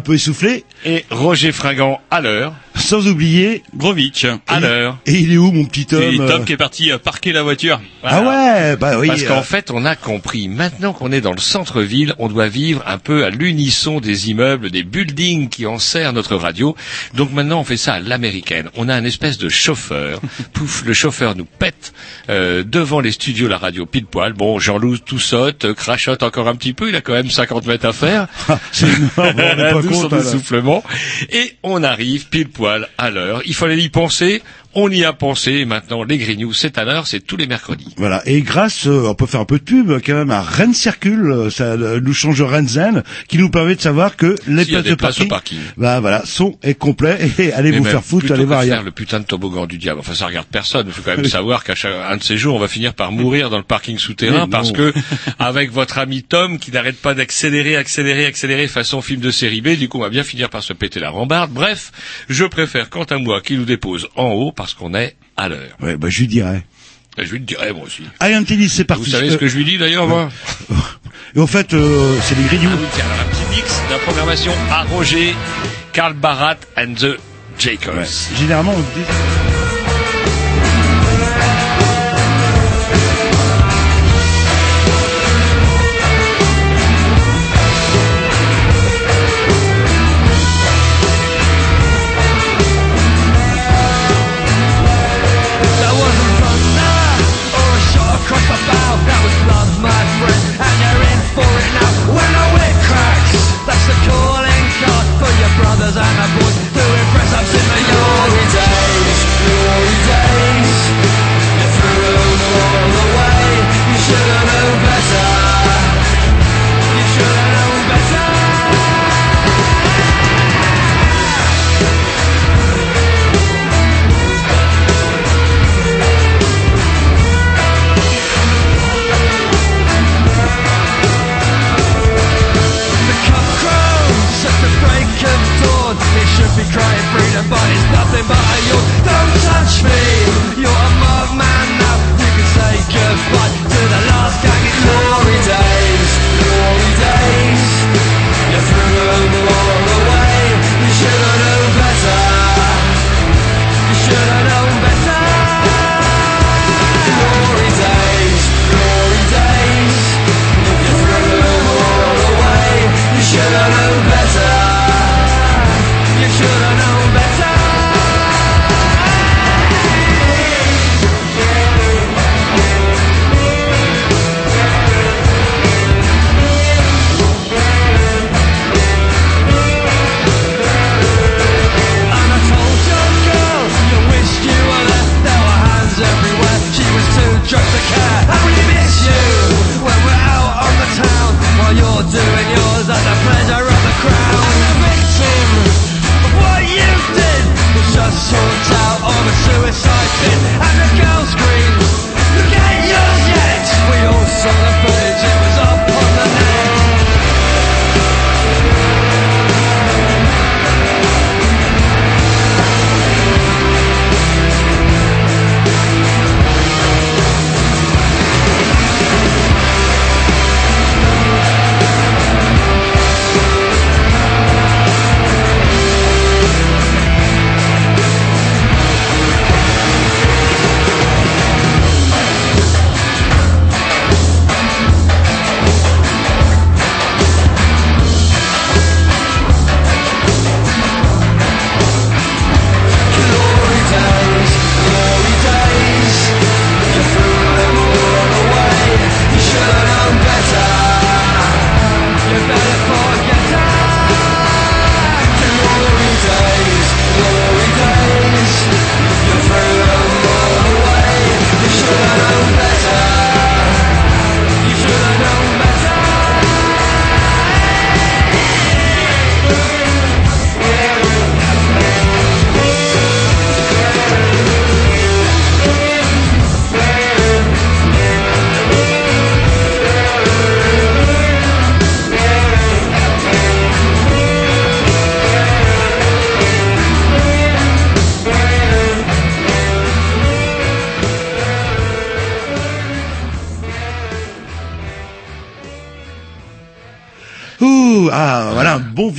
Un 0.00 0.02
peu 0.02 0.14
essoufflé, 0.14 0.64
Et 0.86 1.04
Roger 1.10 1.52
Fringant 1.52 2.00
à 2.10 2.22
l'heure. 2.22 2.54
sans 2.74 3.06
oublier. 3.06 3.62
Grovitch 3.76 4.24
à 4.46 4.58
l'heure. 4.58 4.96
Et 5.04 5.12
il 5.12 5.30
est 5.30 5.36
où 5.36 5.52
mon 5.52 5.66
petit 5.66 5.94
homme 5.94 6.02
Et 6.02 6.16
Tom 6.16 6.46
qui 6.46 6.54
est 6.54 6.56
parti 6.56 6.90
euh, 6.90 6.96
parquer 6.96 7.32
la 7.32 7.42
voiture. 7.42 7.78
Ah 8.02 8.22
ouais, 8.22 8.76
bah 8.78 8.98
oui. 8.98 9.08
Parce 9.08 9.24
qu'en 9.24 9.40
euh, 9.40 9.42
fait, 9.42 9.70
on 9.70 9.84
a 9.84 9.96
compris, 9.96 10.48
maintenant 10.48 10.94
qu'on 10.94 11.12
est 11.12 11.20
dans 11.20 11.34
le 11.34 11.40
centre-ville, 11.40 12.14
on 12.18 12.28
doit 12.28 12.48
vivre 12.48 12.82
un 12.86 12.96
peu 12.96 13.26
à 13.26 13.28
l'unisson 13.28 14.00
des 14.00 14.30
immeubles, 14.30 14.70
des 14.70 14.84
buildings 14.84 15.50
qui 15.50 15.66
enserrent 15.66 16.14
notre 16.14 16.36
radio. 16.36 16.74
Donc 17.12 17.30
maintenant, 17.32 17.60
on 17.60 17.64
fait 17.64 17.76
ça 17.76 17.94
à 17.94 18.00
l'américaine. 18.00 18.70
On 18.76 18.88
a 18.88 18.94
un 18.94 19.04
espèce 19.04 19.36
de 19.36 19.50
chauffeur. 19.50 20.18
Pouf, 20.54 20.82
le 20.86 20.94
chauffeur 20.94 21.36
nous 21.36 21.44
pète 21.44 21.79
euh, 22.30 22.62
devant 22.64 23.00
les 23.00 23.10
studios 23.10 23.48
la 23.48 23.58
radio 23.58 23.86
pile 23.86 24.06
poil. 24.06 24.32
Bon, 24.32 24.58
Jean-Loup 24.58 24.98
tout 24.98 25.18
saute, 25.18 25.64
euh, 25.64 25.74
crachote 25.74 26.22
encore 26.22 26.48
un 26.48 26.54
petit 26.54 26.72
peu. 26.72 26.88
Il 26.88 26.96
a 26.96 27.00
quand 27.00 27.12
même 27.12 27.30
50 27.30 27.66
mètres 27.66 27.86
à 27.86 27.92
faire. 27.92 28.28
C'est 28.72 28.86
énorme, 28.86 29.10
on 29.18 29.24
est 29.24 29.56
pas 29.72 29.82
Nous, 29.82 29.92
son 29.94 30.02
compte, 30.02 30.12
alors. 30.12 30.24
essoufflement. 30.26 30.84
Et 31.30 31.56
on 31.62 31.82
arrive 31.82 32.28
pile 32.28 32.48
poil 32.48 32.88
à 32.98 33.10
l'heure. 33.10 33.42
Il 33.46 33.54
fallait 33.54 33.78
y 33.78 33.88
penser. 33.88 34.42
On 34.74 34.88
y 34.88 35.04
a 35.04 35.12
pensé. 35.12 35.64
Maintenant, 35.64 36.04
les 36.04 36.18
Grignoux, 36.18 36.52
c'est 36.52 36.78
à 36.78 36.84
l'heure. 36.84 37.06
C'est 37.06 37.20
tous 37.20 37.36
les 37.36 37.46
mercredis. 37.46 37.92
Voilà. 37.96 38.22
Et 38.26 38.42
grâce, 38.42 38.86
euh, 38.86 39.08
on 39.08 39.14
peut 39.14 39.26
faire 39.26 39.40
un 39.40 39.44
peu 39.44 39.58
de 39.58 39.64
pub 39.64 39.90
quand 40.04 40.14
même 40.14 40.30
à 40.30 40.42
Rennes 40.42 40.74
Circule, 40.74 41.30
euh, 41.30 41.50
ça 41.50 41.64
euh, 41.64 42.00
nous 42.00 42.14
change 42.14 42.40
Rennes 42.40 42.68
Zen, 42.68 43.02
qui 43.28 43.38
nous 43.38 43.50
permet 43.50 43.74
de 43.74 43.80
savoir 43.80 44.16
que 44.16 44.36
les 44.46 44.62
a 44.62 44.82
places, 44.82 44.84
de 44.84 44.94
parking, 44.94 45.28
parking. 45.28 45.58
bah 45.76 45.98
voilà, 45.98 46.24
sont 46.24 46.56
et 46.62 46.74
complets. 46.74 47.18
Et 47.38 47.52
allez 47.52 47.72
Mais 47.72 47.78
vous 47.78 47.84
faire 47.84 48.04
foutre, 48.04 48.32
allez 48.32 48.44
voir 48.44 48.62
faire 48.62 48.82
le 48.82 48.92
putain 48.92 49.20
de 49.20 49.24
toboggan 49.24 49.66
du 49.66 49.78
diable. 49.78 50.00
Enfin, 50.00 50.14
ça 50.14 50.26
regarde 50.26 50.46
personne. 50.46 50.86
Il 50.86 50.92
faut 50.92 51.02
quand 51.02 51.16
même 51.16 51.26
savoir 51.26 51.64
qu'à 51.64 51.74
chaque, 51.74 51.94
un 52.08 52.16
de 52.16 52.22
ces 52.22 52.36
jours, 52.36 52.54
on 52.54 52.58
va 52.58 52.68
finir 52.68 52.94
par 52.94 53.10
mourir 53.10 53.50
dans 53.50 53.58
le 53.58 53.64
parking 53.64 53.98
souterrain 53.98 54.48
parce 54.48 54.70
que, 54.70 54.92
avec 55.38 55.72
votre 55.72 55.98
ami 55.98 56.22
Tom, 56.22 56.58
qui 56.58 56.70
n'arrête 56.70 57.00
pas 57.00 57.14
d'accélérer, 57.14 57.76
accélérer, 57.76 58.26
accélérer 58.26 58.68
façon 58.68 59.02
film 59.02 59.20
de 59.20 59.30
série 59.30 59.62
B, 59.62 59.70
du 59.70 59.88
coup, 59.88 59.98
on 59.98 60.02
va 60.02 60.10
bien 60.10 60.24
finir 60.24 60.48
par 60.48 60.62
se 60.62 60.72
péter 60.72 61.00
la 61.00 61.10
rambarde. 61.10 61.50
Bref, 61.52 61.90
je 62.28 62.44
préfère, 62.44 62.88
quant 62.88 63.04
à 63.04 63.18
moi, 63.18 63.40
qu'il 63.40 63.58
nous 63.58 63.64
dépose 63.64 64.08
en 64.14 64.28
haut 64.28 64.52
parce 64.60 64.74
qu'on 64.74 64.92
est 64.92 65.16
à 65.38 65.48
l'heure. 65.48 65.74
Ouais, 65.80 65.96
bah 65.96 66.08
je 66.10 66.20
lui 66.20 66.26
dirais. 66.26 66.62
Et 67.16 67.24
je 67.24 67.32
lui 67.32 67.38
le 67.38 67.46
dirai, 67.46 67.72
moi 67.72 67.84
aussi. 67.86 68.02
Allez, 68.20 68.34
un 68.34 68.44
tennis, 68.44 68.74
c'est 68.74 68.84
parti. 68.84 69.04
Vous 69.04 69.10
savez 69.10 69.30
ce 69.30 69.38
que 69.38 69.48
je 69.48 69.56
lui 69.56 69.64
dis 69.64 69.78
d'ailleurs, 69.78 70.06
moi? 70.06 70.28
Et 71.34 71.40
en 71.40 71.46
fait, 71.46 71.72
euh, 71.72 72.18
c'est 72.22 72.34
les 72.34 72.44
grignoux. 72.44 72.68
Ah 72.70 72.76
oui, 72.78 72.86
tiens, 72.94 73.04
alors 73.06 73.20
un 73.20 73.30
petit 73.30 73.56
mix 73.56 73.82
de 73.88 73.92
la 73.92 73.98
programmation 74.00 74.52
à 74.70 74.82
Roger, 74.82 75.34
Karl 75.94 76.12
Barat 76.12 76.56
and 76.76 76.94
the. 76.94 77.16
Ouais. 77.66 78.06
Généralement, 78.38 78.72
on 78.74 78.80
dit... 78.80 79.59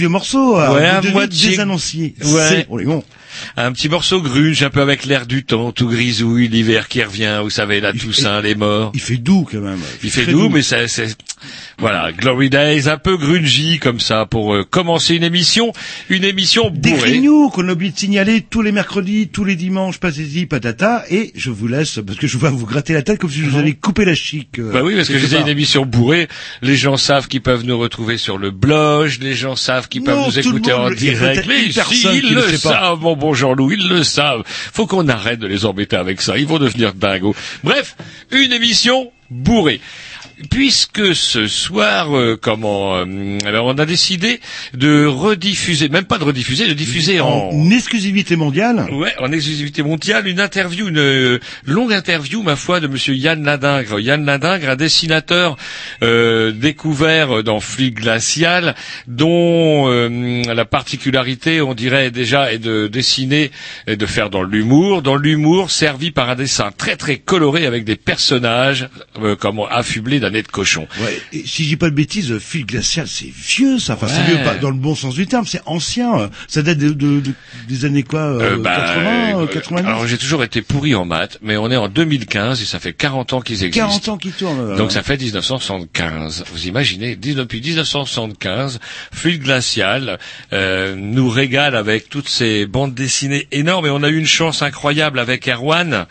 vieux 0.01 0.09
morceau. 0.09 0.57
euh, 0.59 0.67
Ouais, 0.73 0.81
vous 1.01 1.07
devez. 1.07 1.13
Un 3.55 3.71
petit 3.71 3.87
morceau 3.87 4.21
grunge, 4.21 4.61
un 4.63 4.69
peu 4.69 4.81
avec 4.81 5.05
l'air 5.05 5.25
du 5.25 5.43
temps, 5.45 5.71
tout 5.71 5.87
grisouille, 5.87 6.47
l'hiver 6.49 6.87
qui 6.89 7.01
revient, 7.01 7.39
vous 7.41 7.49
savez, 7.49 7.79
la 7.79 7.93
Toussaint, 7.93 8.41
les 8.41 8.55
morts. 8.55 8.91
Il 8.93 8.99
fait 8.99 9.17
doux 9.17 9.47
quand 9.49 9.59
même. 9.61 9.79
Il 10.03 10.09
fait 10.11 10.23
très 10.23 10.31
doux, 10.33 10.49
mais 10.49 10.61
c'est- 10.87 11.15
voilà, 11.81 12.11
Glory 12.13 12.49
Days, 12.49 12.87
un 12.87 12.97
peu 12.97 13.17
grungy 13.17 13.79
comme 13.79 13.99
ça 13.99 14.25
pour 14.25 14.53
euh, 14.53 14.63
commencer 14.63 15.15
une 15.15 15.23
émission, 15.23 15.73
une 16.09 16.23
émission 16.23 16.69
Des 16.69 16.91
bourrée. 16.91 17.09
grignoux 17.11 17.49
qu'on 17.49 17.67
oublie 17.67 17.91
de 17.91 17.97
signaler 17.97 18.41
tous 18.41 18.61
les 18.61 18.71
mercredis, 18.71 19.27
tous 19.29 19.43
les 19.43 19.55
dimanches, 19.55 19.99
passez-y, 19.99 20.45
patata, 20.45 21.03
et 21.09 21.31
je 21.35 21.49
vous 21.49 21.67
laisse, 21.67 21.99
parce 22.05 22.17
que 22.19 22.27
je 22.27 22.37
vois 22.37 22.51
vous 22.51 22.65
gratter 22.65 22.93
la 22.93 23.01
tête 23.01 23.19
comme 23.19 23.29
si 23.31 23.39
je 23.41 23.49
vous 23.49 23.57
allais 23.57 23.73
couper 23.73 24.05
la 24.05 24.13
chic. 24.15 24.59
euh, 24.59 24.71
Bah 24.71 24.81
oui, 24.83 24.95
parce 24.95 25.07
que 25.07 25.15
je 25.17 25.23
disais 25.25 25.41
une 25.41 25.47
émission 25.47 25.85
bourrée. 25.85 26.27
Les 26.61 26.75
gens 26.77 26.97
savent 26.97 27.27
qu'ils 27.27 27.41
peuvent 27.41 27.65
nous 27.65 27.77
retrouver 27.79 28.17
sur 28.17 28.37
le 28.37 28.51
blog, 28.51 29.11
les 29.19 29.33
gens 29.33 29.55
savent 29.55 29.87
qu'ils 29.89 30.03
peuvent 30.03 30.15
Non, 30.17 30.27
nous 30.27 30.39
écouter 30.39 30.73
en 30.73 30.89
direct. 30.91 31.45
Mais 31.47 31.71
si, 31.71 32.07
ils 32.13 32.33
le 32.33 32.55
savent, 32.57 32.99
mon 33.01 33.15
bon 33.15 33.33
Jean-Loup, 33.33 33.71
ils 33.71 33.87
le 33.89 34.03
savent. 34.03 34.43
Faut 34.45 34.85
qu'on 34.85 35.07
arrête 35.07 35.39
de 35.39 35.47
les 35.47 35.65
embêter 35.65 35.95
avec 35.95 36.21
ça. 36.21 36.37
Ils 36.37 36.45
vont 36.47 36.59
devenir 36.59 36.93
dingos. 36.93 37.35
Bref, 37.63 37.95
une 38.31 38.51
émission 38.53 39.11
bourrée. 39.31 39.81
Puisque 40.49 41.15
ce 41.15 41.47
soir, 41.47 42.15
euh, 42.15 42.37
comment, 42.41 42.95
euh, 42.95 43.37
alors 43.45 43.65
on 43.67 43.77
a 43.77 43.85
décidé 43.85 44.39
de 44.73 45.05
rediffuser, 45.05 45.89
même 45.89 46.05
pas 46.05 46.17
de 46.17 46.23
rediffuser, 46.23 46.67
de 46.67 46.73
diffuser 46.73 47.19
en, 47.19 47.49
En 47.51 47.69
exclusivité 47.71 48.35
mondiale. 48.35 48.87
Ouais, 48.91 49.13
en 49.19 49.31
exclusivité 49.31 49.83
mondiale, 49.83 50.27
une 50.27 50.39
interview, 50.39 50.87
une 50.87 50.97
euh, 50.97 51.39
longue 51.65 51.93
interview, 51.93 52.41
ma 52.43 52.55
foi, 52.55 52.79
de 52.79 52.87
Monsieur 52.87 53.13
Yann 53.15 53.43
Ladingre. 53.43 53.99
Yann 53.99 54.25
Ladingre, 54.25 54.69
un 54.69 54.75
dessinateur 54.75 55.57
euh, 56.03 56.51
découvert 56.51 57.43
dans 57.43 57.59
Fluide 57.59 57.95
Glacial, 57.95 58.75
dont 59.07 59.89
euh, 59.89 60.41
la 60.53 60.65
particularité, 60.65 61.61
on 61.61 61.73
dirait 61.73 62.11
déjà, 62.11 62.51
est 62.53 62.59
de 62.59 62.87
dessiner 62.87 63.51
et 63.87 63.95
de 63.95 64.05
faire 64.05 64.29
dans 64.29 64.43
l'humour. 64.43 65.01
Dans 65.01 65.15
l'humour, 65.15 65.71
servi 65.71 66.11
par 66.11 66.29
un 66.29 66.35
dessin 66.35 66.71
très 66.75 66.95
très 66.95 67.17
coloré 67.17 67.65
avec 67.65 67.83
des 67.83 67.95
personnages, 67.95 68.89
euh, 69.21 69.35
comment 69.35 69.67
affublés 69.67 70.19
d'un 70.19 70.30
de 70.31 70.47
cochon. 70.47 70.87
Ouais, 71.01 71.21
et 71.33 71.43
si 71.45 71.63
je 71.63 71.69
dis 71.69 71.75
pas 71.75 71.89
de 71.89 71.95
bêtises, 71.95 72.37
fil 72.39 72.65
glacial, 72.65 73.07
c'est 73.07 73.29
vieux, 73.29 73.77
ça. 73.79 73.93
Enfin, 73.95 74.07
c'est 74.07 74.19
Ouais. 74.21 74.37
vieux, 74.37 74.43
pas 74.45 74.55
dans 74.55 74.69
le 74.69 74.77
bon 74.77 74.95
sens 74.95 75.15
du 75.15 75.27
terme, 75.27 75.45
c'est 75.45 75.61
ancien. 75.65 76.17
euh, 76.17 76.27
Ça 76.47 76.61
date 76.61 76.77
de, 76.77 76.91
de- 76.91 77.19
de- 77.19 77.33
des 77.67 77.85
années 77.85 78.03
quoi, 78.03 78.21
euh, 78.21 78.53
Euh, 78.53 78.57
bah, 78.57 78.75
80, 78.77 79.39
euh, 79.39 79.43
euh, 79.43 79.47
90 79.47 79.87
Alors 79.87 80.07
j'ai 80.07 80.17
toujours 80.17 80.43
été 80.43 80.61
pourri 80.61 80.95
en 80.95 81.03
maths, 81.05 81.37
mais 81.41 81.57
on 81.57 81.69
est 81.69 81.75
en 81.75 81.89
2015 81.89 82.61
et 82.61 82.65
ça 82.65 82.79
fait 82.79 82.93
40 82.93 83.33
ans 83.33 83.41
qu'ils 83.41 83.63
existent. 83.63 83.87
40 83.87 84.07
ans 84.09 84.17
qui 84.17 84.29
tournent. 84.31 84.59
euh, 84.71 84.77
Donc 84.77 84.91
ça 84.93 85.03
fait 85.03 85.17
1975. 85.17 86.43
Vous 86.51 86.67
imaginez, 86.67 87.15
10 87.15 87.35
depuis 87.35 87.59
1975, 87.61 88.79
Fluide 89.11 89.41
Glacial 89.43 90.19
euh, 90.53 90.95
nous 90.95 91.29
régale 91.29 91.75
avec 91.75 92.09
toutes 92.09 92.29
ces 92.29 92.65
bandes 92.65 92.93
dessinées 92.93 93.47
énormes 93.51 93.85
et 93.85 93.89
on 93.89 94.03
a 94.03 94.09
eu 94.09 94.17
une 94.17 94.25
chance 94.27 94.61
incroyable 94.61 95.19
avec 95.19 95.47
Erwan, 95.47 96.05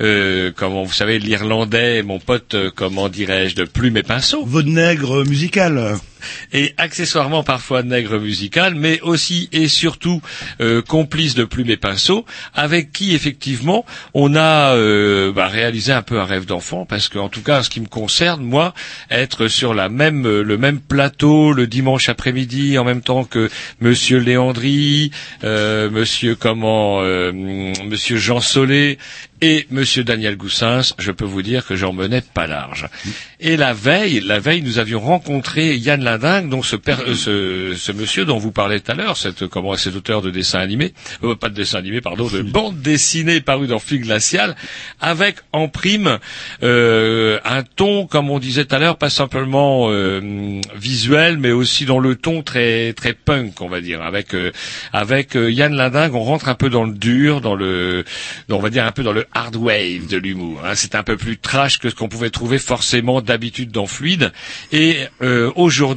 euh, 0.00 0.50
comment 0.54 0.82
vous 0.84 0.92
savez 0.92 1.18
l'Irlandais, 1.18 2.02
mon 2.02 2.18
pote, 2.18 2.54
euh, 2.54 2.70
comment 2.74 3.08
dirais-je, 3.08 3.54
de 3.64 3.70
plume 3.70 3.96
et 3.96 4.02
pinceau 4.02 4.44
Votre 4.44 4.68
nègre 4.68 5.24
musical. 5.24 5.96
Et 6.52 6.74
accessoirement 6.76 7.42
parfois 7.42 7.82
nègre 7.82 8.18
musical, 8.18 8.74
mais 8.74 9.00
aussi 9.00 9.48
et 9.52 9.68
surtout 9.68 10.20
euh, 10.60 10.82
complice 10.82 11.34
de 11.34 11.44
plumes 11.44 11.70
et 11.70 11.76
pinceaux, 11.76 12.24
avec 12.54 12.92
qui 12.92 13.14
effectivement 13.14 13.84
on 14.14 14.34
a 14.34 14.74
euh, 14.74 15.32
bah, 15.32 15.46
réalisé 15.48 15.92
un 15.92 16.02
peu 16.02 16.20
un 16.20 16.24
rêve 16.24 16.46
d'enfant, 16.46 16.84
parce 16.84 17.08
que 17.08 17.18
en 17.18 17.28
tout 17.28 17.42
cas, 17.42 17.60
en 17.60 17.62
ce 17.62 17.70
qui 17.70 17.80
me 17.80 17.86
concerne, 17.86 18.42
moi, 18.42 18.74
être 19.10 19.48
sur 19.48 19.74
la 19.74 19.88
même 19.88 20.26
euh, 20.26 20.42
le 20.42 20.58
même 20.58 20.80
plateau 20.80 21.52
le 21.52 21.66
dimanche 21.66 22.08
après-midi, 22.08 22.78
en 22.78 22.84
même 22.84 23.02
temps 23.02 23.24
que 23.24 23.50
Monsieur 23.80 24.18
Léandry, 24.18 25.10
euh, 25.44 25.90
Monsieur 25.90 26.34
comment, 26.34 27.00
Monsieur 27.02 28.16
Jean 28.16 28.40
Solé 28.40 28.98
et 29.40 29.66
Monsieur 29.70 30.04
Daniel 30.04 30.36
Goussens, 30.36 30.94
je 30.98 31.10
peux 31.10 31.24
vous 31.24 31.42
dire 31.42 31.66
que 31.66 31.74
j'en 31.74 31.92
menais 31.92 32.22
pas 32.22 32.46
large. 32.46 32.88
Et 33.40 33.56
la 33.56 33.72
veille, 33.72 34.20
la 34.20 34.38
veille, 34.38 34.62
nous 34.62 34.78
avions 34.78 35.00
rencontré 35.00 35.76
Yann 35.76 36.00
Ladingue, 36.12 36.48
donc 36.50 36.66
ce, 36.66 36.76
euh, 36.76 37.14
ce, 37.14 37.74
ce 37.74 37.92
monsieur 37.92 38.24
dont 38.24 38.38
vous 38.38 38.52
parlez 38.52 38.80
tout 38.80 38.92
à 38.92 38.94
l'heure, 38.94 39.16
cette, 39.16 39.46
comment, 39.46 39.74
cet 39.76 39.96
auteur 39.96 40.20
de 40.20 40.30
dessin 40.30 40.58
animé, 40.58 40.92
euh, 41.24 41.34
pas 41.34 41.48
de 41.48 41.54
dessin 41.54 41.78
animé, 41.78 42.00
pardon, 42.00 42.28
de 42.28 42.42
bande 42.56 42.80
dessinée 42.80 43.40
parue 43.40 43.66
dans 43.66 43.78
Flic 43.78 44.02
Glacial, 44.02 44.54
avec 45.00 45.36
en 45.52 45.68
prime 45.68 46.18
euh, 46.62 47.38
un 47.44 47.62
ton, 47.62 48.06
comme 48.06 48.28
on 48.30 48.38
disait 48.38 48.64
tout 48.66 48.74
à 48.74 48.78
l'heure, 48.78 48.98
pas 48.98 49.10
simplement 49.10 49.88
visuel, 50.76 51.38
mais 51.38 51.50
aussi 51.52 51.84
dans 51.84 51.98
le 51.98 52.14
ton 52.16 52.42
très 52.42 52.92
très 52.92 53.14
punk, 53.14 53.60
on 53.60 53.68
va 53.68 53.80
dire. 53.80 54.02
Avec 54.02 54.36
avec 54.92 55.34
Yann 55.34 55.74
Ladingue, 55.74 56.14
on 56.14 56.22
rentre 56.22 56.48
un 56.48 56.54
peu 56.54 56.68
dans 56.70 56.84
le 56.84 56.92
dur, 56.92 57.40
dans 57.40 57.54
le, 57.54 58.04
dans, 58.48 58.58
on 58.58 58.60
va 58.60 58.70
dire 58.70 58.84
un 58.84 58.92
peu 58.92 59.02
dans 59.02 59.12
le 59.12 59.26
hard 59.34 59.56
wave 59.56 60.06
de 60.08 60.16
l'humour. 60.18 60.60
hein. 60.64 60.74
C'est 60.74 60.94
un 60.94 61.02
peu 61.02 61.16
plus 61.16 61.38
trash 61.38 61.78
que 61.78 61.88
ce 61.90 61.94
qu'on 61.94 62.08
pouvait 62.08 62.30
trouver 62.30 62.58
forcément 62.58 63.20
d'habitude 63.20 63.70
dans 63.70 63.86
Fluide. 63.86 64.32
Et 64.72 64.96
euh, 65.22 65.50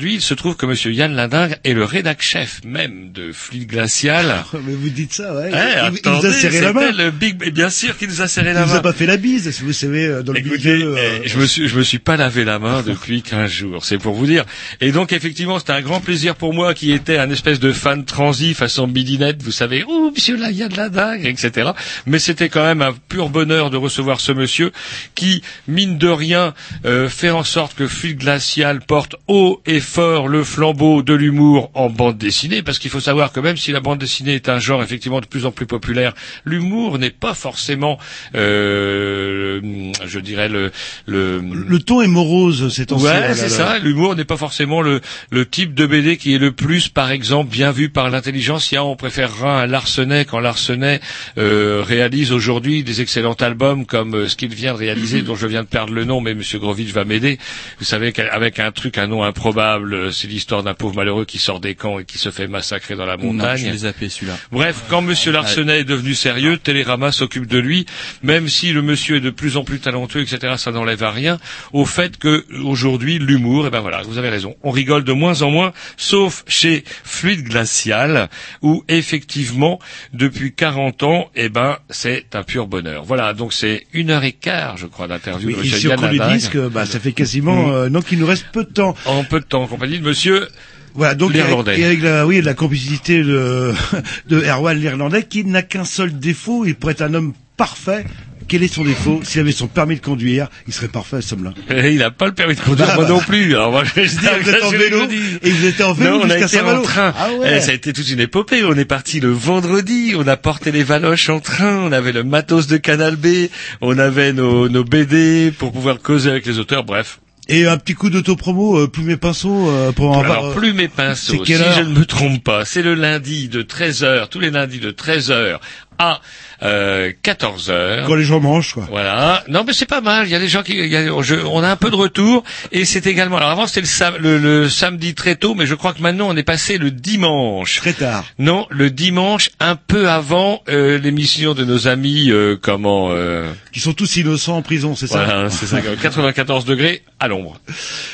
aujourd'hui, 0.05 0.15
il 0.15 0.21
se 0.21 0.33
trouve 0.35 0.55
que 0.55 0.65
Monsieur 0.67 0.91
Yann 0.91 1.15
Ladingue 1.15 1.57
est 1.63 1.73
le 1.73 1.83
rédac 1.83 2.21
chef 2.21 2.61
même 2.63 3.11
de 3.11 3.31
Fluide 3.31 3.67
Glacial. 3.67 4.43
Mais 4.53 4.73
vous 4.73 4.89
dites 4.89 5.13
ça, 5.13 5.33
ouais. 5.35 5.49
Il, 5.51 5.55
il 5.57 5.91
nous 5.91 5.97
attendez, 5.97 6.27
a 6.27 6.31
serré 6.33 6.61
la 6.61 6.73
main. 6.73 6.81
c'était 6.91 7.03
le 7.03 7.11
big, 7.11 7.41
et 7.43 7.49
bien 7.51 7.69
sûr 7.71 7.97
qu'il 7.97 8.09
nous 8.09 8.21
a 8.21 8.27
serré 8.27 8.49
Il 8.51 8.53
la 8.53 8.65
nous 8.65 8.71
main. 8.73 8.77
a 8.77 8.81
pas 8.81 8.93
fait 8.93 9.07
la 9.07 9.17
bise, 9.17 9.49
si 9.49 9.63
vous 9.63 9.73
savez, 9.73 10.05
euh, 10.05 10.21
dans 10.21 10.33
le 10.33 10.39
Écoutez, 10.39 10.75
milieu. 10.75 10.95
euh, 10.97 11.19
eh, 11.23 11.27
je 11.27 11.37
me 11.39 11.45
suis, 11.47 11.67
je 11.67 11.75
me 11.77 11.81
suis 11.83 11.97
pas 11.99 12.17
lavé 12.17 12.43
la 12.45 12.59
main 12.59 12.83
depuis 12.83 13.21
15 13.23 13.49
jours, 13.49 13.83
c'est 13.85 13.97
pour 13.97 14.13
vous 14.13 14.27
dire. 14.27 14.45
Et 14.79 14.91
donc 14.91 15.11
effectivement, 15.11 15.57
c'était 15.57 15.73
un 15.73 15.81
grand 15.81 16.01
plaisir 16.01 16.35
pour 16.35 16.53
moi 16.53 16.73
qui 16.75 16.91
était 16.91 17.17
un 17.17 17.29
espèce 17.31 17.59
de 17.59 17.71
fan 17.71 18.05
transi 18.05 18.53
façon 18.53 18.85
midinette, 18.87 19.41
vous 19.41 19.51
savez, 19.51 19.83
ouh, 19.85 20.11
monsieur 20.11 20.37
là, 20.37 20.51
il 20.51 20.57
y 20.57 20.63
a 20.63 20.67
de 20.67 20.77
la 20.77 20.89
dingue, 20.89 21.25
etc. 21.25 21.71
Mais 22.05 22.19
c'était 22.19 22.49
quand 22.49 22.63
même 22.63 22.81
un 22.83 22.93
pur 23.09 23.29
bonheur 23.29 23.71
de 23.71 23.77
recevoir 23.77 24.19
ce 24.19 24.31
monsieur 24.31 24.71
qui, 25.15 25.41
mine 25.67 25.97
de 25.97 26.09
rien, 26.09 26.53
euh, 26.85 27.09
fait 27.09 27.31
en 27.31 27.43
sorte 27.43 27.73
que 27.75 27.87
Fluide 27.87 28.19
Glacial 28.19 28.81
porte 28.81 29.15
haut 29.27 29.61
et 29.65 29.79
fort 29.79 29.94
le 29.97 30.43
flambeau 30.43 31.03
de 31.03 31.13
l'humour 31.13 31.71
en 31.73 31.89
bande 31.89 32.17
dessinée, 32.17 32.61
parce 32.61 32.79
qu'il 32.79 32.91
faut 32.91 32.99
savoir 32.99 33.31
que 33.31 33.39
même 33.39 33.57
si 33.57 33.71
la 33.71 33.79
bande 33.79 33.99
dessinée 33.99 34.35
est 34.35 34.49
un 34.49 34.59
genre 34.59 34.83
effectivement 34.83 35.21
de 35.21 35.25
plus 35.25 35.45
en 35.45 35.51
plus 35.51 35.65
populaire, 35.65 36.13
l'humour 36.43 36.99
n'est 36.99 37.11
pas 37.11 37.33
forcément, 37.33 37.97
euh, 38.35 39.91
je 40.05 40.19
dirais 40.19 40.49
le, 40.49 40.71
le, 41.05 41.39
Le 41.39 41.79
ton 41.79 42.01
est 42.01 42.07
morose, 42.07 42.73
c'est 42.73 42.87
temps 42.87 42.97
Ouais, 42.97 43.33
c'est 43.33 43.49
ça. 43.49 43.79
L'humour 43.79 44.15
n'est 44.15 44.25
pas 44.25 44.37
forcément 44.37 44.81
le, 44.81 45.01
le 45.31 45.45
type 45.45 45.73
de 45.73 45.85
BD 45.85 46.17
qui 46.17 46.33
est 46.33 46.39
le 46.39 46.51
plus, 46.51 46.89
par 46.89 47.11
exemple, 47.11 47.49
bien 47.51 47.71
vu 47.71 47.89
par 47.89 48.09
l'intelligentsia. 48.09 48.83
On 48.83 48.95
préférera 48.95 49.61
un 49.61 49.67
Larsenet 49.67 50.25
quand 50.25 50.39
Larsenet 50.39 50.99
euh, 51.37 51.83
réalise 51.85 52.31
aujourd'hui 52.31 52.83
des 52.83 53.01
excellents 53.01 53.33
albums 53.33 53.85
comme 53.85 54.15
euh, 54.15 54.27
ce 54.27 54.35
qu'il 54.35 54.53
vient 54.53 54.73
de 54.73 54.79
réaliser, 54.79 55.21
dont 55.21 55.35
je 55.35 55.47
viens 55.47 55.63
de 55.63 55.67
perdre 55.67 55.93
le 55.93 56.05
nom, 56.05 56.21
mais 56.21 56.33
Monsieur 56.33 56.59
Grovitch 56.59 56.91
va 56.91 57.03
m'aider. 57.05 57.37
Vous 57.79 57.85
savez 57.85 58.11
qu'avec 58.11 58.59
un 58.59 58.71
truc, 58.71 58.97
un 58.97 59.07
nom 59.07 59.23
improbable, 59.23 59.84
euh, 59.93 60.11
c'est 60.11 60.27
l'histoire 60.27 60.63
d'un 60.63 60.73
pauvre 60.73 60.95
malheureux 60.95 61.25
qui 61.25 61.37
sort 61.37 61.59
des 61.59 61.75
camps 61.75 61.99
et 61.99 62.05
qui 62.05 62.17
se 62.17 62.31
fait 62.31 62.47
massacrer 62.47 62.95
dans 62.95 63.05
la 63.05 63.17
Non, 63.17 63.33
montagne. 63.33 63.57
je 63.57 63.65
l'ai 63.71 63.77
zappé 63.77 64.09
celui-là. 64.09 64.37
Bref, 64.51 64.83
quand 64.89 65.01
Monsieur 65.01 65.31
Larsenet 65.31 65.79
est 65.79 65.83
devenu 65.83 66.13
sérieux, 66.15 66.57
Télérama 66.57 67.11
s'occupe 67.11 67.47
de 67.47 67.57
lui, 67.59 67.85
même 68.23 68.47
si 68.47 68.71
le 68.71 68.81
monsieur 68.81 69.17
est 69.17 69.21
de 69.21 69.29
plus 69.29 69.57
en 69.57 69.63
plus 69.63 69.79
talentueux, 69.79 70.21
etc. 70.21 70.55
Ça 70.57 70.71
n'enlève 70.71 71.03
à 71.03 71.11
rien 71.11 71.37
au 71.73 71.85
fait 71.85 72.17
que 72.17 72.45
aujourd'hui 72.63 73.19
l'humour, 73.19 73.67
et 73.67 73.69
ben 73.69 73.81
voilà, 73.81 74.01
vous 74.03 74.17
avez 74.17 74.29
raison, 74.29 74.55
on 74.63 74.71
rigole 74.71 75.03
de 75.03 75.11
moins 75.13 75.41
en 75.41 75.51
moins, 75.51 75.73
sauf 75.97 76.43
chez 76.47 76.83
Fluide 77.03 77.43
Glacial, 77.43 78.29
où 78.61 78.83
effectivement 78.87 79.79
depuis 80.13 80.53
40 80.53 81.03
ans, 81.03 81.29
eh 81.35 81.49
ben 81.49 81.77
c'est 81.89 82.35
un 82.35 82.43
pur 82.43 82.67
bonheur. 82.67 83.03
Voilà, 83.03 83.33
donc 83.33 83.53
c'est 83.53 83.85
une 83.93 84.09
heure 84.11 84.23
et 84.23 84.31
quart, 84.31 84.77
je 84.77 84.87
crois, 84.87 85.07
d'interview 85.07 85.47
Oui, 85.49 85.55
de 85.55 85.61
et 85.61 85.69
si 85.79 85.87
on 85.87 85.95
les 86.09 86.19
disques, 86.37 86.57
bah, 86.57 86.85
ça 86.85 86.99
fait 86.99 87.11
quasiment, 87.11 87.55
Mm. 87.67 87.71
euh, 87.73 87.89
donc 87.89 88.05
il 88.11 88.19
nous 88.19 88.25
reste 88.25 88.47
peu 88.51 88.63
de 88.63 88.69
temps. 88.69 88.95
En 89.05 89.23
peu 89.23 89.39
de 89.39 89.45
temps, 89.45 89.67
compagnie 89.75 89.99
de 89.99 90.03
Monsieur 90.05 90.47
Voilà, 90.93 91.15
donc 91.15 91.33
L'Irlandais. 91.33 91.79
et 91.79 91.85
avec 91.85 92.01
la, 92.01 92.25
oui, 92.25 92.41
la 92.41 92.53
complicité 92.53 93.21
de, 93.23 93.73
de 94.29 94.41
Erwan 94.41 94.77
l'Irlandais, 94.79 95.23
qui 95.23 95.43
n'a 95.43 95.61
qu'un 95.61 95.85
seul 95.85 96.17
défaut, 96.19 96.63
il 96.65 96.75
pourrait 96.75 96.93
être 96.93 97.01
un 97.01 97.13
homme 97.13 97.33
parfait. 97.57 98.05
Quel 98.47 98.61
est 98.61 98.67
son 98.71 98.83
défaut? 98.83 99.21
S'il 99.23 99.41
avait 99.41 99.51
son 99.51 99.65
permis 99.65 99.95
de 99.95 100.01
conduire, 100.01 100.49
il 100.67 100.73
serait 100.73 100.87
parfait, 100.87 101.19
ce 101.19 101.33
homme-là. 101.33 101.53
Il 101.89 101.97
n'a 101.97 102.11
pas 102.11 102.27
le 102.27 102.33
permis 102.33 102.53
de 102.53 102.61
conduire, 102.61 102.87
Ah, 102.91 102.95
moi 102.95 103.05
bah. 103.05 103.09
non 103.09 103.19
plus. 103.19 103.55
Alors 103.55 103.71
moi, 103.71 103.83
je, 103.95 104.01
dis, 104.01 104.17
vous 104.43 104.49
êtes 104.51 104.63
en 104.63 104.69
vélo 104.69 104.99
et 105.41 105.49
vous 105.49 105.65
étiez 105.65 105.83
en 105.83 105.93
vélo 105.93 106.19
Non, 106.19 106.25
on 106.25 106.29
a 106.29 106.37
été 106.37 106.61
en 106.61 106.81
train. 106.83 107.11
Ah 107.17 107.29
ouais. 107.39 107.55
Eh, 107.57 107.61
ça 107.61 107.71
a 107.71 107.73
été 107.73 107.91
toute 107.91 108.07
une 108.07 108.19
épopée. 108.19 108.63
On 108.63 108.75
est 108.75 108.85
parti 108.85 109.19
le 109.19 109.31
vendredi, 109.31 110.13
on 110.15 110.27
a 110.27 110.37
porté 110.37 110.71
les 110.71 110.83
valoches 110.83 111.29
en 111.29 111.39
train, 111.39 111.75
on 111.77 111.91
avait 111.91 112.11
le 112.11 112.23
matos 112.23 112.67
de 112.67 112.77
Canal 112.77 113.15
B, 113.15 113.47
on 113.81 113.97
avait 113.97 114.31
nos, 114.31 114.69
nos 114.69 114.83
BD 114.83 115.51
pour 115.57 115.71
pouvoir 115.71 115.99
causer 115.99 116.29
avec 116.29 116.45
les 116.45 116.59
auteurs, 116.59 116.83
bref. 116.83 117.19
Et 117.47 117.67
un 117.67 117.77
petit 117.77 117.93
coup 117.93 118.09
d'autopromo, 118.09 118.79
euh, 118.79 118.87
plume 118.87 119.11
et 119.11 119.17
pinceau, 119.17 119.69
euh, 119.69 119.91
pour 119.91 120.11
en 120.11 120.19
avoir... 120.19 120.39
Alors, 120.39 120.55
plus 120.55 120.73
mes 120.73 120.87
pinceaux, 120.87 121.43
c'est 121.45 121.57
si 121.57 121.63
je 121.75 121.81
ne 121.81 121.99
me 121.99 122.05
trompe 122.05 122.43
pas, 122.43 122.65
c'est 122.65 122.81
le 122.81 122.95
lundi 122.95 123.49
de 123.49 123.61
13h, 123.61 124.29
tous 124.29 124.39
les 124.39 124.49
lundis 124.49 124.79
de 124.79 124.91
13h 124.91 125.59
à 125.99 126.21
euh, 126.63 127.11
14 127.23 127.69
heures. 127.69 128.07
Quand 128.07 128.15
les 128.15 128.23
gens 128.23 128.39
mangent, 128.39 128.73
quoi. 128.73 128.87
Voilà. 128.89 129.43
Non, 129.47 129.63
mais 129.65 129.73
c'est 129.73 129.85
pas 129.85 130.01
mal. 130.01 130.25
Il 130.27 130.31
y 130.31 130.35
a 130.35 130.39
des 130.39 130.47
gens 130.47 130.63
qui, 130.63 130.75
y 130.75 130.95
a- 130.95 131.21
je- 131.21 131.35
on 131.45 131.63
a 131.63 131.69
un 131.69 131.75
peu 131.75 131.89
de 131.89 131.95
retour. 131.95 132.43
Et 132.71 132.85
c'est 132.85 133.07
également. 133.07 133.37
Alors 133.37 133.49
avant 133.49 133.67
c'était 133.67 133.81
le, 133.81 133.87
sam- 133.87 134.15
le, 134.19 134.37
le 134.37 134.69
samedi 134.69 135.13
très 135.15 135.35
tôt, 135.35 135.55
mais 135.55 135.65
je 135.65 135.75
crois 135.75 135.93
que 135.93 136.01
maintenant 136.01 136.27
on 136.29 136.35
est 136.37 136.43
passé 136.43 136.77
le 136.77 136.91
dimanche. 136.91 137.77
Très 137.77 137.93
tard. 137.93 138.25
Non, 138.39 138.67
le 138.69 138.89
dimanche, 138.89 139.49
un 139.59 139.75
peu 139.75 140.09
avant 140.09 140.61
euh, 140.69 140.97
l'émission 140.99 141.53
de 141.53 141.63
nos 141.65 141.87
amis, 141.87 142.29
euh, 142.31 142.57
comment 142.61 143.09
euh, 143.11 143.51
Qui 143.71 143.79
sont 143.79 143.93
tous 143.93 144.15
innocents 144.17 144.57
en 144.57 144.61
prison, 144.61 144.95
c'est 144.95 145.07
ça 145.07 145.23
Voilà, 145.25 145.49
c'est 145.49 145.65
ça. 145.65 145.79
94 146.01 146.65
degrés 146.65 147.01
à 147.19 147.27
l'ombre. 147.27 147.59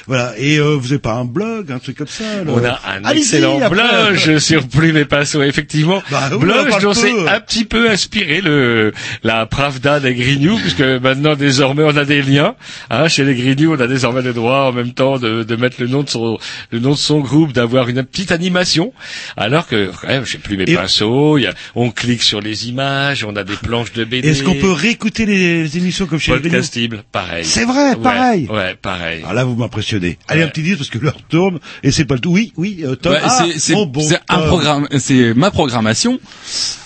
Voilà. 0.07 0.33
Et 0.37 0.57
euh, 0.57 0.75
vous 0.75 0.91
avez 0.91 0.99
pas 0.99 1.13
un 1.13 1.25
blog, 1.25 1.71
un 1.71 1.79
truc 1.79 1.97
comme 1.97 2.07
ça 2.07 2.23
On 2.47 2.63
a 2.63 2.79
un 2.87 3.03
excellent 3.11 3.59
blog 3.69 4.37
sur 4.39 4.67
Plume 4.67 4.97
et 4.97 5.05
Pinceau, 5.05 5.41
effectivement. 5.43 6.01
Bah 6.09 6.29
blog 6.37 6.79
dont 6.81 6.93
c'est 6.93 7.27
un 7.27 7.39
petit 7.39 7.65
peu 7.65 7.89
inspiré 7.89 8.30
le 8.39 8.93
la 9.23 9.45
Pravda 9.45 9.99
des 9.99 10.15
Grignoux, 10.15 10.57
puisque 10.57 10.79
maintenant 10.81 11.35
désormais 11.35 11.83
on 11.83 11.97
a 11.97 12.05
des 12.05 12.21
liens. 12.21 12.55
Hein, 12.89 13.09
chez 13.09 13.25
les 13.25 13.35
Grignoux, 13.35 13.75
on 13.75 13.79
a 13.81 13.87
désormais 13.87 14.21
le 14.21 14.31
droit 14.31 14.67
en 14.69 14.71
même 14.71 14.93
temps 14.93 15.17
de, 15.19 15.43
de 15.43 15.55
mettre 15.57 15.77
le 15.81 15.87
nom 15.87 16.03
de 16.03 16.09
son 16.09 16.37
le 16.71 16.79
nom 16.79 16.91
de 16.91 16.95
son 16.95 17.19
groupe, 17.19 17.51
d'avoir 17.51 17.89
une 17.89 18.03
petite 18.03 18.31
animation. 18.31 18.93
Alors 19.35 19.67
que 19.67 19.91
quand 20.01 20.07
même, 20.07 20.25
chez 20.25 20.37
Plume 20.37 20.61
et, 20.61 20.71
Et- 20.71 20.75
Pinceau, 20.75 21.37
il 21.37 21.41
y 21.43 21.47
a, 21.47 21.53
on 21.75 21.89
clique 21.91 22.23
sur 22.23 22.39
les 22.39 22.69
images, 22.69 23.25
on 23.25 23.35
a 23.35 23.43
des 23.43 23.55
planches 23.55 23.91
de 23.93 24.05
BD. 24.05 24.29
Est-ce 24.29 24.43
qu'on 24.43 24.55
peut 24.55 24.71
réécouter 24.71 25.25
les, 25.25 25.63
les 25.63 25.77
émissions 25.77 26.05
comme 26.05 26.19
chez 26.19 26.31
les 26.31 26.37
Grignoux? 26.39 26.51
Podcastible, 26.57 27.03
pareil. 27.11 27.43
C'est 27.43 27.65
vrai, 27.65 27.89
Ouais, 27.91 27.95
pareil. 27.95 28.47
Ouais, 28.49 28.75
pareil. 28.79 29.23
Ah 29.27 29.33
là, 29.33 29.43
vous 29.43 29.55
m'impressionnez. 29.55 30.19
Allez, 30.27 30.41
Ouais. 30.41 30.45
un 30.45 30.49
petit 30.49 30.61
disque 30.61 30.77
parce 30.77 30.89
que 30.91 30.99
l'heure 30.99 31.17
tourne 31.29 31.59
et 31.83 31.89
c'est 31.91 32.05
pas 32.05 32.13
le 32.13 32.19
tout. 32.21 32.31
Oui, 32.31 32.53
oui, 32.57 32.81
euh, 32.83 32.95
Tom. 32.95 33.13
Ouais, 33.13 33.19
ah, 33.23 33.45
c'est 33.51 33.59
c'est 33.59 33.73
mon 33.73 33.85
bon 33.87 34.01
c'est 34.01 34.19
un 34.29 34.39
programme, 34.41 34.87
c'est 34.99 35.33
ma 35.33 35.49
programmation. 35.49 36.19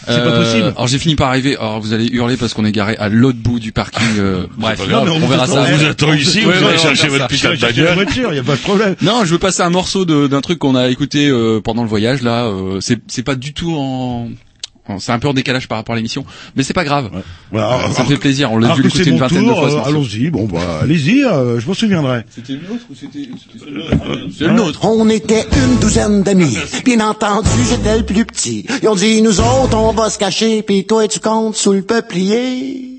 C'est 0.07 0.23
pas 0.23 0.31
possible. 0.39 0.73
Alors 0.75 0.87
j'ai 0.87 0.99
fini 0.99 1.15
par 1.15 1.29
arriver. 1.29 1.55
Alors 1.57 1.79
vous 1.81 1.93
allez 1.93 2.07
hurler 2.11 2.37
parce 2.37 2.53
qu'on 2.53 2.65
est 2.65 2.71
garé 2.71 2.95
à 2.97 3.09
l'autre 3.09 3.39
bout 3.39 3.59
du 3.59 3.71
parking. 3.71 4.05
euh, 4.19 4.45
bref, 4.57 4.79
on, 4.81 5.07
on 5.23 5.27
verra 5.27 5.47
ça. 5.47 5.65
On 5.71 5.77
vous 5.77 5.85
attend 5.85 6.13
ici, 6.13 6.41
vous 6.41 6.49
allez 6.51 6.77
chercher 6.77 7.07
votre 7.07 7.27
putain 7.27 7.49
de 7.53 7.93
voiture, 7.93 8.33
y 8.33 8.39
a 8.39 8.43
pas 8.43 8.55
de 8.55 8.61
problème. 8.61 8.95
Non, 9.01 9.25
je 9.25 9.31
veux 9.31 9.39
passer 9.39 9.61
un 9.63 9.69
morceau 9.69 10.05
de- 10.05 10.27
d'un 10.27 10.41
truc 10.41 10.59
qu'on 10.59 10.75
a 10.75 10.89
écouté 10.89 11.27
euh, 11.29 11.59
pendant 11.61 11.83
le 11.83 11.89
voyage 11.89 12.21
là. 12.21 12.45
euh, 12.45 12.79
c'est 12.81 12.99
c'est 13.07 13.23
pas 13.23 13.35
du 13.35 13.53
tout 13.53 13.75
en- 13.75 14.29
c'est 14.99 15.11
un 15.11 15.19
peu 15.19 15.27
en 15.27 15.33
décalage 15.33 15.67
par 15.67 15.77
rapport 15.77 15.93
à 15.93 15.95
l'émission, 15.95 16.25
mais 16.55 16.63
c'est 16.63 16.73
pas 16.73 16.83
grave. 16.83 17.09
Voilà, 17.51 17.91
Ça 17.93 18.03
me 18.03 18.07
fait 18.09 18.17
plaisir. 18.17 18.51
On 18.51 18.57
l'a 18.57 18.73
dû 18.75 18.81
l'écouter 18.83 19.03
c'est 19.05 19.09
une 19.09 19.17
vingtaine 19.17 19.47
de 19.47 19.53
fois. 19.53 19.71
euh. 19.71 19.83
Allons-y. 19.85 20.29
Bon, 20.29 20.45
bah, 20.45 20.59
allez-y. 20.83 21.23
euh, 21.23 21.59
je 21.59 21.67
m'en 21.67 21.73
souviendrai. 21.73 22.21
C'était 22.33 22.53
le 22.53 22.59
nôtre 22.67 22.85
ou 22.89 22.95
c'était 22.95 23.29
le 24.45 24.51
nôtre. 24.53 24.79
On 24.85 25.09
était 25.09 25.45
une 25.55 25.77
douzaine 25.79 26.23
d'amis. 26.23 26.57
Bien 26.83 26.99
entendu, 27.07 27.49
j'étais 27.69 27.97
le 27.97 28.05
plus 28.05 28.25
petit. 28.25 28.65
Ils 28.81 28.87
ont 28.89 28.95
dit, 28.95 29.21
nous 29.21 29.39
autres, 29.39 29.75
on 29.77 29.91
va 29.91 30.09
se 30.09 30.17
cacher, 30.17 30.61
puis 30.63 30.85
toi, 30.85 31.07
tu 31.07 31.19
comptes 31.19 31.55
sous 31.55 31.73
le 31.73 31.81
peuplier. 31.81 32.91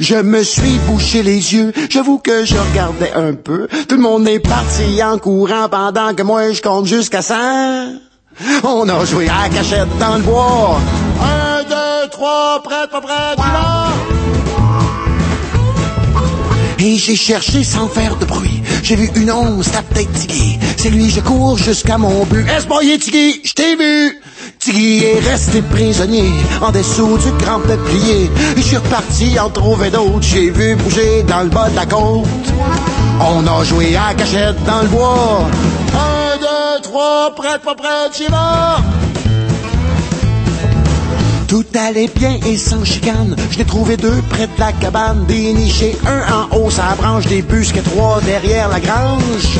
Je 0.00 0.16
me 0.16 0.42
suis 0.42 0.78
bouché 0.88 1.22
les 1.22 1.54
yeux, 1.54 1.72
j'avoue 1.90 2.18
que 2.18 2.44
je 2.44 2.56
regardais 2.56 3.12
un 3.12 3.34
peu. 3.34 3.68
Tout 3.88 3.94
le 3.96 4.02
monde 4.02 4.26
est 4.28 4.40
parti 4.40 5.02
en 5.02 5.16
courant 5.18 5.68
pendant 5.70 6.12
que 6.14 6.22
moi, 6.22 6.52
je 6.52 6.60
compte 6.60 6.86
jusqu'à 6.86 7.22
100. 7.22 7.34
On 8.62 8.88
a 8.88 9.04
joué 9.04 9.28
à 9.28 9.42
la 9.42 9.48
cachette 9.48 9.98
dans 9.98 10.16
le 10.16 10.22
bois. 10.22 10.80
Un, 11.22 11.62
deux, 11.64 12.10
trois, 12.10 12.60
prête, 12.62 12.90
pas 12.90 13.00
prête, 13.00 13.38
vas? 13.38 13.88
Et 16.78 16.96
j'ai 16.96 17.16
cherché 17.16 17.62
sans 17.62 17.88
faire 17.88 18.16
de 18.16 18.24
bruit. 18.24 18.62
J'ai 18.82 18.96
vu 18.96 19.10
une 19.14 19.30
once, 19.30 19.66
c'était 19.66 19.82
peut-être 19.82 20.12
Tiggy. 20.14 20.58
C'est 20.78 20.88
lui, 20.88 21.10
je 21.10 21.20
cours 21.20 21.58
jusqu'à 21.58 21.98
mon 21.98 22.24
but. 22.24 22.46
Est-ce 22.48 22.66
boyer 22.66 22.98
Tiggy? 22.98 23.42
Je 23.44 23.52
t'ai 23.52 23.76
vu! 23.76 24.18
Tiggy 24.58 25.04
est 25.04 25.20
resté 25.20 25.60
prisonnier 25.60 26.30
en 26.62 26.70
dessous 26.70 27.18
du 27.18 27.30
grand 27.44 27.60
peuplier. 27.60 28.30
Et 28.56 28.60
je 28.60 28.62
suis 28.62 28.76
reparti 28.78 29.38
en 29.38 29.50
trouver 29.50 29.90
d'autres. 29.90 30.22
J'ai 30.22 30.50
vu 30.50 30.74
bouger 30.76 31.22
dans 31.24 31.42
le 31.42 31.50
bas 31.50 31.68
de 31.68 31.76
la 31.76 31.84
côte. 31.84 32.26
On 33.20 33.46
a 33.46 33.64
joué 33.64 33.94
à 33.96 34.14
cachette 34.14 34.64
dans 34.64 34.80
le 34.80 34.88
bois. 34.88 35.46
Deux, 36.70 36.82
trois, 36.82 37.34
prête, 37.34 37.62
pas 37.62 37.74
prête, 37.74 38.16
j'y! 38.16 38.26
Tout 41.48 41.64
allait 41.74 42.10
bien 42.14 42.38
et 42.46 42.56
sans 42.56 42.84
chicane. 42.84 43.34
Je 43.50 43.58
n'ai 43.58 43.64
trouvé 43.64 43.96
deux 43.96 44.22
près 44.30 44.46
de 44.46 44.58
la 44.58 44.72
cabane, 44.72 45.24
déniché 45.26 45.96
un 46.06 46.32
en 46.32 46.56
haut 46.56 46.70
sa 46.70 46.94
branche, 46.94 47.26
des 47.26 47.42
busques 47.42 47.82
trois 47.82 48.20
derrière 48.20 48.68
la 48.68 48.78
grange. 48.78 49.58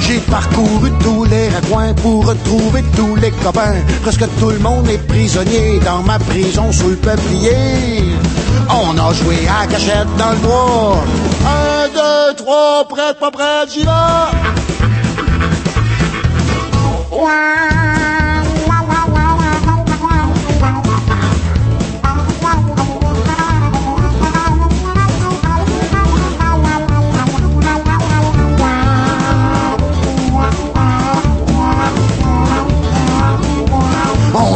J'ai 0.00 0.18
parcouru 0.18 0.90
tous 1.00 1.24
les 1.24 1.48
raccoins 1.48 1.94
pour 1.94 2.26
retrouver 2.26 2.82
tous 2.96 3.14
les 3.16 3.30
copains. 3.30 3.76
Presque 4.02 4.24
tout 4.40 4.50
le 4.50 4.58
monde 4.58 4.88
est 4.88 5.06
prisonnier 5.06 5.78
dans 5.84 6.02
ma 6.02 6.18
prison 6.18 6.72
sous 6.72 6.88
le 6.88 6.96
peuplier. 6.96 8.04
On 8.68 8.98
a 8.98 9.12
joué 9.12 9.36
à 9.60 9.66
cachette 9.66 10.08
dans 10.16 10.30
le 10.30 10.38
bois. 10.38 11.04
Un, 11.46 11.88
deux, 11.88 12.34
trois, 12.36 12.84
prête, 12.88 13.18
pas 13.20 13.30
prête, 13.30 13.72
j'y 13.72 13.84
vais. 13.84 14.67
On 17.20 17.24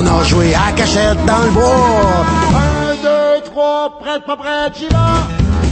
a 0.07 0.23
joué 0.23 0.55
à 0.55 0.71
cachette 0.73 1.25
dans 1.27 1.43
le 1.43 1.51
bois. 1.51 1.65
Un, 2.55 2.95
deux, 3.03 3.43
trois, 3.45 3.99
prête, 4.01 4.25
pas 4.25 4.37
prête, 4.37 4.79
j'y 4.79 4.87
vais. 4.87 5.72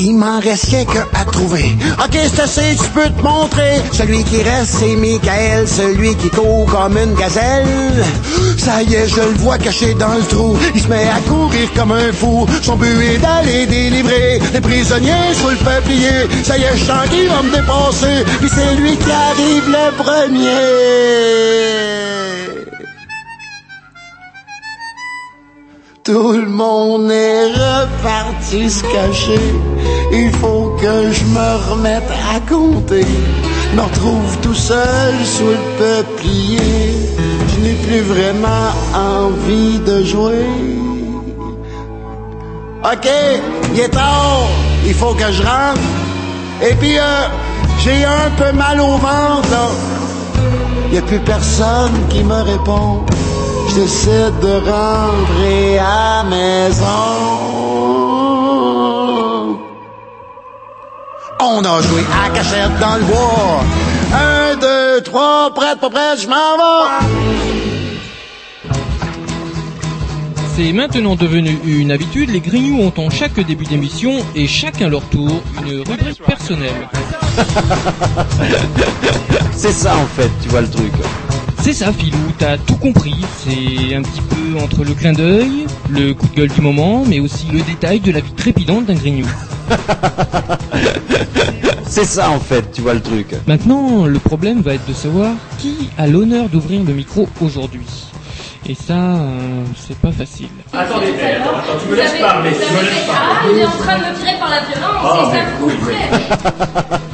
Il 0.00 0.14
m'en 0.14 0.38
reste 0.38 0.66
rien 0.66 0.84
qu'un 0.84 1.08
à 1.12 1.24
trouver. 1.24 1.76
Ok, 1.98 2.16
c'est 2.46 2.76
tu 2.76 2.88
peux 2.90 3.10
te 3.10 3.20
montrer. 3.20 3.82
Celui 3.92 4.22
qui 4.22 4.42
reste, 4.42 4.76
c'est 4.78 4.94
Michael, 4.94 5.66
celui 5.66 6.14
qui 6.14 6.30
court 6.30 6.66
comme 6.66 6.96
une 6.96 7.14
gazelle. 7.14 8.04
Ça 8.56 8.80
y 8.84 8.94
est, 8.94 9.08
je 9.08 9.16
le 9.16 9.34
vois 9.38 9.58
caché 9.58 9.94
dans 9.94 10.14
le 10.14 10.22
trou. 10.22 10.56
Il 10.76 10.80
se 10.80 10.86
met 10.86 11.08
à 11.08 11.18
courir 11.28 11.68
comme 11.74 11.90
un 11.90 12.12
fou. 12.12 12.46
Son 12.62 12.76
but 12.76 12.86
est 12.86 13.18
d'aller 13.18 13.66
délivrer 13.66 14.38
des 14.52 14.60
prisonniers 14.60 15.34
sous 15.34 15.50
le 15.50 15.56
peuplier. 15.56 16.28
Ça 16.44 16.56
y 16.56 16.62
est, 16.62 16.76
je 16.76 16.84
sens 16.84 17.08
qu'il 17.10 17.28
va 17.28 17.42
me 17.42 17.50
dépasser. 17.50 18.24
Puis 18.38 18.50
c'est 18.54 18.76
lui 18.80 18.96
qui 18.96 19.10
arrive 19.10 19.68
le 19.68 19.90
premier. 19.96 21.87
Tout 26.08 26.32
le 26.32 26.48
monde 26.48 27.10
est 27.10 27.48
reparti 27.52 28.70
se 28.70 28.82
cacher. 28.82 29.52
Il 30.10 30.30
faut 30.30 30.74
que 30.80 31.12
je 31.12 31.24
me 31.36 31.70
remette 31.70 32.10
à 32.34 32.40
compter. 32.48 33.04
Me 33.74 33.82
retrouve 33.82 34.38
tout 34.40 34.54
seul 34.54 35.14
sous 35.22 35.48
le 35.48 35.58
peuplier. 35.76 36.94
Je 37.50 37.60
n'ai 37.60 37.74
plus 37.74 38.00
vraiment 38.00 38.70
envie 38.94 39.80
de 39.80 40.02
jouer. 40.02 40.46
Ok, 42.82 43.08
il 43.74 43.80
est 43.80 43.90
tard. 43.90 44.48
Il 44.86 44.94
faut 44.94 45.12
que 45.12 45.30
je 45.30 45.42
rentre. 45.42 45.82
Et 46.62 46.74
puis, 46.76 46.98
euh, 46.98 47.28
j'ai 47.84 48.06
un 48.06 48.30
peu 48.38 48.56
mal 48.56 48.80
au 48.80 48.96
ventre, 48.96 49.50
là. 49.50 49.68
Y 50.90 50.96
a 50.96 51.02
plus 51.02 51.20
personne 51.20 51.92
qui 52.08 52.24
me 52.24 52.40
répond. 52.52 53.04
Décide 53.78 54.34
de 54.42 54.54
rentrer 54.68 55.78
à 55.78 56.24
maison. 56.24 56.84
On 61.40 61.64
a 61.64 61.80
joué 61.82 62.02
à 62.12 62.28
cachette 62.30 62.76
dans 62.80 62.96
le 62.96 63.04
bois. 63.04 63.62
Un, 64.12 64.56
deux, 64.56 65.00
trois, 65.02 65.54
prête, 65.54 65.78
pas 65.78 65.90
prête, 65.90 66.20
je 66.20 66.26
m'en 66.26 66.56
vais. 66.56 66.88
C'est 70.56 70.72
maintenant 70.72 71.14
devenu 71.14 71.60
une 71.64 71.92
habitude, 71.92 72.30
les 72.30 72.40
Grignoux 72.40 72.82
ont 72.82 72.92
en 73.00 73.10
chaque 73.10 73.38
début 73.38 73.66
d'émission 73.66 74.10
et 74.34 74.48
chacun 74.48 74.88
leur 74.88 75.02
tour 75.02 75.40
une 75.62 75.84
rubrique 75.88 76.20
personnelle. 76.26 76.88
C'est 79.54 79.70
ça 79.70 79.94
en 79.94 80.06
fait, 80.06 80.30
tu 80.42 80.48
vois 80.48 80.62
le 80.62 80.68
truc. 80.68 80.92
C'est 81.60 81.72
ça 81.72 81.92
Philou, 81.92 82.18
t'as 82.38 82.56
tout 82.56 82.76
compris, 82.76 83.16
c'est 83.36 83.94
un 83.94 84.02
petit 84.02 84.22
peu 84.22 84.58
entre 84.62 84.84
le 84.84 84.94
clin 84.94 85.12
d'œil, 85.12 85.66
le 85.90 86.14
coup 86.14 86.26
de 86.28 86.34
gueule 86.34 86.48
du 86.48 86.60
moment, 86.60 87.04
mais 87.06 87.20
aussi 87.20 87.46
le 87.52 87.60
détail 87.60 88.00
de 88.00 88.12
la 88.12 88.20
vie 88.20 88.32
trépidante 88.32 88.86
d'un 88.86 88.94
Grignou. 88.94 89.26
C'est 91.86 92.04
ça 92.04 92.30
en 92.30 92.38
fait, 92.38 92.70
tu 92.72 92.82
vois 92.82 92.94
le 92.94 93.00
truc. 93.00 93.34
Maintenant, 93.46 94.04
le 94.06 94.18
problème 94.18 94.60
va 94.60 94.74
être 94.74 94.86
de 94.86 94.92
savoir 94.92 95.32
qui 95.58 95.90
a 95.98 96.06
l'honneur 96.06 96.48
d'ouvrir 96.48 96.84
le 96.84 96.92
micro 96.92 97.28
aujourd'hui. 97.40 97.86
Et 98.68 98.74
ça, 98.74 98.92
euh, 98.92 99.64
c'est 99.86 99.96
pas 99.96 100.12
facile. 100.12 100.48
Attendez, 100.74 101.06
attends, 101.06 101.56
attends, 101.56 101.78
tu 101.82 101.88
me 101.90 101.96
laisses 101.96 102.20
parler, 102.20 102.50
me 102.50 102.56
Ah, 103.10 103.40
il 103.50 103.58
est 103.58 103.64
en 103.64 103.70
train 103.70 103.98
de 103.98 104.04
me 104.04 104.14
tirer 104.18 104.38
par 104.38 104.50
la 104.50 104.60
violence, 104.60 105.32
et 105.32 105.36
ça 105.36 106.88
plaît. 106.90 106.98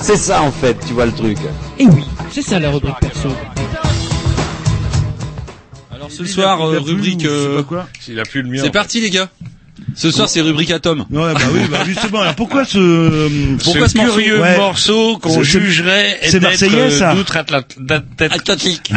C'est 0.00 0.16
ça 0.16 0.42
en 0.42 0.52
fait, 0.52 0.76
tu 0.86 0.94
vois 0.94 1.06
le 1.06 1.12
truc. 1.12 1.36
Et 1.78 1.86
oui, 1.86 2.04
c'est 2.30 2.42
ça 2.42 2.58
la 2.58 2.70
rubrique 2.70 2.94
perso. 3.00 3.28
Alors 5.94 6.10
ce 6.10 6.24
soir, 6.24 6.62
euh, 6.66 6.78
rubrique. 6.78 7.24
euh, 7.24 7.62
Il 8.08 8.18
a 8.20 8.22
plus 8.24 8.42
le 8.42 8.48
mien. 8.50 8.60
C'est 8.62 8.70
parti 8.70 9.00
les 9.00 9.10
gars. 9.10 9.28
Ce 9.94 10.10
soir, 10.10 10.28
c'est 10.28 10.40
rubrique 10.40 10.70
Atom. 10.70 11.04
Ouais, 11.10 11.32
bah 11.34 11.40
oui, 11.52 11.60
bah 11.70 11.78
justement. 11.84 12.20
Alors 12.20 12.34
pourquoi 12.34 12.64
ce 12.64 13.28
Pourquoi 13.64 13.88
ce 13.88 13.92
ce 13.94 13.98
morceau 13.98 14.12
curieux 14.14 14.40
Ouais. 14.40 14.56
morceau 14.56 15.18
qu'on 15.18 15.30
C'est- 15.30 15.36
c'est- 15.36 15.44
jugerait 15.44 16.18
c'est 16.22 16.32
d'être 16.40 16.42
marseillais, 16.42 16.90
ça 16.90 17.12
euh. 17.12 18.00
Atlantique. 18.30 18.92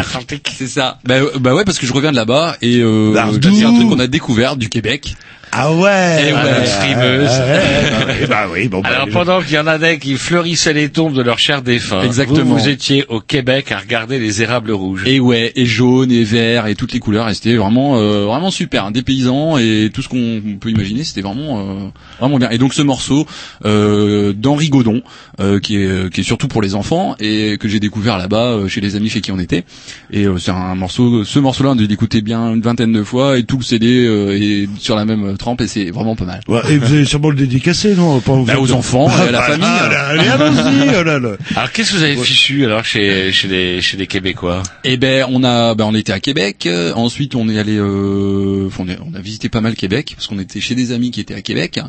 C'est 0.58 0.67
ça. 0.67 1.00
Bah, 1.05 1.15
euh, 1.15 1.31
bah 1.39 1.55
ouais, 1.55 1.63
parce 1.65 1.79
que 1.79 1.88
je 1.88 1.93
reviens 1.93 2.12
de 2.12 2.15
là-bas 2.17 2.58
et 2.62 2.77
euh, 2.79 3.13
Lardou. 3.13 3.55
c'est 3.55 3.63
un 3.65 3.74
truc 3.74 3.89
qu'on 3.89 4.00
a 4.00 4.08
découvert 4.08 4.55
du 4.58 4.70
Québec. 4.70 5.15
Ah 5.53 5.74
ouais. 5.74 6.27
Eh 6.29 6.34
ouais, 6.34 6.39
ouais, 6.39 6.65
frimeuse. 6.65 7.29
ouais, 7.29 8.05
ouais, 8.08 8.22
ouais, 8.22 8.27
bah 8.27 8.48
oui, 8.51 8.67
bon. 8.70 8.81
bah, 8.81 8.89
Alors 8.93 9.10
pendant 9.10 9.41
qu'il 9.41 9.53
y 9.55 9.60
en 9.60 9.67
avait 9.67 10.00
qui 10.00 10.15
fleurissaient 10.15 10.74
les 10.74 10.89
tombes 10.89 11.13
de 11.13 11.22
leurs 11.22 11.39
chers 11.39 11.62
défunts, 11.62 12.01
Exactement. 12.03 12.43
vous, 12.43 12.58
vous 12.58 12.70
étiez 12.70 13.05
au 13.10 13.20
Québec 13.20 13.72
à 13.72 13.77
regarder 13.79 14.18
les 14.20 14.42
érables 14.42 14.72
rouges. 14.72 15.03
Et 15.05 15.20
ouais, 15.20 15.51
et 15.55 15.66
jaune, 15.66 16.11
et 16.11 16.24
vert, 16.24 16.68
et 16.68 16.75
toutes 16.75 16.94
les 16.94 17.00
couleurs. 17.00 17.27
Et 17.29 17.33
c'était 17.33 17.55
vraiment, 17.55 17.98
euh, 17.98 18.25
vraiment 18.25 18.51
super. 18.51 18.85
hein, 18.85 18.92
des 18.92 19.01
paysans 19.03 19.57
et 19.57 19.90
tout 19.94 20.01
ce 20.01 20.07
qu'on 20.09 20.42
peut 20.59 20.70
imaginer, 20.70 21.03
c'était 21.03 21.22
vraiment, 21.22 21.59
euh, 21.59 21.87
vraiment 22.20 22.37
bien. 22.37 22.50
Et 22.50 22.57
donc 22.57 22.74
ce 22.74 22.81
morceau 22.81 23.25
euh, 23.66 24.33
d'Henri 24.33 24.70
Godon, 24.70 25.01
euh, 25.40 25.59
qui 25.59 25.75
est, 25.77 26.09
qui 26.14 26.22
est 26.22 26.24
surtout 26.24 26.48
pour 26.48 26.61
les 26.61 26.75
enfants 26.75 27.16
et 27.20 27.57
que 27.59 27.68
j'ai 27.68 27.79
découvert 27.79 28.18
là-bas 28.18 28.51
euh, 28.51 28.68
chez 28.68 28.81
les 28.81 28.96
amis 28.96 29.09
chez 29.09 29.22
qui 29.22 29.31
on 29.31 29.40
était. 29.40 29.64
Et 30.11 30.25
euh, 30.25 30.37
c'est 30.37 30.51
un 30.51 30.75
morceau, 30.75 31.24
ce 31.25 31.40
morceau-là, 31.40 31.72
on 31.72 31.74
a 31.74 31.75
dû 31.75 31.87
l'écouter 31.87 32.22
bien 32.22 32.53
une 32.53 32.61
vingtaine 32.61 32.94
de 32.94 33.03
fois 33.03 33.37
et 33.37 33.44
tout 33.44 33.57
le 33.57 33.64
CD 33.64 34.05
euh, 34.05 34.37
est 34.40 34.70
sur 34.79 34.96
la 34.96 35.05
même 35.05 35.37
trempe 35.42 35.62
et 35.62 35.68
c'est 35.68 35.92
vraiment 35.92 36.16
pas 36.16 36.25
mal. 36.25 36.40
Ouais, 36.48 36.62
et 36.70 36.77
vous 36.77 36.94
allez 36.94 37.06
sûrement 37.06 37.30
le 37.30 37.36
dédicacer, 37.36 37.96
non 37.96 38.20
Pas 38.22 38.36
Bah, 38.46 38.60
aux 38.60 38.72
enfants 38.72 39.08
à 39.10 39.30
la 39.32 39.40
bah, 39.40 39.48
famille. 39.48 39.66
Allez, 39.68 40.27
allons-y. 40.30 40.90
oh 41.00 41.04
là 41.04 41.20
là. 41.20 41.32
Alors 41.56 41.72
qu'est-ce 41.72 41.92
que 41.92 41.98
vous 41.98 42.04
avez 42.04 42.16
fichu 42.16 42.64
alors 42.66 42.86
chez 42.86 43.32
chez 43.32 43.48
les 43.48 43.82
chez 43.82 43.98
les 43.98 44.08
Québécois? 44.08 44.64
Eh 44.84 44.98
ben 44.98 45.25
on 45.30 45.44
a 45.44 45.75
ben 45.75 45.86
on 45.86 45.96
était 45.96 46.14
à 46.14 46.20
Québec. 46.20 46.66
euh, 46.66 46.94
ensuite 46.94 47.36
on 47.36 47.50
est 47.50 47.60
allé 47.60 47.75
euh, 47.77 48.70
on, 48.80 48.88
est- 48.88 48.98
on 49.06 49.14
a 49.18 49.20
visité 49.22 49.50
pas 49.50 49.62
mal 49.62 49.75
Québec 49.75 50.14
parce 50.16 50.27
qu'on 50.27 50.40
était 50.40 50.62
chez 50.62 50.75
des 50.75 50.92
amis 50.94 51.12
qui 51.12 51.20
étaient 51.20 51.36
à 51.36 51.42
Québec. 51.42 51.80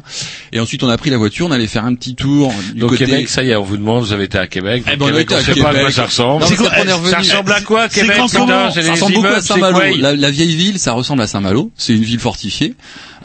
Et 0.52 0.58
ensuite 0.60 0.82
on 0.82 0.88
a 0.88 0.96
pris 0.96 1.10
la 1.10 1.18
voiture, 1.18 1.46
on 1.46 1.50
allait 1.52 1.66
faire 1.66 1.84
un 1.84 1.94
petit 1.94 2.14
tour 2.14 2.52
du 2.74 2.80
Donc 2.80 2.90
côté. 2.90 3.04
Québec, 3.06 3.28
ça 3.28 3.42
y 3.42 3.50
est, 3.50 3.56
on 3.56 3.62
vous 3.62 3.76
demande, 3.76 4.04
vous 4.04 4.12
avez 4.12 4.24
été 4.24 4.38
à 4.38 4.46
Québec. 4.46 4.82
Eh 4.90 4.96
ben, 4.96 5.04
on 5.04 5.08
Québec, 5.08 5.22
était 5.30 5.34
à 5.34 5.38
on 5.38 5.42
sait 5.54 5.60
pas 5.60 5.68
à 5.70 5.74
quoi 5.74 5.90
ça 5.90 6.04
ressemble. 6.06 6.44
Non, 6.44 6.56
quoi, 6.56 6.70
Ça 7.10 7.18
ressemble 7.18 7.52
à 7.52 7.60
quoi 7.60 7.88
Québec 7.88 8.16
Ça 8.16 8.22
ressemble 8.22 9.14
beaucoup 9.14 9.26
à 9.26 9.40
Saint-Malo. 9.40 9.80
la 10.00 10.30
vieille 10.30 10.54
ville, 10.56 10.78
ça 10.78 10.92
ressemble 10.92 11.22
à 11.22 11.26
Saint-Malo. 11.26 11.70
C'est 11.76 11.94
une 11.94 12.02
ville 12.02 12.18
fortifiée. 12.20 12.74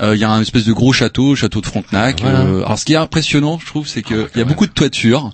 Euh, 0.01 0.15
Il 0.15 0.21
y 0.21 0.23
a 0.23 0.29
un 0.29 0.41
espèce 0.41 0.65
de 0.65 0.73
gros 0.73 0.93
château, 0.93 1.35
château 1.35 1.61
de 1.61 1.65
Frontenac. 1.65 2.21
Voilà. 2.21 2.41
Euh, 2.41 2.63
alors 2.63 2.77
ce 2.79 2.85
qui 2.85 2.93
est 2.93 2.97
impressionnant, 2.97 3.59
je 3.59 3.65
trouve, 3.65 3.87
c'est 3.87 4.03
qu'il 4.03 4.27
y 4.35 4.41
a 4.41 4.45
beaucoup 4.45 4.67
de 4.67 4.71
toitures 4.71 5.31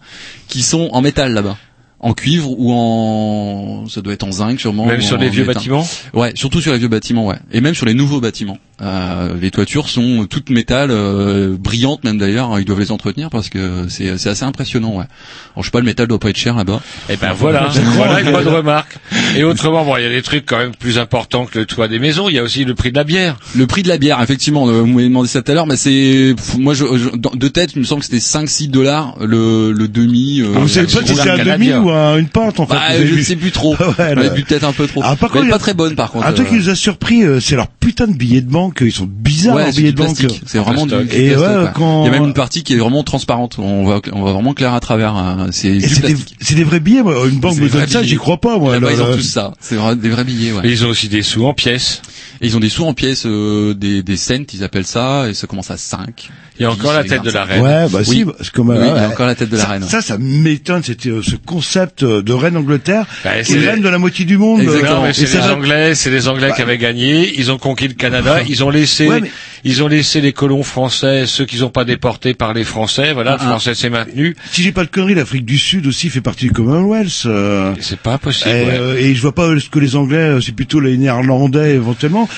qui 0.48 0.62
sont 0.62 0.90
en 0.92 1.02
métal 1.02 1.34
là-bas. 1.34 1.58
En 2.06 2.14
cuivre 2.14 2.50
ou 2.60 2.74
en, 2.74 3.86
ça 3.88 4.02
doit 4.02 4.12
être 4.14 4.24
en 4.24 4.32
zinc 4.34 4.60
sûrement. 4.60 4.86
Même 4.86 5.02
sur 5.02 5.18
les 5.18 5.30
vieux 5.30 5.46
bâtiments 5.46 5.88
Ouais, 6.14 6.34
surtout 6.36 6.60
sur 6.60 6.74
les 6.74 6.78
vieux 6.78 6.90
bâtiments, 6.90 7.26
ouais. 7.28 7.38
Et 7.54 7.62
même 7.62 7.74
sur 7.76 7.86
les 7.86 7.94
nouveaux 7.94 8.20
bâtiments. 8.20 8.58
Euh, 8.82 9.36
les 9.40 9.52
toitures 9.52 9.88
sont 9.88 10.26
toutes 10.30 10.50
métal, 10.50 10.90
euh, 10.92 11.56
brillantes 11.58 12.04
même 12.04 12.18
d'ailleurs. 12.18 12.60
Ils 12.60 12.66
doivent 12.66 12.82
les 12.82 12.92
entretenir 12.92 13.30
parce 13.30 13.48
que 13.48 13.86
c'est 13.88 14.18
c'est 14.18 14.30
assez 14.30 14.44
impressionnant, 14.44 14.90
ouais. 14.98 15.06
Alors 15.54 15.60
je 15.60 15.64
sais 15.64 15.72
pas, 15.72 15.80
le 15.80 15.86
métal 15.86 16.08
doit 16.08 16.20
pas 16.20 16.30
être 16.30 16.38
cher 16.38 16.56
là-bas. 16.58 16.82
Eh 17.10 17.16
ben 17.16 17.32
voilà, 17.32 17.70
voilà 17.96 18.20
une 18.20 18.32
bonne 18.32 18.48
remarque. 18.50 18.98
Et 19.38 19.44
autrement, 19.46 19.86
bon, 19.86 19.96
il 19.96 20.04
y 20.04 20.06
a 20.06 20.10
des 20.10 20.22
trucs 20.24 20.46
quand 20.46 20.58
même 20.58 20.76
plus 20.76 20.98
importants 20.98 21.46
que 21.46 21.60
le 21.60 21.66
toit 21.66 21.88
des 21.88 22.00
maisons. 22.00 22.28
Il 22.28 22.36
y 22.36 22.40
a 22.40 22.44
aussi 22.44 22.66
le 22.66 22.76
prix 22.76 22.92
de 22.92 22.98
la 22.98 23.06
bière. 23.06 23.38
Le 23.56 23.66
prix 23.66 23.84
de 23.84 23.88
la 23.88 23.98
bière, 23.98 24.22
effectivement, 24.22 24.66
vous 24.66 24.86
m'avez 24.88 25.08
demandé 25.08 25.30
ça 25.30 25.42
tout 25.42 25.52
à 25.52 25.56
l'heure, 25.56 25.68
mais 25.68 25.78
c'est 25.78 26.36
moi 26.58 26.74
je, 26.74 26.84
je- 26.98 27.38
de 27.38 27.48
tête, 27.48 27.72
il 27.76 27.80
me 27.80 27.86
semble 27.86 28.02
que 28.02 28.08
c'était 28.08 28.18
5-6 28.20 28.68
dollars 28.70 29.16
le, 29.22 29.72
le 29.72 29.88
demi. 29.88 30.42
euh, 30.42 30.48
Ah, 30.58 30.60
Vous 30.60 30.68
savez 30.68 30.88
pas 30.88 31.06
si 31.06 31.16
c'est 31.16 31.26
la 31.26 31.34
un 31.36 31.58
demi 31.58 31.72
ou 31.74 31.90
un- 31.94 32.18
une 32.18 32.28
pinte 32.28 32.60
en 32.60 32.66
fait. 32.68 32.74
Bah, 32.74 32.82
je 33.06 33.14
ne 33.16 33.22
sais 33.22 33.36
plus 33.36 33.52
trop. 33.52 33.76
Ouais, 34.00 34.30
bu 34.32 34.44
peut-être 34.44 34.64
un 34.66 34.74
peu 34.74 34.88
trop. 34.88 35.02
Ah, 35.04 35.16
par 35.16 35.30
Mais 35.30 35.34
contre, 35.34 35.44
elle 35.46 35.50
a- 35.50 35.54
pas 35.54 35.60
très 35.60 35.74
bonne 35.74 35.96
par 35.96 36.12
contre. 36.12 36.26
Un 36.26 36.34
truc 36.34 36.50
qui 36.50 36.56
nous 36.56 36.70
a 36.70 36.76
surpris, 36.76 37.24
euh, 37.24 37.40
c'est 37.40 37.56
leurs 37.56 37.68
putains 37.68 38.08
de 38.08 38.14
billets 38.14 38.42
de 38.42 38.50
banque. 38.50 38.80
Ils 38.82 38.92
sont 38.92 39.08
bizarres 39.10 39.56
Ouais, 39.56 39.64
leurs 39.64 39.72
billets 39.74 39.90
du 39.92 39.94
de 39.94 40.04
banque. 40.04 40.18
plastique. 40.18 40.42
C'est 40.46 40.58
vraiment 40.60 40.86
du, 40.86 40.96
du 40.96 41.02
Et 41.16 41.30
plastique, 41.32 41.38
ouais, 41.38 41.64
ouais. 41.64 41.70
quand- 41.74 42.04
Il 42.04 42.06
y 42.06 42.10
a 42.10 42.12
même 42.20 42.24
une 42.28 42.34
partie 42.34 42.64
qui 42.64 42.74
est 42.74 42.78
vraiment 42.78 43.04
transparente. 43.04 43.56
On 43.60 43.86
va, 43.86 44.00
on 44.12 44.24
va 44.24 44.32
vraiment 44.34 44.54
clair 44.54 44.74
à 44.74 44.80
travers. 44.80 45.16
hein. 45.16 45.48
C'est 45.52 45.78
du 45.78 45.88
c'est 45.88 46.02
des, 46.08 46.56
des 46.56 46.64
vrais 46.64 46.80
billets. 46.80 47.04
Moi. 47.04 47.28
Une 47.28 47.40
banque 47.40 47.58
me 47.58 47.70
donne 47.70 47.88
ça, 47.88 48.04
j'y 48.04 48.16
crois 48.16 48.38
pas 48.38 48.58
moi. 48.58 48.76
Ils 48.78 48.84
ont 49.02 49.08
là. 49.08 49.16
tous 49.16 49.22
ça. 49.22 49.54
C'est 49.60 49.78
des 49.98 50.10
vrais 50.10 50.24
billets. 50.24 50.52
Ouais. 50.52 50.68
Et 50.68 50.72
ils 50.72 50.86
ont 50.86 50.90
aussi 50.90 51.10
des 51.10 51.22
sous 51.24 51.46
en 51.46 51.54
pièces. 51.54 52.02
Et 52.42 52.48
ils 52.48 52.58
ont 52.58 52.60
des 52.60 52.70
sous 52.70 52.84
en 52.84 52.94
pièces, 52.94 53.26
euh, 53.26 53.74
des, 53.74 54.04
des 54.04 54.18
cents, 54.18 54.44
ils 54.54 54.64
appellent 54.64 54.86
ça, 54.86 55.30
et 55.30 55.34
ça 55.34 55.48
commence 55.48 55.72
à 55.72 55.78
5. 55.78 56.30
Il 56.60 56.64
y 56.64 56.66
a 56.66 56.72
encore 56.72 56.94
la 56.94 57.04
tête 57.04 57.24
de 57.24 57.32
la 57.32 57.44
reine. 57.46 57.62
Ouais, 57.64 57.88
bah 57.92 58.04
si, 58.04 58.26
comme 58.54 58.70
Oui, 58.70 58.78
euh, 58.78 58.94
il 58.96 59.02
y 59.02 59.06
a 59.06 59.10
encore 59.10 59.26
la 59.26 59.36
tête 59.36 59.50
de 59.50 59.58
la 59.58 59.64
ça, 59.64 59.70
reine. 59.70 59.84
Ça, 59.84 60.02
ça 60.02 60.18
m'étonne. 60.20 60.84
C'était 60.84 61.10
euh, 61.10 61.22
ce 61.24 61.36
concept 61.36 62.04
euh, 62.04 62.22
de 62.22 62.32
reine 62.34 62.54
d'Angleterre, 62.54 63.06
Bah, 63.24 63.38
est 63.38 63.44
reine 63.58 63.82
de 63.82 63.90
la 63.90 63.98
moitié 63.98 64.26
du 64.26 64.38
monde. 64.38 64.62
Exactement. 64.62 65.08
Et 65.08 65.14
c'est 65.14 65.26
ça 65.26 65.40
les 65.48 65.52
Anglais, 65.52 65.96
c'est 65.96 66.12
les 66.12 66.28
Anglais 66.28 66.52
qui 66.56 66.62
avaient 66.62 66.78
gagné. 66.78 67.34
Ils 67.40 67.52
ont 67.52 67.58
conquis 67.58 67.88
le 67.88 67.96
Canada. 67.96 68.42
Ils 68.48 68.64
ont 68.64 68.70
laissé, 68.70 69.08
Ouais, 69.08 69.22
mais- 69.22 69.32
ils 69.64 69.82
ont 69.82 69.88
laissé 69.88 70.22
les 70.22 70.32
colons 70.34 70.64
français, 70.64 71.26
ceux 71.26 71.46
qu'ils 71.46 71.62
n'ont 71.62 71.70
pas 71.70 71.86
déportés 71.86 72.34
par 72.34 72.54
les 72.54 72.64
Français. 72.64 73.14
Voilà, 73.14 73.32
le 73.32 73.38
Ah, 73.40 73.44
ah. 73.46 73.50
français 73.50 73.74
s'est 73.76 73.90
maintenu. 73.90 74.36
Si 74.52 74.62
j'ai 74.62 74.72
pas 74.72 74.84
de 74.84 74.90
conneries, 74.90 75.16
l'Afrique 75.16 75.46
du 75.46 75.58
Sud 75.58 75.88
aussi 75.88 76.10
fait 76.10 76.22
partie 76.22 76.46
du 76.46 76.52
Commonwealth. 76.52 77.24
euh, 77.26 77.74
Et 77.76 77.82
C'est 77.82 78.00
pas 78.00 78.16
Et, 78.16 78.18
possible. 78.20 78.50
ouais. 78.50 78.68
euh, 78.80 78.98
et 79.00 79.16
je 79.16 79.22
vois 79.22 79.34
pas 79.34 79.48
ce 79.60 79.70
que 79.70 79.80
les 79.80 79.96
Anglais, 79.96 80.18
euh, 80.18 80.42
c'est 80.42 80.52
plutôt 80.52 80.80
les 80.80 80.98
Néerlandais 80.98 81.74
éventuellement. 81.76 82.30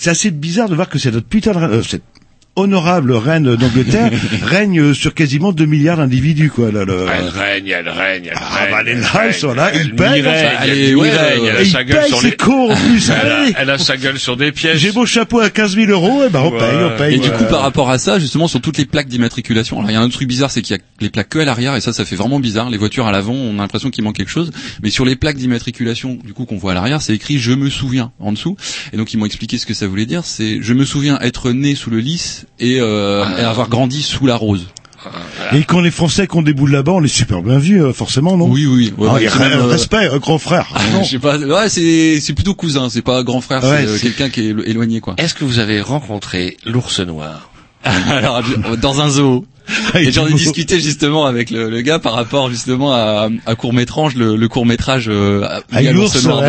C'est 0.00 0.10
assez 0.10 0.30
bizarre 0.30 0.68
de 0.68 0.74
voir 0.74 0.88
que 0.88 0.98
cette 0.98 1.18
putain 1.28 1.52
de 1.52 1.58
reine- 1.58 1.70
euh, 1.72 1.82
cette 1.82 2.02
honorable 2.56 3.12
reine 3.12 3.56
d'Angleterre 3.56 4.10
règne 4.42 4.94
sur 4.94 5.14
quasiment 5.14 5.52
2 5.52 5.64
milliards 5.66 5.96
d'individus 5.98 6.50
quoi. 6.50 6.70
Là, 6.70 6.84
le- 6.84 7.06
Elle 7.12 7.28
règne, 7.28 7.68
elle 7.68 7.88
règne, 7.88 8.24
elle 8.26 8.32
Ah, 8.36 8.54
règne. 8.64 8.70
bah, 8.70 8.82
les 8.82 8.90
elle 8.92 9.00
là, 9.00 9.08
règne. 9.08 9.30
ils 9.30 9.34
sont 9.34 9.54
là, 9.54 9.70
ils 9.74 9.80
Elle 9.80 9.94
payent, 9.94 10.06
y 10.18 10.22
règne, 10.22 10.26
enfin, 10.46 10.56
elle 10.62 10.70
allez, 10.70 10.90
y 10.90 10.94
ouais, 10.94 11.10
règne, 11.10 11.44
elle 11.44 11.56
a 11.56 11.64
sa 11.64 11.82
ils 11.82 11.86
gueule 11.88 12.06
sur 12.06 12.22
les... 12.22 12.32
cons 12.36 12.70
en 12.72 12.76
plus. 12.76 13.10
Elle 13.10 13.32
a, 13.32 13.44
elle 13.62 13.70
a 13.70 13.78
sa 13.78 13.96
gueule 13.96 14.18
sur 14.18 14.36
des 14.36 14.52
pièces. 14.52 14.78
J'ai 14.78 14.92
mon 14.92 15.04
chapeau 15.06 15.40
à 15.40 15.50
15 15.50 15.74
000 15.74 15.90
euros, 15.90 16.24
et 16.24 16.30
ben 16.30 16.40
on 16.40 16.50
Ouais. 16.52 16.58
paye, 16.58 16.78
on 16.84 16.96
paye. 16.98 17.14
Et 17.14 17.18
du 17.18 17.28
ouais. 17.28 17.36
coup, 17.36 17.44
par 17.44 17.60
rapport 17.62 17.90
à 17.90 17.98
ça, 17.98 18.18
justement, 18.18 18.46
sur 18.48 18.60
toutes 18.60 18.78
les 18.78 18.84
plaques 18.86 19.08
d'immatriculation, 19.08 19.78
alors 19.78 19.90
il 19.90 19.94
y 19.94 19.96
a 19.96 20.00
un 20.00 20.04
autre 20.04 20.14
truc 20.14 20.28
bizarre, 20.28 20.50
c'est 20.50 20.62
qu'il 20.62 20.76
y 20.76 20.78
a 20.78 20.82
les 21.00 21.10
plaques 21.10 21.28
que 21.30 21.38
à 21.40 21.44
l'arrière, 21.44 21.74
et 21.76 21.80
ça, 21.80 21.92
ça 21.92 22.04
fait 22.04 22.16
vraiment 22.16 22.38
bizarre. 22.40 22.70
Les 22.70 22.78
voitures 22.78 23.06
à 23.06 23.12
l'avant, 23.12 23.34
on 23.34 23.58
a 23.58 23.62
l'impression 23.62 23.90
qu'il 23.90 24.04
manque 24.04 24.16
quelque 24.16 24.30
chose, 24.30 24.52
mais 24.82 24.90
sur 24.90 25.04
les 25.04 25.16
plaques 25.16 25.36
d'immatriculation, 25.36 26.18
du 26.24 26.32
coup, 26.32 26.44
qu'on 26.44 26.56
voit 26.56 26.72
à 26.72 26.74
l'arrière, 26.74 27.02
c'est 27.02 27.14
écrit 27.14 27.38
"Je 27.38 27.52
me 27.52 27.68
souviens" 27.68 28.12
en 28.20 28.32
dessous. 28.32 28.56
Et 28.92 28.96
donc, 28.96 29.12
ils 29.12 29.16
m'ont 29.16 29.26
expliqué 29.26 29.58
ce 29.58 29.66
que 29.66 29.74
ça 29.74 29.86
voulait 29.86 30.06
dire. 30.06 30.24
C'est 30.24 30.58
"Je 30.62 30.72
me 30.72 30.84
souviens 30.84 31.18
être 31.20 31.50
né 31.50 31.74
sous 31.74 31.90
le 31.90 31.98
lys 31.98 32.43
et, 32.60 32.78
euh, 32.80 33.24
et 33.38 33.42
avoir 33.42 33.68
grandi 33.68 34.02
sous 34.02 34.26
la 34.26 34.36
rose". 34.36 34.66
Et 35.52 35.64
quand 35.64 35.80
les 35.82 35.90
Français 35.90 36.26
qui 36.26 36.34
ont 36.36 36.42
des 36.42 36.54
boules 36.54 36.70
là-bas, 36.72 36.92
on 36.92 37.04
est 37.04 37.08
super 37.08 37.42
bien 37.42 37.58
vus, 37.58 37.82
euh, 37.82 37.92
forcément, 37.92 38.38
non? 38.38 38.48
Oui, 38.48 38.64
oui. 38.64 38.90
ouais, 38.96 39.08
Ah, 39.12 39.16
il 39.18 39.24
y 39.24 39.26
a 39.26 39.30
c'est 39.30 39.36
rien- 39.38 39.50
même, 39.50 39.58
euh, 39.60 39.66
respect, 39.66 40.08
euh, 40.10 40.18
grand 40.18 40.38
frère. 40.38 40.66
Non. 40.94 41.02
je 41.04 41.10
sais 41.10 41.18
pas. 41.18 41.36
Ouais, 41.36 41.68
c'est 41.68 42.20
c'est 42.20 42.32
plutôt 42.32 42.54
cousin. 42.54 42.88
C'est 42.88 43.02
pas 43.02 43.22
grand 43.22 43.42
frère. 43.42 43.62
Ouais, 43.62 43.80
c'est 43.82 43.86
euh, 43.86 43.96
c'est- 43.96 44.02
quelqu'un 44.02 44.30
qui 44.30 44.40
est 44.40 44.52
élo- 44.54 44.62
éloigné, 44.64 45.00
quoi. 45.00 45.14
Est-ce 45.18 45.34
que 45.34 45.44
vous 45.44 45.58
avez 45.58 45.82
rencontré 45.82 46.56
l'ours 46.64 47.00
noir? 47.00 47.50
Alors, 47.84 48.40
dans 48.80 49.02
un 49.02 49.10
zoo. 49.10 49.44
Et 49.94 50.12
j'en 50.12 50.26
ai 50.26 50.32
discuté 50.32 50.78
justement 50.80 51.26
avec 51.26 51.50
le, 51.50 51.70
le 51.70 51.80
gars 51.80 51.98
par 51.98 52.12
rapport 52.14 52.50
justement 52.50 52.92
à, 52.92 53.28
à 53.46 53.54
court 53.54 53.72
métrage, 53.72 54.14
le, 54.14 54.36
le 54.36 54.48
court 54.48 54.66
métrage 54.66 55.06
euh, 55.08 55.42
à 55.72 55.82
l'ours, 55.82 56.22
noir. 56.24 56.42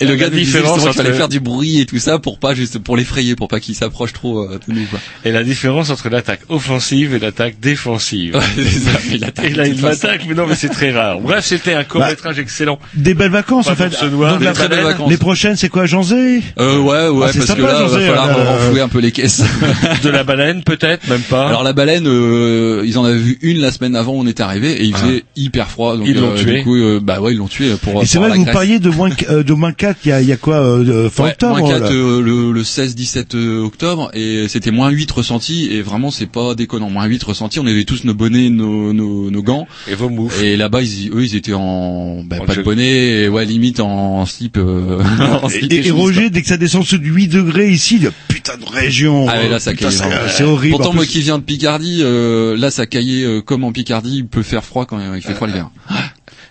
Et 0.00 0.06
le 0.06 0.14
gars 0.16 0.28
nous 0.28 0.36
disait 0.36 0.58
justement 0.60 0.84
qu'il 0.84 0.92
fallait 0.92 1.12
faire 1.14 1.28
du 1.28 1.40
bruit 1.40 1.80
et 1.80 1.86
tout 1.86 1.98
ça 1.98 2.18
pour 2.18 2.38
pas 2.38 2.54
juste 2.54 2.78
pour 2.78 2.96
l'effrayer, 2.96 3.36
pour 3.36 3.48
pas 3.48 3.60
qu'il 3.60 3.74
s'approche 3.74 4.12
trop 4.12 4.40
euh, 4.42 4.58
de 4.68 4.74
nous. 4.74 4.84
Quoi. 4.86 4.98
Et 5.24 5.32
la 5.32 5.42
différence 5.44 5.90
entre 5.90 6.08
l'attaque 6.08 6.40
offensive 6.48 7.14
et 7.14 7.18
l'attaque 7.18 7.56
défensive. 7.60 8.36
Ouais, 8.42 8.64
ça, 8.64 8.98
il 9.12 9.24
attaque 9.24 9.44
Et 9.46 9.50
là, 9.50 9.66
il 9.66 9.80
m'attaque, 9.80 10.22
mais 10.28 10.34
non, 10.34 10.46
mais 10.46 10.54
c'est 10.54 10.68
très 10.68 10.90
rare. 10.92 11.20
Bref, 11.20 11.44
c'était 11.46 11.74
un 11.74 11.84
court-métrage 11.84 12.38
excellent. 12.38 12.78
Des 12.94 13.14
belles 13.14 13.30
vacances, 13.30 13.66
Pas 13.66 13.72
en 13.72 13.76
fait. 13.76 14.10
noir, 14.10 14.34
Donc, 14.34 14.42
la- 14.44 14.52
très 14.52 14.68
belles 14.68 14.82
vacances. 14.84 15.10
Les 15.10 15.16
prochaines, 15.16 15.56
c'est 15.56 15.68
quoi, 15.68 15.86
Janzé 15.86 16.42
Euh, 16.58 16.78
ouais, 16.78 17.08
ouais, 17.08 17.26
Ah, 17.28 17.32
parce 17.34 17.46
sympa, 17.46 17.54
que 17.60 17.66
là, 17.66 17.78
il 17.82 17.88
va 17.88 17.98
falloir 18.00 18.28
euh, 18.38 18.44
renflouer 18.44 18.80
un 18.80 18.88
peu 18.88 18.98
les 19.00 19.12
caisses. 19.12 19.42
De 20.02 20.08
la 20.10 20.24
baleine, 20.24 20.62
peut-être, 20.62 21.06
même 21.08 21.20
pas. 21.22 21.48
Alors 21.62 21.70
la 21.70 21.74
baleine, 21.74 22.08
euh, 22.08 22.82
ils 22.84 22.98
en 22.98 23.04
avaient 23.04 23.16
vu 23.20 23.38
une 23.40 23.58
la 23.60 23.70
semaine 23.70 23.94
avant 23.94 24.14
où 24.14 24.18
on 24.18 24.26
était 24.26 24.42
arrivé 24.42 24.72
et 24.82 24.84
il 24.84 24.96
faisait 24.96 25.22
hyper 25.36 25.68
froid. 25.70 25.96
Donc, 25.96 26.08
Ils 26.08 26.16
l'ont 26.18 26.32
euh, 26.32 26.36
tué. 26.36 26.56
Du 26.58 26.64
coup, 26.64 26.74
euh, 26.74 26.98
bah 27.00 27.20
ouais, 27.20 27.34
ils 27.34 27.38
l'ont 27.38 27.46
tué 27.46 27.70
pour. 27.80 28.02
Et 28.02 28.06
c'est 28.06 28.18
vrai 28.18 28.30
que 28.32 28.36
vous 28.36 28.42
Grèce. 28.42 28.52
pariez 28.52 28.78
de 28.80 28.90
moins, 28.90 29.10
euh, 29.30 29.44
de 29.44 29.52
moins 29.52 29.72
4, 29.72 29.98
il 30.04 30.08
y 30.08 30.12
a, 30.12 30.20
il 30.22 30.26
y 30.26 30.32
a 30.32 30.36
quoi, 30.36 30.56
euh, 30.56 31.08
fin 31.08 31.22
Ouais, 31.22 31.30
octobre 31.30 31.58
moins 31.60 31.70
4 31.70 31.82
là? 31.84 31.90
euh, 31.92 32.20
le, 32.20 32.50
le 32.50 32.62
16-17 32.64 33.36
euh, 33.36 33.62
octobre 33.62 34.10
et 34.12 34.46
c'était 34.48 34.72
moins 34.72 34.90
8 34.90 35.08
ressentis 35.12 35.68
et 35.70 35.82
vraiment 35.82 36.10
c'est 36.10 36.26
pas 36.26 36.56
déconnant. 36.56 36.90
Moins 36.90 37.04
8 37.06 37.22
ressentis, 37.22 37.60
on 37.60 37.66
avait 37.68 37.84
tous 37.84 38.02
nos 38.02 38.14
bonnets, 38.14 38.50
nos, 38.50 38.92
nos, 38.92 39.30
nos 39.30 39.42
gants 39.44 39.68
Et 39.88 39.94
vos 39.94 40.08
moufles. 40.08 40.42
et 40.44 40.56
là-bas 40.56 40.82
ils, 40.82 41.10
eux 41.14 41.22
ils 41.22 41.36
étaient 41.36 41.52
en 41.54 42.24
bah, 42.24 42.38
En 42.40 42.44
pas 42.44 42.56
de 42.56 42.62
bonnet 42.62 43.22
et 43.22 43.28
ouais 43.28 43.44
limite 43.44 43.78
en 43.78 44.26
slip. 44.26 44.56
Euh, 44.56 45.00
en 45.42 45.48
slip 45.48 45.72
Et, 45.72 45.90
Roger, 45.92 46.28
dès 46.28 46.42
que 46.42 46.48
ça 46.48 46.56
descend 46.56 46.82
sous 46.84 46.98
de 46.98 47.06
8 47.06 47.28
degrés 47.28 47.70
ici, 47.70 47.98
il 47.98 48.02
y 48.02 48.06
a 48.08 48.12
putain 48.26 48.54
de 48.56 48.64
région. 48.68 49.28
Ah 49.28 49.40
là, 49.48 49.60
ça 49.60 49.70
c'est- 49.78 50.42
horrible. 50.42 50.76
Pourtant 50.76 50.92
moi 50.92 51.06
qui 51.06 51.20
viens 51.20 51.38
de 51.38 51.44
Picardie, 51.56 52.00
euh, 52.02 52.56
là 52.56 52.70
ça 52.70 52.86
caillait 52.86 53.24
euh, 53.24 53.40
comme 53.42 53.64
en 53.64 53.72
Picardie, 53.72 54.16
il 54.18 54.26
peut 54.26 54.42
faire 54.42 54.64
froid 54.64 54.86
quand 54.86 54.98
il 55.14 55.20
fait 55.22 55.34
froid 55.34 55.46
l'hiver. 55.48 55.68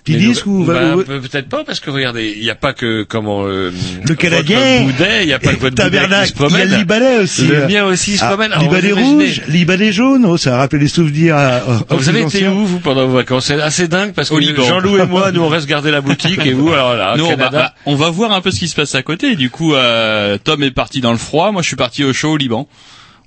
Petit 0.04 0.14
Mais 0.14 0.20
disque 0.20 0.48
le- 0.48 0.52
ou 0.52 0.64
bah, 0.66 0.96
peut-être 1.06 1.48
pas 1.48 1.64
parce 1.64 1.80
que 1.80 1.92
regardez, 1.92 2.34
il 2.36 2.42
n'y 2.42 2.50
a 2.50 2.56
pas 2.56 2.74
que 2.74 3.04
comment 3.04 3.44
euh, 3.46 3.72
Le 4.08 4.16
Canadien. 4.16 4.82
Boudet, 4.82 5.22
il 5.22 5.28
n'y 5.28 5.34
a 5.34 5.38
pas 5.38 5.54
que 5.54 5.60
votre 5.60 5.76
Boudet 5.76 6.00
qui 6.26 6.34
Il 6.50 6.52
y 6.58 6.62
a 6.62 6.66
le 6.66 6.78
Libanais 6.78 7.18
aussi. 7.20 7.46
Le 7.46 7.68
mien 7.68 7.86
aussi 7.86 8.18
se 8.18 8.24
Ah, 8.24 8.30
promène. 8.30 8.52
Alors, 8.52 8.64
Libanais 8.64 8.92
rouge, 8.94 9.42
Libanais 9.48 9.92
jaune. 9.92 10.26
Oh, 10.26 10.38
ça 10.38 10.58
rappelle 10.58 10.80
les 10.80 10.88
souvenirs. 10.88 11.36
à- 11.36 11.58
à- 11.58 11.62
Ah, 11.88 11.96
Vous 11.96 12.10
avez 12.10 12.22
été 12.24 12.48
où 12.48 12.66
vous 12.66 12.80
pendant 12.80 13.06
vos 13.06 13.14
vacances 13.18 13.46
C'est 13.46 13.62
assez 13.62 13.88
dingue 13.88 14.14
parce 14.14 14.30
que. 14.32 14.42
Jean-Loup 14.42 14.98
et 14.98 15.06
moi, 15.06 15.32
nous 15.32 15.42
on 15.42 15.50
reste 15.50 15.68
garder 15.68 15.92
la 15.92 16.02
boutique 16.02 16.44
et 16.48 16.54
vous 16.54 16.70
alors 16.74 16.96
là, 16.96 17.14
Nous, 17.16 17.26
on 17.26 17.30
va, 17.30 17.36
Canada. 17.36 17.58
bah, 17.60 17.74
on 17.86 17.96
va 17.96 18.10
voir 18.10 18.32
un 18.32 18.42
peu 18.42 18.50
ce 18.50 18.58
qui 18.60 18.68
se 18.70 18.76
passe 18.76 18.96
à 18.96 19.04
côté. 19.04 19.36
Du 19.36 19.52
coup, 19.52 19.76
euh, 19.76 20.40
Tom 20.44 20.64
est 20.64 20.72
parti 20.72 21.00
dans 21.02 21.12
le 21.12 21.20
froid. 21.20 21.52
Moi, 21.52 21.62
je 21.62 21.68
suis 21.68 21.76
parti 21.76 22.04
au 22.04 22.12
chaud 22.12 22.32
au 22.32 22.38
Liban, 22.38 22.68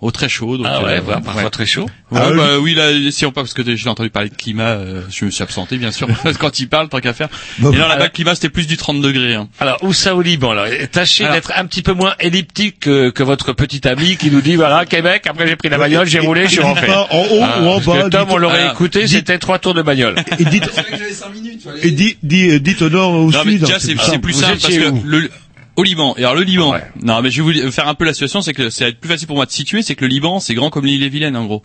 au 0.00 0.10
très 0.10 0.28
chaud. 0.28 0.56
Donc, 0.58 0.66
Ah 0.68 0.82
ouais, 0.82 0.98
euh, 0.98 1.00
bah, 1.00 1.20
parfois 1.24 1.44
ouais. 1.44 1.50
très 1.50 1.66
chaud. 1.66 1.86
Ouais, 2.10 2.20
Ah, 2.22 2.30
bah, 2.32 2.58
oui, 2.60 2.74
là, 2.74 2.90
si 3.10 3.24
on 3.26 3.32
parle, 3.32 3.46
parce 3.46 3.54
que 3.54 3.74
j'ai 3.76 3.88
entendu 3.88 4.10
parler 4.10 4.28
de 4.28 4.34
climat, 4.34 4.62
euh, 4.72 5.02
je 5.10 5.24
me 5.24 5.30
suis 5.30 5.42
absenté, 5.42 5.76
bien 5.78 5.90
sûr, 5.92 6.06
quand 6.38 6.58
il 6.58 6.68
parle, 6.68 6.88
tant 6.88 7.00
qu'à 7.00 7.12
faire. 7.14 7.28
Bah, 7.58 7.70
Et 7.72 7.76
là, 7.76 7.78
là-bas, 7.82 7.92
alors- 7.94 8.04
le 8.06 8.10
climat, 8.12 8.34
c'était 8.34 8.50
plus 8.50 8.66
du 8.66 8.76
30 8.76 9.00
degrés. 9.00 9.34
Hein. 9.34 9.48
Alors 9.60 9.78
où 9.82 9.92
ça 9.92 10.14
au 10.14 10.20
Liban 10.22 10.50
alors? 10.52 10.66
Tâchez 10.92 11.24
d'être 11.28 11.52
un 11.56 11.64
petit 11.66 11.82
peu 11.82 11.92
moins 11.92 12.14
elliptique 12.20 12.80
que, 12.80 13.10
que 13.10 13.22
votre 13.22 13.52
petit 13.52 13.86
ami 13.88 14.16
qui 14.16 14.30
nous 14.30 14.40
dit 14.40 14.56
voilà 14.56 14.84
Québec. 14.84 15.26
Après 15.28 15.46
j'ai 15.48 15.56
pris 15.56 15.68
la 15.68 15.78
bagnole, 15.78 16.06
j'ai 16.06 16.20
roulé, 16.20 16.44
je 16.44 16.50
suis 16.50 16.60
rentré. 16.60 16.90
en 16.92 17.02
haut 17.10 17.40
Ah, 17.42 17.60
ou 17.62 17.68
en 17.68 17.80
que 17.80 17.86
bas. 17.86 18.10
Tom, 18.10 18.28
on 18.30 18.36
l'aurait 18.36 18.66
écouté, 18.68 19.06
c'était 19.06 19.38
trois 19.38 19.58
tours 19.58 19.74
de 19.74 19.82
bagnole. 19.82 20.16
Et 20.38 20.44
dites, 20.44 20.68
et 21.82 21.90
dites, 21.90 22.18
dites, 22.22 22.62
dites 22.62 22.82
au 22.82 22.90
nord 22.90 23.12
ou 23.12 23.28
au 23.28 23.32
sud. 23.32 23.60
déjà, 23.60 23.76
hein, 23.76 23.78
c'est 23.80 24.18
plus 24.18 24.32
simple. 24.34 24.58
parce 24.60 24.74
que 24.74 24.90
au 25.76 25.82
Liban. 25.82 26.14
Et 26.16 26.20
alors, 26.20 26.34
le 26.34 26.42
Liban. 26.42 26.72
Ouais. 26.72 26.84
Non, 27.02 27.20
mais 27.22 27.30
je 27.30 27.42
vais 27.42 27.62
vous 27.64 27.70
faire 27.72 27.88
un 27.88 27.94
peu 27.94 28.04
la 28.04 28.12
situation, 28.12 28.42
c'est 28.42 28.52
que 28.54 28.70
c'est 28.70 28.92
plus 28.92 29.08
facile 29.08 29.26
pour 29.26 29.36
moi 29.36 29.46
de 29.46 29.50
situer, 29.50 29.82
c'est 29.82 29.94
que 29.94 30.02
le 30.04 30.08
Liban, 30.08 30.40
c'est 30.40 30.54
grand 30.54 30.70
comme 30.70 30.86
l'île 30.86 31.02
et 31.02 31.08
Vilaine, 31.08 31.36
en 31.36 31.44
gros. 31.46 31.62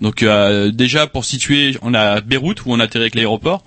Donc, 0.00 0.22
euh, 0.22 0.70
déjà, 0.70 1.06
pour 1.06 1.24
situer, 1.24 1.76
on 1.82 1.92
a 1.94 2.20
Beyrouth, 2.20 2.64
où 2.64 2.72
on 2.72 2.80
atterrit 2.80 3.02
avec 3.04 3.14
l'aéroport. 3.14 3.62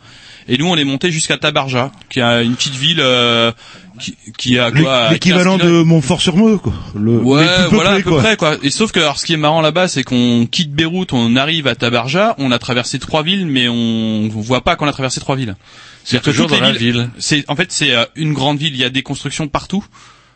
Et 0.49 0.57
nous, 0.57 0.65
on 0.67 0.75
est 0.75 0.83
monté 0.83 1.09
jusqu'à 1.11 1.37
Tabarja, 1.37 1.91
qui 2.09 2.19
est 2.19 2.43
une 2.43 2.55
petite 2.55 2.75
ville, 2.75 2.99
euh, 2.99 3.51
qui, 3.99 4.15
qui 4.37 4.59
a 4.59 4.71
quoi? 4.71 5.11
L'équivalent 5.11 5.57
15 5.57 5.67
de 5.67 5.83
Montfort-sur-Meux, 5.83 6.57
quoi. 6.57 6.73
Le, 6.95 7.17
Ouais, 7.19 7.45
plus 7.67 7.75
voilà, 7.75 7.91
à 7.91 7.95
peu 8.01 8.09
quoi. 8.09 8.19
près, 8.21 8.35
quoi. 8.35 8.57
Et 8.61 8.69
sauf 8.69 8.91
que, 8.91 8.99
alors, 8.99 9.19
ce 9.19 9.25
qui 9.25 9.33
est 9.33 9.37
marrant 9.37 9.61
là-bas, 9.61 9.87
c'est 9.87 10.03
qu'on 10.03 10.45
quitte 10.51 10.73
Beyrouth, 10.73 11.13
on 11.13 11.35
arrive 11.37 11.67
à 11.67 11.75
Tabarja, 11.75 12.35
on 12.39 12.51
a 12.51 12.59
traversé 12.59 12.99
trois 12.99 13.23
villes, 13.23 13.45
mais 13.45 13.69
on, 13.69 13.73
on 13.75 14.27
voit 14.41 14.61
pas 14.61 14.75
qu'on 14.75 14.87
a 14.87 14.91
traversé 14.91 15.19
trois 15.21 15.35
villes. 15.37 15.55
C'est 16.03 16.21
toujours 16.21 16.47
dans 16.47 16.55
les 16.55 16.61
la 16.61 16.71
ville. 16.71 17.09
C'est, 17.17 17.43
en 17.49 17.55
fait, 17.55 17.71
c'est 17.71 17.95
euh, 17.95 18.05
une 18.15 18.33
grande 18.33 18.57
ville, 18.57 18.73
il 18.73 18.79
y 18.79 18.83
a 18.83 18.89
des 18.89 19.03
constructions 19.03 19.47
partout. 19.47 19.83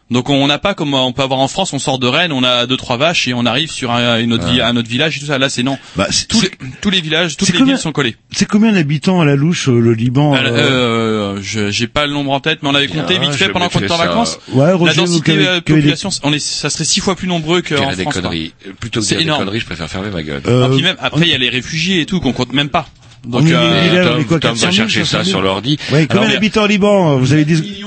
Donc 0.09 0.29
on 0.29 0.47
n'a 0.47 0.57
pas 0.57 0.73
comme 0.73 0.93
on 0.93 1.11
peut 1.11 1.21
avoir 1.21 1.41
en 1.41 1.49
France, 1.49 1.73
on 1.73 1.79
sort 1.79 1.99
de 1.99 2.07
Rennes, 2.07 2.31
on 2.31 2.41
a 2.41 2.65
deux 2.65 2.77
trois 2.77 2.95
vaches 2.95 3.27
et 3.27 3.33
on 3.33 3.45
arrive 3.45 3.69
sur 3.69 3.91
un, 3.91 4.19
une 4.21 4.31
autre 4.31 4.47
ville- 4.47 4.61
un 4.61 4.77
autre 4.77 4.87
village 4.87 5.17
et 5.17 5.19
tout 5.19 5.25
ça. 5.25 5.37
Là 5.37 5.49
c'est 5.49 5.63
non. 5.63 5.77
Bah, 5.97 6.07
c'est- 6.11 6.29
Tous 6.29 6.39
c'est- 6.39 6.51
les, 6.61 6.69
tous 6.79 6.89
les 6.89 7.01
villages, 7.01 7.35
toutes 7.35 7.49
les 7.49 7.57
combien- 7.57 7.73
villes 7.73 7.81
sont 7.81 7.91
collées. 7.91 8.15
C'est 8.31 8.47
combien 8.47 8.71
d'habitants 8.71 9.19
à 9.19 9.25
la 9.25 9.35
louche, 9.35 9.67
euh, 9.67 9.77
le 9.81 9.91
Liban 9.93 10.33
Euh, 10.33 10.37
euh, 10.39 10.51
euh, 11.35 11.39
je, 11.41 11.71
j'ai 11.71 11.87
pas 11.87 12.07
le 12.07 12.13
nombre 12.13 12.31
en 12.31 12.39
tête, 12.39 12.59
mais 12.63 12.69
on 12.69 12.75
avait 12.75 12.87
compté 12.87 13.15
Ah, 13.17 13.21
vite 13.21 13.33
fait 13.33 13.49
pendant 13.49 13.67
qu'on 13.67 13.79
était 13.79 13.91
en 13.91 13.97
vacances. 13.97 14.39
Ouais, 14.53 14.67
La 14.67 14.75
Roger, 14.75 14.95
densité 14.95 15.33
euh, 15.45 15.55
des- 15.55 15.73
population, 15.73 16.07
on 16.23 16.31
est, 16.31 16.39
ça 16.39 16.69
serait 16.69 16.85
six 16.85 17.01
fois 17.01 17.17
plus 17.17 17.27
nombreux 17.27 17.61
qu'en 17.61 17.75
des 17.75 18.03
France. 18.03 18.13
quoi. 18.13 18.13
conneries. 18.13 18.53
Plutôt 18.79 19.01
que 19.01 19.05
C'est 19.05 19.15
dire 19.15 19.17
des 19.17 19.23
énorme. 19.25 19.41
conneries, 19.43 19.59
je 19.59 19.65
préfère 19.65 19.89
fermer 19.89 20.09
ma 20.09 20.23
gueule. 20.23 20.41
Euh, 20.47 20.67
Ah, 20.67 20.69
puis 20.73 20.83
même 20.83 20.95
après 21.01 21.25
il 21.25 21.31
y 21.31 21.35
a 21.35 21.37
les 21.37 21.49
réfugiés 21.49 21.99
et 21.99 22.05
tout 22.05 22.21
qu'on 22.21 22.31
compte 22.31 22.53
même 22.53 22.69
pas. 22.69 22.87
Donc 23.27 23.41
On 23.43 23.47
est- 23.47 23.53
euh, 23.53 23.81
il 23.85 23.93
est 23.95 24.03
là, 24.03 24.11
on 24.11 24.13
est 24.13 24.15
Tom, 24.19 24.25
quoi, 24.25 24.39
Tom 24.39 24.51
400 24.51 24.65
va 24.67 24.71
000, 24.71 24.87
chercher 24.87 24.99
500 25.05 25.17
ça 25.17 25.23
000? 25.23 25.29
sur 25.29 25.41
l'ordi. 25.41 25.77
Ouais, 25.91 26.07
combien 26.07 26.21
Alors, 26.23 26.33
d'habitants 26.33 26.63
au 26.63 26.67
Liban 26.67 27.17
Vous 27.17 27.33
avez 27.33 27.45
dit 27.45 27.83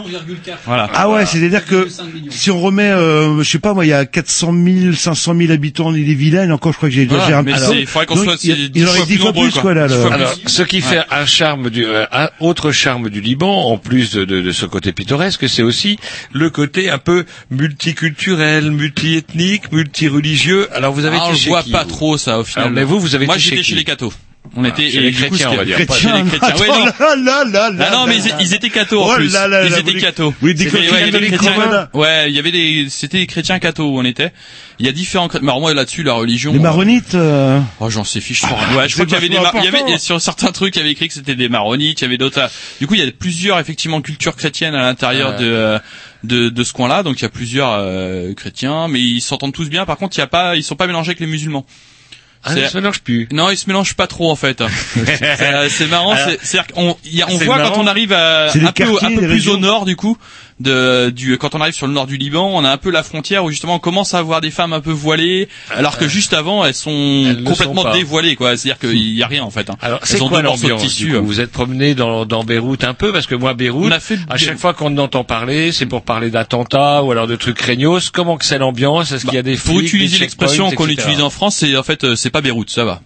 voilà. 0.67 0.89
Ah 0.95 1.09
ouais, 1.09 1.25
c'est-à-dire 1.27 1.65
que 1.65 1.89
si 2.31 2.51
on 2.51 2.61
remet, 2.61 2.91
euh, 2.91 3.43
je 3.43 3.49
sais 3.51 3.59
pas 3.59 3.75
moi, 3.75 3.85
il 3.87 3.89
y 3.89 3.93
a 3.93 4.05
400 4.07 4.53
000, 4.53 4.93
500 4.95 5.35
000 5.37 5.53
habitants 5.53 5.93
des 5.93 6.03
Vilaines, 6.15 6.53
encore 6.53 6.73
je 6.73 6.77
crois 6.79 6.89
que 6.89 6.95
j'ai 6.95 7.07
déjà 7.07 7.39
un 7.39 7.43
mais 7.43 7.53
peu. 7.53 7.59
il 7.79 7.87
faudrait 7.87 8.07
qu'on 8.07 8.17
soit 8.17 8.37
il 8.45 8.87
aurait 8.87 8.97
fois 8.99 9.07
dix 9.07 9.17
plus 9.19 9.51
quoi. 9.53 9.63
quoi 9.63 9.75
là. 9.75 9.85
Alors, 10.11 10.35
ce 10.47 10.63
qui 10.63 10.81
fait 10.81 11.01
un 11.11 11.27
charme 11.27 11.71
du, 11.71 11.85
euh, 11.87 12.05
un 12.13 12.29
autre 12.41 12.73
charme 12.73 13.09
du 13.09 13.21
Liban, 13.21 13.67
en 13.71 13.79
plus 13.79 14.11
de, 14.13 14.25
de, 14.25 14.41
de 14.41 14.53
ce 14.53 14.67
côté 14.67 14.93
pittoresque, 14.93 15.49
c'est 15.49 15.63
aussi 15.63 15.99
le 16.33 16.51
côté 16.51 16.91
un 16.91 16.99
peu 16.99 17.25
multiculturel, 17.51 18.71
multiethnique, 18.71 19.73
multireligieux. 19.73 20.69
Alors, 20.75 20.93
vous 20.93 21.05
avez 21.05 21.19
Ah, 21.21 21.29
on 21.31 21.33
voit 21.49 21.63
qui, 21.63 21.71
pas 21.71 21.85
vous? 21.85 21.89
trop 21.91 22.19
ça 22.19 22.39
au 22.41 22.45
final. 22.45 22.65
Alors, 22.65 22.75
mais 22.75 22.85
vous, 22.85 22.99
vous 23.01 23.15
avez 23.15 23.27
Moi 23.27 23.39
j'étais 23.39 23.63
chez 23.63 23.75
les 23.75 23.85
cathos. 23.85 24.13
On 24.57 24.65
était 24.65 24.91
chez 24.91 24.97
et 24.97 25.01
les 25.01 25.13
coup, 25.13 25.19
chrétiens, 25.27 25.51
on 25.53 25.57
va 25.57 25.65
dire. 25.65 25.87
Pas 25.87 25.95
chez 25.95 26.09
les 26.13 26.25
chrétiens. 26.25 26.57
Ouais, 26.57 26.69
non. 26.69 26.85
là, 26.87 26.95
là, 27.17 27.45
là, 27.45 27.71
là, 27.71 27.87
Ah 27.89 27.93
non, 27.93 28.07
mais 28.07 28.17
là, 28.17 28.23
ils, 28.25 28.29
là. 28.31 28.37
ils 28.41 28.55
étaient 28.55 28.71
cathos 28.71 29.01
en 29.03 29.11
Oh 29.13 29.15
plus. 29.17 29.33
là 29.33 29.47
là 29.47 29.65
ils 29.65 29.71
là, 29.71 29.79
étaient 29.79 29.95
cathos. 30.01 30.35
Oui, 30.43 30.55
des 30.55 30.67
chrétiens 30.67 30.91
ouais, 30.93 30.97
il 31.03 31.07
y 31.07 31.17
avait 31.17 31.21
des 31.21 31.31
catholiques 31.31 31.41
chrétiens. 31.55 31.65
romains. 31.65 31.89
Ouais, 31.95 32.31
il 32.31 32.35
y 32.35 32.39
avait 32.39 32.51
des, 32.51 32.87
c'était 32.89 33.19
des 33.19 33.27
chrétiens 33.27 33.59
cathos 33.61 33.85
où 33.85 33.99
on 33.99 34.05
était. 34.05 34.33
Il 34.81 34.87
y 34.87 34.89
a 34.89 34.93
différents, 34.93 35.29
chré- 35.29 35.39
mais 35.43 35.51
alors 35.51 35.61
moi 35.61 35.73
là-dessus, 35.75 36.03
la 36.03 36.15
religion. 36.15 36.53
Les 36.55 36.59
maronites. 36.59 37.15
euh, 37.15 37.61
Oh, 37.81 37.91
j'en 37.91 38.03
sais 38.03 38.21
fiche. 38.21 38.43
Ah, 38.45 38.77
ouais, 38.77 38.89
je 38.89 38.95
crois 38.95 39.05
qu'il 39.05 39.15
y 39.15 39.19
avait 39.19 39.29
des, 39.29 39.39
mar- 39.39 39.53
il 39.57 39.65
y 39.65 39.69
avait, 39.69 39.99
sur 39.99 40.21
certains 40.21 40.53
trucs, 40.53 40.75
il 40.75 40.79
y 40.79 40.83
avait 40.83 40.93
écrit 40.93 41.07
que 41.09 41.15
c'était 41.15 41.37
des 41.37 41.49
maronites, 41.51 42.01
il 42.01 42.05
y 42.05 42.07
avait 42.07 42.19
d'autres. 42.19 42.41
Du 42.81 42.87
coup, 42.87 42.95
il 42.95 43.05
y 43.05 43.07
a 43.07 43.13
plusieurs, 43.13 43.59
effectivement, 43.61 44.01
cultures 44.01 44.35
chrétiennes 44.37 44.75
à 44.75 44.81
l'intérieur 44.81 45.37
de, 45.37 45.79
de, 46.25 46.49
de 46.49 46.65
ce 46.65 46.73
coin-là. 46.73 47.03
Donc, 47.03 47.19
il 47.21 47.23
y 47.23 47.27
a 47.27 47.31
plusieurs, 47.31 47.73
euh, 47.79 48.33
chrétiens, 48.35 48.89
mais 48.89 49.01
ils 49.01 49.21
s'entendent 49.21 49.53
tous 49.53 49.69
bien. 49.69 49.85
Par 49.85 49.99
contre, 49.99 50.17
il 50.17 50.21
y 50.21 50.25
a 50.25 50.27
pas, 50.27 50.57
ils 50.57 50.65
sont 50.65 50.77
pas 50.77 50.87
mélangés 50.87 51.11
avec 51.11 51.21
les 51.21 51.27
musulmans. 51.27 51.67
Ah, 52.43 52.55
ça 52.55 52.69
se 52.71 52.79
mélange 52.79 53.01
plus. 53.01 53.29
Non, 53.33 53.51
ils 53.51 53.57
se 53.59 53.67
mélangent 53.67 53.95
pas 53.95 54.07
trop 54.07 54.31
en 54.31 54.37
fait. 54.37 54.63
Euh, 54.97 55.69
c'est 55.71 55.87
marrant, 55.89 56.17
c'est- 56.17 56.39
c'est-à-dire 56.43 56.73
qu'on 56.75 56.97
il 57.05 57.15
y 57.17 57.23
a- 57.23 57.27
on 57.29 57.37
voit 57.37 57.59
marrant. 57.59 57.73
quand 57.75 57.83
on 57.83 57.87
arrive 57.87 58.13
à, 58.13 58.47
un 58.47 58.73
peu, 58.73 58.85
un 59.03 59.17
plus 59.17 59.27
régions. 59.27 59.53
au 59.55 59.57
nord 59.59 59.85
du 59.85 59.97
coup, 59.97 60.17
de, 60.61 61.11
du, 61.11 61.37
quand 61.39 61.55
on 61.55 61.61
arrive 61.61 61.75
sur 61.75 61.87
le 61.87 61.93
nord 61.93 62.07
du 62.07 62.17
Liban, 62.17 62.51
on 62.55 62.65
a 62.65 62.71
un 62.71 62.77
peu 62.77 62.91
la 62.91 63.03
frontière 63.03 63.45
où 63.45 63.51
justement 63.51 63.77
on 63.77 63.79
commence 63.79 64.15
à 64.15 64.19
avoir 64.19 64.41
des 64.41 64.51
femmes 64.51 64.73
un 64.73 64.81
peu 64.81 64.91
voilées, 64.93 65.49
alors 65.71 65.99
que 65.99 66.07
juste 66.07 66.33
avant 66.35 66.65
elles 66.65 66.75
sont 66.75 67.25
Elles 67.27 67.43
complètement 67.45 67.83
sont 67.83 67.93
dévoilées 67.93 68.37
quoi. 68.37 68.57
C'est-à-dire 68.57 68.79
qu'il 68.79 69.15
y 69.17 69.23
a 69.23 69.27
rien 69.27 69.43
en 69.43 69.51
fait. 69.51 69.71
hein. 69.71 69.77
Alors, 69.81 70.01
c'est 70.03 70.19
quoi 70.19 70.43
l'ambiance 70.43 71.01
euh. 71.03 71.19
Vous 71.21 71.41
êtes 71.41 71.51
promené 71.51 71.95
dans, 71.95 72.27
dans 72.27 72.45
Beyrouth 72.45 72.85
un 72.85 72.95
peu 72.95 73.13
parce 73.13 73.27
que 73.27 73.35
moi 73.35 73.55
Beyrouth, 73.55 73.93
fait 74.01 74.19
à 74.29 74.37
chaque 74.37 74.59
fois 74.59 74.75
qu'on 74.75 74.97
entend 74.99 75.25
parler, 75.25 75.73
c'est 75.73 75.87
pour 75.87 76.03
parler 76.03 76.31
d'attentats 76.31 77.03
ou 77.03 77.11
alors 77.11 77.27
de 77.27 77.37
trucs 77.37 77.57
craignos. 77.57 78.11
Comment 78.13 78.37
que 78.37 78.45
c'est 78.45 78.59
l'ambiance? 78.59 79.13
Est-ce 79.13 79.25
qu'il 79.25 79.35
y 79.35 79.39
a 79.39 79.43
des 79.43 79.55
Bah, 79.55 79.61
Pour 79.65 79.77
flics, 79.77 79.89
utiliser 79.95 80.19
des 80.19 80.25
l'expression 80.25 80.71
qu'on 80.73 80.89
utilise 80.89 81.23
en 81.23 81.31
France, 81.31 81.57
c'est 81.57 81.77
en 81.77 81.83
fait 81.83 82.05
euh, 82.05 82.17
c'est 82.17 82.31
pas 82.31 82.41
Beyrouth, 82.43 82.71
ça 82.71 82.85
va. 82.85 83.01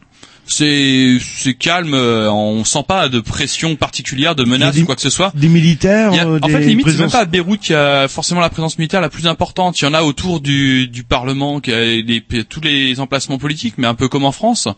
C'est 0.46 1.18
c'est 1.20 1.54
calme, 1.54 1.94
euh, 1.94 2.30
on 2.30 2.64
sent 2.64 2.84
pas 2.86 3.08
de 3.08 3.20
pression 3.20 3.76
particulière, 3.76 4.34
de 4.34 4.44
menace 4.44 4.74
des- 4.74 4.82
ou 4.82 4.86
quoi 4.86 4.94
que 4.94 5.00
ce 5.00 5.10
soit. 5.10 5.32
Des 5.34 5.48
militaires. 5.48 6.12
A- 6.18 6.24
euh, 6.26 6.38
en 6.42 6.48
fait, 6.48 6.60
limite, 6.66 6.84
c'est 6.92 6.98
même 6.98 7.10
pas 7.12 7.20
à 7.20 7.24
Beyrouth 7.24 7.60
qu'il 7.60 7.72
y 7.72 7.76
a 7.76 8.08
forcément 8.08 8.40
la 8.40 8.50
présence 8.50 8.78
militaire 8.78 9.00
la 9.00 9.08
plus 9.08 9.26
importante. 9.26 9.80
Il 9.80 9.84
y 9.84 9.88
en 9.88 9.94
a 9.94 10.02
autour 10.02 10.40
du, 10.40 10.86
du 10.88 11.02
Parlement, 11.04 11.60
qui 11.60 11.72
a 11.72 11.80
les, 11.84 12.22
tous 12.48 12.60
les 12.60 13.00
emplacements 13.00 13.38
politiques, 13.38 13.74
mais 13.78 13.86
un 13.86 13.94
peu 13.94 14.08
comme 14.08 14.24
en 14.24 14.32
France. 14.32 14.68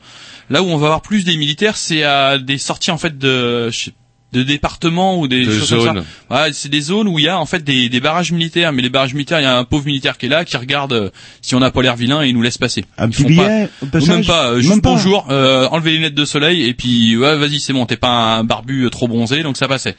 Là 0.51 0.63
où 0.63 0.67
on 0.67 0.77
va 0.77 0.87
avoir 0.87 1.03
plus 1.03 1.25
des 1.25 1.37
militaires, 1.37 1.77
c'est 1.77 2.03
à 2.05 2.39
des 2.39 2.59
sorties 2.59 2.91
en 2.93 2.99
fait 2.99 3.19
de 3.19 3.71
je 3.71 3.85
sais- 3.87 3.93
de 4.33 4.43
départements 4.43 5.19
ou 5.21 5.29
des 5.29 5.47
De 5.47 5.51
choses 5.53 5.71
comme 5.71 5.81
zones. 5.97 6.05
ça. 6.31 6.45
Ouais, 6.45 6.51
c'est 6.53 6.69
des 6.69 6.81
zones 6.81 7.09
où 7.09 7.19
il 7.19 7.25
y 7.25 7.29
a 7.29 7.39
en 7.39 7.47
fait 7.47 7.63
des, 7.65 7.89
des 7.89 8.01
barrages 8.01 8.33
militaires, 8.33 8.73
mais 8.73 8.83
les 8.83 8.89
barrages 8.91 9.15
militaires, 9.15 9.41
il 9.41 9.45
y 9.45 9.47
a 9.47 9.57
un 9.57 9.65
pauvre 9.65 9.87
militaire 9.87 10.19
qui 10.19 10.27
est 10.27 10.29
là, 10.29 10.45
qui 10.45 10.57
regarde 10.57 10.93
euh, 10.93 11.11
si 11.43 11.55
on 11.55 11.61
n'a 11.61 11.71
pas 11.71 11.81
l'air 11.81 11.97
vilain 11.97 12.23
et 12.23 12.29
il 12.29 12.35
nous 12.35 12.43
laisse 12.43 12.59
passer. 12.59 12.85
Un 12.99 13.07
Ils 13.07 13.11
petit 13.11 13.23
font 13.23 13.29
billet 13.29 13.69
pas- 13.91 13.99
au 13.99 14.03
ou 14.03 14.07
même 14.07 14.25
pas, 14.27 14.47
euh, 14.51 14.57
juste 14.59 14.71
Même 14.71 14.81
pas. 14.83 14.91
bonjour, 14.91 15.27
euh, 15.31 15.69
enlevez 15.71 15.93
les 15.93 15.97
lunettes 15.99 16.15
de 16.15 16.25
soleil 16.25 16.67
et 16.67 16.75
puis 16.75 17.17
ouais, 17.17 17.37
vas-y, 17.37 17.61
c'est 17.61 17.73
bon, 17.73 17.87
t'es 17.87 17.97
pas 17.97 18.37
un 18.39 18.45
barbu 18.45 18.85
euh, 18.85 18.91
trop 18.91 19.07
bronzé, 19.09 19.43
donc 19.43 19.57
ça 19.57 19.69
passait. 19.69 19.97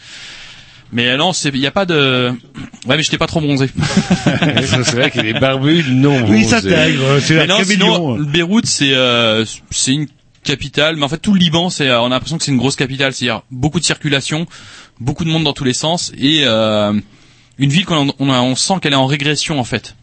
Mais 0.94 1.08
euh, 1.10 1.18
non, 1.18 1.34
c'est 1.34 1.50
il 1.50 1.60
y 1.60 1.68
a 1.68 1.72
pas 1.72 1.86
de 1.86 2.32
Ouais, 2.88 2.96
mais 2.96 3.04
j'étais 3.04 3.18
pas 3.18 3.28
trop 3.28 3.42
bronzé. 3.42 3.70
c'est 4.84 4.92
vrai 4.96 5.12
qu'il 5.12 5.26
est 5.26 5.40
barbu, 5.40 5.84
non. 5.90 6.16
Oui, 6.18 6.22
bronzé. 6.24 6.44
ça 6.44 6.62
t'intègre. 6.62 7.20
C'est 7.22 7.34
Mais 7.36 7.48
la 7.48 7.58
non, 7.58 7.64
sinon, 7.64 8.20
Beyrouth 8.20 8.66
c'est 8.66 8.94
euh, 8.94 9.44
c'est 9.72 9.94
une 9.94 10.08
capitale, 10.48 10.96
mais 10.96 11.04
en 11.04 11.10
fait 11.10 11.18
tout 11.20 11.34
le 11.34 11.40
Liban, 11.40 11.70
c'est 11.70 11.88
euh, 11.90 12.02
on 12.02 12.06
a 12.08 12.10
l'impression 12.10 12.38
que 12.38 12.44
c'est 12.44 12.52
une 12.52 12.58
grosse 12.58 12.76
capitale, 12.76 13.14
c'est-à-dire 13.14 13.42
beaucoup 13.52 13.80
de 13.80 13.86
circulation, 13.86 14.48
beaucoup 15.00 15.24
de 15.26 15.30
monde 15.30 15.44
dans 15.44 15.54
tous 15.54 15.64
les 15.66 15.74
sens 15.74 16.12
et 16.18 16.42
euh, 16.46 16.94
une 17.58 17.70
ville 17.70 17.86
qu'on 17.86 18.12
on, 18.20 18.30
a- 18.32 18.42
on 18.42 18.56
sent 18.56 18.76
qu'elle 18.82 18.94
est 18.94 18.96
en 18.96 19.06
régression 19.08 19.60
en 19.60 19.64
fait. 19.64 19.96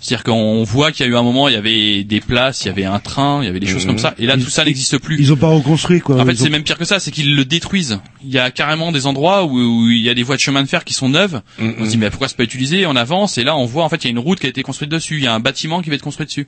C'est-à-dire 0.00 0.24
qu'on 0.24 0.64
voit 0.64 0.92
qu'il 0.92 1.06
y 1.06 1.08
a 1.08 1.12
eu 1.12 1.16
un 1.16 1.22
moment, 1.22 1.48
il 1.48 1.54
y 1.54 1.56
avait 1.56 2.04
des 2.04 2.20
places, 2.20 2.64
il 2.64 2.66
y 2.66 2.70
avait 2.70 2.84
un 2.84 2.98
train, 3.00 3.40
il 3.42 3.46
y 3.46 3.48
avait 3.48 3.58
des 3.60 3.66
choses 3.66 3.84
Mhm. 3.84 3.92
comme 3.92 3.98
ça, 3.98 4.14
et 4.18 4.26
là 4.26 4.34
Ils- 4.36 4.44
tout 4.44 4.50
ça 4.50 4.62
n'existe 4.66 4.98
plus. 4.98 5.16
Ils 5.18 5.32
ont 5.32 5.36
pas 5.36 5.48
reconstruit 5.48 6.00
quoi. 6.00 6.20
En 6.20 6.26
fait, 6.26 6.32
ont- 6.32 6.36
c'est 6.36 6.50
même 6.50 6.62
pire 6.62 6.76
que 6.76 6.84
ça, 6.84 7.00
c'est 7.00 7.10
qu'ils 7.10 7.34
le 7.34 7.44
détruisent. 7.46 8.00
Il 8.22 8.28
y 8.30 8.38
a 8.38 8.50
carrément 8.50 8.92
des 8.92 9.06
endroits 9.06 9.44
où, 9.46 9.56
où 9.58 9.88
il 9.90 10.02
y 10.02 10.10
a 10.10 10.14
des 10.14 10.22
voies 10.22 10.36
de 10.36 10.42
chemin 10.42 10.62
de 10.62 10.68
fer 10.68 10.84
qui 10.84 10.92
sont 10.92 11.08
neuves. 11.08 11.40
Mhm. 11.58 11.76
On 11.80 11.84
se 11.86 11.90
dit 11.90 11.96
mais 11.96 12.10
pourquoi 12.10 12.28
c'est 12.28 12.36
pas 12.36 12.44
utilisé? 12.44 12.84
On 12.86 12.96
avance 12.96 13.38
et 13.38 13.44
là 13.44 13.56
on 13.56 13.64
voit 13.64 13.82
en 13.84 13.88
fait 13.88 14.04
il 14.04 14.04
y 14.04 14.08
a 14.08 14.10
une 14.10 14.18
route 14.18 14.38
qui 14.40 14.44
a 14.46 14.50
été 14.50 14.62
construite 14.62 14.90
dessus, 14.90 15.16
il 15.16 15.24
y 15.24 15.26
a 15.26 15.32
un 15.34 15.40
bâtiment 15.40 15.80
qui 15.80 15.88
va 15.88 15.96
être 15.96 16.02
construit 16.02 16.26
dessus. 16.26 16.46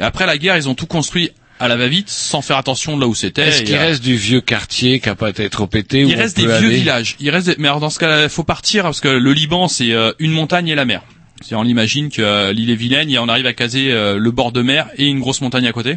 Et 0.00 0.02
après 0.02 0.26
la 0.26 0.36
guerre, 0.36 0.56
ils 0.56 0.68
ont 0.68 0.74
tout 0.74 0.86
construit 0.86 1.30
à 1.60 1.68
la 1.68 1.76
va-vite 1.76 2.08
sans 2.08 2.42
faire 2.42 2.56
attention 2.56 2.96
de 2.96 3.00
là 3.02 3.06
où 3.06 3.14
c'était. 3.14 3.48
Est-ce 3.48 3.62
qu'il 3.62 3.76
reste 3.76 4.02
du 4.02 4.16
vieux 4.16 4.40
quartier 4.40 4.98
qui 4.98 5.08
a 5.08 5.14
pas 5.14 5.30
été 5.30 5.48
trop 5.50 5.66
pété 5.66 6.00
il 6.00 6.14
reste 6.14 6.36
des 6.36 6.44
vieux 6.46 6.52
aller 6.54 6.70
villages. 6.70 7.16
Il 7.20 7.30
reste, 7.30 7.46
des- 7.48 7.56
mais 7.58 7.68
alors 7.68 7.80
dans 7.80 7.90
ce 7.90 8.24
il 8.24 8.28
faut 8.30 8.44
partir 8.44 8.82
parce 8.84 9.00
que 9.00 9.08
le 9.08 9.32
Liban 9.32 9.68
c'est 9.68 9.92
euh, 9.92 10.12
une 10.18 10.32
montagne 10.32 10.68
et 10.68 10.74
la 10.74 10.84
mer. 10.86 11.02
C'est 11.42 11.54
on 11.54 11.64
imagine 11.64 12.10
que 12.10 12.20
euh, 12.22 12.52
l'île 12.52 12.70
est 12.70 12.74
vilaine, 12.74 13.08
et 13.10 13.18
on 13.18 13.28
arrive 13.28 13.46
à 13.46 13.52
caser 13.52 13.92
euh, 13.92 14.18
le 14.18 14.30
bord 14.30 14.52
de 14.52 14.62
mer 14.62 14.88
et 14.96 15.06
une 15.06 15.20
grosse 15.20 15.40
montagne 15.40 15.66
à 15.66 15.72
côté. 15.72 15.96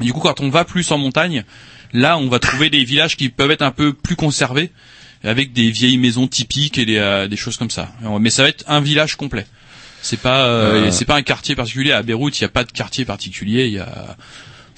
Du 0.00 0.12
coup, 0.12 0.20
quand 0.20 0.40
on 0.40 0.48
va 0.48 0.64
plus 0.64 0.90
en 0.92 0.98
montagne, 0.98 1.44
là, 1.92 2.16
on 2.16 2.28
va 2.28 2.38
trouver 2.38 2.70
des 2.70 2.82
villages 2.82 3.16
qui 3.16 3.28
peuvent 3.28 3.50
être 3.50 3.60
un 3.62 3.70
peu 3.70 3.92
plus 3.92 4.16
conservés, 4.16 4.70
avec 5.24 5.52
des 5.52 5.70
vieilles 5.70 5.98
maisons 5.98 6.26
typiques 6.26 6.78
et 6.78 6.86
des, 6.86 6.96
euh, 6.96 7.28
des 7.28 7.36
choses 7.36 7.58
comme 7.58 7.70
ça. 7.70 7.92
Mais 8.20 8.30
ça 8.30 8.42
va 8.44 8.48
être 8.48 8.64
un 8.66 8.80
village 8.80 9.16
complet. 9.16 9.46
C'est 10.00 10.18
pas, 10.18 10.46
euh, 10.46 10.86
Euh. 10.86 10.90
c'est 10.90 11.04
pas 11.04 11.16
un 11.16 11.22
quartier 11.22 11.54
particulier. 11.54 11.92
À 11.92 12.02
Beyrouth, 12.02 12.40
il 12.40 12.42
n'y 12.42 12.46
a 12.46 12.50
pas 12.50 12.64
de 12.64 12.72
quartier 12.72 13.04
particulier. 13.04 13.66
Il 13.66 13.74
y 13.74 13.78
a, 13.78 14.16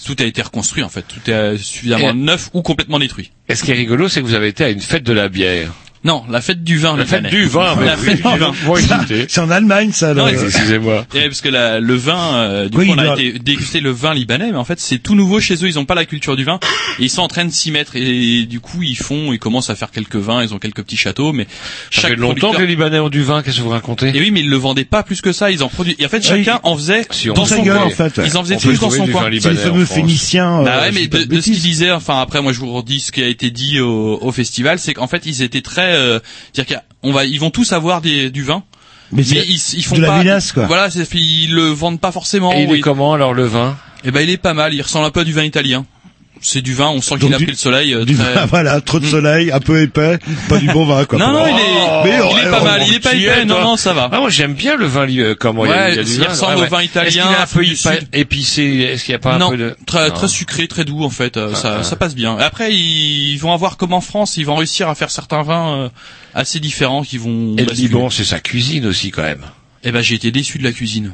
Tout 0.05 0.17
a 0.19 0.25
été 0.25 0.43
reconstruit 0.43 0.83
en 0.83 0.89
fait. 0.89 1.03
Tout 1.03 1.31
est 1.31 1.57
suffisamment 1.59 2.11
Et- 2.11 2.15
neuf 2.15 2.51
ou 2.55 2.63
complètement 2.63 2.99
détruit. 2.99 3.31
Et 3.49 3.55
ce 3.55 3.65
qui 3.65 3.71
est 3.71 3.75
rigolo, 3.75 4.09
c'est 4.09 4.21
que 4.21 4.27
vous 4.27 4.35
avez 4.35 4.49
été 4.49 4.65
à 4.65 4.71
une 4.71 4.81
fête 4.81 5.05
de 5.05 5.13
la 5.13 5.29
bière. 5.29 5.73
Non, 6.05 6.23
la 6.31 6.41
fête 6.43 6.63
du 6.63 6.79
vin. 6.79 6.97
La 6.97 7.07
fête 7.07 7.25
du 7.25 7.45
vin, 7.47 7.75
La 7.83 7.97
fête 7.97 8.17
du 8.17 8.23
vin. 8.39 8.53
C'est 9.29 9.41
en 9.41 9.51
Allemagne, 9.51 9.91
ça. 9.93 10.13
Non. 10.15 10.27
Excusez-moi. 10.29 11.07
Et 11.15 11.23
parce 11.23 11.41
que 11.41 11.49
la- 11.49 11.81
le 11.81 11.95
vin, 11.95 12.35
euh, 12.35 12.69
du 12.69 12.77
Oui, 12.77 12.87
coup, 12.89 12.93
on 12.95 12.99
a 12.99 13.15
été 13.15 13.39
déguster 13.39 13.81
le 13.81 13.91
vin 13.91 14.13
libanais, 14.15 14.51
mais 14.53 14.59
en 14.59 14.65
fait, 14.65 14.79
c'est 14.81 14.99
tout 14.99 15.15
nouveau 15.15 15.41
chez 15.41 15.55
eux. 15.55 15.67
Ils 15.69 15.79
ont 15.79 15.85
pas 15.87 15.95
la 15.95 16.05
culture 16.05 16.37
du 16.37 16.45
vin, 16.45 16.59
et 16.99 17.05
ils 17.05 17.11
sont 17.11 17.23
en 17.23 17.29
train 17.29 17.45
de 17.45 17.51
s'y 17.51 17.71
mettre. 17.71 17.97
Et 17.97 18.45
du 18.45 18.61
coup, 18.61 18.83
ils 18.83 18.97
font, 18.97 19.33
ils 19.33 19.39
commencent 19.39 19.71
à 19.71 19.75
faire 19.77 19.91
quelques 19.91 20.17
vins. 20.17 20.43
Ils 20.43 20.53
ont 20.55 20.59
quelques 20.59 20.83
petits 20.83 20.97
châteaux, 20.97 21.33
mais 21.33 21.45
Ça 21.45 22.03
chaque 22.03 22.11
fait 22.11 22.17
longtemps 22.17 22.35
producteur- 22.35 22.57
que 22.57 22.63
les 22.63 22.69
Libanais 22.69 22.99
ont 22.99 23.09
du 23.09 23.23
vin, 23.23 23.43
qu'est-ce 23.43 23.57
que 23.59 23.63
vous 23.63 23.71
racontez? 23.71 24.09
Et 24.15 24.21
oui, 24.21 24.31
mais 24.31 24.41
ils 24.41 24.51
le 24.51 24.57
vendaient 24.57 24.85
pas 24.85 25.03
plus 25.03 25.21
que 25.23 25.33
ça. 25.33 25.51
Ils 25.51 25.63
en 25.63 25.69
produisent. 25.69 25.97
Et 25.99 26.07
en 26.07 26.09
fait, 26.11 26.23
chacun 26.23 26.61
en 26.65 26.77
faisait 26.77 27.07
Si, 27.11 27.29
dans 27.29 27.45
son 27.47 27.63
gueule, 27.63 27.79
coin. 27.79 27.87
en 27.87 27.91
fait. 27.91 28.21
Ils 28.25 28.37
en 28.37 28.43
faisaient 28.45 28.57
tous 28.57 28.79
dans 28.79 28.91
son 28.91 29.07
coin. 29.07 29.31
C'est 29.41 29.49
en 29.51 29.55
fameux 29.55 29.85
France. 29.85 29.97
Phéniciens. 29.97 30.63
Bah 30.63 30.75
euh, 30.77 30.81
ouais, 30.83 30.93
mais 30.93 31.07
de, 31.07 31.41
ce 31.41 31.45
qu'ils 31.45 31.61
disaient, 31.61 31.91
enfin 31.93 32.21
après 32.21 32.43
moi 32.43 32.53
je 32.53 32.59
vous 32.61 32.73
redis 32.73 33.01
ce 33.01 33.13
qui 33.13 33.23
a 33.23 33.27
été 33.29 33.51
dit 33.51 33.81
au 33.81 34.31
festival, 34.33 34.79
c'est 34.79 34.95
qu'en 34.95 35.07
fait 35.07 35.23
ils 35.27 35.43
étaient 35.43 35.61
très, 35.63 35.94
euh, 35.95 36.21
dire 36.53 36.65
qu'on 36.67 37.13
va, 37.13 37.25
ils 37.25 37.39
vont 37.41 37.51
tous 37.51 37.73
avoir 37.73 38.01
des, 38.01 38.31
du 38.31 38.43
vin, 38.43 38.63
Mais, 39.13 39.23
ils, 39.23 39.61
ils 39.75 39.85
font 39.85 39.97
de 39.97 40.01
la 40.03 40.09
pas, 40.09 40.21
vinasse, 40.21 40.53
quoi. 40.53 40.67
voilà, 40.67 40.89
ils 41.13 41.53
le 41.55 41.69
vendent 41.69 42.01
pas 42.01 42.13
forcément. 42.13 42.53
Et 42.53 42.63
il 42.63 42.69
ou 42.69 42.75
est 42.75 42.79
ils- 42.79 42.83
comment 42.83 43.13
alors 43.15 43.35
le 43.35 43.45
vin? 43.45 43.77
Eh 44.05 44.11
ben 44.11 44.21
il 44.21 44.31
est 44.31 44.37
pas 44.37 44.55
mal, 44.55 44.75
il 44.75 44.83
ressemble 44.83 45.07
un 45.07 45.11
peu 45.11 45.21
à 45.21 45.25
du 45.25 45.33
vin 45.33 45.45
italien. 45.45 45.87
C'est 46.41 46.61
du 46.61 46.75
vin, 46.75 46.89
on 46.91 47.01
sent 47.01 47.17
qu'il 47.19 47.33
a 47.33 47.39
du- 47.39 47.45
pris 47.45 47.53
le 47.53 47.59
soleil. 47.59 47.95
euh, 47.95 48.05
Du 48.05 48.15
très- 48.15 48.35
vin, 48.35 48.45
voilà, 48.47 48.81
trop 48.83 49.01
de 49.01 49.07
soleil, 49.07 49.51
un 49.51 49.61
peu 49.61 49.81
épais, 49.81 50.19
pas 50.49 50.59
du 50.59 50.67
bon 50.67 50.85
vin, 50.85 51.05
quoi. 51.07 51.19
Non 51.19 51.33
non, 51.33 51.47
il 51.47 51.53
est, 51.55 52.05
Mais, 52.05 52.11
il 52.11 52.39
est 52.39 52.47
oh, 52.49 52.51
pas 52.51 52.59
oh, 52.61 52.65
mal, 52.65 52.83
il 52.87 52.95
est 52.95 53.01
pas 53.01 53.15
y 53.15 53.25
épais, 53.25 53.45
non 53.47 53.63
non 53.63 53.77
ça 53.77 53.95
va. 53.95 54.11
Ah 54.13 54.21
moi 54.21 54.29
j'aime 54.29 54.53
bien 54.53 54.77
le 54.77 54.85
vin 54.87 55.07
euh, 55.09 55.35
comment 55.39 55.65
il 55.65 55.71
y 55.71 55.73
a- 55.73 55.77
Ouais, 55.77 55.93
il 55.93 55.97
y 55.97 56.01
a 56.01 56.03
du 56.05 56.11
il 56.13 56.21
vin, 56.21 56.29
ressemble 56.29 56.53
ouais, 56.55 56.59
au 56.61 56.63
ouais. 56.65 56.69
vin 56.69 56.83
italien, 56.83 57.07
Est-ce 57.09 57.55
qu'il 57.55 57.63
est 57.65 57.69
un 57.71 57.87
peu 57.87 58.19
épicé 58.19 58.63
Est-ce 58.93 59.05
qu'il 59.05 59.13
n'y 59.13 59.17
a 59.17 59.19
pas 59.21 59.39
non, 59.39 59.47
un 59.47 59.51
peu 59.51 59.57
de 59.57 59.77
très 59.87 60.09
Non. 60.09 60.15
très 60.15 60.29
sucré, 60.29 60.69
très 60.69 60.85
doux 60.85 61.03
en 61.05 61.11
fait. 61.11 61.37
euh, 61.37 61.51
Ah, 61.53 61.57
ça, 61.57 61.77
ah. 61.81 61.83
ça 61.83 61.97
passe 61.97 62.15
bien. 62.15 62.37
Après, 62.39 62.75
ils 62.75 63.37
vont 63.39 63.53
avoir 63.53 63.77
comme 63.79 63.93
en 63.95 64.01
France, 64.03 64.37
ils 64.37 64.45
vont 64.45 64.57
réussir 64.57 64.89
à 64.91 64.95
faire 64.95 65.11
certains 65.11 65.43
vins 65.43 65.77
euh, 65.85 65.89
assez 66.35 66.61
différents 66.61 67.03
qui 67.03 67.17
vont. 67.17 67.55
Et 67.57 67.65
le. 67.65 67.73
Liban, 67.73 68.11
c'est 68.11 68.25
sa 68.25 68.41
cuisine 68.41 68.87
aussi 68.87 69.11
quand 69.11 69.23
même. 69.23 69.45
Eh 69.87 69.93
ben, 69.93 70.01
j'ai 70.01 70.15
été 70.15 70.31
déçu 70.31 70.59
de 70.59 70.65
la 70.65 70.73
cuisine. 70.73 71.13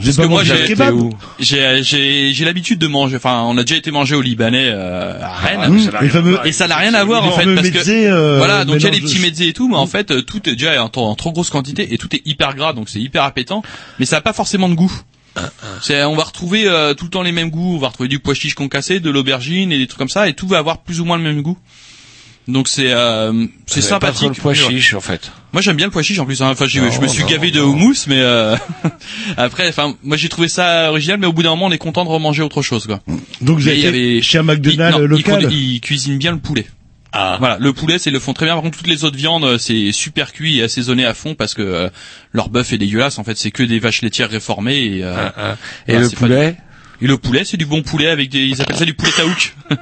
J'ai 0.00 0.06
Parce 0.12 0.16
que 0.18 0.22
moi, 0.26 0.44
j'ai- 0.44 0.52
un 0.64 0.66
kebab. 0.66 0.94
J'ai 1.40 1.82
j'ai 1.82 2.32
j'ai 2.34 2.44
l'habitude 2.44 2.78
de 2.78 2.86
manger. 2.86 3.16
Enfin, 3.16 3.42
on 3.46 3.56
a 3.56 3.62
déjà 3.62 3.76
été 3.76 3.90
manger 3.90 4.14
au 4.14 4.20
Libanais 4.20 4.68
euh, 4.68 5.18
à 5.22 5.32
Rennes. 5.34 5.60
Ah, 5.62 5.68
ça 5.84 5.90
n'a 5.90 6.08
fameux- 6.08 6.30
voir. 6.32 6.46
Et 6.46 6.52
ça 6.52 6.68
n'a 6.68 6.76
rien 6.76 6.92
à 6.94 7.02
voir 7.04 7.24
en 7.24 7.30
fait 7.32 7.46
parce 7.54 7.70
que 7.70 7.78
euh, 7.90 8.36
voilà 8.38 8.64
donc 8.66 8.76
il 8.76 8.82
y 8.82 8.86
a 8.86 8.90
les 8.90 8.96
mélange 8.98 9.10
petits 9.10 9.22
de- 9.22 9.26
mezzés 9.26 9.48
et 9.48 9.52
tout 9.54 9.68
mais 9.68 9.76
en 9.76 9.86
fait 9.86 10.10
euh, 10.10 10.20
tout 10.22 10.46
est 10.48 10.52
déjà 10.52 10.84
en, 10.84 10.90
en 10.94 11.14
trop 11.14 11.32
grosse 11.32 11.48
quantité 11.50 11.94
et 11.94 11.98
tout 11.98 12.14
est 12.14 12.20
hyper 12.26 12.54
gras 12.54 12.72
donc 12.74 12.88
c'est 12.90 13.00
hyper 13.00 13.22
appétant 13.22 13.62
mais 13.98 14.04
ça 14.06 14.18
a 14.18 14.20
pas 14.20 14.32
forcément 14.34 14.68
de 14.68 14.74
goût. 14.74 14.92
C'est 15.82 16.04
on 16.04 16.14
va 16.14 16.22
retrouver 16.24 16.68
euh, 16.68 16.94
tout 16.94 17.06
le 17.06 17.10
temps 17.10 17.22
les 17.22 17.32
mêmes 17.32 17.50
goûts, 17.50 17.74
on 17.74 17.78
va 17.78 17.88
retrouver 17.88 18.08
du 18.08 18.20
pois 18.20 18.34
chiche 18.34 18.54
concassé, 18.54 19.00
de 19.00 19.10
l'aubergine 19.10 19.72
et 19.72 19.78
des 19.78 19.86
trucs 19.86 19.98
comme 19.98 20.08
ça 20.08 20.28
et 20.28 20.34
tout 20.34 20.46
va 20.46 20.58
avoir 20.58 20.78
plus 20.82 21.00
ou 21.00 21.04
moins 21.04 21.16
le 21.16 21.24
même 21.24 21.42
goût. 21.42 21.58
Donc 22.46 22.68
c'est 22.68 22.92
euh, 22.92 23.46
c'est 23.66 23.78
avez 23.80 23.88
pas 24.00 24.12
trop 24.12 24.18
sympathique. 24.18 24.36
le 24.36 24.42
pois 24.42 24.54
chiche 24.54 24.92
en 24.94 25.00
fait. 25.00 25.32
Moi 25.54 25.62
j'aime 25.62 25.76
bien 25.76 25.86
le 25.86 25.92
pois 25.92 26.02
chiche 26.02 26.18
en 26.18 26.26
plus. 26.26 26.42
hein. 26.42 26.50
Enfin 26.50 26.66
Non, 26.66 26.90
je 26.90 27.00
me 27.00 27.08
suis 27.08 27.22
non, 27.22 27.28
gavé 27.30 27.50
de 27.50 27.60
houmous 27.60 28.04
mais 28.06 28.18
euh, 28.20 28.54
après 29.36 29.68
enfin 29.68 29.94
moi 30.02 30.16
j'ai 30.16 30.28
trouvé 30.28 30.48
ça 30.48 30.90
original 30.90 31.18
mais 31.18 31.26
au 31.26 31.32
bout 31.32 31.42
d'un 31.42 31.50
moment 31.50 31.66
on 31.66 31.70
est 31.72 31.78
content 31.78 32.04
de 32.04 32.10
remanger 32.10 32.42
autre 32.42 32.60
chose 32.62 32.86
quoi. 32.86 33.00
Donc 33.40 33.58
vous 33.60 33.68
il 33.68 33.86
avez 33.86 33.86
avait- 33.86 34.22
chez 34.22 34.38
un 34.38 34.42
McDonald's 34.42 34.98
ils 35.00 35.04
local. 35.06 35.44
condu- 35.46 35.54
Ils, 35.54 35.80
cuisinent 35.80 36.18
bien 36.18 36.32
le 36.32 36.38
poulet. 36.38 36.66
Ah. 37.16 37.36
Voilà, 37.38 37.58
le 37.60 37.72
poulet, 37.72 38.00
c'est 38.00 38.10
le 38.10 38.18
font 38.18 38.32
très 38.32 38.44
bien. 38.44 38.54
Par 38.56 38.62
contre, 38.64 38.76
toutes 38.76 38.88
les 38.88 39.04
autres 39.04 39.16
viandes, 39.16 39.44
euh, 39.44 39.56
c'est 39.56 39.92
super 39.92 40.32
cuit 40.32 40.58
et 40.58 40.64
assaisonné 40.64 41.04
à 41.06 41.14
fond 41.14 41.36
parce 41.36 41.54
que 41.54 41.62
euh, 41.62 41.88
leur 42.32 42.48
bœuf 42.48 42.72
est 42.72 42.76
dégueulasse. 42.78 43.20
En 43.20 43.24
fait, 43.24 43.36
c'est 43.38 43.52
que 43.52 43.62
des 43.62 43.78
vaches 43.78 44.02
laitières 44.02 44.28
réformées. 44.30 44.82
Et, 44.96 45.04
euh, 45.04 45.14
Ah, 45.16 45.32
ah. 45.36 45.56
Et 45.86 45.92
voilà, 45.92 46.06
le 46.08 46.10
poulet 46.10 46.56
et 47.04 47.06
le 47.06 47.18
poulet, 47.18 47.42
c'est 47.44 47.58
du 47.58 47.66
bon 47.66 47.82
poulet 47.82 48.08
avec 48.08 48.30
des, 48.30 48.38
ils 48.38 48.62
appellent 48.62 48.76
ça 48.76 48.86
du 48.86 48.94
poulet 48.94 49.12
taouk. 49.14 49.54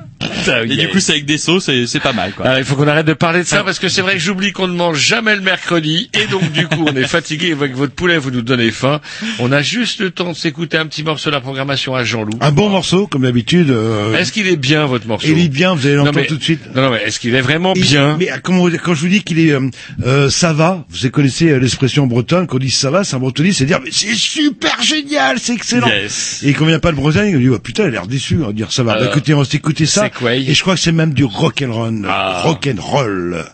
et 0.69 0.77
du 0.77 0.89
coup, 0.89 0.99
c'est 0.99 1.13
avec 1.13 1.25
des 1.25 1.39
sauces 1.39 1.69
et 1.69 1.87
c'est 1.87 2.01
pas 2.01 2.13
mal, 2.13 2.33
quoi. 2.33 2.47
Alors, 2.47 2.59
il 2.59 2.65
faut 2.65 2.75
qu'on 2.75 2.89
arrête 2.89 3.07
de 3.07 3.13
parler 3.13 3.41
de 3.41 3.47
ça 3.47 3.63
parce 3.63 3.79
que 3.79 3.89
c'est 3.89 4.01
vrai 4.03 4.15
que 4.15 4.19
j'oublie 4.19 4.51
qu'on 4.53 4.67
ne 4.67 4.75
mange 4.75 4.99
jamais 4.99 5.37
le 5.37 5.41
mercredi 5.43 6.11
et 6.15 6.27
donc 6.27 6.51
du 6.53 6.67
coup 6.67 6.85
on 6.89 6.97
est 6.97 7.07
fatigué 7.07 7.53
avec 7.53 7.75
votre 7.77 7.93
poulet, 7.93 8.19
vous 8.19 8.31
nous 8.33 8.43
donnez 8.43 8.71
faim. 8.73 9.01
On 9.39 9.53
a 9.53 9.63
juste 9.63 10.01
le 10.01 10.11
temps 10.11 10.31
de 10.33 10.37
s'écouter 10.37 10.77
un 10.79 10.87
petit 10.87 11.03
morceau 11.05 11.31
de 11.31 11.35
la 11.37 11.41
programmation 11.41 11.95
à 11.95 12.03
Jean-Loup. 12.05 12.39
Un 12.41 12.51
bon 12.53 12.69
morceau, 12.71 13.07
comme 13.07 13.23
d'habitude. 13.23 13.71
euh, 13.71 14.17
Est-ce 14.17 14.33
qu'il 14.33 14.49
est 14.49 14.57
bien 14.57 14.87
votre 14.87 15.07
morceau 15.07 15.29
il 15.29 15.39
est 15.39 15.49
bien, 15.49 15.75
vous 15.75 15.87
allez 15.87 15.95
l'entendre 15.95 16.27
tout 16.27 16.37
de 16.37 16.43
suite. 16.43 16.61
Non, 16.75 16.83
non, 16.83 16.91
mais 16.91 17.03
est-ce 17.05 17.21
qu'il 17.21 17.35
est 17.37 17.41
vraiment 17.41 17.75
Il- 17.77 17.83
bien 17.83 18.17
Mais 18.19 18.29
comment 18.43 18.69
dire, 18.69 18.83
quand 18.83 18.95
je 18.95 19.01
vous 19.01 19.09
dis 19.09 19.23
qu'il 19.23 19.39
est 19.39 19.53
euh, 19.53 19.71
euh, 20.05 20.29
ça 20.29 20.53
va, 20.53 20.85
vous 20.91 21.11
connaissez 21.11 21.51
euh, 21.51 21.59
l'expression 21.59 22.07
bretonne, 22.07 22.47
qu'on 22.49 22.59
dit 22.59 22.71
ça 22.71 22.91
va, 22.91 23.05
c'est 23.05 23.15
un 23.15 23.21
bretoniste, 23.21 23.59
c'est 23.59 23.67
dire 23.67 23.81
mais 23.83 23.91
c'est 23.93 24.15
super 24.15 24.83
génial, 24.83 25.39
c'est 25.39 25.55
excellent. 25.55 25.87
Yes. 25.89 26.43
Et 26.45 26.53
quand 26.53 26.67
vient 26.67 26.79
pas 26.81 26.91
de 26.91 26.97
Bretagne, 27.13 27.37
on 27.37 27.39
dit 27.41 27.49
oh, 27.51 27.59
putain, 27.59 27.83
il 27.85 27.87
a 27.89 27.91
l'air 27.91 28.07
déçu, 28.07 28.39
on 28.43 28.47
va 28.47 28.53
dire 28.53 28.73
ça 28.73 28.83
va. 28.83 28.93
Bah, 28.95 28.99
Alors, 29.01 29.13
écoutez, 29.13 29.35
on 29.35 29.39
va 29.39 29.45
s'écouter 29.45 29.87
ça. 29.87 30.07
Et 30.35 30.55
je 30.55 30.63
crois 30.63 30.75
que 30.75 30.81
c'est 30.81 30.93
même 30.93 31.13
du 31.13 31.25
rock 31.25 31.63
and 31.67 31.73
roll, 31.73 32.07
Ah. 32.09 32.41
rock 32.45 32.67
and 32.69 32.81
roll. 32.81 33.45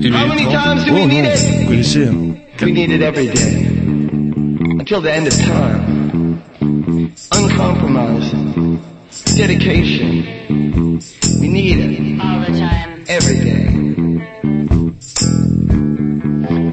Il 0.00 0.06
est- 0.06 0.10
How 0.10 0.26
many 0.28 0.42
times 0.46 0.84
do 0.86 0.92
Oh 0.92 0.94
we 0.94 1.00
non, 1.02 1.08
need 1.08 1.24
it? 1.24 1.60
vous 1.62 1.68
connaissez. 1.68 2.06
Hein. 2.06 2.34
We 2.62 2.72
need 2.72 2.90
it 2.90 3.02
every 3.02 3.26
day. 3.28 3.66
Until 4.78 5.00
the 5.02 5.06
end 5.08 5.26
of 5.26 5.36
time. 5.36 6.38
Uncompromising. 7.32 8.78
Dedication. 9.36 10.22
We 11.40 11.48
need 11.48 11.78
it 11.78 12.20
All 12.20 12.40
the 12.46 12.52
time. 12.58 13.04
every 13.08 13.38
day. 13.38 13.68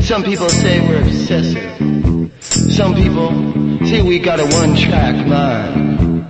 Some 0.01 0.23
people 0.23 0.49
say 0.49 0.79
we're 0.81 1.01
obsessive. 1.01 2.08
Some 2.67 2.93
people 2.95 3.31
say 3.85 4.01
we 4.01 4.19
got 4.19 4.39
a 4.39 4.45
one-track 4.45 5.25
mind. 5.27 6.25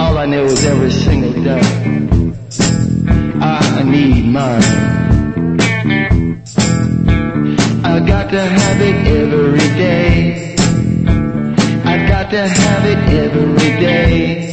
All 0.00 0.18
I 0.18 0.26
know 0.26 0.44
is 0.44 0.64
every 0.64 0.90
single 0.90 1.32
day. 1.42 1.60
I 3.40 3.82
need 3.84 4.26
mine. 4.26 4.62
I 7.84 8.00
got 8.00 8.30
to 8.30 8.40
have 8.40 8.80
it 8.80 9.06
every 9.06 9.68
day. 9.78 10.56
I 11.84 12.06
got 12.08 12.30
to 12.30 12.48
have 12.48 12.84
it 12.84 12.98
every 13.24 13.70
day. 13.80 14.52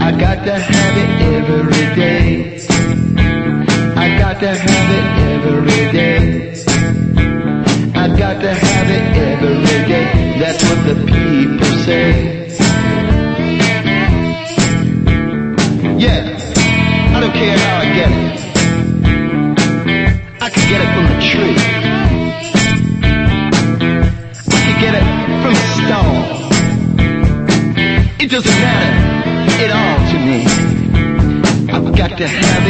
I 0.00 0.12
got 0.12 0.44
to 0.44 0.52
have 0.52 0.96
it 1.02 1.22
every 1.34 1.94
day. 1.96 2.60
I 3.96 4.18
got 4.18 4.38
to 4.40 4.48
have 4.48 4.90
it 4.98 5.06
every 5.32 5.92
day. 5.92 6.73
To 8.44 8.52
have 8.52 8.90
it 8.90 9.16
every 9.16 9.56
day. 9.88 10.06
That's 10.38 10.62
what 10.64 10.80
the 10.84 10.94
people 11.06 11.72
say. 11.86 12.10
Yeah, 15.96 16.20
I 17.14 17.20
don't 17.20 17.32
care 17.32 17.56
how 17.56 17.76
I 17.78 17.86
get 17.98 18.10
it. 18.12 18.34
I 20.42 20.50
could 20.50 20.68
get 20.68 20.80
it 20.84 20.90
from 20.94 21.06
a 21.06 21.16
tree. 21.24 21.56
I 24.52 24.60
could 24.66 24.78
get 24.84 24.94
it 25.00 25.06
from 25.40 25.54
a 25.54 25.64
stone. 25.80 26.22
It 28.20 28.28
doesn't 28.30 28.58
matter 28.60 28.92
at 29.64 29.70
all 29.80 29.98
to 30.10 30.16
me. 30.28 30.38
I've 31.72 31.96
got 31.96 32.18
to 32.18 32.26
have 32.28 32.63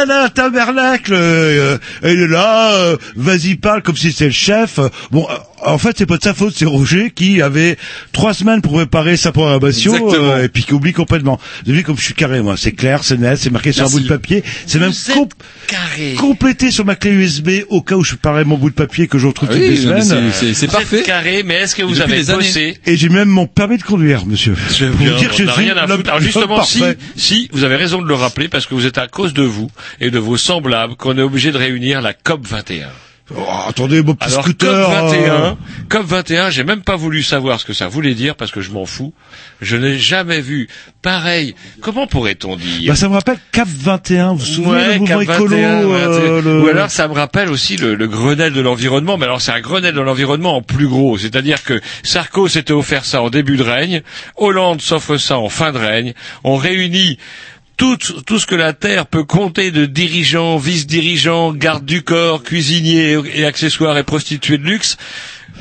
du 0.00 0.06
Canada, 0.06 0.28
tabernacle, 0.30 1.12
euh, 1.14 1.78
est 2.02 2.14
là, 2.14 2.72
euh, 2.72 2.96
vas-y 3.16 3.56
parle 3.56 3.82
comme 3.82 3.96
si 3.96 4.12
c'était 4.12 4.26
le 4.26 4.30
chef. 4.30 4.78
Bon, 5.10 5.26
euh, 5.30 5.34
en 5.70 5.78
fait 5.78 5.96
c'est 5.98 6.06
pas 6.06 6.16
de 6.18 6.22
sa 6.22 6.34
faute, 6.34 6.54
c'est 6.56 6.64
Roger 6.64 7.10
qui 7.14 7.42
avait 7.42 7.76
trois 8.12 8.34
semaines 8.34 8.60
pour 8.62 8.72
préparer 8.72 9.16
sa 9.16 9.32
programmation 9.32 10.12
euh, 10.14 10.44
et 10.44 10.48
puis 10.48 10.64
qui 10.64 10.74
oublie 10.74 10.92
complètement. 10.92 11.40
Vous 11.66 11.72
vu 11.72 11.82
comme 11.82 11.96
je 11.96 12.02
suis 12.04 12.14
carré 12.14 12.40
moi, 12.42 12.56
c'est 12.56 12.72
clair, 12.72 13.04
c'est 13.04 13.18
net, 13.18 13.38
c'est 13.38 13.50
marqué 13.50 13.72
sur 13.72 13.86
un 13.86 13.90
bout 13.90 14.00
de 14.00 14.08
papier, 14.08 14.42
c'est 14.66 14.78
même 14.78 14.92
carré. 15.66 16.14
complété 16.18 16.70
sur 16.70 16.84
ma 16.84 16.94
clé 16.96 17.10
USB 17.12 17.50
au 17.68 17.82
cas 17.82 17.94
où 17.96 18.04
je 18.04 18.14
parais 18.14 18.44
mon 18.44 18.56
bout 18.56 18.70
de 18.70 18.74
papier 18.74 19.08
que 19.08 19.18
je 19.18 19.26
retrouve 19.26 19.48
Ah 19.50 19.54
toutes 19.54 19.62
les 19.62 19.76
semaines. 19.76 20.30
c'est- 20.32 20.66
parfait. 20.70 21.02
carré, 21.02 21.42
mais 21.44 21.54
est-ce 21.54 21.74
que 21.74 21.82
vous 21.82 21.94
Depuis 21.96 22.12
avez 22.12 22.32
bossé 22.34 22.76
Et 22.86 22.96
j'ai 22.96 23.08
même 23.08 23.28
mon 23.28 23.46
permis 23.46 23.78
de 23.78 23.82
conduire, 23.82 24.24
monsieur. 24.26 24.54
Je 24.76 24.86
viens, 24.86 25.10
vous 25.12 25.18
dire 25.18 25.30
que 25.30 25.36
je 25.36 25.44
n'a 25.44 25.52
suis 25.52 25.62
rien 25.64 25.76
à 25.76 25.86
l'homme- 25.86 25.98
foutre. 25.98 26.10
Alors 26.10 26.20
justement, 26.22 26.62
si, 26.64 26.82
si, 27.16 27.48
vous 27.52 27.64
avez 27.64 27.76
raison 27.76 28.00
de 28.02 28.06
le 28.08 28.14
rappeler, 28.14 28.48
parce 28.48 28.66
que 28.66 28.74
vous 28.74 28.86
êtes 28.86 28.98
à 28.98 29.08
cause 29.08 29.34
de 29.34 29.42
vous 29.42 29.70
et 30.00 30.10
de 30.10 30.18
vos 30.18 30.36
semblables 30.36 30.94
qu'on 30.96 31.16
est 31.18 31.22
obligé 31.22 31.50
de 31.52 31.58
réunir 31.58 32.00
la 32.02 32.12
COP 32.12 32.46
21. 32.46 32.88
Oh, 33.36 33.44
attendez, 33.68 34.02
mon 34.02 34.14
petit 34.14 34.32
Alors 34.32 34.42
scooter. 34.44 34.86
COP 34.86 34.94
21, 35.12 35.32
euh, 35.34 35.52
COP 35.88 36.04
21, 36.06 36.50
j'ai 36.50 36.64
même 36.64 36.82
pas 36.82 36.96
voulu 36.96 37.22
savoir 37.22 37.60
ce 37.60 37.64
que 37.64 37.72
ça 37.72 37.86
voulait 37.86 38.14
dire 38.14 38.34
parce 38.34 38.50
que 38.50 38.60
je 38.60 38.70
m'en 38.72 38.86
fous. 38.86 39.12
Je 39.60 39.76
n'ai 39.76 39.98
jamais 39.98 40.40
vu 40.40 40.68
pareil. 41.02 41.54
Comment 41.80 42.06
pourrait-on 42.08 42.56
dire? 42.56 42.90
Bah, 42.92 42.96
ça 42.96 43.08
me 43.08 43.14
rappelle 43.14 43.38
Cap 43.52 43.68
21, 43.68 44.32
vous 44.32 44.38
vous 44.38 44.44
souvenez 44.44 44.70
Ouais, 44.72 44.94
le 44.94 44.98
mouvement 45.00 45.20
écolo 45.20 45.46
21, 45.56 45.84
ouais, 45.86 45.92
euh, 45.94 46.42
le- 46.42 46.62
Ou 46.62 46.68
alors 46.68 46.90
ça 46.90 47.06
me 47.08 47.14
rappelle 47.14 47.50
aussi 47.50 47.76
le, 47.76 47.94
le 47.94 48.08
Grenelle 48.08 48.52
de 48.52 48.60
l'environnement, 48.60 49.16
mais 49.16 49.26
alors 49.26 49.40
c'est 49.40 49.52
un 49.52 49.60
Grenelle 49.60 49.94
de 49.94 50.00
l'environnement 50.00 50.56
en 50.56 50.62
plus 50.62 50.88
gros, 50.88 51.16
c'est-à-dire 51.16 51.62
que 51.62 51.80
Sarko 52.02 52.48
s'était 52.48 52.72
offert 52.72 53.04
ça 53.04 53.22
en 53.22 53.30
début 53.30 53.56
de 53.56 53.62
règne, 53.62 54.02
Hollande 54.36 54.80
s'offre 54.80 55.16
ça 55.18 55.38
en 55.38 55.48
fin 55.48 55.72
de 55.72 55.78
règne, 55.78 56.14
on 56.42 56.56
réunit 56.56 57.18
tout, 57.80 57.96
tout 58.26 58.38
ce 58.38 58.46
que 58.46 58.54
la 58.54 58.74
Terre 58.74 59.06
peut 59.06 59.24
compter 59.24 59.70
de 59.70 59.86
dirigeants, 59.86 60.58
vice-dirigeants, 60.58 61.54
gardes 61.54 61.86
du 61.86 62.02
corps, 62.02 62.42
cuisiniers 62.42 63.16
et 63.34 63.46
accessoires 63.46 63.96
et 63.96 64.02
prostituées 64.02 64.58
de 64.58 64.64
luxe, 64.64 64.98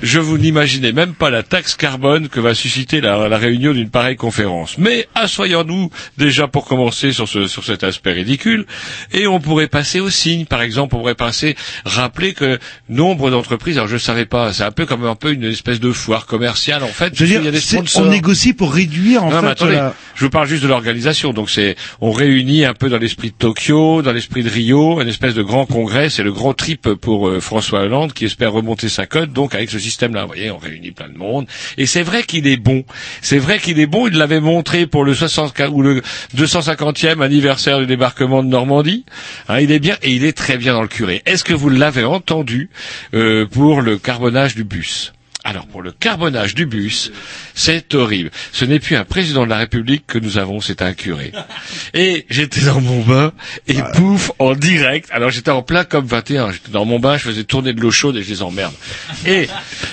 je 0.02 0.20
vous 0.20 0.38
n'imaginez 0.38 0.92
même 0.92 1.14
pas 1.14 1.30
la 1.30 1.44
taxe 1.44 1.76
carbone 1.76 2.30
que 2.30 2.40
va 2.40 2.54
susciter 2.54 3.02
la, 3.02 3.28
la 3.28 3.38
réunion 3.38 3.74
d'une 3.74 3.90
pareille 3.90 4.16
conférence. 4.16 4.78
Mais 4.78 5.08
assoyons-nous 5.16 5.90
déjà 6.18 6.48
pour 6.48 6.66
commencer 6.66 7.12
sur, 7.12 7.28
ce, 7.28 7.48
sur 7.48 7.64
cet 7.64 7.84
aspect 7.84 8.14
ridicule, 8.14 8.66
et 9.12 9.28
on 9.28 9.40
pourrait 9.40 9.68
passer 9.68 10.00
au 10.00 10.10
signe. 10.10 10.46
Par 10.46 10.62
exemple, 10.62 10.96
on 10.96 11.00
pourrait 11.00 11.16
passer, 11.16 11.56
rappeler 11.86 12.34
que 12.34 12.60
nombre 12.90 13.30
d'entreprises, 13.32 13.78
alors 13.78 13.88
je 13.88 13.94
ne 13.96 14.00
savais 14.00 14.26
pas, 14.26 14.54
c'est 14.54 14.64
un 14.64 14.72
peu 14.72 14.86
comme 14.86 15.06
un 15.06 15.16
peu 15.16 15.34
une 15.34 15.44
espèce 15.44 15.80
de 15.80 15.92
foire 15.92 16.26
commerciale 16.26 16.84
en 16.84 16.88
fait. 16.88 17.14
Je 17.16 17.24
veux 17.24 17.30
dire, 17.30 17.42
y 17.44 17.48
a 17.48 17.52
des 17.52 17.60
c'est- 17.60 17.76
sponsors. 17.78 18.04
on 18.04 18.10
négocie 18.10 18.54
pour 18.54 18.74
réduire 18.74 19.24
en 19.24 19.30
Non, 19.30 19.36
mais 19.42 19.48
fait 19.48 19.52
attendez, 19.52 19.76
la- 19.76 19.96
je 20.16 20.24
vous 20.26 20.30
parle 20.30 20.48
juste 20.48 20.64
de 20.64 20.68
l'organisation. 20.68 21.34
Donc 21.34 21.50
c'est, 21.50 21.76
on 22.02 22.12
réunit 22.12 22.66
un 22.66 22.74
peu 22.74 22.90
dans 22.90 22.98
l'esprit 22.98 23.30
de 23.30 23.36
Tokyo, 23.36 24.02
dans 24.02 24.12
l'esprit 24.12 24.44
de 24.44 24.50
Rio, 24.50 25.02
une 25.02 25.08
espèce 25.08 25.34
de 25.34 25.44
grand 25.44 25.66
congrès. 25.66 26.10
C'est 26.10 26.24
le 26.24 26.32
grand 26.32 26.54
trip 26.54 26.90
pour 26.94 27.28
euh, 27.30 27.40
François 27.40 27.82
Hollande 27.82 28.14
qui 28.14 28.26
espère 28.26 28.52
remonter 28.52 28.90
sa 28.90 29.06
cote. 29.06 29.32
Donc 29.34 29.56
avec 29.56 29.70
ce 29.70 29.78
système-là, 29.90 30.22
vous 30.22 30.28
voyez, 30.28 30.52
on 30.52 30.58
réunit 30.58 30.92
plein 30.92 31.10
de 31.10 31.18
monde. 31.18 31.48
Et 31.78 31.86
c'est 31.86 32.04
vrai 32.04 32.24
qu'il 32.24 32.48
est 32.48 32.58
bon. 32.58 32.84
C'est 33.22 33.38
vrai 33.40 33.60
qu'il 33.60 33.80
est 33.80 33.88
bon. 33.88 34.08
Il 34.08 34.18
l'avait 34.18 34.40
montré 34.40 34.86
pour 34.86 35.04
le 35.04 35.14
60 35.14 35.54
ou 35.72 35.82
le 35.82 36.02
250e 36.36 37.22
anniversaire 37.22 37.80
du 37.80 37.86
débarquement 37.86 38.44
de 38.44 38.48
Normandie. 38.48 39.06
Hein, 39.48 39.60
il 39.60 39.72
est 39.72 39.80
bien 39.80 39.98
et 40.02 40.12
il 40.12 40.24
est 40.26 40.38
très 40.38 40.58
bien 40.58 40.74
dans 40.74 40.82
le 40.82 40.88
curé. 40.88 41.22
Est-ce 41.26 41.44
que 41.44 41.54
vous 41.54 41.70
l'avez 41.70 42.06
entendu 42.06 42.70
euh, 43.14 43.46
pour 43.46 43.82
le 43.82 43.98
carbonage 43.98 44.56
du 44.56 44.64
bus? 44.64 45.14
Alors 45.50 45.66
pour 45.66 45.82
le 45.82 45.92
carbonage 45.92 46.54
du 46.54 46.66
bus, 46.66 47.12
c'est 47.56 47.96
horrible. 47.96 48.30
Ce 48.52 48.66
n'est 48.66 48.80
plus 48.80 48.96
un 48.96 49.04
président 49.04 49.46
de 49.46 49.50
la 49.50 49.58
République 49.58 50.06
que 50.08 50.20
nous 50.20 50.38
avons, 50.38 50.62
c'est 50.62 50.82
un 50.82 50.94
curé. 50.94 51.32
Et 51.94 52.26
j'étais 52.30 52.62
dans 52.62 52.80
mon 52.82 53.02
bain 53.02 53.32
et 53.68 53.78
pouf 53.96 54.32
en 54.40 54.54
direct. 54.54 55.10
Alors 55.12 55.32
j'étais 55.32 55.50
en 55.52 55.64
plein 55.64 55.84
COP 55.86 56.06
21. 56.06 56.52
J'étais 56.52 56.72
dans 56.72 56.86
mon 56.86 57.00
bain, 57.00 57.18
je 57.18 57.24
faisais 57.24 57.44
tourner 57.44 57.74
de 57.74 57.82
l'eau 57.82 57.92
chaude 57.92 58.16
et 58.18 58.24
je 58.24 58.30
les 58.30 58.42
emmerde. 58.44 58.74
Et 59.26 59.48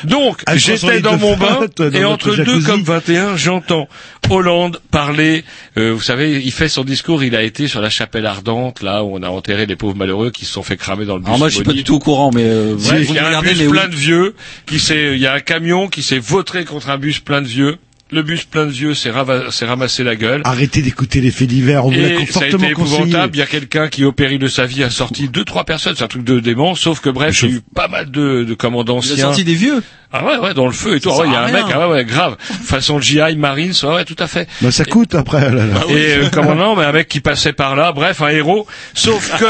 donc 0.04 0.42
Ah, 0.46 0.56
j'étais 0.56 1.00
dans 1.00 1.16
mon 1.16 1.36
bain 1.36 1.60
dans 1.76 1.90
et 1.90 2.04
entre 2.04 2.36
deux. 2.36 2.60
COP 2.62 2.80
21, 2.82 3.36
j'entends 3.36 3.88
Hollande 4.28 4.80
parler. 4.90 5.44
euh, 5.78 5.92
vous 5.92 6.00
savez, 6.02 6.42
il 6.42 6.50
fait 6.52 6.68
son 6.68 6.82
discours. 6.84 7.22
Il 7.22 7.36
a 7.36 7.42
été 7.42 7.68
sur 7.68 7.80
la 7.80 7.90
chapelle 7.90 8.26
ardente, 8.26 8.82
là 8.82 9.04
où 9.04 9.16
on 9.16 9.22
a 9.22 9.28
enterré 9.28 9.66
les 9.66 9.76
pauvres 9.76 9.96
malheureux 9.96 10.30
qui 10.30 10.44
se 10.44 10.52
sont 10.52 10.64
fait 10.64 10.76
cramer 10.76 11.04
dans 11.04 11.14
le 11.14 11.20
bus. 11.20 11.28
Alors 11.28 11.38
moi, 11.38 11.48
je 11.48 11.54
suis 11.54 11.64
pas 11.64 11.72
du 11.72 11.84
tout 11.84 11.94
au 11.94 11.98
courant, 12.00 12.30
mais 12.34 12.42
euh, 12.44 12.74
vous, 12.76 12.92
il 12.94 13.12
y 13.14 13.18
a 13.18 13.24
un 13.24 13.26
regardez, 13.28 13.50
bus 13.50 13.58
mais 13.60 13.66
oui. 13.66 13.72
plein 13.72 13.88
de 13.88 13.94
vieux 13.94 14.34
qui 14.66 14.80
s'est, 14.80 15.12
il 15.14 15.20
y 15.20 15.26
a 15.28 15.40
camion 15.46 15.88
qui 15.88 16.02
s'est 16.02 16.18
vautré 16.18 16.64
contre 16.66 16.90
un 16.90 16.98
bus 16.98 17.20
plein 17.20 17.40
de 17.40 17.46
vieux. 17.48 17.76
Le 18.12 18.22
bus 18.22 18.44
plein 18.44 18.66
de 18.66 18.70
vieux 18.70 18.94
s'est 18.94 19.10
rava- 19.10 19.50
s'est 19.50 19.64
ramassé 19.66 20.04
la 20.04 20.14
gueule. 20.14 20.40
Arrêtez 20.44 20.80
d'écouter 20.80 21.20
les 21.20 21.32
faits 21.32 21.48
divers, 21.48 21.84
on 21.86 21.90
vous 21.90 22.00
l'a 22.00 22.08
Et 22.10 22.14
ça 22.26 22.38
a 22.38 22.42
fortement 22.42 22.62
été 22.62 22.70
épouvantable. 22.70 23.34
Il 23.34 23.38
y 23.40 23.42
a 23.42 23.46
quelqu'un 23.46 23.88
qui, 23.88 24.04
au 24.04 24.12
péril 24.12 24.38
de 24.38 24.46
sa 24.46 24.64
vie, 24.64 24.84
a 24.84 24.90
sorti 24.90 25.28
deux, 25.28 25.42
trois 25.44 25.64
personnes. 25.64 25.94
C'est 25.96 26.04
un 26.04 26.06
truc 26.06 26.22
de 26.22 26.38
dément. 26.38 26.76
Sauf 26.76 27.00
que 27.00 27.10
bref, 27.10 27.42
il 27.42 27.48
y 27.50 27.52
a 27.52 27.56
eu 27.56 27.60
pas 27.74 27.88
mal 27.88 28.12
de, 28.12 28.44
de 28.44 28.54
commandants 28.54 29.00
Il 29.02 29.10
a 29.10 29.12
anciens. 29.14 29.24
sorti 29.26 29.42
des 29.42 29.56
vieux. 29.56 29.82
Ah 30.12 30.24
ouais, 30.24 30.36
ouais, 30.38 30.54
dans 30.54 30.66
le 30.66 30.72
feu 30.72 30.94
et 30.94 31.00
tout. 31.00 31.10
Ah 31.12 31.18
ouais, 31.18 31.26
il 31.26 31.32
y 31.32 31.34
a 31.34 31.42
un 31.42 31.50
mec, 31.50 31.64
ah 31.74 31.88
ouais, 31.88 31.94
ouais, 31.94 32.04
grave. 32.04 32.36
Façon 32.38 33.00
GI, 33.00 33.34
Marines, 33.36 33.72
ouais, 33.82 33.88
ouais, 33.96 34.04
tout 34.04 34.14
à 34.20 34.28
fait. 34.28 34.46
Bah, 34.62 34.70
ça 34.70 34.84
coûte 34.84 35.16
après. 35.16 35.50
là, 35.50 35.66
là. 35.66 35.80
Et 35.88 36.14
euh, 36.18 36.28
comment 36.32 36.54
non, 36.54 36.76
mais 36.76 36.84
un 36.84 36.92
mec 36.92 37.08
qui 37.08 37.18
passait 37.18 37.54
par 37.54 37.74
là, 37.74 37.90
bref, 37.90 38.22
un 38.22 38.28
héros. 38.28 38.68
Sauf 38.94 39.36
que 39.40 39.46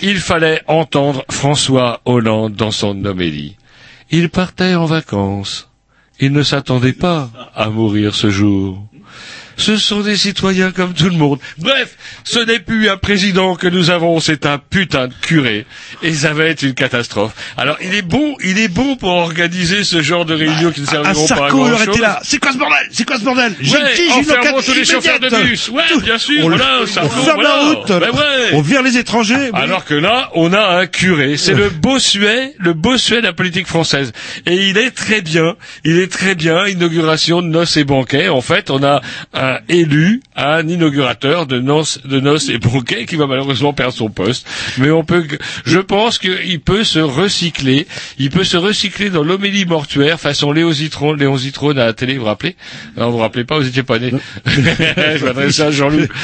il 0.00 0.16
fallait 0.16 0.62
entendre 0.66 1.26
François 1.30 2.00
Hollande 2.06 2.54
dans 2.54 2.70
son 2.70 3.04
homélie. 3.04 3.56
Il 4.14 4.28
partait 4.28 4.74
en 4.74 4.84
vacances. 4.84 5.70
Il 6.20 6.32
ne 6.32 6.42
s'attendait 6.42 6.92
pas 6.92 7.30
à 7.54 7.70
mourir 7.70 8.14
ce 8.14 8.28
jour. 8.28 8.86
Ce 9.62 9.76
sont 9.76 10.00
des 10.00 10.16
citoyens 10.16 10.72
comme 10.72 10.92
tout 10.92 11.04
le 11.08 11.16
monde. 11.16 11.38
Bref, 11.58 11.96
ce 12.24 12.40
n'est 12.40 12.58
plus 12.58 12.88
un 12.88 12.96
président 12.96 13.54
que 13.54 13.68
nous 13.68 13.90
avons, 13.90 14.18
c'est 14.18 14.44
un 14.44 14.58
putain 14.58 15.06
de 15.06 15.14
curé. 15.22 15.66
Et 16.02 16.12
ça 16.12 16.32
va 16.32 16.46
être 16.46 16.62
une 16.62 16.74
catastrophe. 16.74 17.32
Alors, 17.56 17.76
il 17.80 17.94
est 17.94 18.02
bon, 18.02 18.34
il 18.42 18.58
est 18.58 18.66
bon 18.66 18.96
pour 18.96 19.10
organiser 19.10 19.84
ce 19.84 20.02
genre 20.02 20.24
de 20.24 20.34
réunions 20.34 20.72
qui 20.72 20.80
ne 20.80 20.86
Un 20.86 20.90
serviront 21.14 21.26
pas 21.28 21.46
à 21.46 21.48
grand 21.50 21.68
chose. 21.78 21.88
été 21.88 22.00
là. 22.00 22.18
C'est 22.24 22.38
quoi 22.38 22.52
ce 22.52 22.58
bordel? 22.58 22.88
C'est 22.90 23.06
quoi 23.06 23.18
ce 23.18 23.24
bordel? 23.24 23.54
J'ai 23.60 23.72
Ouais, 23.76 23.94
dit, 23.94 24.02
j'ai 24.08 24.18
une 24.18 24.62
tous 24.64 24.74
les 24.74 24.84
chauffeurs 24.84 25.20
de 25.20 25.28
bus. 25.44 25.68
Ouais, 25.68 25.82
Tout. 25.92 26.00
bien 26.00 26.18
sûr, 26.18 26.44
On, 26.44 26.48
le- 26.48 26.56
on 26.56 26.86
ferme 26.86 27.08
voilà. 27.34 27.48
la 27.56 27.62
route. 27.68 27.88
Ben 27.88 28.10
ouais. 28.10 28.50
On 28.54 28.62
vire 28.62 28.82
les 28.82 28.96
étrangers. 28.98 29.50
Alors 29.54 29.84
que 29.84 29.94
là, 29.94 30.30
on 30.34 30.52
a 30.52 30.78
un 30.80 30.86
curé. 30.86 31.36
C'est 31.36 31.54
le 31.54 31.68
Bossuet, 31.70 32.54
le 32.58 32.72
Bossuet 32.72 33.20
de 33.20 33.26
la 33.26 33.32
politique 33.32 33.68
française. 33.68 34.12
Et 34.46 34.56
il 34.68 34.76
est 34.78 34.90
très 34.90 35.20
bien. 35.20 35.54
Il 35.84 35.98
est 36.00 36.10
très 36.10 36.34
bien. 36.34 36.66
Inauguration 36.66 37.42
de 37.42 37.46
noces 37.46 37.76
et 37.76 37.84
banquets. 37.84 38.28
En 38.28 38.40
fait, 38.40 38.70
on 38.70 38.82
a 38.82 39.00
un 39.34 39.51
élu, 39.68 40.22
un 40.36 40.66
inaugurateur 40.66 41.46
de 41.46 41.58
noces, 41.60 42.00
de 42.04 42.20
noces 42.20 42.48
et 42.48 42.58
banquets 42.58 43.06
qui 43.06 43.16
va 43.16 43.26
malheureusement 43.26 43.72
perdre 43.72 43.94
son 43.94 44.10
poste. 44.10 44.46
Mais 44.78 44.90
on 44.90 45.04
peut, 45.04 45.26
je 45.64 45.78
pense 45.78 46.18
qu'il 46.18 46.60
peut 46.60 46.84
se 46.84 46.98
recycler. 46.98 47.86
Il 48.18 48.30
peut 48.30 48.44
se 48.44 48.56
recycler 48.56 49.10
dans 49.10 49.22
l'homélie 49.22 49.64
mortuaire 49.64 50.20
façon 50.20 50.52
Léo 50.52 50.72
Zitron, 50.72 51.12
Léon 51.12 51.36
Zitron 51.36 51.70
à 51.70 51.86
la 51.86 51.92
télé, 51.92 52.14
vous 52.14 52.20
vous 52.20 52.26
rappelez? 52.26 52.56
Non, 52.96 53.06
vous 53.06 53.12
vous 53.12 53.18
rappelez 53.18 53.44
pas, 53.44 53.58
vous 53.58 53.66
étiez 53.66 53.82
pas 53.82 53.98
né. 53.98 54.12
je 54.46 55.24
m'adresse 55.24 55.60
à 55.60 55.70
Jean-Loup. 55.70 56.06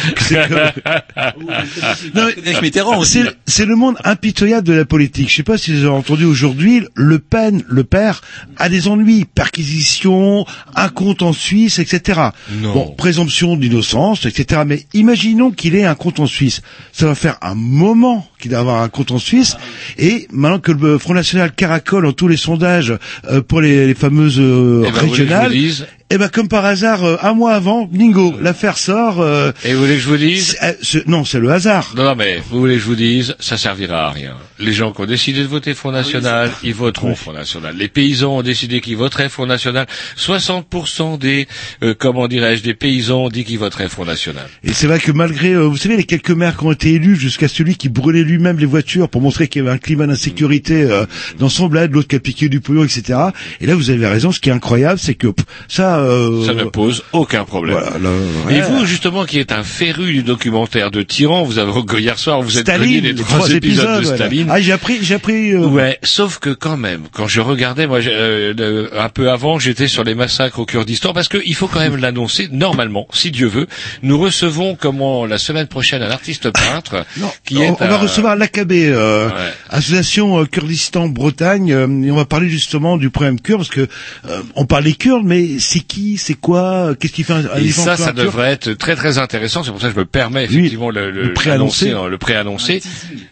Non, 2.14 2.26
mais 2.62 2.70
c'est 3.04 3.24
c'est 3.46 3.64
le 3.66 3.76
monde 3.76 3.96
impitoyable 4.04 4.66
de 4.66 4.72
la 4.72 4.84
politique. 4.84 5.28
Je 5.30 5.36
sais 5.36 5.42
pas 5.42 5.58
si 5.58 5.72
vous 5.72 5.80
avez 5.80 5.88
entendu 5.88 6.24
aujourd'hui, 6.24 6.84
Le 6.94 7.18
Pen, 7.18 7.64
le 7.68 7.84
père, 7.84 8.20
a 8.56 8.68
des 8.68 8.88
ennuis, 8.88 9.24
perquisition, 9.24 10.46
un 10.74 10.88
compte 10.88 11.22
en 11.22 11.32
Suisse, 11.32 11.78
etc. 11.78 12.20
Non. 12.50 12.72
Bon, 12.72 12.94
présomption 13.08 13.56
d'innocence, 13.56 14.26
etc. 14.26 14.64
Mais 14.66 14.82
imaginons 14.92 15.50
qu'il 15.50 15.74
ait 15.74 15.86
un 15.86 15.94
compte 15.94 16.20
en 16.20 16.26
Suisse. 16.26 16.60
Ça 16.92 17.06
va 17.06 17.14
faire 17.14 17.38
un 17.40 17.54
moment 17.54 18.28
qu'il 18.38 18.50
va 18.50 18.58
avoir 18.58 18.82
un 18.82 18.90
compte 18.90 19.12
en 19.12 19.18
Suisse. 19.18 19.56
Et 19.96 20.28
maintenant 20.30 20.58
que 20.58 20.72
le 20.72 20.98
Front 20.98 21.14
National 21.14 21.52
caracole 21.52 22.04
en 22.04 22.12
tous 22.12 22.28
les 22.28 22.36
sondages 22.36 22.92
euh, 23.30 23.40
pour 23.40 23.62
les, 23.62 23.86
les 23.86 23.94
fameuses 23.94 24.38
euh, 24.38 24.84
Eh 24.86 24.92
ben, 24.92 25.06
vous 25.06 25.14
vous 25.14 25.84
dise 26.10 26.16
eh 26.16 26.18
ben 26.18 26.28
comme 26.30 26.48
par 26.48 26.64
hasard, 26.64 27.04
euh, 27.04 27.16
un 27.22 27.34
mois 27.34 27.52
avant, 27.52 27.84
bingo, 27.84 28.34
l'affaire 28.40 28.78
sort. 28.78 29.20
euh, 29.20 29.52
Et 29.64 29.74
vous 29.74 29.80
voulez 29.80 29.94
que 29.96 30.00
je 30.00 30.08
vous 30.08 30.16
dise 30.16 30.56
c'est- 30.58 30.64
euh, 30.66 30.72
c'est- 30.82 31.06
non, 31.06 31.24
c'est 31.24 31.38
le 31.38 31.50
hasard. 31.52 31.92
Non, 31.96 32.04
non, 32.04 32.14
mais 32.16 32.38
vous 32.50 32.60
voulez 32.60 32.74
que 32.74 32.80
je 32.80 32.86
vous 32.86 32.94
dise, 32.94 33.36
ça 33.40 33.58
servira 33.58 34.06
à 34.06 34.10
rien. 34.10 34.34
Les 34.58 34.72
gens 34.72 34.90
qui 34.92 35.00
ont 35.02 35.06
décidé 35.06 35.40
de 35.42 35.46
voter 35.46 35.74
Front 35.74 35.92
National, 35.92 36.50
ils 36.64 36.74
voteront 36.74 37.14
Front 37.14 37.32
National. 37.34 37.76
Les 37.76 37.88
paysans 37.88 38.38
ont 38.38 38.42
décidé 38.42 38.80
qu'ils 38.80 38.96
voteraient 38.96 39.28
Front 39.28 39.46
National. 39.46 39.86
60% 40.16 41.18
des, 41.18 41.46
euh, 41.82 41.94
comment 41.96 42.26
dirais-je, 42.26 42.62
des 42.62 42.74
paysans 42.74 43.24
ont 43.26 43.28
dit 43.28 43.44
qu'ils 43.44 43.58
voteraient 43.58 43.88
Front 43.88 44.04
National. 44.06 44.46
Et 44.64 44.72
c'est 44.72 44.86
vrai 44.86 44.98
que 45.00 45.12
malgré, 45.12 45.52
euh, 45.52 45.66
vous 45.66 45.76
savez, 45.76 45.96
les 45.96 46.04
quelques 46.04 46.30
maires 46.30 46.56
qui 46.56 46.64
ont 46.64 46.72
été 46.72 46.92
élus, 46.94 47.16
jusqu'à 47.16 47.48
celui 47.48 47.76
qui 47.76 47.88
brûlait 47.88 48.22
lui-même 48.24 48.58
les 48.58 48.66
voitures 48.66 49.08
pour 49.08 49.20
montrer 49.20 49.48
qu'il 49.48 49.62
y 49.62 49.66
avait 49.66 49.74
un 49.74 49.78
climat 49.78 50.06
d'insécurité 50.06 50.82
euh, 50.82 51.04
dans 51.38 51.48
son 51.48 51.66
bled, 51.68 51.92
l'autre 51.92 52.08
qui 52.08 52.16
a 52.16 52.20
piqué 52.20 52.48
du 52.48 52.60
pognon, 52.60 52.84
etc. 52.84 53.18
Et 53.60 53.66
là, 53.66 53.74
vous 53.74 53.90
avez 53.90 54.06
raison. 54.06 54.32
Ce 54.32 54.40
qui 54.40 54.48
est 54.48 54.52
incroyable, 54.52 54.98
c'est 54.98 55.14
que 55.14 55.28
pff, 55.28 55.44
ça, 55.68 55.97
euh, 55.98 56.44
Ça 56.46 56.54
ne 56.54 56.64
pose 56.64 57.02
aucun 57.12 57.44
problème. 57.44 57.76
voilà, 57.78 57.98
là, 57.98 58.10
Et 58.56 58.60
vous, 58.60 58.84
justement, 58.86 59.24
qui 59.24 59.38
êtes 59.38 59.52
un 59.52 59.62
féru 59.62 60.12
du 60.12 60.22
documentaire 60.22 60.90
de 60.90 61.02
Tyran, 61.02 61.42
vous 61.44 61.58
avez 61.58 61.72
hier 62.00 62.18
soir, 62.18 62.40
vous 62.42 62.58
êtes 62.58 62.66
connu 62.66 63.00
les 63.00 63.12
les 63.12 63.14
trois 63.14 63.50
épisodes 63.50 63.86
de 64.00 64.02
voilà. 64.02 64.16
Staline. 64.16 64.48
Ah, 64.50 64.60
j'ai 64.60 64.72
appris, 64.72 64.98
j'ai 65.02 65.14
appris. 65.14 65.52
euh, 65.52 65.66
Ouais, 65.66 65.98
sauf 66.02 66.38
que 66.38 66.50
quand 66.50 66.76
même, 66.76 67.02
quand 67.12 67.26
je 67.28 67.40
regardais, 67.40 67.86
moi, 67.86 67.98
euh, 68.06 68.52
le- 68.56 68.90
un 68.98 69.08
peu 69.08 69.30
avant, 69.30 69.58
j'étais 69.58 69.88
sur 69.88 70.04
les 70.04 70.14
massacres 70.14 70.58
au 70.58 70.64
Kurdistan, 70.66 71.12
parce 71.12 71.28
qu'il 71.28 71.54
faut 71.54 71.68
quand 71.68 71.80
même 71.80 71.96
l'annoncer. 71.96 72.48
Normalement, 72.50 73.06
si 73.12 73.30
Dieu 73.30 73.46
veut, 73.48 73.66
nous 74.02 74.18
recevons, 74.18 74.76
comment, 74.78 75.26
la 75.26 75.38
semaine 75.38 75.66
prochaine, 75.66 76.02
un 76.02 76.10
artiste 76.10 76.50
peintre 76.50 77.04
Non, 77.16 77.30
qui 77.44 77.58
on, 77.58 77.62
est 77.62 77.70
on 77.80 77.88
va 77.88 77.98
recevoir 77.98 78.36
l'AKB, 78.36 78.72
euh, 78.72 79.28
Ouais. 79.28 79.32
Association 79.70 80.44
Kurdistan 80.46 81.08
Bretagne, 81.08 81.68
et 82.04 82.10
on 82.10 82.16
va 82.16 82.24
parler 82.24 82.48
justement 82.48 82.96
du 82.96 83.10
problème 83.10 83.40
kurde, 83.40 83.58
parce 83.60 83.70
que 83.70 83.86
euh, 84.28 84.40
on 84.54 84.66
parle 84.66 84.84
des 84.84 84.94
Kurdes, 84.94 85.24
mais 85.24 85.58
c'est 85.58 85.80
qui, 85.88 86.18
c'est 86.18 86.34
quoi, 86.34 86.94
qu'est-ce 86.94 87.12
qui 87.12 87.24
fait 87.24 87.32
un, 87.32 87.46
un 87.46 87.56
Et 87.56 87.62
éléphant 87.62 87.82
ça, 87.82 87.96
ça 87.96 88.12
devrait 88.12 88.52
être 88.52 88.72
très 88.74 88.94
très 88.94 89.18
intéressant. 89.18 89.64
C'est 89.64 89.70
pour 89.72 89.80
ça 89.80 89.88
que 89.88 89.94
je 89.94 89.98
me 89.98 90.04
permets 90.04 90.44
effectivement 90.44 90.90
le, 90.90 91.10
le, 91.10 91.22
le 91.24 91.32
préannoncer. 91.32 91.86
l'annoncer, 91.86 92.06
hein, 92.06 92.08
le 92.08 92.18
préannoncer. 92.18 92.82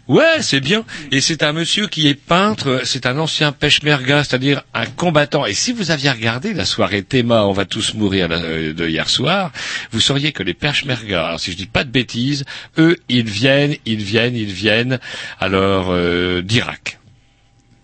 Ouais, 0.09 0.41
c'est 0.41 0.61
bien. 0.61 0.85
Et 1.13 1.21
c'est 1.21 1.43
un 1.43 1.53
monsieur 1.53 1.87
qui 1.87 2.09
est 2.09 2.15
peintre. 2.15 2.81
C'est 2.85 3.07
un 3.07 3.19
ancien 3.19 3.53
peshmerga, 3.53 4.25
c'est-à-dire 4.25 4.63
un 4.75 4.87
combattant. 4.87 5.47
Et 5.47 5.55
si 5.55 5.73
vous 5.73 5.91
aviez 5.91 6.11
regardé 6.11 6.55
la 6.55 6.65
soirée 6.65 7.03
Théma, 7.03 7.45
on 7.45 7.53
va 7.53 7.67
tous 7.67 7.95
mourir 7.95 8.29
euh, 8.31 8.73
de 8.73 8.89
hier 8.89 9.09
soir, 9.09 9.53
vous 9.93 10.01
sauriez 10.01 10.33
que 10.33 10.43
les 10.43 10.55
peshmerga, 10.55 11.27
alors 11.27 11.41
si 11.41 11.53
je 11.53 11.57
dis 11.57 11.67
pas 11.67 11.85
de 11.85 11.91
bêtises, 11.91 12.45
eux, 12.79 12.97
ils 13.09 13.29
viennent, 13.29 13.77
ils 13.85 14.03
viennent, 14.03 14.35
ils 14.37 14.53
viennent, 14.53 14.99
alors 15.41 15.89
euh, 15.91 16.41
d'Irak. 16.43 16.99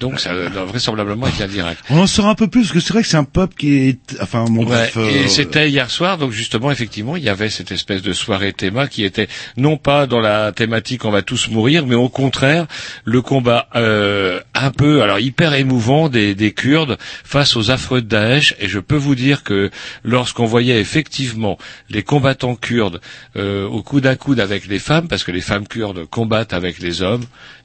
Donc, 0.02 0.18
ça, 0.18 0.32
euh, 0.32 0.48
vraisemblablement, 0.66 1.28
il 1.28 1.32
vient 1.32 1.46
d'Irak. 1.46 1.78
On 1.88 1.98
en 1.98 2.06
saura 2.08 2.30
un 2.30 2.34
peu 2.34 2.48
plus, 2.48 2.62
parce 2.62 2.72
que 2.72 2.80
c'est 2.80 2.92
vrai 2.92 3.02
que 3.02 3.08
c'est 3.08 3.16
un 3.16 3.24
peuple 3.24 3.54
qui 3.56 3.88
est, 3.88 3.98
enfin, 4.20 4.44
bon, 4.44 4.62
Ouais, 4.62 4.66
bref, 4.66 4.96
euh, 4.96 5.08
et 5.08 5.28
c'était 5.28 5.70
hier 5.70 5.90
soir, 5.90 6.18
donc 6.18 6.32
justement, 6.32 6.70
effectivement, 6.72 7.16
il 7.16 7.22
y 7.22 7.28
avait 7.28 7.50
cette 7.50 7.70
espèce 7.70 8.02
de 8.02 8.12
soirée 8.12 8.52
théma 8.52 8.88
qui 8.88 9.04
était 9.04 9.28
non 9.56 9.76
pas 9.76 10.06
dans 10.06 10.20
la 10.20 10.52
thématique 10.52 11.04
on 11.04 11.10
va 11.10 11.22
tous 11.22 11.48
mourir, 11.48 11.86
mais 11.86 11.94
au 11.94 12.08
contraire, 12.08 12.66
le 13.04 13.22
combat 13.22 13.68
euh, 13.76 14.40
un 14.54 14.70
peu, 14.70 15.02
alors 15.02 15.20
hyper 15.20 15.54
émouvant 15.54 16.08
des, 16.08 16.34
des 16.34 16.52
Kurdes 16.52 16.98
face 17.24 17.56
aux 17.56 17.70
affreux 17.70 18.02
de 18.02 18.08
Daesh. 18.08 18.54
Et 18.58 18.68
je 18.68 18.80
peux 18.80 18.96
vous 18.96 19.14
dire 19.14 19.44
que 19.44 19.70
lorsqu'on 20.04 20.46
voyait 20.46 20.80
effectivement 20.80 21.58
les 21.90 22.02
combattants 22.02 22.56
kurdes 22.56 23.00
euh, 23.36 23.66
au 23.66 23.82
coude 23.82 24.06
à 24.06 24.16
coude 24.16 24.40
avec 24.40 24.66
les 24.66 24.78
femmes, 24.78 25.08
parce 25.08 25.24
que 25.24 25.30
les 25.30 25.40
femmes 25.40 25.68
kurdes 25.68 26.06
combattent 26.06 26.52
avec 26.52 26.78
les 26.78 27.02
hommes, 27.02 27.24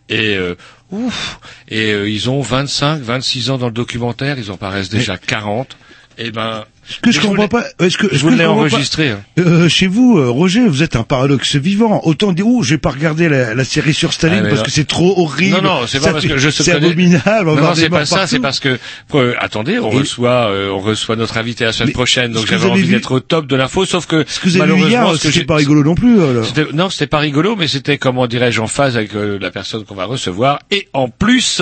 et 0.09 0.35
euh, 0.35 0.55
ouf, 0.91 1.39
et 1.67 1.91
euh, 1.91 2.09
ils 2.09 2.29
ont 2.29 2.41
25, 2.41 3.01
26 3.01 3.49
ans 3.51 3.57
dans 3.57 3.67
le 3.67 3.71
documentaire, 3.71 4.37
ils 4.37 4.51
en 4.51 4.57
paraissent 4.57 4.89
déjà 4.89 5.17
40. 5.17 5.77
Et 6.17 6.31
ben, 6.31 6.65
ce 6.89 6.99
que 6.99 7.11
je 7.11 7.19
comprends 7.19 7.47
pas, 7.47 7.63
est-ce 7.79 7.97
que, 7.97 8.07
je 8.11 8.27
l'ai 8.27 8.45
comprends 8.45 8.67
pas- 8.69 8.77
hein. 9.03 9.19
Euh, 9.39 9.69
chez 9.69 9.87
vous, 9.87 10.17
euh, 10.17 10.29
Roger, 10.29 10.67
vous 10.67 10.83
êtes 10.83 10.95
un 10.95 11.03
paradoxe 11.03 11.55
vivant. 11.55 12.01
Autant 12.05 12.31
dire, 12.31 12.45
je 12.61 12.71
vais 12.71 12.77
pas 12.77 12.91
regarder 12.91 13.29
la, 13.29 13.53
la 13.55 13.63
série 13.63 13.93
sur 13.93 14.13
Staline 14.13 14.43
Ah, 14.45 14.49
parce 14.49 14.63
que 14.63 14.71
c'est 14.71 14.87
trop 14.87 15.19
horrible. 15.19 15.57
Non, 15.57 15.61
non, 15.61 15.87
c'est 15.87 15.99
pas 15.99 16.13
parce 16.13 16.25
que 16.25 16.37
je 16.37 16.49
C'est 16.49 16.71
abominable. 16.71 17.49
Non, 17.49 17.55
non, 17.55 17.75
c'est 17.75 17.89
pas 17.89 18.05
ça, 18.05 18.27
c'est 18.27 18.39
parce 18.39 18.59
que 18.59 18.77
euh, 19.15 19.33
attendez, 19.39 19.79
on 19.79 19.91
Et- 19.91 19.97
reçoit 19.99 20.49
euh, 20.49 20.69
on 20.71 20.79
reçoit 20.79 21.15
notre 21.15 21.37
invité 21.37 21.65
la 21.65 21.71
semaine 21.73 21.87
Mais 21.89 21.93
prochaine, 21.93 22.31
donc 22.31 22.45
j'avais 22.47 22.65
envie 22.69 22.83
vu- 22.83 22.93
d'être 22.93 23.11
au 23.11 23.19
top 23.19 23.47
de 23.47 23.55
l'info, 23.55 23.85
sauf 23.85 24.05
que 24.05 24.23
Ce 24.27 24.39
que 24.39 24.49
vous 24.49 24.57
avez 24.61 24.71
malheureusement, 24.71 25.15
c'était 25.15 25.31
j'ai- 25.31 25.43
pas 25.45 25.55
rigolo 25.55 25.83
non 25.83 25.95
plus. 25.95 26.21
alors. 26.21 26.45
Non, 26.73 26.89
c'était 26.89 27.07
pas 27.07 27.19
rigolo, 27.19 27.55
mais 27.55 27.67
c'était 27.67 27.97
comment 27.97 28.27
dirais-je 28.27 28.61
en 28.61 28.67
phase 28.67 28.97
avec 28.97 29.13
euh, 29.15 29.37
la 29.41 29.51
personne 29.51 29.83
qu'on 29.83 29.95
va 29.95 30.05
recevoir. 30.05 30.59
Et 30.71 30.87
en 30.93 31.09
plus, 31.09 31.61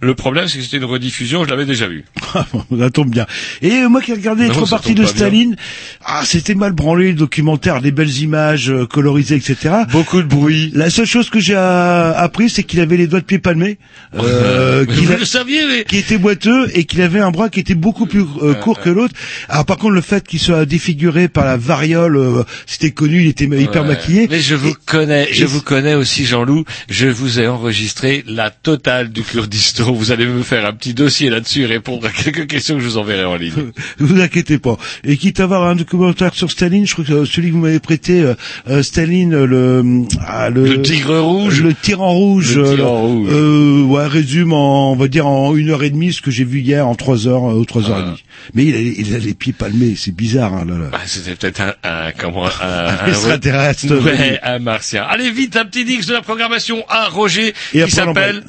le 0.00 0.14
problème 0.14 0.48
c'est 0.48 0.58
que 0.58 0.64
c'était 0.64 0.78
une 0.78 0.84
rediffusion, 0.84 1.44
je 1.44 1.50
l'avais 1.50 1.66
déjà 1.66 1.86
vu. 1.86 2.04
ça 2.78 2.90
tombe 2.90 3.10
bien. 3.10 3.26
Et 3.62 3.82
moi 3.88 4.00
qui 4.00 4.12
ai 4.12 4.16
tombe 4.64 4.94
de. 4.94 5.04
Staline, 5.06 5.56
ah, 6.04 6.22
c'était 6.24 6.54
mal 6.54 6.72
branlé, 6.72 7.08
le 7.08 7.14
documentaire, 7.14 7.80
des 7.80 7.90
belles 7.92 8.18
images 8.18 8.70
euh, 8.70 8.86
colorisées, 8.86 9.36
etc. 9.36 9.74
Beaucoup 9.92 10.22
de 10.22 10.26
bruit. 10.28 10.70
La 10.74 10.90
seule 10.90 11.06
chose 11.06 11.30
que 11.30 11.40
j'ai 11.40 11.54
euh, 11.56 12.12
appris, 12.14 12.50
c'est 12.50 12.62
qu'il 12.62 12.80
avait 12.80 12.96
les 12.96 13.06
doigts 13.06 13.20
de 13.20 13.24
pied 13.24 13.38
palmés, 13.38 13.78
euh, 14.14 14.84
qu'il 14.86 15.12
a- 15.12 15.16
le 15.18 15.24
saviez, 15.24 15.60
mais 15.68 15.84
qui 15.84 15.96
était 15.98 16.18
boiteux 16.18 16.68
et 16.74 16.84
qu'il 16.84 17.02
avait 17.02 17.20
un 17.20 17.30
bras 17.30 17.48
qui 17.48 17.60
était 17.60 17.74
beaucoup 17.74 18.06
plus 18.06 18.24
euh, 18.42 18.54
court 18.54 18.80
que 18.80 18.90
l'autre. 18.90 19.14
Alors 19.48 19.64
par 19.64 19.76
contre, 19.76 19.94
le 19.94 20.00
fait 20.00 20.26
qu'il 20.26 20.38
soit 20.40 20.64
défiguré 20.66 21.28
par 21.28 21.44
la 21.44 21.56
variole, 21.56 22.44
c'était 22.66 22.90
connu, 22.90 23.22
il 23.22 23.28
était 23.28 23.44
hyper 23.46 23.82
Ouais. 23.82 23.88
maquillé. 23.88 24.28
Mais 24.30 24.40
je 24.40 24.54
vous 24.54 24.70
Et- 24.70 24.74
connais, 24.86 25.28
je 25.32 25.42
et- 25.42 25.46
vous 25.46 25.60
connais 25.62 25.94
aussi, 25.94 26.24
Jean-Loup. 26.24 26.64
Je 26.88 27.08
vous 27.08 27.40
ai 27.40 27.46
enregistré 27.48 28.24
la 28.26 28.50
totale 28.50 29.10
du 29.10 29.22
Kurdistan. 29.22 29.92
Vous 29.92 30.12
allez 30.12 30.26
me 30.26 30.42
faire 30.42 30.64
un 30.66 30.72
petit 30.72 30.94
dossier 30.94 31.30
là-dessus 31.30 31.62
et 31.62 31.66
répondre 31.66 32.06
à 32.06 32.10
quelques 32.10 32.46
questions 32.46 32.76
que 32.76 32.80
je 32.82 32.86
vous 32.88 32.98
enverrai 32.98 33.24
en 33.24 33.36
ligne. 33.36 33.52
Ne 34.00 34.06
vous 34.06 34.20
inquiétez 34.20 34.45
pas. 34.58 34.76
Et 35.04 35.16
quitte 35.16 35.40
à 35.40 35.44
avoir 35.44 35.64
un 35.64 35.74
documentaire 35.74 36.34
sur 36.34 36.50
Staline, 36.50 36.86
je 36.86 36.92
crois 36.94 37.04
que 37.04 37.24
celui 37.24 37.48
que 37.48 37.54
vous 37.54 37.60
m'avez 37.60 37.80
prêté, 37.80 38.22
euh, 38.22 38.34
euh, 38.68 38.82
Staline, 38.82 39.34
euh, 39.34 39.46
le, 39.46 40.04
ah, 40.26 40.50
le, 40.50 40.64
Le 40.66 40.82
tigre 40.82 41.18
rouge. 41.18 41.60
le 41.62 41.74
tyran 41.74 42.12
rouge, 42.12 42.56
Le 42.56 42.74
tyran 42.76 43.02
rouge. 43.02 43.28
euh, 43.32 43.82
ouais, 43.82 44.06
résume 44.06 44.52
en, 44.52 44.92
on 44.92 44.96
va 44.96 45.08
dire 45.08 45.26
en 45.26 45.54
une 45.56 45.70
heure 45.70 45.82
et 45.82 45.90
demie 45.90 46.12
ce 46.12 46.22
que 46.22 46.30
j'ai 46.30 46.44
vu 46.44 46.60
hier 46.60 46.86
en 46.86 46.94
trois 46.94 47.26
heures 47.28 47.50
euh, 47.50 47.54
ou 47.58 47.64
trois 47.64 47.90
heures 47.90 47.98
et 47.98 48.02
Ah. 48.02 48.06
demie. 48.06 48.22
Mais 48.54 48.64
il 48.66 48.74
a, 48.76 48.80
il 48.80 49.14
a 49.14 49.18
les 49.18 49.34
pieds 49.34 49.52
palmés, 49.52 49.94
c'est 49.96 50.14
bizarre. 50.14 50.54
Hein, 50.54 50.64
là, 50.68 50.78
là. 50.78 50.88
Bah, 50.92 51.00
c'était 51.06 51.34
peut-être 51.34 51.60
un, 51.60 51.74
un, 51.84 52.12
comment, 52.12 52.46
un, 52.46 52.50
Un 53.04 53.06
extraterrestre. 53.08 53.86
Ouais, 54.04 54.38
un 54.42 54.58
martien. 54.58 55.04
Allez 55.08 55.30
vite, 55.30 55.56
un 55.56 55.64
petit 55.64 55.84
Dix 55.84 56.06
de 56.06 56.12
la 56.12 56.20
programmation 56.22 56.84
à 56.88 57.08
Roger 57.08 57.52
Et 57.74 57.82
qui 57.84 57.90
s'appelle 57.90 58.44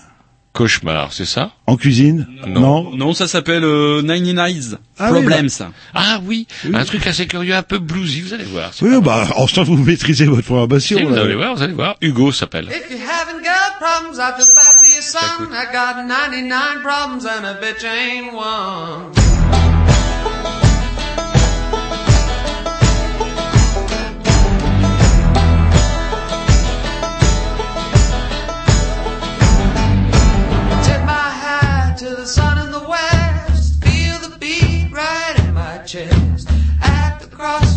Cauchemar, 0.58 1.14
c'est 1.14 1.26
ça? 1.26 1.52
En 1.68 1.78
cuisine? 1.78 2.26
Non. 2.48 2.90
Non, 2.96 3.14
ça 3.14 3.28
s'appelle 3.28 3.64
euh, 3.64 4.02
Nine 4.02 4.34
Nights 4.34 4.76
Ah 4.98 5.12
oui, 5.12 5.22
Problems. 5.22 5.50
Ah 5.94 6.20
oui, 6.26 6.48
un 6.74 6.84
truc 6.84 7.06
assez 7.06 7.28
curieux, 7.28 7.54
un 7.54 7.62
peu 7.62 7.78
bluesy, 7.78 8.22
vous 8.22 8.34
allez 8.34 8.44
voir. 8.46 8.72
Oui, 8.82 9.00
bah, 9.00 9.28
en 9.36 9.46
ce 9.46 9.54
temps, 9.54 9.64
vous 9.64 9.78
maîtrisez 9.78 10.26
votre 10.26 10.48
programmation. 10.48 10.98
Si, 10.98 11.04
vous 11.04 11.16
allez 11.16 11.36
voir, 11.36 11.56
vous 11.56 11.62
allez 11.62 11.74
voir. 11.74 11.96
Hugo 12.02 12.32
s'appelle. 12.32 12.70
If 12.72 12.90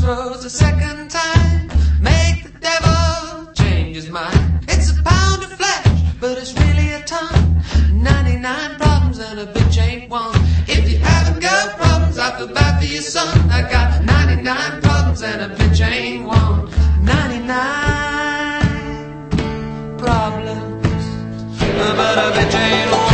goes 0.03 0.43
the 0.43 0.51
second 0.51 1.11
time. 1.11 1.69
Make 2.01 2.45
the 2.45 2.53
devil 2.61 3.53
change 3.55 3.97
his 3.97 4.09
mind. 4.09 4.65
It's 4.69 4.91
a 4.91 5.03
pound 5.03 5.43
of 5.43 5.53
flesh, 5.53 5.87
but 6.21 6.39
it's 6.39 6.53
really 6.55 6.93
a 6.93 7.03
ton. 7.05 7.63
99 7.93 8.77
problems 8.77 9.19
and 9.19 9.41
a 9.41 9.47
bitch 9.47 9.79
ain't 9.79 10.11
one. 10.11 10.35
If 10.67 10.91
you 10.91 10.99
haven't 10.99 11.41
got 11.41 11.77
problems, 11.77 12.19
I 12.19 12.37
feel 12.39 12.49
bad 12.49 12.81
for 12.81 12.87
your 12.87 13.03
son. 13.03 13.51
I 13.51 13.63
got 13.71 14.05
99 14.05 14.81
problems 14.83 15.23
and 15.23 15.43
a 15.43 15.55
bitch 15.57 15.81
ain't 15.87 16.27
one. 16.27 16.71
99 17.05 17.59
problems, 19.99 21.05
but 21.99 22.19
a 22.19 22.31
bitch 22.37 22.55
ain't 22.55 22.91
one. 22.91 23.10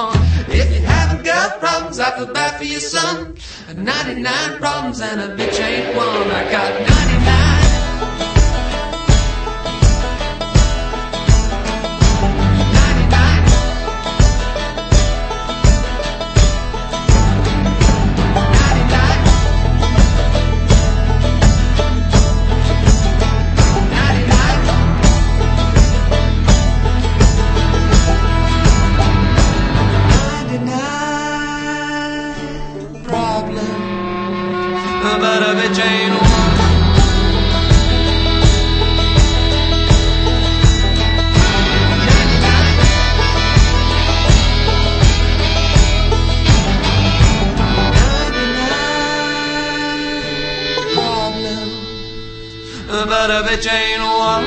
If 0.00 0.72
you 0.72 0.86
haven't 0.86 1.24
got 1.24 1.58
problems, 1.58 1.98
I 1.98 2.16
feel 2.16 2.32
bad 2.32 2.56
for 2.56 2.64
your 2.64 2.78
son. 2.78 3.36
99 3.74 4.58
problems 4.58 5.00
and 5.00 5.20
a 5.20 5.36
bitch 5.36 5.60
ain't 5.60 5.96
one. 5.96 6.30
I 6.30 6.50
got 6.52 6.80
99. 6.88 7.57
Ain't 53.30 54.00
one. 54.00 54.44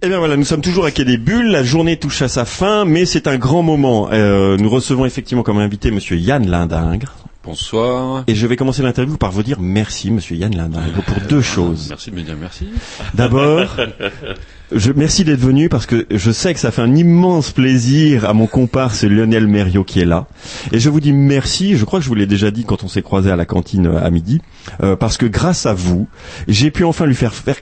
Eh 0.00 0.08
bien 0.08 0.18
voilà, 0.18 0.36
nous 0.36 0.44
sommes 0.44 0.62
toujours 0.62 0.86
à 0.86 0.90
Quai 0.90 1.04
des 1.04 1.18
Bulles, 1.18 1.50
la 1.50 1.62
journée 1.62 1.98
touche 1.98 2.22
à 2.22 2.28
sa 2.28 2.44
fin, 2.44 2.84
mais 2.86 3.04
c'est 3.04 3.26
un 3.26 3.36
grand 3.36 3.62
moment. 3.62 4.08
Euh, 4.12 4.56
nous 4.56 4.70
recevons 4.70 5.04
effectivement 5.04 5.42
comme 5.42 5.58
invité 5.58 5.90
Monsieur 5.90 6.16
Yann 6.16 6.48
Lindingre. 6.48 7.23
Bonsoir. 7.44 8.24
Et 8.26 8.34
je 8.34 8.46
vais 8.46 8.56
commencer 8.56 8.82
l'interview 8.82 9.18
par 9.18 9.30
vous 9.30 9.42
dire 9.42 9.60
merci 9.60 10.10
Monsieur 10.10 10.34
Yann 10.34 10.56
Lindingre 10.56 11.02
pour 11.06 11.20
deux 11.28 11.42
choses. 11.42 11.88
Merci 11.90 12.10
de 12.10 12.16
me 12.16 12.22
dire 12.22 12.36
merci. 12.40 12.68
D'abord, 13.12 13.76
je, 14.72 14.92
merci 14.92 15.24
d'être 15.24 15.40
venu 15.40 15.68
parce 15.68 15.84
que 15.84 16.06
je 16.10 16.30
sais 16.30 16.54
que 16.54 16.60
ça 16.60 16.70
fait 16.70 16.80
un 16.80 16.94
immense 16.96 17.50
plaisir 17.50 18.24
à 18.24 18.32
mon 18.32 18.46
comparse 18.46 19.04
Lionel 19.04 19.46
Mériot 19.46 19.84
qui 19.84 20.00
est 20.00 20.06
là. 20.06 20.26
Et 20.72 20.78
je 20.78 20.88
vous 20.88 21.00
dis 21.00 21.12
merci, 21.12 21.76
je 21.76 21.84
crois 21.84 21.98
que 21.98 22.04
je 22.04 22.08
vous 22.08 22.14
l'ai 22.14 22.26
déjà 22.26 22.50
dit 22.50 22.64
quand 22.64 22.82
on 22.82 22.88
s'est 22.88 23.02
croisé 23.02 23.30
à 23.30 23.36
la 23.36 23.44
cantine 23.44 23.88
euh, 23.88 24.02
à 24.02 24.08
midi, 24.08 24.40
euh, 24.82 24.96
parce 24.96 25.18
que 25.18 25.26
grâce 25.26 25.66
à 25.66 25.74
vous, 25.74 26.08
j'ai 26.48 26.70
pu 26.70 26.84
enfin 26.84 27.04
lui 27.04 27.14
faire 27.14 27.34
faire 27.34 27.56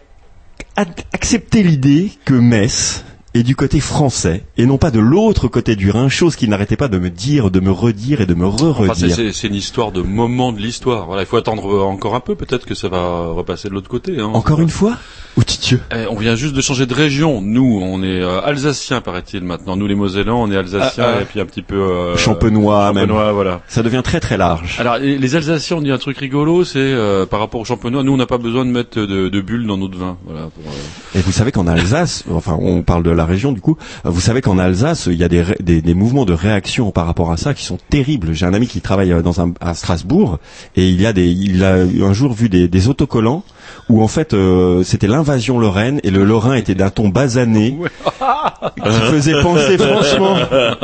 accepter 1.12 1.64
l'idée 1.64 2.12
que 2.24 2.35
Metz 2.35 3.05
est 3.35 3.43
du 3.43 3.57
côté 3.57 3.80
français 3.80 4.45
et 4.59 4.66
non 4.66 4.76
pas 4.78 4.91
de 4.91 5.01
l'autre 5.01 5.49
côté 5.49 5.74
du 5.76 5.91
Rhin, 5.91 6.09
chose 6.09 6.37
qu'il 6.37 6.51
n'arrêtait 6.51 6.76
pas 6.76 6.89
de 6.89 6.99
me 6.99 7.09
dire, 7.11 7.51
de 7.51 7.61
me 7.61 7.70
redire 7.70 8.20
et 8.20 8.26
de 8.26 8.35
me 8.35 8.47
Enfin, 8.47 8.57
c'est- 8.95 9.07
re-redire. 9.07 9.35
c'est 9.35 9.47
une 9.49 9.55
histoire 9.55 9.91
de 9.93 10.03
moment 10.03 10.53
de 10.53 10.59
l'histoire. 10.59 11.07
Voilà, 11.07 11.22
il 11.22 11.26
faut 11.26 11.37
attendre 11.39 11.66
euh, 11.74 11.80
encore 11.83 12.14
un 12.14 12.20
peu. 12.20 12.35
Peut-être 12.35 12.66
que 12.66 12.74
ça 12.74 12.89
va 12.89 13.28
repasser 13.28 13.68
de 13.68 13.74
l'autre 13.74 13.89
côté. 13.89 14.18
Hein. 14.20 14.30
Encore 14.35 14.61
une 14.61 14.68
fois? 14.68 14.97
Ou 15.39 15.45
Titieux 15.45 15.80
Eh, 15.95 16.07
On 16.11 16.16
vient 16.16 16.35
juste 16.35 16.55
de 16.55 16.61
changer 16.61 16.85
de 16.85 16.93
région. 16.93 17.41
Nous, 17.41 17.80
on 17.83 18.03
est 18.03 18.20
euh, 18.20 18.43
alsaciens, 18.43 19.01
paraît-il 19.01 19.43
maintenant. 19.43 19.76
Nous, 19.76 19.87
les 19.87 19.95
Mosellans, 19.95 20.43
on 20.43 20.51
est 20.51 20.57
alsaciens 20.57 21.05
Ah, 21.07 21.14
ah. 21.18 21.22
et 21.22 21.24
puis 21.24 21.41
un 21.41 21.47
petit 21.47 21.62
peu 21.62 21.76
euh, 21.76 22.16
Champenois, 22.18 22.93
même. 22.93 23.09
champenois, 23.09 23.33
voilà. 23.33 23.62
Ça 23.66 23.83
devient 23.83 24.03
très 24.05 24.20
très 24.20 24.37
large. 24.37 24.76
Alors, 24.78 24.99
les, 24.99 25.35
Alsaciens, 25.37 25.78
on 25.78 25.80
dit 25.80 25.91
un 25.91 25.97
truc 25.97 26.18
rigolo, 26.18 26.64
c'est 26.64 26.78
euh, 26.78 27.24
par 27.24 27.41
rapport 27.41 27.61
aux 27.62 27.64
champenois, 27.64 28.03
nous, 28.03 28.12
on 28.12 28.16
n'a 28.18 28.26
pas 28.26 28.37
besoin 28.37 28.66
de 28.66 28.70
mettre 28.70 29.01
de, 29.01 29.30
de 29.30 29.41
bulles 29.41 29.66
dans 29.66 29.78
notre 29.78 29.97
vin. 29.97 30.18
Voilà. 30.26 30.43
Pour, 30.49 30.64
euh, 30.70 31.18
Et 31.18 31.22
vous 31.22 31.33
savez 31.33 31.51
qu'en 31.51 31.66
Alsace, 31.66 32.24
enfin 32.30 32.59
on 32.61 32.83
parle 32.83 33.03
de 33.03 33.11
la 33.11 33.22
région 33.25 33.53
du 33.53 33.61
coup, 33.61 33.77
euh, 34.07 34.11
vous 34.11 34.20
savez 34.20 34.41
qu'en 34.41 34.59
Alsace 34.59 35.09
il 35.11 35.18
y 35.18 35.25
a 35.25 35.29
des, 35.29 35.45
des, 35.61 35.95
mouvements 35.95 36.25
de 36.25 36.33
réaction 36.33 36.91
par 36.91 37.07
rapport 37.07 37.33
à 37.33 37.37
ça 37.37 37.55
qui 37.55 37.64
sont 37.64 37.79
terribles. 37.91 38.33
J'ai 38.33 38.47
un 38.47 38.55
ami 38.55 38.66
qui 38.66 38.81
travaille 38.81 39.12
euh, 39.12 39.23
dans 39.23 39.33
à 39.61 39.75
Strasbourg 39.75 40.39
et 40.77 40.89
il 40.89 41.01
y 41.01 41.07
a 41.07 41.12
des, 41.12 41.29
il 41.29 41.64
un 41.64 42.12
jour 42.12 42.33
vu 42.33 42.49
des 42.49 42.89
autocollants 42.89 43.45
où 43.89 44.03
en 44.03 44.09
fait 44.09 44.35
euh, 44.35 44.83
c'était 44.85 45.07
l'invasion 45.07 45.59
lorraine 45.59 46.01
et 46.05 46.11
le 46.11 46.25
lorrain 46.25 46.55
était 46.55 46.75
d'un 46.75 46.91
ton 46.91 47.09
basané 47.09 47.77
qui 48.83 48.91
faisait 49.11 49.41
penser 49.43 49.79
franchement 49.79 50.37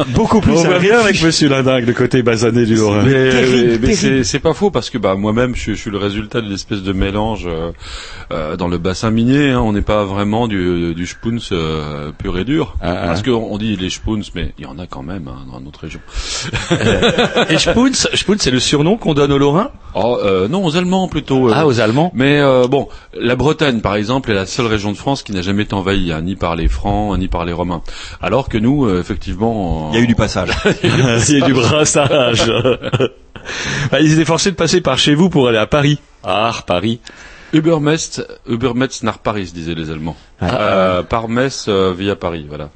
beaucoup 0.08 0.40
plus 0.40 0.52
On 0.52 0.70
à 0.72 0.78
bien 0.78 0.98
avec. 1.00 1.22
Monsieur 1.22 1.48
Lindingue, 1.48 1.86
le 1.86 1.92
côté 1.92 2.22
basané 2.22 2.64
du 2.66 2.74
Lorrain. 2.76 3.02
Mais, 3.04 3.30
terrible, 3.30 3.78
mais- 3.82 3.96
mais 4.10 4.24
c'est 4.24 4.38
pas 4.38 4.52
faux 4.54 4.70
parce 4.70 4.90
que 4.90 4.98
bah 4.98 5.14
moi-même 5.14 5.54
je, 5.54 5.60
suis- 5.60 5.74
je 5.74 5.80
suis 5.80 5.90
le 5.90 5.98
résultat 5.98 6.40
de 6.40 6.48
l'espèce 6.48 6.82
de 6.82 6.92
mélange 6.92 7.46
euh, 7.46 7.70
euh, 8.32 8.56
dans 8.56 8.68
le 8.68 8.78
bassin 8.78 9.10
minier. 9.10 9.50
Hein, 9.50 9.60
on 9.60 9.72
n'est 9.72 9.80
pas 9.82 10.04
vraiment 10.04 10.46
du, 10.48 10.94
du 10.94 11.06
spoons 11.06 11.38
euh, 11.52 12.10
pur 12.16 12.38
et 12.38 12.44
dur. 12.44 12.76
Ah, 12.80 12.94
parce 13.06 13.22
qu'on 13.22 13.32
on 13.50 13.58
dit 13.58 13.76
les 13.76 13.90
spoons, 13.90 14.20
mais 14.34 14.52
il 14.58 14.64
y 14.64 14.66
en 14.66 14.78
a 14.78 14.86
quand 14.86 15.02
même 15.02 15.28
hein, 15.28 15.46
dans 15.52 15.60
notre 15.60 15.80
région. 15.80 16.00
Et 17.50 17.58
Spoons, 17.58 17.92
Spoons, 18.14 18.36
c'est 18.38 18.50
le 18.50 18.60
surnom 18.60 18.96
qu'on 18.96 19.14
donne 19.14 19.32
aux 19.32 19.38
Lorrains? 19.38 19.70
Oh, 19.94 20.18
euh, 20.22 20.48
non, 20.48 20.64
aux 20.64 20.76
Allemands 20.76 21.08
plutôt. 21.08 21.48
euh. 21.48 21.52
Ah, 21.54 21.66
aux 21.66 21.80
Allemands 21.80 22.10
Mais 22.14 22.38
euh, 22.40 22.66
bon, 22.78 22.88
la 23.14 23.36
Bretagne, 23.36 23.80
par 23.80 23.94
exemple, 23.96 24.30
est 24.30 24.34
la 24.34 24.46
seule 24.46 24.66
région 24.66 24.92
de 24.92 24.96
France 24.96 25.22
qui 25.22 25.32
n'a 25.32 25.42
jamais 25.42 25.64
été 25.64 25.74
envahie, 25.74 26.12
hein, 26.12 26.22
ni 26.22 26.36
par 26.36 26.56
les 26.56 26.68
Francs, 26.68 27.18
ni 27.18 27.28
par 27.28 27.44
les 27.44 27.52
Romains. 27.52 27.82
Alors 28.20 28.48
que 28.48 28.58
nous, 28.58 28.86
euh, 28.86 29.00
effectivement, 29.00 29.90
Il 29.92 29.96
y 29.96 30.00
a 30.00 30.04
eu 30.04 30.06
du 30.06 30.14
passage. 30.14 30.50
Il 30.82 31.38
y 31.38 31.42
a 31.42 31.46
du 31.46 31.54
brassage. 31.54 32.50
Ah, 33.92 34.00
Ils 34.00 34.12
étaient 34.12 34.26
forcés 34.26 34.50
de 34.50 34.56
passer 34.56 34.82
par 34.82 34.98
chez 34.98 35.14
vous 35.14 35.30
pour 35.30 35.48
aller 35.48 35.56
à 35.58 35.66
Paris. 35.66 36.00
Ah, 36.22 36.52
Paris. 36.66 37.00
Übermetz, 37.54 38.20
Übermetz 38.46 39.02
nach 39.02 39.18
Paris, 39.18 39.52
disaient 39.54 39.74
les 39.74 39.90
Allemands. 39.90 40.16
Euh, 40.42 41.02
par 41.02 41.28
Metz 41.28 41.64
euh, 41.68 41.94
via 41.96 42.14
Paris, 42.14 42.44
voilà. 42.46 42.68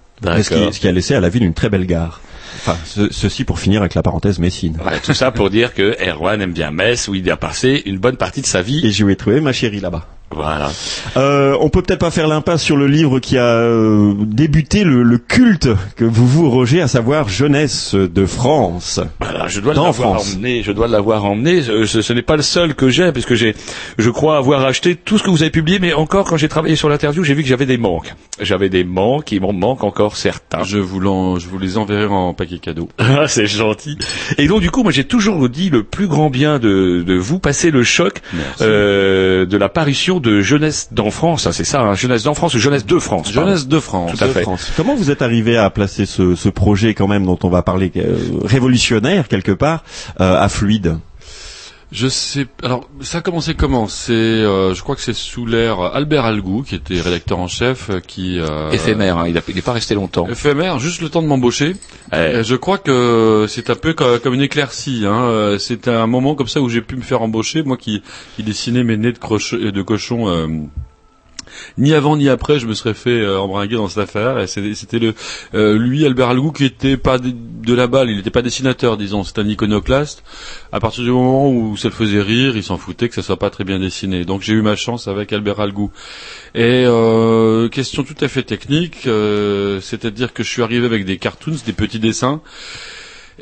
ce, 0.43 0.49
qui, 0.49 0.73
ce 0.73 0.81
qui 0.81 0.89
a 0.89 0.93
laissé 0.93 1.15
à 1.15 1.21
la 1.21 1.29
ville 1.29 1.43
une 1.45 1.53
très 1.53 1.69
belle 1.69 1.85
gare. 1.85 2.21
Enfin, 2.65 2.79
ce- 2.85 3.13
ceci 3.13 3.43
pour 3.45 3.59
finir 3.59 3.81
avec 3.81 3.95
la 3.95 4.03
parenthèse 4.03 4.39
Messine. 4.39 4.79
Tout 5.03 5.15
ça 5.15 5.33
pour 5.33 5.51
dire 5.51 5.75
que 5.75 5.97
Erwan 6.01 6.41
aime 6.41 6.53
bien 6.53 6.71
Metz, 6.71 7.09
où 7.09 7.15
il 7.17 7.29
a 7.31 7.37
passé 7.37 7.83
une 7.87 7.99
bonne 7.99 8.17
partie 8.17 8.41
de 8.41 8.47
sa 8.47 8.63
vie. 8.63 8.87
Et 8.87 8.93
je 8.93 9.05
vais 9.05 9.17
trouver 9.17 9.41
ma 9.41 9.53
chérie 9.53 9.81
là-bas. 9.81 10.07
Voilà. 10.35 10.71
Euh, 11.17 11.57
on 11.61 11.69
peut 11.69 11.83
peut-être 11.83 12.01
pas 12.01 12.11
faire 12.11 12.27
l'impasse 12.29 12.63
sur 12.63 12.77
le 12.77 12.87
livre 12.87 13.19
qui 13.21 13.39
a 13.39 13.45
euh, 13.45 14.15
débuté 14.19 14.85
le, 14.85 15.03
le 15.03 15.19
culte 15.19 15.69
que 15.97 16.05
vous 16.05 16.27
vous 16.27 16.51
rogez, 16.51 16.81
à 16.81 16.89
savoir 16.89 17.29
Jeunesse 17.29 17.95
de 17.95 18.27
France. 18.27 19.01
Voilà, 19.21 19.47
je 19.49 19.61
dois 19.61 19.75
l'avoir 19.75 20.21
emmené. 20.37 20.63
Je 20.63 20.73
dois 20.73 20.89
l'avoir 20.89 21.25
emmené. 21.25 21.63
Ce, 21.63 21.85
ce- 21.87 22.03
ce 22.03 22.13
n'est 22.13 22.23
pas 22.23 22.37
le 22.37 22.43
seul 22.43 22.75
que 22.75 22.89
j'ai, 22.89 23.13
puisque 23.13 23.35
j'ai, 23.35 23.55
je 23.99 24.11
crois 24.11 24.37
avoir 24.37 24.65
acheté 24.65 24.97
tout 24.97 25.19
ce 25.19 25.23
que 25.23 25.31
vous 25.31 25.43
avez 25.43 25.51
publié, 25.51 25.79
mais 25.79 25.93
encore 25.93 26.25
quand 26.27 26.37
j'ai 26.37 26.49
travaillé 26.49 26.77
sur 26.77 26.89
l'interview, 26.89 27.25
j'ai 27.25 27.35
vu 27.35 27.43
que 27.43 27.49
j'avais 27.49 27.67
des 27.67 27.79
manques. 27.79 28.15
J'avais 28.41 28.69
des 28.69 28.85
manques, 28.85 29.33
il 29.33 29.41
m'en 29.41 29.53
manque 29.53 29.85
encore 29.85 30.17
certains. 30.17 30.63
Je 30.65 30.79
vous, 30.79 31.01
l'en- 31.01 31.39
je 31.39 31.47
vous 31.49 31.59
les 31.59 31.77
enverrai 31.79 32.07
en 32.07 32.35
paquet 32.35 32.59
cadeau. 32.59 32.89
Ah, 32.99 33.29
c'est 33.29 33.47
gentil. 33.47 33.99
Et 34.39 34.47
donc 34.49 34.63
du 34.63 34.71
coup, 34.71 34.83
moi 34.83 34.91
j'ai 34.91 35.05
toujours 35.05 35.49
dit 35.49 35.69
le 35.71 35.83
plus 35.83 36.07
grand 36.09 36.31
bien 36.31 36.59
de, 36.59 37.03
de 37.07 37.15
vous, 37.15 37.39
passer 37.39 37.71
le 37.71 37.83
choc 37.85 38.23
euh, 38.63 39.45
de 39.47 39.57
l'apparition 39.57 40.19
de 40.23 40.41
Jeunesse 40.41 40.89
d'enfance. 40.93 41.47
Ah, 41.47 41.53
c'est 41.53 41.65
ça, 41.65 41.83
hein, 41.83 41.95
Jeunesse 41.95 42.23
d'enfance 42.23 42.55
ou 42.55 42.59
Jeunesse 42.59 42.87
de 42.87 42.99
France. 42.99 43.31
pardon. 43.33 43.49
Jeunesse 43.49 43.67
de 43.69 43.81
France. 43.81 44.13
Tout 44.17 44.25
à 44.25 44.29
de 44.29 44.33
fait. 44.33 44.43
France. 44.43 44.73
Comment 44.77 44.95
vous 44.95 45.11
êtes 45.11 45.21
arrivé 45.23 45.57
à 45.57 45.69
placer 45.71 46.07
ce, 46.07 46.35
ce 46.35 46.49
projet 46.49 46.95
quand 46.95 47.09
même 47.09 47.27
dont 47.27 47.39
on 47.43 47.49
va 47.51 47.63
parler 47.63 47.93
euh, 47.97 48.17
révolutionnaire 48.45 49.29
quelque 49.29 49.53
part 49.53 49.85
euh, 50.21 50.41
à 50.41 50.49
fluide? 50.49 50.97
Je 51.93 52.09
sais. 52.09 52.47
Alors, 52.63 52.89
ça 53.03 53.19
a 53.19 53.21
commencé 53.21 53.55
comment? 53.55 53.87
C'est, 53.87 54.13
euh, 54.15 54.73
je 54.75 54.83
crois 54.83 54.97
que 54.97 55.03
c'est 55.03 55.13
sous 55.13 55.45
l'ère 55.45 55.79
Albert 55.81 56.25
Algou, 56.25 56.63
qui 56.63 56.75
était 56.75 56.99
rédacteur 57.01 57.39
en 57.39 57.49
chef, 57.49 57.91
euh, 57.91 58.01
qui 58.01 58.39
euh, 58.41 58.71
Éphémère, 58.71 59.19
hein, 59.19 59.29
il 59.29 59.35
n'est 59.55 59.61
pas 59.63 59.73
resté 59.75 59.95
longtemps. 59.95 60.27
éphémère, 60.27 60.79
juste 60.79 61.03
le 61.03 61.11
temps 61.11 61.21
de 61.21 61.27
m'embaucher. 61.27 61.77
Je 62.13 62.55
crois 62.57 62.79
que 62.79 63.45
c'est 63.49 63.69
un 63.69 63.75
peu 63.75 63.93
co- 63.93 64.19
comme 64.23 64.33
une 64.35 64.41
éclaircie. 64.43 65.03
Hein. 65.07 65.25
Euh, 65.25 65.59
C'était 65.59 65.91
un 65.91 66.07
moment 66.07 66.35
comme 66.35 66.49
ça 66.49 66.61
où 66.63 66.69
j'ai 66.71 66.81
pu 66.81 66.97
me 66.97 67.03
faire 67.03 67.21
embaucher, 67.21 67.63
moi 67.63 67.77
qui, 67.77 68.03
qui 68.37 68.43
dessinais 68.43 68.85
mes 68.85 68.97
nez 68.97 69.13
de, 69.13 69.19
croche- 69.19 69.55
de 69.55 69.83
cochon. 69.83 70.29
euh, 70.29 70.47
ni 71.79 71.95
avant 71.95 72.17
ni 72.17 72.29
après, 72.29 72.59
je 72.59 72.67
me 72.67 72.75
serais 72.75 72.95
fait 72.95 73.11
euh, 73.11 73.39
embringuer 73.41 73.77
dans 73.77 73.89
cette 73.89 74.05
affaire. 74.05 74.49
C'était 74.49 75.15
euh, 75.55 75.79
lui, 75.79 76.05
Albert 76.05 76.31
Algou, 76.31 76.53
qui 76.53 76.65
était 76.65 76.97
pas 76.97 77.19
de, 77.19 77.75
la 77.75 77.87
balle. 77.87 78.11
Il 78.11 78.17
n'était 78.17 78.31
pas 78.31 78.43
dessinateur, 78.43 78.97
disons. 78.97 79.25
C'était 79.25 79.41
un 79.41 79.49
iconoclaste. 79.49 80.23
À 80.73 80.81
partir 80.81 81.05
du 81.05 81.11
moment 81.11 81.51
où 81.51 81.77
ça 81.77 81.89
le 81.89 81.95
faisait 81.95 82.21
rire, 82.21 82.57
il 82.57 82.63
s'en 82.63 82.79
foutait 82.79 83.09
que 83.09 83.15
ça 83.15 83.23
soit 83.23 83.39
pas 83.39 83.51
très 83.51 83.65
bien 83.65 83.79
dessiné. 83.79 84.25
Donc 84.25 84.43
j'ai 84.43 84.53
eu 84.53 84.63
ma 84.63 84.77
chance 84.77 85.09
avec 85.09 85.33
Albert 85.33 85.61
Algou. 85.61 85.91
Et 86.55 86.85
euh, 86.87 87.69
question 87.69 88.05
tout 88.05 88.17
à 88.21 88.29
fait 88.29 88.43
technique, 88.43 89.07
euh, 89.07 89.81
c'est-à-dire 89.81 90.33
que 90.33 90.43
je 90.43 90.49
suis 90.49 90.63
arrivé 90.63 90.85
avec 90.85 91.05
des 91.05 91.19
cartoons, 91.19 91.57
des 91.65 91.73
petits 91.73 91.99
dessins. 91.99 92.41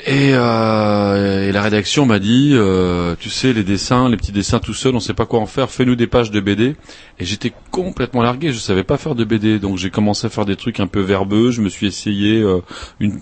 Et, 0.07 0.31
euh, 0.35 1.49
et 1.49 1.53
la 1.53 1.63
rédaction 1.63 2.07
m'a 2.07 2.19
dit, 2.19 2.53
euh, 2.55 3.17
tu 3.19 3.29
sais, 3.29 3.53
les 3.53 3.65
dessins, 3.65 4.09
les 4.09 4.17
petits 4.17 4.33
dessins 4.33 4.59
tout 4.59 4.75
seul, 4.75 4.95
on 4.95 5.01
sait 5.01 5.15
pas 5.15 5.27
quoi 5.27 5.41
en 5.41 5.47
faire. 5.47 5.71
Fais-nous 5.71 5.97
des 5.97 6.07
pages 6.07 6.31
de 6.31 6.41
BD. 6.41 6.77
Et 7.21 7.27
j'étais 7.27 7.53
complètement 7.71 8.23
largué. 8.23 8.51
Je 8.51 8.59
savais 8.59 8.83
pas 8.83 8.97
faire 8.97 9.15
de 9.15 9.25
BD, 9.25 9.59
donc 9.59 9.77
j'ai 9.77 9.91
commencé 9.91 10.27
à 10.27 10.31
faire 10.31 10.47
des 10.47 10.57
trucs 10.57 10.81
un 10.81 10.87
peu 10.87 11.01
verbeux. 11.01 11.51
Je 11.51 11.61
me 11.61 11.69
suis 11.69 11.87
essayé 11.87 12.41
euh, 12.41 12.61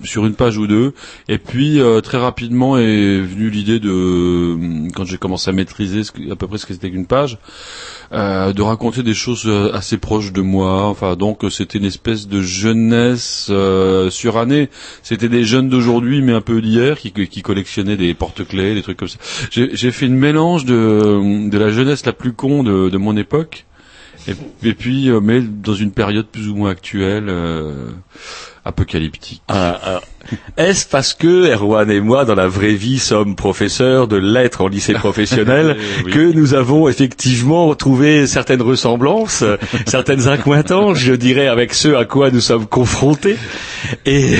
sur 0.04 0.24
une 0.24 0.34
page 0.34 0.56
ou 0.56 0.68
deux. 0.68 0.94
Et 1.28 1.38
puis 1.38 1.80
euh, 1.80 2.00
très 2.00 2.18
rapidement 2.18 2.78
est 2.78 3.20
venue 3.20 3.50
l'idée 3.50 3.80
de, 3.80 3.90
euh, 3.90 4.88
quand 4.94 5.04
j'ai 5.04 5.18
commencé 5.18 5.50
à 5.50 5.52
maîtriser 5.52 6.02
à 6.30 6.36
peu 6.36 6.46
près 6.46 6.58
ce 6.58 6.66
que 6.66 6.74
c'était 6.74 6.92
qu'une 6.92 7.06
page, 7.06 7.38
euh, 8.12 8.52
de 8.52 8.62
raconter 8.62 9.02
des 9.02 9.14
choses 9.14 9.50
assez 9.74 9.98
proches 9.98 10.32
de 10.32 10.42
moi. 10.42 10.84
Enfin, 10.84 11.16
donc 11.16 11.44
c'était 11.50 11.78
une 11.78 11.84
espèce 11.84 12.28
de 12.28 12.40
jeunesse 12.40 13.50
surannée. 14.10 14.70
C'était 15.02 15.28
des 15.28 15.42
jeunes 15.42 15.68
d'aujourd'hui, 15.68 16.22
mais 16.22 16.34
un 16.34 16.40
peu 16.40 16.57
d'hier, 16.61 16.98
qui, 16.98 17.42
collectionnaient 17.42 17.96
des 17.96 18.14
porte-clés, 18.14 18.74
des 18.74 18.82
trucs 18.82 18.96
comme 18.96 19.09
ça. 19.09 19.18
J'ai 19.50 19.90
fait 19.90 20.06
une 20.06 20.16
mélange 20.16 20.64
de, 20.64 21.48
de 21.48 21.59
la 21.59 21.70
jeunesse 21.70 22.04
la 22.06 22.12
plus 22.12 22.32
con 22.32 22.62
de, 22.62 22.96
mon 22.96 23.16
époque, 23.16 23.66
et, 24.26 24.74
puis 24.74 25.09
euh, 25.09 25.20
mais 25.20 25.40
dans 25.40 25.74
une 25.74 25.92
période 25.92 26.26
plus 26.26 26.48
ou 26.48 26.56
moins 26.56 26.70
actuelle, 26.70 27.28
euh, 27.28 27.90
apocalyptique. 28.64 29.42
Est-ce 30.57 30.87
parce 30.87 31.14
que 31.14 31.51
Erwan 31.53 31.91
et 31.91 32.01
moi, 32.01 32.24
dans 32.24 32.35
la 32.35 32.49
vraie 32.49 32.74
vie, 32.74 32.99
sommes 32.99 33.35
professeurs 33.37 34.09
de 34.09 34.16
lettres 34.16 34.61
en 34.62 34.68
lycée 34.68 34.93
professionnel, 34.95 35.76
Oui. 36.05 36.11
que 36.12 36.33
nous 36.33 36.55
avons 36.55 36.89
effectivement 36.89 37.74
trouvé 37.74 38.26
certaines 38.26 38.62
ressemblances, 38.62 39.45
certaines 39.87 40.29
incointances, 40.29 40.99
je 40.99 41.14
dirais, 41.14 41.49
avec 41.49 41.72
ceux 41.74 41.97
à 41.97 42.05
quoi 42.05 42.31
nous 42.31 42.41
sommes 42.41 42.66
confrontés 42.66 43.37
Et, 44.07 44.35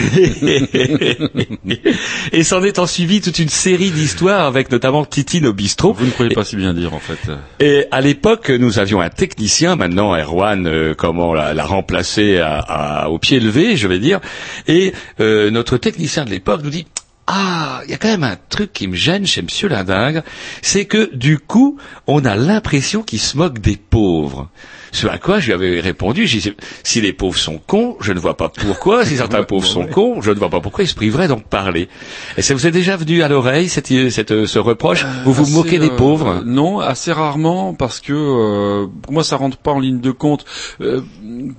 et 2.33 2.43
s'en 2.43 2.63
est 2.63 2.79
en 2.79 2.87
suivi 2.87 3.21
toute 3.21 3.39
une 3.39 3.49
série 3.49 3.91
d'histoires 3.91 4.47
avec 4.47 4.71
notamment 4.71 5.05
Titine 5.05 5.47
au 5.47 5.53
bistrot. 5.53 5.93
Vous 5.93 6.07
ne 6.07 6.11
croyez 6.11 6.35
pas 6.35 6.45
si 6.45 6.57
bien 6.57 6.75
dire 6.75 6.93
en 6.95 6.99
fait. 7.01 7.19
Et 7.65 7.87
à 7.91 8.01
l'époque, 8.01 8.51
nous 8.51 8.79
avions 8.79 9.01
un 9.01 9.09
technicien, 9.11 9.77
maintenant 9.77 10.15
Erwan, 10.15 10.67
euh, 10.67 10.95
comment 10.97 11.35
l'a, 11.35 11.55
l'a 11.55 11.65
remplacé 11.65 12.39
à, 12.39 12.59
à- 12.59 13.09
au 13.09 13.19
pied 13.19 13.41
levé, 13.41 13.77
je 13.77 13.89
vais 13.89 13.99
dire. 13.99 14.21
Et 14.67 14.93
euh, 15.21 15.51
notre 15.51 15.78
technicien 15.79 16.25
de 16.25 16.31
l'époque 16.31 16.63
nous 16.63 16.71
dit 16.71 16.87
ah, 17.31 17.83
il 17.85 17.91
y 17.91 17.95
a 17.95 17.99
quand 17.99 18.09
même 18.09 18.25
un 18.25 18.39
truc 18.49 18.73
qui 18.73 18.89
me 18.89 18.97
gêne 18.97 19.27
chez 19.27 19.43
Monsieur 19.43 19.69
Lindingre, 19.69 20.23
c'est 20.63 20.87
que 20.87 21.15
du 21.15 21.39
coup, 21.39 21.77
on 22.07 22.25
a 22.25 22.37
l'impression 22.37 23.03
qu'il 23.03 23.21
se 23.21 23.37
moque 23.37 23.59
des 23.59 23.77
pauvres. 23.77 24.49
Ce 24.93 25.07
à 25.07 25.19
quoi 25.19 25.39
je 25.39 25.47
lui 25.47 25.53
avais 25.53 25.81
répondu, 25.81 26.27
j'ai 26.27 26.39
dit, 26.39 26.53
si 26.83 27.03
les 27.03 27.13
pauvres 27.13 27.39
sont 27.39 27.59
cons, 27.59 27.99
je 28.01 28.15
ne 28.15 28.19
vois 28.19 28.39
pas 28.39 28.49
pourquoi, 28.49 29.05
si 29.05 29.19
certains 29.19 29.43
pauvres 29.45 29.67
sont 29.67 29.87
cons, 29.87 30.23
je 30.23 30.31
ne 30.31 30.37
vois 30.37 30.49
pas 30.49 30.61
pourquoi 30.61 30.85
ils 30.85 30.89
se 30.89 30.95
priveraient 30.95 31.29
d'en 31.29 31.39
parler. 31.39 31.91
Et 32.39 32.43
ça 32.43 32.55
vous 32.55 32.67
est 32.67 32.71
déjà 32.71 32.97
venu 32.97 33.23
à 33.23 33.29
l'oreille, 33.29 33.69
cette, 33.69 33.89
cette, 34.11 34.47
ce 34.47 34.59
reproche 34.59 35.05
Vous 35.25 35.35
vous 35.35 35.43
Assez, 35.43 35.53
moquez 35.53 35.79
des 35.79 35.91
euh, 35.91 35.97
pauvres 35.97 36.43
Non, 36.47 36.81
assez 36.81 37.13
rarement 37.13 37.75
parce 37.75 38.01
que 38.01 38.13
euh, 38.15 38.87
pour 39.03 39.13
moi 39.13 39.25
ça 39.25 39.37
rentre 39.37 39.59
pas 39.59 39.73
en 39.73 39.81
ligne 39.81 40.01
de 40.01 40.11
compte. 40.11 40.47
Euh, 40.81 41.03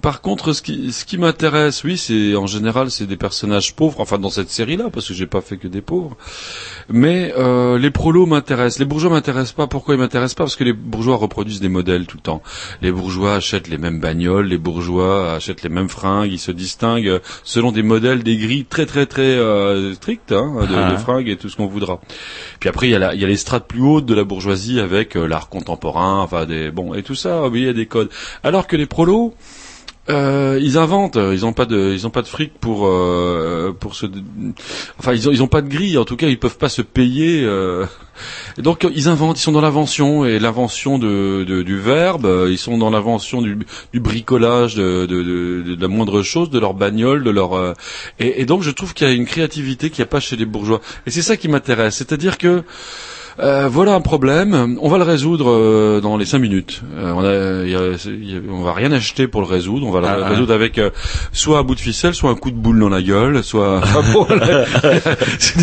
par 0.02 0.22
contre, 0.22 0.54
ce 0.54 0.64
qui, 0.64 0.92
ce 0.92 1.06
qui 1.06 1.20
m'intéresse, 1.20 1.84
oui, 1.84 1.98
c'est 1.98 2.36
en 2.36 2.48
général 2.48 2.90
c'est 2.90 3.06
des 3.06 3.18
personnages 3.18 3.76
pauvres. 3.76 4.00
Enfin, 4.00 4.18
dans 4.18 4.32
cette 4.32 4.50
série-là, 4.50 4.90
parce 4.92 5.08
que 5.08 5.14
j'ai 5.14 5.28
pas 5.28 5.42
fait 5.42 5.58
que 5.60 5.68
des 5.68 5.82
pauvres. 5.82 6.18
Mais 6.90 7.34
euh, 7.38 7.78
les 7.78 7.92
prolos 7.92 8.26
m'intéressent. 8.26 8.80
Les 8.80 8.86
bourgeois 8.86 9.12
m'intéressent 9.12 9.54
pas. 9.54 9.68
Pourquoi 9.68 9.94
ils 9.96 10.00
m'intéressent 10.00 10.36
pas? 10.36 10.44
Parce 10.46 10.56
que 10.56 10.64
les 10.64 10.74
bourgeois 10.74 11.18
reproduisent 11.18 11.60
des 11.62 11.70
modèles 11.70 12.06
tout 12.08 12.18
le 12.18 12.24
temps. 12.24 12.42
Les 12.82 12.92
bourgeois 12.92 13.36
achètent 13.36 13.68
les 13.68 13.78
mêmes 13.78 14.00
bagnoles, 14.00 14.48
les 14.48 14.58
bourgeois 14.58 15.34
achètent 15.34 15.62
les 15.64 15.70
mêmes 15.70 15.90
fringues. 15.90 16.32
Ils 16.32 16.40
se 16.40 16.52
distinguent 16.52 17.20
selon 17.44 17.72
des 17.72 17.84
modèles, 17.84 18.24
des 18.24 18.38
grilles 18.38 18.66
très 18.66 18.86
très 18.86 19.06
très 19.06 19.22
euh, 19.22 19.94
strictes 19.94 20.32
hein, 20.32 20.66
de, 20.70 20.76
Ah. 20.76 20.92
de 20.92 20.98
fringues 20.98 21.30
et 21.30 21.36
tout 21.38 21.50
ce 21.50 21.58
qu'on 21.58 21.68
voudra. 21.68 22.00
Puis 22.60 22.70
après, 22.70 22.88
il 22.88 22.92
y 22.92 22.96
a, 22.96 23.00
la- 23.00 23.14
il 23.14 23.22
y 23.22 23.26
a 23.26 23.28
les 23.28 23.38
strates 23.38 23.68
plus 23.68 23.82
hautes 23.82 24.06
de 24.06 24.14
la 24.16 24.24
bourgeoisie 24.24 24.80
avec 24.80 25.16
euh, 25.16 25.28
l'art 25.28 25.50
contemporain, 25.50 26.20
enfin 26.22 26.46
des 26.46 26.72
bon 26.72 26.94
et 26.94 27.04
tout 27.04 27.16
ça. 27.16 27.48
Oui, 27.50 27.62
il 27.62 27.66
y 27.66 27.70
a 27.70 27.74
des 27.74 27.86
codes. 27.86 28.10
Alors 28.44 28.66
que 28.68 28.76
les 28.76 28.86
prolos, 28.86 29.34
euh, 30.10 30.60
ils 30.62 30.78
inventent. 30.78 31.18
Ils 31.18 31.46
ont 31.46 31.54
pas 31.54 31.66
de, 31.66 31.92
ils 31.94 32.08
ont 32.08 32.10
pas 32.10 32.22
de 32.22 32.28
fric 32.28 32.54
pour 32.60 32.88
euh, 32.88 33.72
pour 33.80 33.96
se, 33.96 34.06
enfin 34.98 35.14
ils 35.14 35.28
ont 35.30 35.32
ils 35.32 35.48
pas 35.48 35.62
de 35.62 35.70
grille. 35.70 35.98
En 35.98 36.06
tout 36.06 36.16
cas, 36.16 36.28
ils 36.28 36.40
peuvent 36.40 36.58
pas 36.58 36.70
se 36.70 36.82
payer. 36.82 37.44
euh. 37.44 37.86
Et 38.58 38.62
donc 38.62 38.86
ils 38.94 39.08
inventent. 39.08 39.38
Ils 39.40 39.44
sont 39.44 39.52
dans 39.52 39.62
l'invention 39.62 40.26
et 40.26 40.40
l'invention 40.40 40.98
de, 41.00 41.44
de- 41.48 41.62
du 41.64 41.78
verbe. 41.80 42.26
euh, 42.26 42.48
Ils 42.50 42.58
sont 42.58 42.78
dans 42.78 42.90
l'invention 42.90 43.42
du, 43.42 43.58
du 43.94 44.00
bricolage 44.00 44.76
de, 44.76 45.06
de, 45.06 45.22
de, 45.24 45.76
de 45.76 45.82
la 45.82 45.88
moindre 45.88 46.22
chose, 46.24 46.50
de 46.50 46.60
leur 46.60 46.74
bagnole, 46.74 47.24
de 47.24 47.30
leur. 47.30 47.54
euh, 47.54 47.74
et, 48.20 48.42
et 48.42 48.46
donc 48.46 48.64
je 48.64 48.72
trouve 48.72 48.94
qu'il 48.94 49.08
y 49.08 49.10
a 49.10 49.14
une 49.14 49.26
créativité 49.26 49.90
qu'il 49.90 50.02
n'y 50.04 50.08
a 50.08 50.12
pas 50.12 50.20
chez 50.20 50.36
les 50.36 50.46
bourgeois. 50.46 50.82
Et 51.08 51.12
c'est 51.12 51.22
ça 51.22 51.38
qui 51.38 51.48
m'intéresse. 51.48 51.96
C'est-à-dire 51.96 52.38
que 52.38 52.64
euh, 53.40 53.68
voilà 53.70 53.94
un 53.94 54.02
problème. 54.02 54.78
On 54.82 54.90
va 54.90 54.98
le 54.98 55.04
résoudre 55.04 55.50
euh, 55.52 56.02
dans 56.02 56.18
les 56.18 56.26
cinq 56.26 56.40
minutes. 56.40 56.82
Euh, 56.98 57.12
on, 57.16 57.24
a, 57.24 57.66
y 57.68 57.76
a- 57.76 58.12
y 58.12 58.36
a- 58.38 58.42
on 58.52 58.62
va 58.64 58.74
rien 58.74 58.92
acheter 58.92 59.28
pour 59.28 59.42
le 59.42 59.48
résoudre. 59.48 59.86
On 59.88 59.92
va 59.92 60.02
le 60.02 60.08
Ah, 60.08 60.18
ah. 60.24 60.30
résoudre 60.30 60.54
avec 60.54 60.78
euh, 60.78 60.90
soit 61.32 61.60
un 61.60 61.64
bout 61.64 61.76
de 61.76 61.80
ficelle, 61.80 62.14
soit 62.14 62.30
un 62.30 62.36
coup 62.36 62.52
de 62.52 62.56
boule 62.58 62.80
dans 62.80 62.90
la 62.90 63.02
gueule, 63.02 63.44
soit. 63.44 63.78
Enfin, 63.80 64.02
bon, 64.14 64.26
là, 64.36 64.66
c'est 65.40 65.58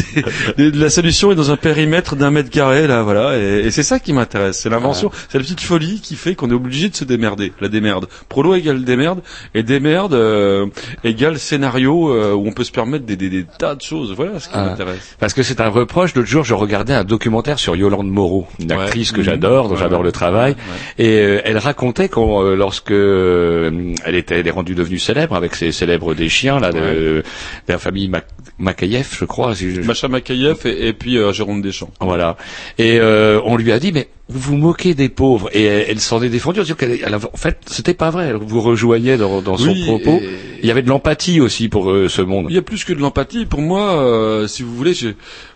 des- 0.57 0.71
des- 0.71 0.79
la 0.79 0.91
solution 0.91 1.33
est 1.33 1.35
dans 1.35 1.51
un 1.51 1.57
périmètre 1.57 2.17
d'un 2.17 2.31
mètre 2.31 2.51
carré 2.51 2.87
là, 2.87 3.03
voilà. 3.03 3.39
Et, 3.39 3.67
et 3.67 3.71
c'est 3.71 3.83
ça 3.83 3.99
qui 3.99 4.13
m'intéresse. 4.13 4.59
C'est 4.61 4.71
l'invention. 4.71 5.11
C'est 5.29 5.39
la 5.39 5.45
petite 5.45 5.61
folie 5.61 6.01
qui 6.01 6.17
fait 6.17 6.35
qu'on 6.35 6.51
est 6.51 6.55
obligé 6.55 6.89
de 6.89 6.97
se 6.97 7.05
démerder. 7.05 7.53
La 7.61 7.69
démerde. 7.69 8.07
Prolo 8.29 8.55
égale 8.55 8.85
démerde 8.85 9.21
et 9.55 9.63
démerde 9.63 10.15
euh, 10.15 10.67
égale 11.05 11.39
scénario 11.39 12.11
euh, 12.13 12.33
où 12.35 12.47
on 12.47 12.53
peut 12.53 12.65
se 12.65 12.73
permettre 12.73 13.05
des, 13.07 13.17
des, 13.17 13.45
tas 13.59 13.75
de 13.75 13.83
choses. 13.83 14.13
Voilà 14.17 14.39
ce 14.41 14.49
qui 14.49 14.55
Ah. 14.55 14.65
m'intéresse. 14.67 15.17
Parce 15.19 15.35
que 15.35 15.43
c'est 15.43 15.61
un 15.61 15.69
reproche. 15.69 16.15
L'autre 16.15 16.29
jour, 16.29 16.45
je 16.45 16.55
regardais 16.55 16.95
un 16.95 17.05
documentaire 17.05 17.56
sur 17.57 17.77
Yolande 17.77 18.09
Moreau, 18.11 18.47
une 18.61 18.73
Ouais. 18.73 18.83
actrice 18.83 19.13
que 19.13 19.19
Mhm. 19.19 19.25
j'adore, 19.25 19.69
dont 19.69 19.75
Ouais, 19.75 19.81
j'adore 19.81 20.01
ouais. 20.01 20.07
le 20.07 20.13
travail. 20.13 20.57
Et 20.99 21.09
euh, 21.21 21.41
elle 21.45 21.59
racontait 21.59 22.09
quand, 22.09 22.43
euh, 22.43 22.55
lorsque 22.57 22.91
euh, 22.93 23.93
elle 24.05 24.15
était, 24.15 24.39
elle 24.41 24.47
est 24.49 24.51
rendue 24.51 24.75
devenue 24.75 24.99
célèbre 24.99 25.35
avec 25.37 25.55
ses 25.55 25.73
célèbres 25.73 26.15
des 26.15 26.29
chiens 26.29 26.61
là, 26.61 26.73
de, 26.73 26.79
de 26.81 27.23
la 27.69 27.79
famille 27.79 28.09
Mac 28.09 28.27
Makayev, 28.59 29.09
je 29.19 29.25
crois. 29.25 29.55
si 29.55 29.75
je- 29.75 29.81
Macha 29.83 30.09
Makayev 30.09 30.57
et, 30.65 30.89
et 30.89 30.93
puis 30.93 31.19
euh, 31.19 31.33
Jérôme 31.33 31.61
Deschamps. 31.63 31.91
Voilà. 32.01 32.37
Et 32.79 32.99
euh, 33.01 33.41
on 33.45 33.57
lui 33.57 33.71
a 33.73 33.79
dit, 33.79 33.93
mais 33.93 34.09
vous 34.29 34.41
vous 34.41 34.57
moquez 34.57 34.95
des 34.95 35.09
pauvres. 35.09 35.49
Et 35.53 35.65
elle, 35.65 35.87
elle 35.91 36.01
s'en 36.01 36.21
est 36.23 36.29
défendue 36.29 36.61
en 36.61 36.63
disant 36.65 36.75
qu'elle, 36.75 37.15
en 37.15 37.37
fait, 37.37 37.59
c'était 37.67 37.95
pas 37.95 38.11
vrai. 38.11 38.27
Elle 38.27 38.37
vous 38.37 38.61
rejoignait 38.61 39.17
dans, 39.17 39.41
dans 39.43 39.57
son 39.57 39.69
Oui, 39.69 39.85
propos. 39.85 40.19
et- 40.21 40.39
Il 40.63 40.67
y 40.67 40.71
avait 40.71 40.83
de 40.83 40.89
l'empathie 40.89 41.41
aussi 41.41 41.69
pour 41.69 41.91
euh, 41.91 42.09
ce 42.09 42.23
monde. 42.23 42.47
Il 42.49 42.55
y 42.55 42.59
a 42.59 42.63
plus 42.63 42.85
que 42.85 42.93
de 42.93 42.99
l'empathie. 42.99 43.45
Pour 43.47 43.61
moi, 43.61 44.03
euh, 44.03 44.49
si 44.49 44.63
vous 44.65 44.75
voulez, 44.75 44.95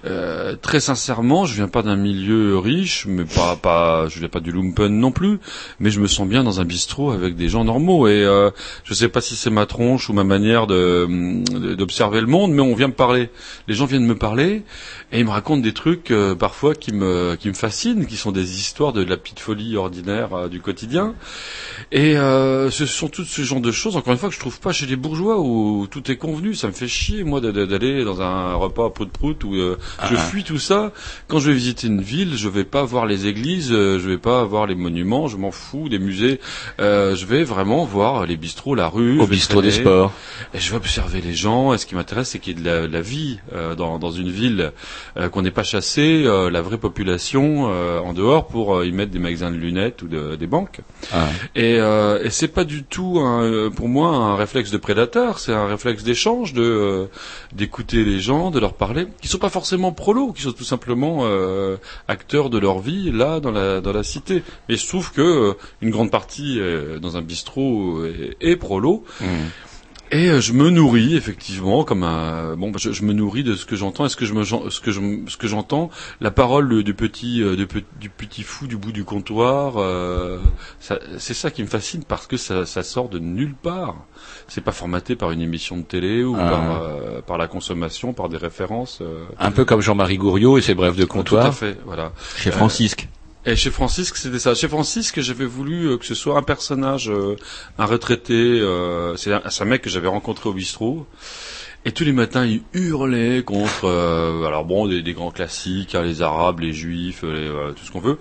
euh, 0.05 0.55
très 0.61 0.79
sincèrement, 0.79 1.47
je 1.47 1.55
viens 1.57 1.68
pas 1.68 1.83
d'un 1.83 1.97
milieu 1.97 2.59
riche, 2.59 3.07
mais 3.09 3.25
pas, 3.25 3.57
pas, 3.57 4.07
je 4.09 4.18
viens 4.21 4.29
pas 4.29 4.41
du 4.41 4.53
lumpen 4.53 4.93
non 5.01 5.11
plus, 5.11 5.39
mais 5.81 5.91
je 5.91 5.99
me 6.01 6.07
sens 6.07 6.29
bien 6.29 6.45
dans 6.45 6.61
un 6.61 6.64
bistrot 6.64 7.11
avec 7.11 7.35
des 7.35 7.49
gens 7.49 7.64
normaux. 7.64 8.07
Et 8.07 8.23
euh, 8.25 8.51
je 8.85 8.95
sais 8.95 9.09
pas 9.09 9.21
si 9.21 9.35
c'est 9.37 9.51
ma 9.51 9.66
tronche 9.66 10.09
ou 10.11 10.12
ma 10.12 10.23
manière 10.25 10.66
de, 10.68 11.75
d'observer 11.75 12.21
le 12.21 12.27
monde, 12.29 12.53
mais 12.53 12.62
on 12.62 12.75
vient 12.75 12.89
me 12.89 12.93
parler. 12.93 13.31
Les 13.66 13.75
gens 13.75 13.87
viennent 13.87 14.07
me 14.07 14.16
parler 14.16 14.62
et 15.12 15.18
ils 15.18 15.25
me 15.25 15.31
racontent 15.31 15.62
des 15.62 15.73
trucs 15.73 16.11
euh, 16.12 16.35
parfois 16.37 16.75
qui 16.75 16.93
me, 16.93 17.35
qui 17.37 17.49
me 17.49 17.55
fascinent, 17.55 18.07
qui 18.07 18.16
sont 18.16 18.31
des 18.33 18.60
histoires 18.61 18.93
de 18.93 19.03
la 19.03 19.17
petite 19.17 19.41
folie 19.41 19.77
ordinaire 19.77 20.33
euh, 20.35 20.49
du 20.49 20.61
quotidien. 20.61 21.15
Et 21.93 22.17
euh, 22.17 22.71
ce 22.71 22.87
sont 22.87 23.09
tout 23.09 23.25
ce 23.25 23.43
genre 23.43 23.61
de 23.61 23.73
choses, 23.73 23.97
encore 23.97 24.13
une 24.13 24.19
fois, 24.19 24.29
que 24.29 24.35
je 24.35 24.41
trouve 24.41 24.61
pas 24.61 24.73
chez 24.73 24.87
les 24.87 24.97
bourgeois 24.97 25.41
où 25.41 25.87
tout 25.91 26.11
est 26.11 26.17
convenu. 26.17 26.55
Ça 26.55 26.67
me 26.69 26.73
fait 26.73 26.89
chier, 26.89 27.25
moi, 27.25 27.41
d'aller 27.41 28.05
dans 28.05 28.21
un 28.23 28.55
repas 28.55 28.87
à 28.87 28.91
prout-prout 28.91 29.43
où 29.45 29.55
euh, 29.55 29.77
je 30.09 30.15
Ah. 30.15 30.19
fuis 30.19 30.45
tout 30.45 30.59
ça. 30.59 30.93
Quand 31.29 31.39
je 31.41 31.49
vais 31.51 31.57
visiter 31.57 31.87
une 31.89 32.03
ville, 32.03 32.37
je 32.37 32.49
vais 32.49 32.65
pas 32.65 32.85
voir 32.85 33.07
les 33.07 33.27
églises, 33.27 33.73
euh, 33.73 33.99
je 33.99 34.09
vais 34.09 34.19
pas 34.19 34.45
voir 34.45 34.67
les 34.67 34.75
monuments, 34.75 35.27
je 35.29 35.37
m'en 35.37 35.51
fous 35.51 35.89
des 35.89 35.99
musées. 35.99 36.41
Euh, 36.81 37.17
je 37.17 37.27
vais 37.27 37.43
vraiment 37.45 37.85
voir 37.85 38.27
les 38.27 38.37
bistrots, 38.37 38.75
la 38.75 38.89
rue. 38.89 39.21
Au 39.21 39.27
bistrot 39.27 39.63
des 39.63 39.71
sports. 39.73 40.13
Et 40.55 40.61
je 40.61 40.71
vais 40.71 40.77
observer 40.77 41.21
les 41.21 41.35
gens. 41.35 41.73
Et 41.75 41.79
ce 41.79 41.87
qui 41.87 41.95
m'intéresse, 41.95 42.29
c'est 42.31 42.39
qu'il 42.39 42.57
y 42.57 42.61
ait 42.61 42.63
de 42.63 42.67
la, 42.69 42.87
de 42.87 42.93
la 42.93 43.01
vie 43.01 43.39
euh, 43.55 43.75
dans, 43.75 43.99
dans 43.99 44.11
une 44.11 44.31
ville, 44.31 44.73
euh, 45.17 45.29
qu'on 45.29 45.43
n'ait 45.43 45.51
pas 45.51 45.63
chassé 45.65 46.23
euh, 46.27 46.51
la 46.51 46.63
vraie 46.63 46.79
population 46.79 47.71
euh, 47.73 47.99
en 48.01 48.13
dehors 48.13 48.47
pour 48.51 48.76
euh, 48.76 48.86
y 48.86 48.92
mettre 48.92 49.12
des 49.12 49.18
magasins 49.18 49.51
de 49.51 49.57
lunettes 49.57 50.03
ou 50.03 50.09
de- 50.09 50.36
des 50.36 50.46
banques. 50.46 50.80
Ah. 51.12 51.26
Et, 51.55 51.76
euh, 51.78 52.22
et 52.24 52.30
c'est 52.30 52.48
pas 52.48 52.64
du 52.64 52.82
tout, 52.84 53.18
un, 53.20 53.42
euh, 53.44 53.70
pour 53.70 53.88
moi, 53.88 54.09
un 54.09 54.36
réflexe 54.36 54.70
de 54.70 54.76
prédateur. 54.78 55.38
C'est 55.38 55.53
un 55.53 55.66
réflexe 55.66 56.03
d'échange, 56.03 56.53
de 56.53 57.09
d'écouter 57.53 58.05
les 58.05 58.20
gens, 58.20 58.51
de 58.51 58.59
leur 58.61 58.74
parler, 58.74 59.07
qui 59.20 59.28
sont 59.28 59.38
pas 59.38 59.48
forcément 59.51 59.92
prolos, 59.92 60.32
qui 60.32 60.42
sont 60.42 60.53
tout 60.53 60.64
simplement 60.64 61.24
acteurs 62.09 62.51
de 62.51 62.59
leur 62.59 62.78
vie 62.80 63.11
là 63.12 63.40
dans 63.40 63.51
la 63.51 63.80
dans 63.80 63.92
la 63.92 64.03
cité. 64.03 64.42
Mais 64.68 64.76
je 64.76 64.86
trouve 64.86 65.12
que 65.12 65.57
une 65.80 65.90
grande 65.90 66.11
partie 66.11 66.61
dans 67.01 67.16
un 67.16 67.22
bistrot 67.22 68.05
est, 68.07 68.36
est 68.40 68.57
prolo. 68.57 69.05
Et 70.13 70.29
euh, 70.29 70.41
je 70.41 70.53
me 70.53 70.71
nourris 70.71 71.15
effectivement 71.17 71.85
comme 71.85 72.03
un 72.03 72.57
bon 72.57 72.71
bah, 72.71 72.79
je, 72.81 72.91
je 72.91 73.05
me 73.05 73.13
nourris 73.13 73.45
de 73.45 73.55
ce 73.55 73.65
que 73.65 73.77
j'entends 73.77 74.07
est-ce 74.07 74.17
que 74.17 74.25
je 74.27 74.35
me 74.35 74.43
ce 74.45 74.81
que 74.81 74.91
je 74.91 75.01
ce 75.29 75.37
que 75.37 75.47
j'entends 75.47 75.89
la 76.21 76.33
parole 76.33 76.83
du- 76.83 76.95
petit 76.95 77.41
euh, 77.43 77.55
du, 77.55 77.67
pe- 77.69 77.85
du 78.01 78.11
petit 78.11 78.43
fou 78.43 78.67
du 78.67 78.77
bout 78.77 78.91
du 78.91 79.05
comptoir 79.05 79.75
euh, 79.77 80.39
c'est 80.81 81.35
ça 81.35 81.51
qui 81.53 81.63
me 81.63 81.69
fascine 81.69 82.03
parce 82.03 82.27
que 82.27 82.37
ça, 82.37 82.67
ça 82.67 82.83
sort 82.83 83.09
de 83.09 83.21
nulle 83.21 83.55
part 83.55 83.95
c'est 84.49 84.63
pas 84.65 84.73
formaté 84.73 85.15
par 85.15 85.31
une 85.31 85.43
émission 85.43 85.77
de 85.77 85.83
télé 85.83 86.25
ou 86.25 86.35
Ah. 86.37 86.51
par 86.51 86.83
euh, 86.83 87.21
par 87.23 87.39
la 87.39 87.47
consommation 87.47 88.13
par 88.13 88.29
des 88.29 88.37
références 88.37 88.99
euh. 89.03 89.25
Un 89.39 89.53
peu 89.53 89.65
comme 89.65 89.81
Jean-Marie 89.81 90.19
Gouriot 90.19 90.59
et 90.59 90.63
ses 90.63 90.75
brèves 90.75 90.97
de 90.97 91.05
comptoir. 91.05 91.45
Tout 91.45 91.49
à 91.51 91.53
fait, 91.53 91.79
voilà. 91.87 92.13
Chez 92.37 92.51
Francisque. 92.51 93.09
Et 93.47 93.57
chez 93.57 93.70
Francisque, 93.70 94.16
c'était 94.16 94.38
ça. 94.38 94.55
Chez 94.55 94.68
Francisque, 94.68 95.20
j'avais 95.20 95.47
voulu 95.47 95.86
euh, 95.86 95.97
que 95.97 96.05
ce 96.05 96.14
soit 96.14 96.36
un 96.36 96.43
personnage, 96.43 97.09
euh, 97.11 97.36
un 97.78 97.86
retraité. 97.86 98.34
euh, 98.34 99.16
c'est 99.16 99.32
un, 99.32 99.43
un 99.59 99.64
mec 99.64 99.80
que 99.82 99.88
j'avais 99.91 100.09
rencontré 100.09 100.49
au 100.51 100.53
bistrot. 100.53 101.07
Et 101.86 101.93
tous 101.93 102.05
les 102.05 102.12
matins, 102.12 102.45
il 102.45 102.61
hurlait 102.74 103.43
contre, 103.43 103.86
euh, 103.86 104.45
alors 104.45 104.66
bon, 104.66 104.86
des, 104.86 105.01
des 105.01 105.14
grands 105.14 105.30
classiques, 105.30 105.95
hein, 105.95 106.03
les 106.03 106.20
Arabes, 106.20 106.61
les 106.61 106.74
Juifs, 106.74 107.22
les, 107.22 107.28
euh, 107.28 107.72
tout 107.72 107.82
ce 107.86 107.91
qu'on 107.91 108.01
veut. 108.01 108.18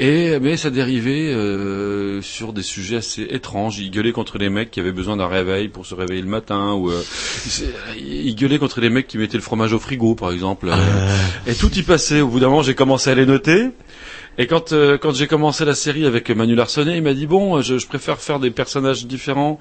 Et 0.00 0.40
mais 0.40 0.56
ça 0.56 0.70
dérivait 0.70 1.32
euh, 1.32 2.20
sur 2.20 2.52
des 2.52 2.64
sujets 2.64 2.96
assez 2.96 3.22
étranges. 3.22 3.78
Il 3.78 3.92
gueulait 3.92 4.10
contre 4.10 4.38
les 4.38 4.48
mecs 4.48 4.72
qui 4.72 4.80
avaient 4.80 4.90
besoin 4.90 5.16
d'un 5.16 5.28
réveil 5.28 5.68
pour 5.68 5.86
se 5.86 5.94
réveiller 5.94 6.22
le 6.22 6.26
matin, 6.26 6.72
ou 6.72 6.90
euh, 6.90 7.00
il 7.96 8.34
gueulait 8.34 8.58
contre 8.58 8.80
les 8.80 8.90
mecs 8.90 9.06
qui 9.06 9.18
mettaient 9.18 9.38
le 9.38 9.42
fromage 9.44 9.72
au 9.72 9.78
frigo, 9.78 10.16
par 10.16 10.32
exemple. 10.32 10.68
Et 11.46 11.54
tout 11.54 11.72
y 11.78 11.82
passait. 11.82 12.20
Au 12.22 12.26
bout 12.26 12.40
d'un 12.40 12.48
moment, 12.48 12.62
j'ai 12.62 12.74
commencé 12.74 13.08
à 13.08 13.14
les 13.14 13.26
noter. 13.26 13.68
Et 14.38 14.46
quand 14.46 14.72
euh, 14.72 14.98
quand 14.98 15.14
j'ai 15.14 15.26
commencé 15.26 15.64
la 15.64 15.74
série 15.74 16.04
avec 16.04 16.30
Manu 16.30 16.54
Larsonnet, 16.54 16.96
il 16.96 17.02
m'a 17.02 17.14
dit 17.14 17.26
bon, 17.26 17.62
je, 17.62 17.78
je 17.78 17.86
préfère 17.86 18.18
faire 18.18 18.38
des 18.38 18.50
personnages 18.50 19.06
différents 19.06 19.58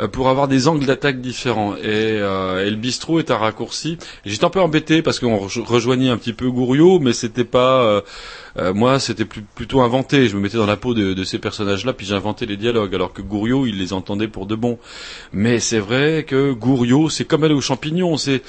euh, 0.00 0.08
pour 0.08 0.28
avoir 0.28 0.48
des 0.48 0.66
angles 0.66 0.86
d'attaque 0.86 1.20
différents. 1.20 1.76
Et, 1.76 1.80
euh, 1.84 2.66
et 2.66 2.70
le 2.70 2.76
bistrot 2.76 3.18
est 3.18 3.30
un 3.30 3.36
raccourci. 3.36 3.98
J'étais 4.24 4.44
un 4.44 4.50
peu 4.50 4.60
embêté 4.60 5.02
parce 5.02 5.20
qu'on 5.20 5.36
re- 5.36 5.62
rejoignait 5.64 6.08
un 6.10 6.16
petit 6.16 6.32
peu 6.32 6.50
Gouriot, 6.50 7.00
mais 7.00 7.12
c'était 7.12 7.44
pas 7.44 7.82
euh, 7.82 8.00
euh, 8.56 8.72
moi, 8.72 8.98
c'était 8.98 9.26
plutôt 9.26 9.82
inventé. 9.82 10.28
Je 10.28 10.36
me 10.36 10.40
mettais 10.40 10.56
dans 10.56 10.66
la 10.66 10.76
peau 10.76 10.94
de, 10.94 11.12
de 11.12 11.24
ces 11.24 11.38
personnages-là, 11.38 11.92
puis 11.92 12.06
j'inventais 12.06 12.46
les 12.46 12.56
dialogues. 12.56 12.94
Alors 12.94 13.12
que 13.12 13.20
Gouriot, 13.22 13.66
il 13.66 13.78
les 13.78 13.92
entendait 13.92 14.28
pour 14.28 14.46
de 14.46 14.54
bon. 14.54 14.78
Mais 15.32 15.60
c'est 15.60 15.80
vrai 15.80 16.24
que 16.26 16.52
Gouriot, 16.52 17.10
c'est 17.10 17.24
comme 17.24 17.44
aller 17.44 17.54
aux 17.54 17.60
champignons. 17.60 18.16
C'est 18.16 18.42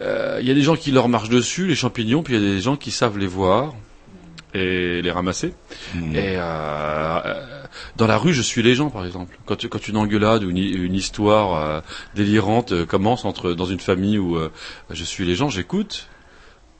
euh, 0.00 0.38
il 0.40 0.46
y 0.46 0.50
a 0.50 0.54
des 0.54 0.62
gens 0.62 0.76
qui 0.76 0.92
leur 0.92 1.08
marchent 1.08 1.28
dessus, 1.28 1.66
les 1.66 1.74
champignons, 1.74 2.22
puis 2.22 2.34
il 2.36 2.40
y 2.40 2.46
a 2.46 2.54
des 2.54 2.60
gens 2.60 2.76
qui 2.76 2.92
savent 2.92 3.18
les 3.18 3.26
voir 3.26 3.74
et 4.58 5.02
les 5.02 5.10
ramasser. 5.10 5.54
Et 5.94 6.36
euh, 6.36 6.40
euh, 6.40 7.34
dans 7.96 8.06
la 8.06 8.16
rue, 8.16 8.32
je 8.32 8.42
suis 8.42 8.62
les 8.62 8.74
gens, 8.74 8.90
par 8.90 9.04
exemple. 9.04 9.38
Quand, 9.46 9.88
une 9.88 9.96
engueulade 9.96 10.44
ou 10.44 10.50
une, 10.50 10.58
une 10.58 10.94
histoire 10.94 11.54
euh, 11.54 11.80
délirante 12.14 12.84
commence 12.84 13.24
entre 13.24 13.52
dans 13.52 13.66
une 13.66 13.80
famille 13.80 14.18
où 14.18 14.38
je 14.90 15.04
suis 15.04 15.24
les 15.24 15.34
gens, 15.34 15.48
j'écoute. 15.48 16.08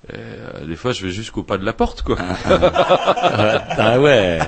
Et, 0.06 0.14
euh, 0.16 0.66
des 0.66 0.76
fois, 0.76 0.92
je 0.92 1.04
vais 1.04 1.12
jusqu'au 1.12 1.42
pas 1.42 1.58
de 1.58 1.64
la 1.64 1.72
porte, 1.72 2.02
quoi. 2.02 2.16
ah 2.48 3.98
ouais. 4.00 4.38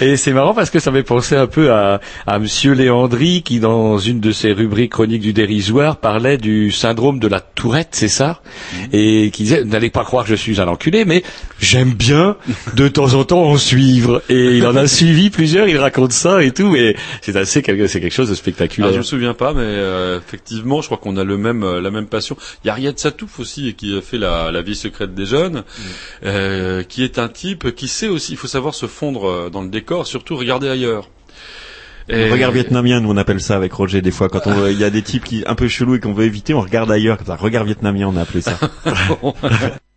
Et 0.00 0.16
c'est 0.16 0.32
marrant 0.32 0.54
parce 0.54 0.70
que 0.70 0.78
ça 0.80 0.90
m'est 0.90 1.02
pensé 1.02 1.34
un 1.34 1.46
peu 1.46 1.72
à, 1.72 2.00
à 2.26 2.38
Monsieur 2.38 2.72
Léandri 2.72 3.42
qui, 3.42 3.58
dans 3.58 3.98
une 3.98 4.20
de 4.20 4.32
ses 4.32 4.52
rubriques 4.52 4.92
chroniques 4.92 5.22
du 5.22 5.32
dérisoire, 5.32 5.96
parlait 5.96 6.36
du 6.36 6.70
syndrome 6.70 7.18
de 7.18 7.26
la 7.26 7.40
tourette, 7.40 7.88
c'est 7.92 8.08
ça? 8.08 8.42
Et 8.92 9.30
qui 9.32 9.44
disait, 9.44 9.64
n'allez 9.64 9.90
pas 9.90 10.04
croire 10.04 10.24
que 10.24 10.30
je 10.30 10.34
suis 10.36 10.60
un 10.60 10.68
enculé, 10.68 11.04
mais 11.04 11.24
j'aime 11.58 11.92
bien 11.92 12.36
de 12.74 12.86
temps 12.88 13.14
en 13.14 13.24
temps 13.24 13.44
en 13.44 13.56
suivre. 13.56 14.22
Et 14.28 14.58
il 14.58 14.66
en 14.66 14.76
a 14.76 14.86
suivi 14.86 15.30
plusieurs, 15.30 15.68
il 15.68 15.78
raconte 15.78 16.12
ça 16.12 16.42
et 16.42 16.52
tout, 16.52 16.76
et 16.76 16.96
c'est 17.22 17.36
assez 17.36 17.62
quelque, 17.62 17.86
c'est 17.86 18.00
quelque 18.00 18.14
chose 18.14 18.28
de 18.28 18.34
spectaculaire. 18.34 18.90
Ah, 18.90 18.92
je 18.92 18.98
me 18.98 19.04
souviens 19.04 19.34
pas, 19.34 19.54
mais 19.54 19.62
euh, 19.64 20.18
effectivement, 20.18 20.80
je 20.80 20.86
crois 20.86 20.98
qu'on 20.98 21.16
a 21.16 21.24
le 21.24 21.38
même, 21.38 21.62
euh, 21.62 21.80
la 21.80 21.90
même 21.90 22.06
passion. 22.06 22.36
Il 22.62 22.68
y 22.68 22.70
a 22.70 22.74
Riyad 22.74 22.98
Satouf 22.98 23.40
aussi 23.40 23.72
qui 23.74 23.96
a 23.96 24.02
fait 24.02 24.18
la, 24.18 24.50
la 24.52 24.62
vie 24.62 24.81
secrète 24.82 25.14
des 25.14 25.26
jeunes, 25.26 25.64
euh, 26.24 26.82
qui 26.82 27.02
est 27.04 27.18
un 27.18 27.28
type 27.28 27.74
qui 27.74 27.88
sait 27.88 28.08
aussi, 28.08 28.32
il 28.32 28.36
faut 28.36 28.46
savoir 28.46 28.74
se 28.74 28.86
fondre 28.86 29.28
euh, 29.28 29.50
dans 29.50 29.62
le 29.62 29.68
décor, 29.68 30.06
surtout 30.06 30.36
regarder 30.36 30.68
ailleurs. 30.68 31.08
Et- 32.08 32.26
Le 32.26 32.32
regard 32.32 32.50
vietnamien, 32.50 33.00
nous 33.00 33.10
on 33.10 33.16
appelle 33.16 33.40
ça 33.40 33.54
avec 33.56 33.72
Roger 33.72 34.02
des 34.02 34.10
fois 34.10 34.28
quand 34.28 34.46
on 34.46 34.66
il 34.66 34.78
y 34.78 34.84
a 34.84 34.90
des 34.90 35.02
types 35.02 35.24
qui 35.24 35.44
un 35.46 35.54
peu 35.54 35.68
chelous 35.68 35.94
et 35.94 36.00
qu'on 36.00 36.12
veut 36.12 36.24
éviter, 36.24 36.52
on 36.52 36.60
regarde 36.60 36.90
ailleurs 36.90 37.16
comme 37.16 37.28
ça. 37.28 37.36
Regard 37.36 37.64
vietnamien, 37.64 38.08
on 38.08 38.16
a 38.16 38.22
appelé 38.22 38.40
ça. 38.40 38.58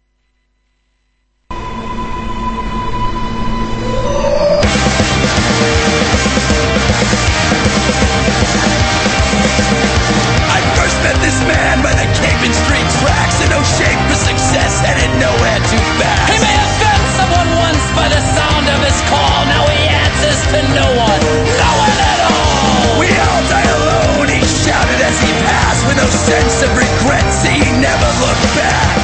to 20.55 20.61
no 20.73 20.87
one, 20.95 21.21
no 21.59 21.69
one 21.83 21.97
at 21.99 22.19
all. 22.31 22.99
We 22.99 23.07
all 23.11 23.43
die 23.51 23.67
alone, 23.75 24.29
he 24.29 24.39
shouted 24.39 25.01
as 25.03 25.19
he 25.19 25.31
passed 25.43 25.85
with 25.85 25.97
no 25.97 26.07
sense 26.07 26.63
of 26.63 26.71
regret. 26.71 27.27
See, 27.33 27.59
he 27.59 27.71
never 27.81 28.09
looked 28.23 28.55
back. 28.55 28.94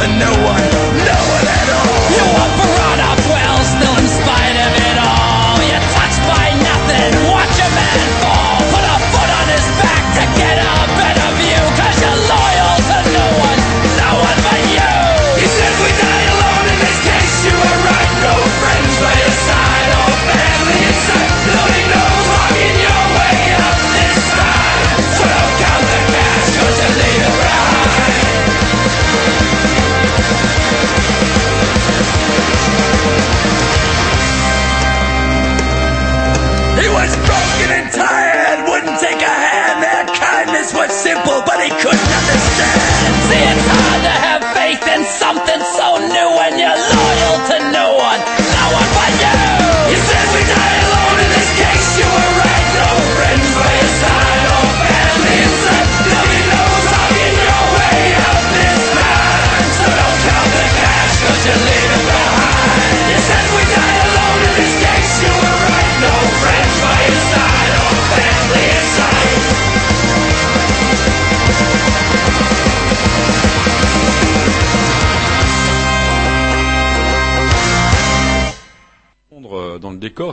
and 0.00 0.16
no 0.20 0.30
one 0.44 0.67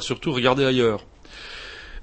surtout 0.03 0.31
regarder 0.33 0.65
ailleurs. 0.65 1.05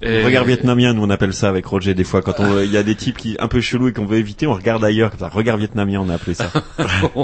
Le 0.05 0.25
regard 0.25 0.45
vietnamien, 0.45 0.95
nous 0.95 1.03
on 1.05 1.11
appelle 1.11 1.33
ça 1.33 1.49
avec 1.49 1.65
Roger 1.65 1.95
des 1.95 2.03
fois 2.03 2.23
quand 2.23 2.41
on- 2.41 2.59
il 2.59 2.73
y 2.73 2.77
a 2.77 2.83
des 2.83 2.97
types 2.97 3.17
qui 3.17 3.37
un 3.39 3.47
peu 3.47 3.61
chelous 3.61 3.87
et 3.89 3.93
qu'on 3.93 4.05
veut 4.05 4.19
éviter, 4.19 4.49
on 4.49 4.55
regarde 4.55 4.85
ailleurs 4.85 5.11
comme 5.11 5.21
ça. 5.21 5.29
Regard 5.29 5.57
vietnamien, 5.59 6.01
on 6.01 6.09
a 6.09 6.15
appelé 6.15 6.35
ça. 6.35 6.51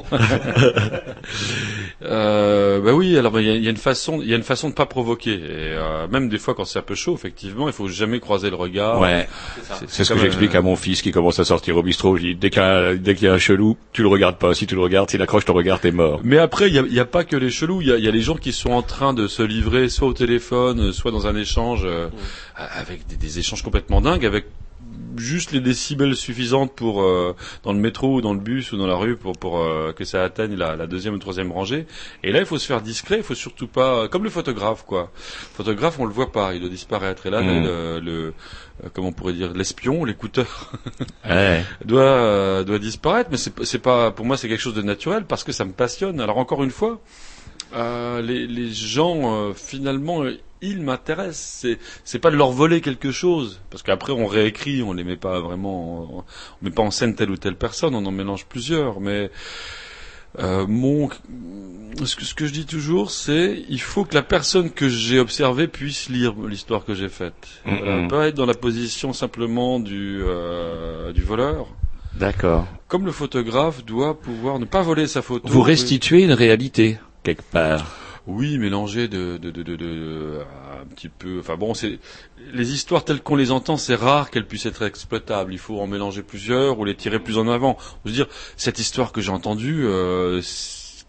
Euh, 2.02 2.80
bah 2.80 2.92
oui, 2.92 3.18
alors 3.18 3.40
il 3.40 3.46
y, 3.46 3.50
a- 3.50 3.54
il 3.56 3.64
y 3.64 3.66
a 3.66 3.70
une 3.70 3.76
façon, 3.76 4.20
il 4.22 4.28
y 4.28 4.32
a 4.32 4.36
une 4.36 4.44
façon 4.44 4.68
de 4.68 4.74
pas 4.74 4.86
provoquer. 4.86 5.32
Et 5.34 5.38
euh, 5.74 6.06
même 6.08 6.28
des 6.28 6.38
fois 6.38 6.54
quand 6.54 6.64
c'est 6.64 6.78
un 6.78 6.82
peu 6.82 6.94
chaud, 6.94 7.14
effectivement, 7.14 7.68
il 7.68 7.72
faut 7.72 7.88
jamais 7.88 8.20
croiser 8.20 8.50
le 8.50 8.56
regard. 8.56 9.00
Ouais. 9.00 9.28
C'est 9.88 10.04
ce 10.04 10.12
que 10.14 10.18
j'explique 10.20 10.54
euh, 10.54 10.58
à 10.58 10.62
mon 10.62 10.76
fils 10.76 11.02
qui 11.02 11.10
commence 11.10 11.40
à 11.40 11.44
sortir 11.44 11.76
au 11.76 11.82
bistrot. 11.82 12.16
Je 12.16 12.22
dis, 12.22 12.34
dès 12.36 12.50
qu'il 12.50 12.62
y, 12.62 12.64
a- 12.64 12.92
y 12.94 13.26
un 13.26 13.38
chelou, 13.38 13.76
tu 13.92 14.02
le 14.02 14.08
regardes 14.08 14.38
pas. 14.38 14.54
Si 14.54 14.66
tu 14.66 14.76
le 14.76 14.80
regardes, 14.80 15.10
s'il 15.10 15.22
accroche 15.22 15.44
ton 15.44 15.54
regard, 15.54 15.80
t'es 15.80 15.90
mort. 15.90 16.20
Mais 16.22 16.38
après, 16.38 16.68
il 16.68 16.74
y 16.74 16.78
a, 16.78 16.82
il 16.82 16.94
y 16.94 17.00
a 17.00 17.04
pas 17.04 17.24
que 17.24 17.34
les 17.36 17.50
chelous. 17.50 17.82
Il 17.82 17.88
y 17.88 17.92
a, 17.92 17.98
y 17.98 18.06
a 18.06 18.12
les 18.12 18.22
gens 18.22 18.36
qui 18.36 18.52
sont 18.52 18.70
en 18.70 18.82
train 18.82 19.12
de 19.12 19.26
se 19.26 19.42
livrer, 19.42 19.88
soit 19.88 20.06
au 20.06 20.14
téléphone, 20.14 20.92
soit 20.92 21.10
dans 21.10 21.26
un 21.26 21.34
échange 21.34 21.82
euh, 21.84 22.08
avec 22.56 23.06
des, 23.08 23.16
des 23.16 23.38
échanges 23.40 23.62
complètement 23.62 24.00
dingues, 24.00 24.24
avec 24.24 24.44
juste 25.18 25.52
les 25.52 25.60
décibels 25.60 26.14
suffisantes 26.16 26.74
pour 26.74 27.02
euh, 27.02 27.34
dans 27.62 27.72
le 27.72 27.78
métro 27.78 28.14
ou 28.16 28.20
dans 28.20 28.32
le 28.34 28.40
bus 28.40 28.72
ou 28.72 28.76
dans 28.76 28.86
la 28.86 28.96
rue 28.96 29.16
pour 29.16 29.36
pour 29.38 29.58
euh, 29.58 29.92
que 29.92 30.04
ça 30.04 30.22
atteigne 30.24 30.54
la, 30.56 30.76
la 30.76 30.86
deuxième 30.86 31.14
ou 31.14 31.18
troisième 31.18 31.52
rangée. 31.52 31.86
Et 32.22 32.32
là, 32.32 32.40
il 32.40 32.46
faut 32.46 32.58
se 32.58 32.66
faire 32.66 32.80
discret. 32.80 33.16
Il 33.18 33.22
faut 33.22 33.34
surtout 33.34 33.66
pas, 33.68 34.08
comme 34.08 34.24
le 34.24 34.30
photographe, 34.30 34.84
quoi. 34.86 35.10
Le 35.52 35.56
photographe, 35.56 35.98
on 35.98 36.04
le 36.04 36.12
voit 36.12 36.32
pas. 36.32 36.54
Il 36.54 36.60
doit 36.60 36.68
disparaître. 36.70 37.26
Et 37.26 37.30
là, 37.30 37.42
Mm. 37.42 37.64
le, 37.64 38.00
le 38.00 38.34
euh, 38.84 38.88
comment 38.92 39.08
on 39.08 39.12
pourrait 39.12 39.32
dire, 39.32 39.52
l'espion, 39.54 40.04
l'écouteur. 40.04 40.72
Ouais. 41.28 41.64
doit 41.84 42.02
euh, 42.02 42.64
doit 42.64 42.78
disparaître 42.78 43.28
mais 43.30 43.36
c'est 43.36 43.78
pas 43.78 44.10
pour 44.12 44.24
moi 44.24 44.36
c'est 44.36 44.48
quelque 44.48 44.60
chose 44.60 44.74
de 44.74 44.82
naturel 44.82 45.24
parce 45.26 45.44
que 45.44 45.52
ça 45.52 45.64
me 45.64 45.72
passionne 45.72 46.20
alors 46.20 46.38
encore 46.38 46.62
une 46.64 46.70
fois 46.70 47.00
euh, 47.74 48.22
les 48.22 48.46
les 48.46 48.72
gens 48.72 49.34
euh, 49.48 49.52
finalement 49.54 50.22
euh, 50.24 50.38
ils 50.62 50.82
m'intéressent 50.82 51.58
c'est 51.60 51.78
c'est 52.04 52.18
pas 52.18 52.30
de 52.30 52.36
leur 52.36 52.50
voler 52.50 52.80
quelque 52.80 53.10
chose 53.12 53.60
parce 53.70 53.82
qu'après 53.82 54.12
on 54.12 54.26
réécrit 54.26 54.82
on 54.82 54.92
les 54.92 55.04
met 55.04 55.16
pas 55.16 55.40
vraiment 55.40 56.18
en- 56.18 56.24
on 56.60 56.64
met 56.64 56.70
pas 56.70 56.82
en 56.82 56.90
scène 56.90 57.14
telle 57.14 57.30
ou 57.30 57.36
telle 57.36 57.56
personne 57.56 57.94
on 57.94 58.04
en 58.06 58.10
mélange 58.12 58.44
plusieurs 58.46 59.00
mais 59.00 59.30
euh, 60.40 60.66
mon 60.66 61.08
ce 62.04 62.14
que, 62.16 62.24
ce 62.24 62.34
que 62.34 62.46
je 62.46 62.52
dis 62.52 62.66
toujours 62.66 63.10
c'est 63.10 63.64
il 63.68 63.80
faut 63.80 64.04
que 64.04 64.14
la 64.14 64.22
personne 64.22 64.70
que 64.70 64.88
j'ai 64.88 65.18
observée 65.18 65.68
puisse 65.68 66.08
lire 66.10 66.34
l'histoire 66.46 66.84
que 66.84 66.94
j'ai 66.94 67.08
faite 67.08 67.34
Mhm. 67.64 67.78
Voilà, 67.78 68.08
pas 68.08 68.28
être 68.28 68.34
dans 68.34 68.46
la 68.46 68.54
position 68.54 69.12
simplement 69.12 69.80
du 69.80 70.20
euh, 70.22 71.12
du 71.12 71.22
voleur 71.22 71.66
D'accord. 72.14 72.66
comme 72.88 73.06
le 73.06 73.12
photographe 73.12 73.84
doit 73.84 74.18
pouvoir 74.20 74.58
ne 74.58 74.64
pas 74.64 74.82
voler 74.82 75.06
sa 75.06 75.22
photo. 75.22 75.46
Vous 75.48 75.62
restituez 75.62 76.22
une 76.24 76.32
réalité 76.32 76.98
quelque 77.22 77.42
part. 77.50 77.86
Oui, 78.30 78.58
mélanger 78.58 79.08
de, 79.08 79.38
de, 79.38 79.50
de, 79.50 79.62
de, 79.62 79.74
de- 79.76 80.40
un 80.80 80.84
petit 80.94 81.08
peu. 81.08 81.38
Enfin 81.40 81.56
bon, 81.56 81.72
c'est 81.72 81.98
les 82.52 82.72
histoires 82.74 83.02
telles 83.04 83.22
qu'on 83.22 83.36
les 83.36 83.50
entend, 83.50 83.78
c'est 83.78 83.94
rare 83.94 84.30
qu'elles 84.30 84.46
puissent 84.46 84.66
être 84.66 84.82
exploitables. 84.82 85.50
Il 85.52 85.58
faut 85.58 85.80
en 85.80 85.86
mélanger 85.86 86.22
plusieurs 86.22 86.78
ou 86.78 86.84
les 86.84 86.94
tirer 86.94 87.20
plus 87.20 87.38
en 87.38 87.48
avant. 87.48 87.78
Je 88.04 88.10
veux 88.10 88.14
dire, 88.14 88.26
cette 88.58 88.78
histoire 88.78 89.12
que 89.12 89.22
j'ai 89.22 89.30
entendue, 89.32 89.80
euh, 89.86 90.42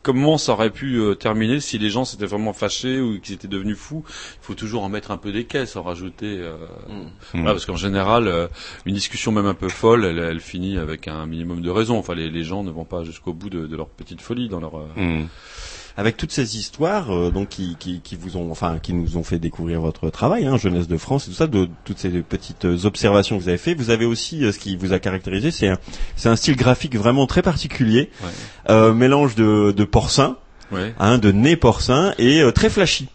comment 0.02 0.38
ça 0.38 0.54
aurait 0.54 0.70
pu 0.70 0.96
euh, 0.96 1.14
terminer 1.14 1.60
si 1.60 1.78
les 1.78 1.90
gens 1.90 2.06
s'étaient 2.06 2.26
vraiment 2.26 2.54
fâchés 2.54 3.02
ou 3.02 3.20
qu'ils 3.20 3.36
étaient 3.36 3.50
devenus 3.50 3.76
fous? 3.78 4.06
Il 4.08 4.46
faut 4.46 4.56
toujours 4.56 4.84
en 4.84 4.90
mettre 4.90 5.12
un 5.12 5.18
peu 5.18 5.34
des 5.34 5.44
caisses, 5.44 5.76
en 5.76 5.84
rajouter. 5.84 6.38
euh, 6.40 6.56
Mm. 6.88 7.10
voilà, 7.34 7.52
parce 7.52 7.66
qu'en 7.66 7.76
général, 7.76 8.28
euh, 8.30 8.48
une 8.86 8.96
discussion 8.96 9.34
même 9.34 9.46
un 9.46 9.54
peu 9.54 9.68
folle, 9.68 10.06
elle, 10.06 10.20
elle 10.20 10.40
finit 10.40 10.78
avec 10.78 11.10
un 11.10 11.26
minimum 11.26 11.62
de 11.62 11.70
raison. 11.70 11.98
Enfin, 11.98 12.16
les, 12.16 12.30
les 12.30 12.44
gens 12.46 12.64
ne 12.64 12.72
vont 12.72 12.86
pas 12.86 13.04
jusqu'au 13.04 13.34
bout 13.34 13.50
de, 13.50 13.68
de 13.68 13.76
leur 13.76 13.90
petite 13.90 14.22
folie 14.22 14.48
dans 14.48 14.62
leur. 14.62 14.78
euh, 14.80 14.88
Mm. 14.96 15.28
Avec 15.98 16.18
toutes 16.18 16.32
ces 16.32 16.58
histoires 16.58 17.14
euh, 17.14 17.30
donc 17.32 17.50
qui, 17.50 17.76
qui, 17.80 18.00
qui 18.02 18.16
vous 18.16 18.38
ont 18.38 18.52
enfin 18.52 18.80
qui 18.82 18.94
nous 18.94 19.18
ont 19.18 19.24
fait 19.24 19.40
découvrir 19.40 19.82
votre 19.82 20.10
travail, 20.10 20.46
hein, 20.46 20.58
jeunesse 20.58 20.88
de 20.88 20.98
France 20.98 21.28
et 21.28 21.32
tout 21.32 21.36
ça, 21.36 21.48
de 21.48 21.68
toutes 21.84 22.00
ces 22.00 22.10
petites 22.22 22.66
euh, 22.66 22.86
observations 22.86 23.38
que 23.38 23.44
vous 23.44 23.50
avez 23.50 23.58
fait, 23.58 23.74
vous 23.74 23.90
avez 23.90 24.06
aussi 24.06 24.44
euh, 24.46 24.52
ce 24.52 24.60
qui 24.60 24.76
vous 24.78 24.94
a 24.94 25.00
caractérisé, 25.00 25.52
c'est 25.52 25.68
un 25.68 25.78
c'est 26.16 26.30
un 26.30 26.36
style 26.36 26.56
graphique 26.56 26.96
vraiment 26.96 27.28
très 27.28 27.42
particulier, 27.42 28.10
Ouais. 28.24 28.30
euh, 28.70 28.94
mélange 28.94 29.36
de, 29.36 29.72
de 29.76 29.84
porcin, 29.84 30.38
Ouais. 30.72 30.94
hein, 31.00 31.18
de 31.18 31.32
nez 31.32 31.56
porcin 31.56 32.14
et 32.18 32.42
euh, 32.42 32.52
très 32.52 32.70
flashy. 32.70 33.08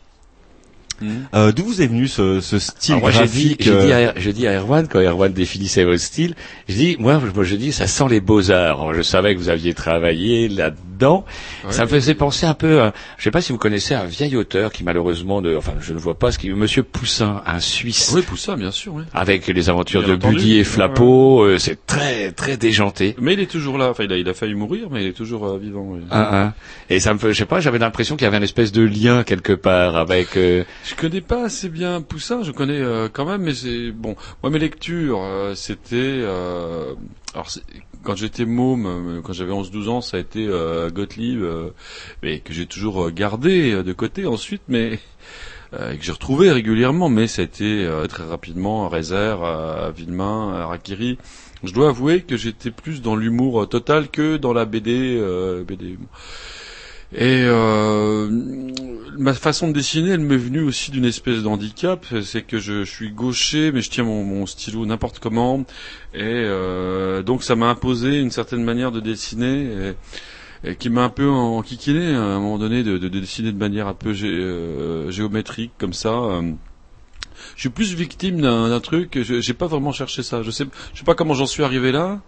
Euh, 1.35 1.53
D'où 1.53 1.65
vous 1.65 1.83
est 1.83 1.87
venu 1.87 2.09
ce, 2.09 2.41
ce 2.41 2.59
style 2.59 2.97
moi, 2.97 3.11
j'ai 3.11 3.27
dit, 3.27 3.57
graphique 3.57 3.63
j'ai 3.63 3.71
dit, 3.71 3.93
euh, 3.93 4.11
à, 4.11 4.19
j'ai 4.19 4.33
dit 4.33 4.47
à 4.47 4.53
Erwan, 4.59 4.87
quand 4.89 5.01
Erwan 5.01 5.33
définissait 5.33 5.85
votre 5.85 6.01
style, 6.01 6.35
je 6.69 6.75
dis, 6.75 6.97
moi, 6.99 7.21
je, 7.25 7.31
moi, 7.35 7.45
je 7.45 7.57
dis, 7.57 7.73
ça 7.73 7.87
sent 7.87 8.05
les 8.11 8.21
beaux-arts. 8.21 8.95
Je 8.95 9.03
savais 9.03 9.35
que 9.35 9.41
vous 9.41 9.49
aviez 9.49 9.75
travaillé 9.75 10.49
là-dedans. 10.49 11.25
Ouais. 11.65 11.73
Ça 11.73 11.83
me 11.85 11.89
faisait 11.89 12.15
penser 12.15 12.47
un 12.47 12.55
peu, 12.55 12.81
à, 12.81 12.93
je 13.19 13.25
sais 13.25 13.31
pas 13.31 13.41
si 13.41 13.53
vous 13.53 13.59
connaissez 13.59 13.95
un 13.95 14.05
vieil 14.05 14.37
auteur 14.37 14.73
qui 14.73 14.85
malheureusement, 14.85 15.43
de, 15.43 15.57
enfin, 15.57 15.75
je 15.81 15.93
ne 15.93 15.99
vois 15.99 16.19
pas 16.19 16.31
ce 16.33 16.39
qui, 16.39 16.51
Monsieur 16.51 16.83
Poussin, 16.83 17.43
un 17.47 17.61
Suisse. 17.61 18.13
Oui, 18.15 18.23
Poussin, 18.23 18.57
bien 18.57 18.71
sûr. 18.71 18.95
Oui. 18.95 19.03
Avec 19.13 19.47
les 19.47 19.69
aventures 19.69 20.01
Bien 20.03 20.11
de 20.11 20.15
entendu. 20.17 20.37
Buddy 20.37 20.59
et 20.59 20.65
Flapeau, 20.65 21.43
euh, 21.43 21.59
c'est 21.59 21.85
très, 21.87 22.31
très 22.33 22.57
déjanté. 22.57 23.17
Mais 23.21 23.35
il 23.35 23.41
est 23.41 23.51
toujours 23.51 23.79
là. 23.79 23.91
Enfin, 23.91 24.05
il 24.05 24.13
a, 24.13 24.17
il 24.17 24.29
a 24.29 24.35
failli 24.35 24.55
mourir, 24.55 24.89
mais 24.91 25.03
il 25.03 25.09
est 25.09 25.13
toujours 25.13 25.47
euh, 25.47 25.59
vivant. 25.59 25.87
oui. 25.91 26.01
Un, 26.11 26.21
un. 26.21 26.55
Et 26.91 27.01
ça 27.01 27.13
me 27.13 27.19
fait, 27.19 27.33
je 27.33 27.39
sais 27.39 27.45
pas, 27.47 27.61
j'avais 27.61 27.79
l'impression 27.79 28.17
qu'il 28.17 28.25
y 28.25 28.29
avait 28.29 28.37
une 28.37 28.43
espèce 28.43 28.73
de 28.73 28.83
lien 28.83 29.25
quelque 29.25 29.53
part 29.53 29.97
avec. 29.97 30.37
euh, 30.37 30.65
Je 30.95 31.01
connais 31.01 31.21
pas 31.21 31.47
assez 31.47 31.69
bien 31.69 32.01
Poussin, 32.01 32.45
je 32.45 32.53
connais 32.53 32.81
euh, 32.81 33.09
quand 33.13 33.25
même, 33.25 33.43
mais 33.43 33.55
c'est 33.55 33.91
bon. 33.91 34.15
Moi, 34.43 34.51
mes 34.53 34.61
lectures, 34.61 35.21
euh, 35.25 35.57
c'était 35.57 35.97
euh, 35.97 36.95
alors 37.35 37.49
quand 38.05 38.15
j'étais 38.15 38.45
môme, 38.45 38.87
euh, 38.87 39.21
quand 39.21 39.33
j'avais 39.33 39.53
11-12 39.53 39.89
ans, 39.89 40.01
ça 40.01 40.19
a 40.19 40.21
été 40.21 40.47
euh, 40.47 40.91
Gottlieb, 40.91 41.43
mais 42.23 42.39
que 42.39 42.53
j'ai 42.53 42.67
toujours 42.67 43.11
gardé 43.11 43.83
de 43.83 43.93
côté 43.93 44.25
ensuite, 44.25 44.63
mais 44.69 45.01
que 45.73 46.01
j'ai 46.01 46.13
retrouvé 46.13 46.53
régulièrement, 46.53 47.09
mais 47.09 47.27
ça 47.27 47.43
a 47.43 47.45
été 47.45 47.91
très 48.09 48.25
rapidement 48.25 48.89
euh, 48.95 49.91
Villemain, 49.91 50.55
Harakiri. 50.55 51.19
Je 51.65 51.73
dois 51.73 51.89
avouer 51.89 52.21
que 52.21 52.37
j'étais 52.37 52.71
plus 52.71 53.03
dans 53.03 53.17
l'humour 53.17 53.69
total 53.69 54.11
que 54.11 54.37
dans 54.37 54.53
la 54.53 54.65
BD. 54.65 55.21
BD. 55.67 55.99
Et 57.17 57.45
euh, 57.45 58.29
ma 59.19 59.35
façon 59.35 59.69
de 59.69 59.73
dessiner, 59.73 60.11
elle 60.11 60.21
m'est 60.21 60.37
venue 60.37 60.61
aussi 60.61 60.91
d'une 60.91 61.05
espèce 61.05 61.43
d'handicap, 61.43 62.07
c'est 62.23 62.43
que 62.43 62.59
je, 62.59 62.85
suis 62.85 63.11
gaucher, 63.11 63.73
mais 63.73 63.81
je 63.83 63.91
tiens 63.91 64.05
mon, 64.05 64.47
stylo 64.47 64.87
n'importe 64.87 65.19
comment, 65.19 65.65
et 66.13 66.23
euh, 66.23 67.23
donc 67.23 67.43
ça 67.43 67.57
m'a 67.57 67.67
imposé 67.67 68.21
une 68.21 68.31
certaine 68.31 68.65
manière 68.65 68.93
de 68.93 69.01
dessiner, 69.01 69.95
et, 70.65 70.77
qui 70.77 70.89
m'a 70.91 71.05
un 71.05 71.11
peu 71.11 71.29
enquiquiné 71.29 72.15
à 72.15 72.23
un 72.23 72.41
moment 72.41 72.59
donné 72.59 72.83
de, 72.83 72.99
de, 72.99 73.09
de 73.09 73.19
dessiner 73.19 73.53
de 73.53 73.59
manière 73.59 73.87
un 73.87 73.95
peu 73.95 74.15
euh, 74.23 75.11
géométrique 75.11 75.73
comme 75.79 75.93
ça. 75.93 76.13
euh. 76.13 76.53
Je 77.57 77.61
suis 77.61 77.69
plus 77.69 77.95
victime 77.95 78.41
d'un 78.41 78.81
truc, 78.81 79.19
j'ai 79.21 79.55
pas 79.55 79.67
vraiment 79.67 79.93
cherché 79.93 80.23
ça. 80.23 80.43
Je 80.43 80.51
sais, 80.51 80.65
je 80.93 81.01
sais 81.01 81.05
pas 81.05 81.15
comment 81.15 81.35
j'en 81.35 81.47
suis 81.47 81.63
arrivé 81.63 81.93
là. 81.93 82.21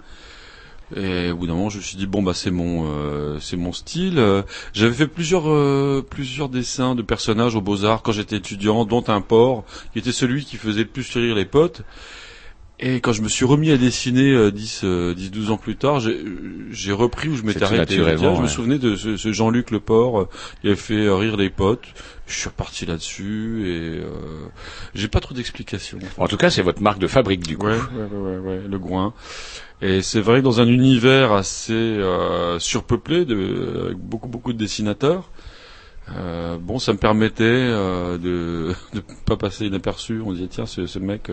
Et 0.94 1.32
au 1.32 1.36
bout 1.36 1.46
d'un 1.48 1.54
moment, 1.54 1.68
je 1.68 1.78
me 1.78 1.82
suis 1.82 1.96
dit 1.96 2.06
bon 2.06 2.22
bah 2.22 2.32
c'est 2.32 2.52
mon 2.52 2.86
euh, 2.86 3.38
c'est 3.40 3.56
mon 3.56 3.72
style. 3.72 4.18
Euh, 4.18 4.42
J'avais 4.72 4.94
fait 4.94 5.08
plusieurs 5.08 5.50
euh, 5.50 6.04
plusieurs 6.08 6.48
dessins 6.48 6.94
de 6.94 7.02
personnages 7.02 7.56
aux 7.56 7.60
Beaux 7.60 7.84
Arts 7.84 8.02
quand 8.02 8.12
j'étais 8.12 8.36
étudiant, 8.36 8.84
dont 8.84 9.02
un 9.08 9.20
porc 9.20 9.64
qui 9.92 9.98
était 9.98 10.12
celui 10.12 10.44
qui 10.44 10.56
faisait 10.56 10.82
le 10.82 10.88
plus 10.88 11.12
rire 11.16 11.34
les 11.34 11.44
potes. 11.44 11.82
Et 12.78 13.00
quand 13.00 13.12
je 13.14 13.22
me 13.22 13.28
suis 13.28 13.46
remis 13.46 13.70
à 13.70 13.78
dessiner 13.78 14.32
euh, 14.32 14.50
10, 14.52 14.82
euh, 14.84 15.14
10 15.14 15.30
12 15.30 15.50
ans 15.50 15.56
plus 15.56 15.76
tard, 15.76 15.98
j'ai 16.00 16.92
repris 16.92 17.28
où 17.30 17.36
je 17.36 17.42
m'étais 17.42 17.62
arrêté. 17.62 17.96
naturellement, 17.96 18.34
Je 18.34 18.40
me 18.42 18.46
ouais. 18.46 18.52
souvenais 18.52 18.78
de 18.78 18.96
ce, 18.96 19.16
ce 19.16 19.32
Jean-Luc 19.32 19.70
le 19.70 19.80
porc 19.80 20.20
euh, 20.20 20.28
qui 20.60 20.66
avait 20.66 20.76
fait 20.76 21.06
euh, 21.06 21.14
rire 21.16 21.38
les 21.38 21.48
potes. 21.48 21.86
Je 22.26 22.34
suis 22.38 22.48
reparti 22.50 22.84
là-dessus 22.84 23.62
et 23.66 24.00
euh, 24.00 24.10
j'ai 24.94 25.08
pas 25.08 25.20
trop 25.20 25.32
d'explications. 25.32 25.98
En 26.18 26.28
tout 26.28 26.36
cas, 26.36 26.50
c'est 26.50 26.60
votre 26.60 26.82
marque 26.82 26.98
de 26.98 27.06
fabrique 27.06 27.46
du 27.46 27.56
coup. 27.56 27.66
Ouais, 27.66 27.78
ouais, 27.78 28.04
ouais, 28.12 28.18
ouais, 28.18 28.38
ouais, 28.38 28.60
le 28.68 28.78
groin. 28.78 29.14
Et 29.80 30.02
c'est 30.02 30.20
vrai 30.20 30.40
que 30.40 30.44
dans 30.44 30.60
un 30.60 30.66
univers 30.68 31.32
assez 31.32 31.72
euh, 31.72 32.58
surpeuplé 32.58 33.24
de 33.24 33.84
avec 33.86 33.96
beaucoup 33.98 34.28
beaucoup 34.28 34.52
de 34.52 34.58
dessinateurs, 34.58 35.30
euh, 36.14 36.58
bon, 36.58 36.78
ça 36.78 36.92
me 36.92 36.98
permettait 36.98 37.44
euh, 37.44 38.18
de 38.18 38.74
de 38.94 39.02
pas 39.24 39.36
passer 39.36 39.64
inaperçu. 39.66 40.20
On 40.22 40.32
disait 40.32 40.48
tiens, 40.48 40.66
ce, 40.66 40.86
ce 40.86 40.98
mec. 40.98 41.30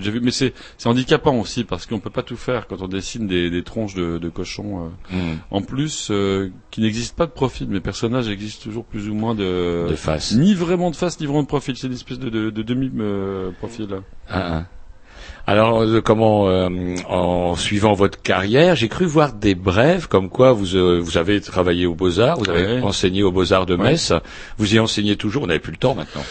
J'ai 0.00 0.10
vu, 0.10 0.20
mais 0.20 0.30
c'est 0.30 0.52
c'est 0.76 0.88
handicapant 0.88 1.34
aussi 1.38 1.64
parce 1.64 1.86
qu'on 1.86 1.98
peut 2.00 2.10
pas 2.10 2.22
tout 2.22 2.36
faire 2.36 2.66
quand 2.66 2.82
on 2.82 2.88
dessine 2.88 3.26
des, 3.26 3.50
des 3.50 3.62
tronches 3.62 3.94
de, 3.94 4.18
de 4.18 4.28
cochons. 4.28 4.86
euh, 5.12 5.16
Mm. 5.16 5.36
En 5.50 5.62
plus, 5.62 6.08
euh, 6.10 6.50
qui 6.70 6.80
n'existe 6.80 7.16
pas 7.16 7.26
de 7.26 7.30
profil. 7.32 7.68
Mes 7.68 7.80
personnages 7.80 8.28
existent 8.28 8.62
toujours 8.64 8.84
plus 8.84 9.08
ou 9.08 9.14
moins 9.14 9.34
de 9.34 9.86
De 9.88 9.94
face. 9.96 10.34
Ni 10.34 10.54
vraiment 10.54 10.90
de 10.90 10.96
face, 10.96 11.18
ni 11.20 11.26
vraiment 11.26 11.42
de 11.42 11.48
profil. 11.48 11.76
C'est 11.76 11.86
une 11.86 11.92
espèce 11.94 12.18
de, 12.18 12.28
de, 12.28 12.50
de 12.50 12.62
demi 12.62 12.90
euh, 12.98 13.50
profil. 13.58 13.88
Un, 14.28 14.38
un. 14.58 14.66
Alors, 15.46 15.80
euh, 15.82 16.02
comment, 16.02 16.48
euh, 16.48 16.68
en 17.08 17.56
suivant 17.56 17.94
votre 17.94 18.20
carrière, 18.20 18.76
j'ai 18.76 18.88
cru 18.88 19.06
voir 19.06 19.32
des 19.32 19.54
brèves 19.54 20.06
comme 20.06 20.28
quoi 20.28 20.52
vous 20.52 20.76
euh, 20.76 21.00
vous 21.02 21.16
avez 21.16 21.40
travaillé 21.40 21.86
aux 21.86 21.94
Beaux 21.94 22.20
Arts, 22.20 22.38
vous 22.38 22.50
avez 22.50 22.66
Ouais. 22.76 22.82
enseigné 22.82 23.22
aux 23.22 23.32
Beaux 23.32 23.50
Arts 23.54 23.64
de 23.64 23.74
Ouais. 23.74 23.92
Metz, 23.92 24.12
vous 24.58 24.74
y 24.74 24.78
enseignez 24.78 25.16
toujours, 25.16 25.44
on 25.44 25.46
n'avait 25.46 25.58
plus 25.58 25.72
le 25.72 25.78
temps 25.78 25.94
maintenant. 25.94 26.22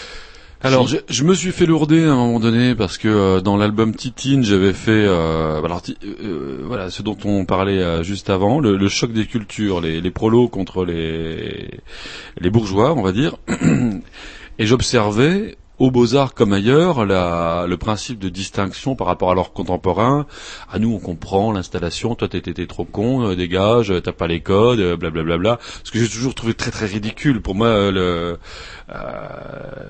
Alors, 0.64 0.88
je, 0.88 0.98
je 1.08 1.24
me 1.24 1.36
suis 1.36 1.52
fait 1.52 1.68
lourder 1.68 2.04
à 2.06 2.12
un 2.12 2.16
moment 2.16 2.40
donné 2.40 2.74
parce 2.74 2.98
que 2.98 3.08
euh, 3.08 3.42
dans 3.42 3.58
l'album 3.58 3.94
Titine, 3.96 4.44
j'avais 4.44 4.74
fait, 4.74 4.92
euh, 4.92 5.62
alors 5.64 5.82
Ti- 5.84 5.98
euh, 6.04 6.62
voilà, 6.66 6.90
ce 6.90 7.04
dont 7.04 7.18
on 7.26 7.46
parlait 7.46 7.78
euh, 7.82 8.02
juste 8.04 8.30
avant, 8.32 8.60
le, 8.60 8.76
le 8.76 8.90
choc 8.90 9.14
des 9.14 9.28
cultures, 9.28 9.82
les, 9.82 10.02
les 10.02 10.12
prolos 10.12 10.48
contre 10.48 10.84
les 10.84 11.70
les 12.40 12.50
bourgeois, 12.50 12.94
on 12.98 13.04
va 13.04 13.12
dire. 13.12 13.36
Et 14.60 14.66
j'observais 14.66 15.58
aux 15.80 15.92
Beaux-Arts 15.92 16.34
comme 16.34 16.54
ailleurs, 16.54 17.06
la- 17.06 17.66
le 17.68 17.78
principe 17.78 18.20
de 18.20 18.30
distinction 18.30 18.96
par 18.96 19.08
rapport 19.08 19.32
à 19.32 19.36
leurs 19.36 19.54
contemporains. 19.54 20.26
À 20.72 20.80
nous, 20.80 20.94
on 20.94 21.00
comprend 21.00 21.52
l'installation. 21.52 22.16
Toi, 22.16 22.28
t'es 22.28 22.68
trop 22.68 22.86
con, 22.86 23.28
euh, 23.28 23.36
dégage, 23.36 23.92
euh, 23.92 24.02
t'as 24.02 24.12
pas 24.12 24.28
les 24.28 24.42
codes, 24.42 24.80
euh, 24.80 24.98
blablabla. 24.98 25.60
Ce 25.84 25.92
que 25.92 26.00
j'ai 26.00 26.08
toujours 26.10 26.34
trouvé 26.34 26.54
très 26.54 26.72
très 26.72 26.86
ridicule. 26.88 27.42
Pour 27.42 27.56
moi, 27.56 27.68
euh, 27.68 27.92
le, 27.92 28.38
euh, 28.90 28.98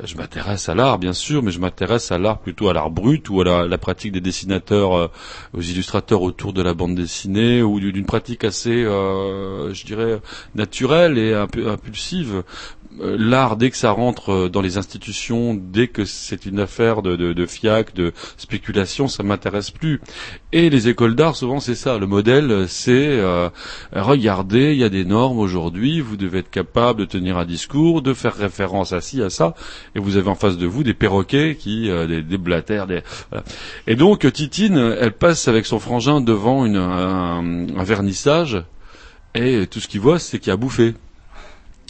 je 0.03 0.17
m'intéresse 0.17 0.67
à 0.69 0.75
l'art, 0.75 0.99
bien 0.99 1.13
sûr, 1.13 1.41
mais 1.43 1.51
je 1.51 1.59
m'intéresse 1.59 2.11
à 2.11 2.17
l'art 2.17 2.39
plutôt 2.39 2.67
à 2.69 2.73
l'art 2.73 2.89
brut 2.89 3.29
ou 3.29 3.41
à 3.41 3.67
la, 3.67 3.77
pratique 3.77 4.11
des 4.11 4.21
dessinateurs, 4.21 4.97
euh, 4.97 5.07
aux 5.53 5.61
illustrateurs 5.61 6.21
autour 6.21 6.51
de 6.51 6.61
la 6.61 6.73
bande 6.73 6.95
dessinée 6.95 7.61
ou 7.61 7.79
d'une 7.79 8.05
pratique 8.05 8.43
assez, 8.43 8.83
euh, 8.83 9.73
je 9.73 9.85
dirais, 9.85 10.19
naturelle 10.55 11.17
et 11.17 11.33
impulsive. 11.33 12.43
Euh, 13.01 13.15
L'art, 13.19 13.57
dès 13.57 13.69
que 13.69 13.77
ça 13.77 13.91
rentre 13.91 14.31
euh, 14.31 14.49
dans 14.49 14.61
les 14.61 14.77
institutions, 14.77 15.53
dès 15.53 15.87
que 15.87 16.05
c'est 16.05 16.45
une 16.45 16.59
affaire 16.59 17.01
de, 17.01 17.15
de, 17.15 17.33
de 17.33 17.45
fiac, 17.45 17.93
de 17.93 18.13
spéculation, 18.37 19.07
ça 19.07 19.23
m'intéresse 19.23 19.71
plus. 19.71 20.01
Et 20.51 20.69
les 20.69 20.87
écoles 20.87 21.15
d'art, 21.15 21.35
souvent, 21.35 21.59
c'est 21.59 21.75
ça. 21.75 21.97
Le 21.97 22.07
modèle, 22.07 22.65
c'est 22.67 23.07
euh, 23.07 23.49
regardez, 23.93 24.73
il 24.73 24.77
y 24.79 24.83
a 24.83 24.89
des 24.89 25.05
normes 25.05 25.39
aujourd'hui, 25.39 25.99
vous 26.01 26.17
devez 26.17 26.39
être 26.39 26.49
capable 26.49 27.01
de 27.01 27.05
tenir 27.05 27.37
un 27.37 27.45
discours, 27.45 28.01
de 28.01 28.13
faire 28.13 28.35
référence 28.35 28.93
à 28.93 29.01
ci, 29.01 29.21
à 29.21 29.29
ça, 29.29 29.53
et 29.95 29.99
vous 29.99 30.17
avez 30.17 30.29
en 30.29 30.35
face 30.35 30.57
de 30.57 30.65
vous 30.65 30.83
des 30.83 30.93
perroquets 30.93 31.55
qui, 31.59 31.89
euh, 31.89 32.07
des, 32.07 32.21
des. 32.21 33.01
Et 33.87 33.95
donc 33.95 34.31
Titine, 34.31 34.95
elle 34.99 35.13
passe 35.13 35.47
avec 35.47 35.65
son 35.65 35.79
frangin 35.79 36.21
devant 36.21 36.65
une, 36.65 36.77
un, 36.77 37.67
un 37.77 37.83
vernissage, 37.83 38.63
et 39.35 39.67
tout 39.67 39.79
ce 39.79 39.87
qu'il 39.87 39.99
voit, 40.01 40.19
c'est 40.19 40.39
qu'il 40.39 40.51
a 40.51 40.57
bouffé. 40.57 40.93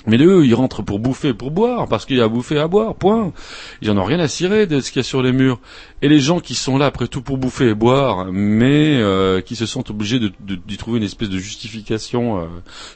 Mais 0.07 0.17
eux, 0.17 0.45
ils 0.45 0.55
rentrent 0.55 0.81
pour 0.81 0.99
bouffer, 0.99 1.33
pour 1.33 1.51
boire, 1.51 1.87
parce 1.87 2.05
qu'il 2.05 2.17
y 2.17 2.21
a 2.21 2.23
à 2.23 2.27
bouffer, 2.29 2.57
à 2.59 2.67
boire, 2.67 2.95
point. 2.95 3.33
Ils 3.81 3.91
en 3.91 3.97
ont 3.97 4.03
rien 4.05 4.19
à 4.19 4.27
cirer 4.27 4.65
de 4.65 4.79
ce 4.79 4.91
qu'il 4.91 4.99
y 4.99 5.01
a 5.01 5.03
sur 5.03 5.21
les 5.21 5.33
murs. 5.33 5.59
Et 6.01 6.07
les 6.07 6.19
gens 6.19 6.39
qui 6.39 6.55
sont 6.55 6.77
là, 6.77 6.85
après 6.85 7.07
tout, 7.07 7.21
pour 7.21 7.37
bouffer 7.37 7.69
et 7.69 7.73
boire, 7.75 8.27
mais 8.31 8.97
euh, 9.01 9.41
qui 9.41 9.55
se 9.55 9.65
sentent 9.65 9.89
obligés 9.89 10.19
de- 10.19 10.31
de- 10.39 10.55
d'y 10.55 10.77
trouver 10.77 10.97
une 10.99 11.03
espèce 11.03 11.29
de 11.29 11.37
justification 11.37 12.39
euh, 12.39 12.45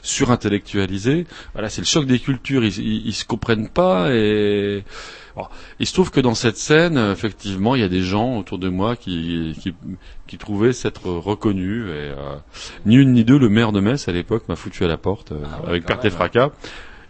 surintellectualisée, 0.02 1.26
voilà, 1.52 1.68
c'est 1.68 1.80
le 1.82 1.86
choc 1.86 2.06
des 2.06 2.18
cultures. 2.18 2.64
Ils, 2.64 2.78
ils, 2.78 3.06
ils 3.08 3.12
se 3.14 3.24
comprennent 3.24 3.68
pas 3.68 4.08
et... 4.14 4.84
Bon, 5.34 5.46
il 5.80 5.86
se 5.86 5.94
trouve 5.94 6.10
que 6.10 6.20
dans 6.20 6.34
cette 6.34 6.58
scène, 6.58 6.98
effectivement, 7.10 7.74
il 7.74 7.80
y 7.80 7.84
a 7.84 7.88
des 7.88 8.02
gens 8.02 8.36
autour 8.36 8.58
de 8.58 8.68
moi 8.68 8.96
qui, 8.96 9.56
qui, 9.62 9.72
qui 10.26 10.36
trouvaient 10.36 10.74
s'être 10.74 11.06
reconnus. 11.10 11.86
Et, 11.86 11.90
euh, 11.90 12.36
ni 12.84 12.96
une 12.96 13.12
ni 13.14 13.24
deux, 13.24 13.38
le 13.38 13.48
maire 13.48 13.72
de 13.72 13.80
Metz 13.80 14.08
à 14.08 14.12
l'époque 14.12 14.46
m'a 14.50 14.56
foutu 14.56 14.84
à 14.84 14.88
la 14.88 14.98
porte 14.98 15.32
euh, 15.32 15.42
avec 15.66 15.86
perte 15.86 16.04
et 16.04 16.10
fracas. 16.10 16.50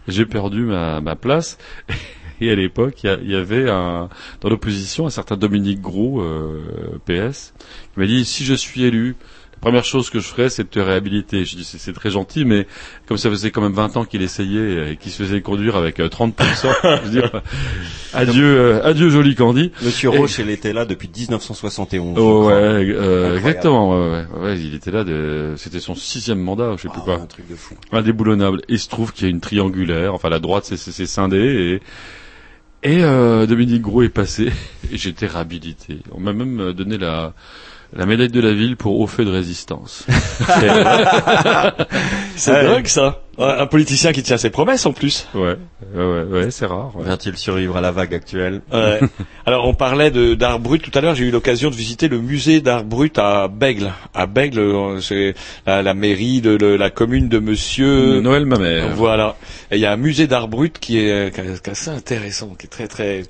J'ai 0.07 0.25
perdu 0.25 0.63
ma, 0.63 1.15
place. 1.15 1.57
Et 2.41 2.51
à 2.51 2.55
l'époque, 2.55 3.03
il 3.03 3.31
y 3.31 3.35
avait 3.35 3.69
un, 3.69 4.09
dans 4.41 4.49
l'opposition 4.49 5.05
un 5.05 5.09
certain 5.09 5.37
Dominique 5.37 5.79
Gros, 5.79 6.21
euh, 6.21 6.99
PS, 7.05 7.53
qui 7.93 7.99
m'a 7.99 8.05
dit 8.05 8.25
si 8.25 8.43
je 8.43 8.53
suis 8.53 8.83
élu, 8.83 9.15
première 9.63 9.85
chose 9.85 10.09
que 10.09 10.19
je 10.19 10.27
ferais, 10.27 10.49
c'est 10.49 10.63
de 10.63 10.67
te 10.67 10.79
réhabiliter. 10.79 11.45
Je 11.45 11.55
dis 11.55 11.63
c'est 11.63 11.77
c'est 11.77 11.93
très 11.93 12.09
gentil, 12.09 12.43
mais 12.43 12.67
comme 13.07 13.17
ça 13.17 13.29
faisait 13.29 13.49
quand 13.49 13.61
même 13.61 13.71
20 13.73 13.95
ans 13.97 14.03
qu'il 14.05 14.21
essayait 14.21 14.91
et 14.91 14.97
qu'il 14.97 15.11
se 15.11 15.23
faisait 15.23 15.39
conduire 15.41 15.77
avec 15.77 15.99
euh, 16.01 16.09
30%, 16.09 16.33
je 16.43 17.01
veux 17.05 17.09
dire, 17.09 17.41
adieu, 18.13 18.43
euh, 18.59 18.83
adieu 18.83 19.09
joli 19.09 19.35
Candy. 19.35 19.71
Monsieur 19.81 20.11
Et- 20.13 20.17
Roche, 20.17 20.37
il 20.39 20.49
était 20.49 20.73
là 20.73 20.85
depuis 20.85 21.09
1971. 21.15 22.15
je 22.15 22.21
Oh, 22.21 22.47
ouais, 22.47 22.53
euh, 22.53 23.37
exactement. 23.37 23.91
Ouais, 23.91 24.25
ouais, 24.35 24.43
ouais, 24.43 24.59
il 24.59 24.75
était 24.75 24.91
là. 24.91 25.03
De... 25.05 25.53
C'était 25.57 25.79
son 25.79 25.95
sixième 25.95 26.39
mandat, 26.39 26.73
je 26.77 26.81
sais 26.83 26.89
plus 26.89 27.01
quoi. 27.01 27.15
Un 27.15 27.25
truc 27.25 27.47
de 27.49 27.55
fou. 27.55 27.75
Indéboulonnable. 27.93 28.59
Et 28.67 28.73
il 28.73 28.79
se 28.79 28.89
trouve 28.89 29.13
qu'il 29.13 29.25
y 29.25 29.27
a 29.27 29.31
une 29.31 29.39
triangulaire. 29.41 30.13
Enfin, 30.13 30.29
la 30.29 30.39
droite, 30.39 30.65
c'est- 30.65 30.77
c'est 30.77 30.91
c'est 30.91 31.05
scindé. 31.05 31.79
Et, 32.83 32.91
et 32.95 33.03
euh, 33.03 33.45
Dominique 33.45 33.81
Gros 33.81 34.01
est 34.03 34.09
passé. 34.09 34.51
Et 34.91 34.97
j'étais 34.97 35.27
réhabilité. 35.27 35.99
On 36.11 36.19
m'a 36.19 36.33
même 36.33 36.59
euh, 36.59 36.73
donné 36.73 36.97
la 36.97 37.33
la 37.95 38.05
médaille 38.05 38.29
de 38.29 38.41
la 38.41 38.53
ville 38.53 38.77
pour 38.77 38.99
haut 38.99 39.07
fait 39.07 39.25
de 39.25 39.31
résistance. 39.31 40.05
C'est 42.35 42.63
dingue 42.63 42.87
ça. 42.87 43.22
Un 43.39 43.47
un 43.63 43.65
politicien 43.65 44.11
qui 44.11 44.21
tient 44.21 44.37
ses 44.37 44.49
promesses 44.51 44.85
en 44.85 44.93
plus. 44.93 45.27
Ouais, 45.33 45.55
ouais, 45.95 46.03
ouais, 46.05 46.23
ouais, 46.23 46.51
c'est 46.51 46.65
rare. 46.67 46.91
ouais. 46.95 47.05
Vient-il 47.05 47.35
survivre 47.37 47.75
à 47.77 47.81
la 47.81 47.91
vague 47.91 48.13
actuelle? 48.13 48.61
Ouais. 48.71 48.99
Alors 49.45 49.67
on 49.67 49.73
parlait 49.73 50.11
de 50.11 50.35
d'art 50.35 50.59
brut 50.59 50.81
tout 50.83 50.91
à 50.97 51.01
l'heure. 51.01 51.15
J'ai 51.15 51.25
eu 51.25 51.31
l'occasion 51.31 51.69
de 51.71 51.75
visiter 51.75 52.07
le 52.09 52.19
musée 52.19 52.61
d'art 52.61 52.83
brut 52.83 53.17
à 53.17 53.47
Bègle. 53.47 53.91
À 54.13 54.27
Bègle, 54.27 54.59
euh, 54.59 55.01
c'est 55.01 55.33
la, 55.65 55.81
la 55.81 55.93
mairie 55.95 56.41
de 56.41 56.51
le- 56.51 56.77
la 56.77 56.89
commune 56.91 57.27
de 57.27 57.39
Monsieur 57.39 58.21
Noël 58.21 58.45
Mamère. 58.45 58.89
Voilà. 58.95 59.35
Et 59.71 59.77
il 59.77 59.81
y 59.81 59.85
a 59.85 59.91
un 59.91 59.97
musée 59.97 60.27
d'art 60.27 60.47
brut 60.47 60.77
qui 60.79 60.99
est, 60.99 61.33
qui 61.33 61.41
est- 61.41 61.61
qui 61.63 61.69
est 61.69 61.71
assez 61.71 61.89
intéressant, 61.89 62.55
qui 62.59 62.67
est 62.67 62.69
très 62.69 62.87
très. 62.87 63.23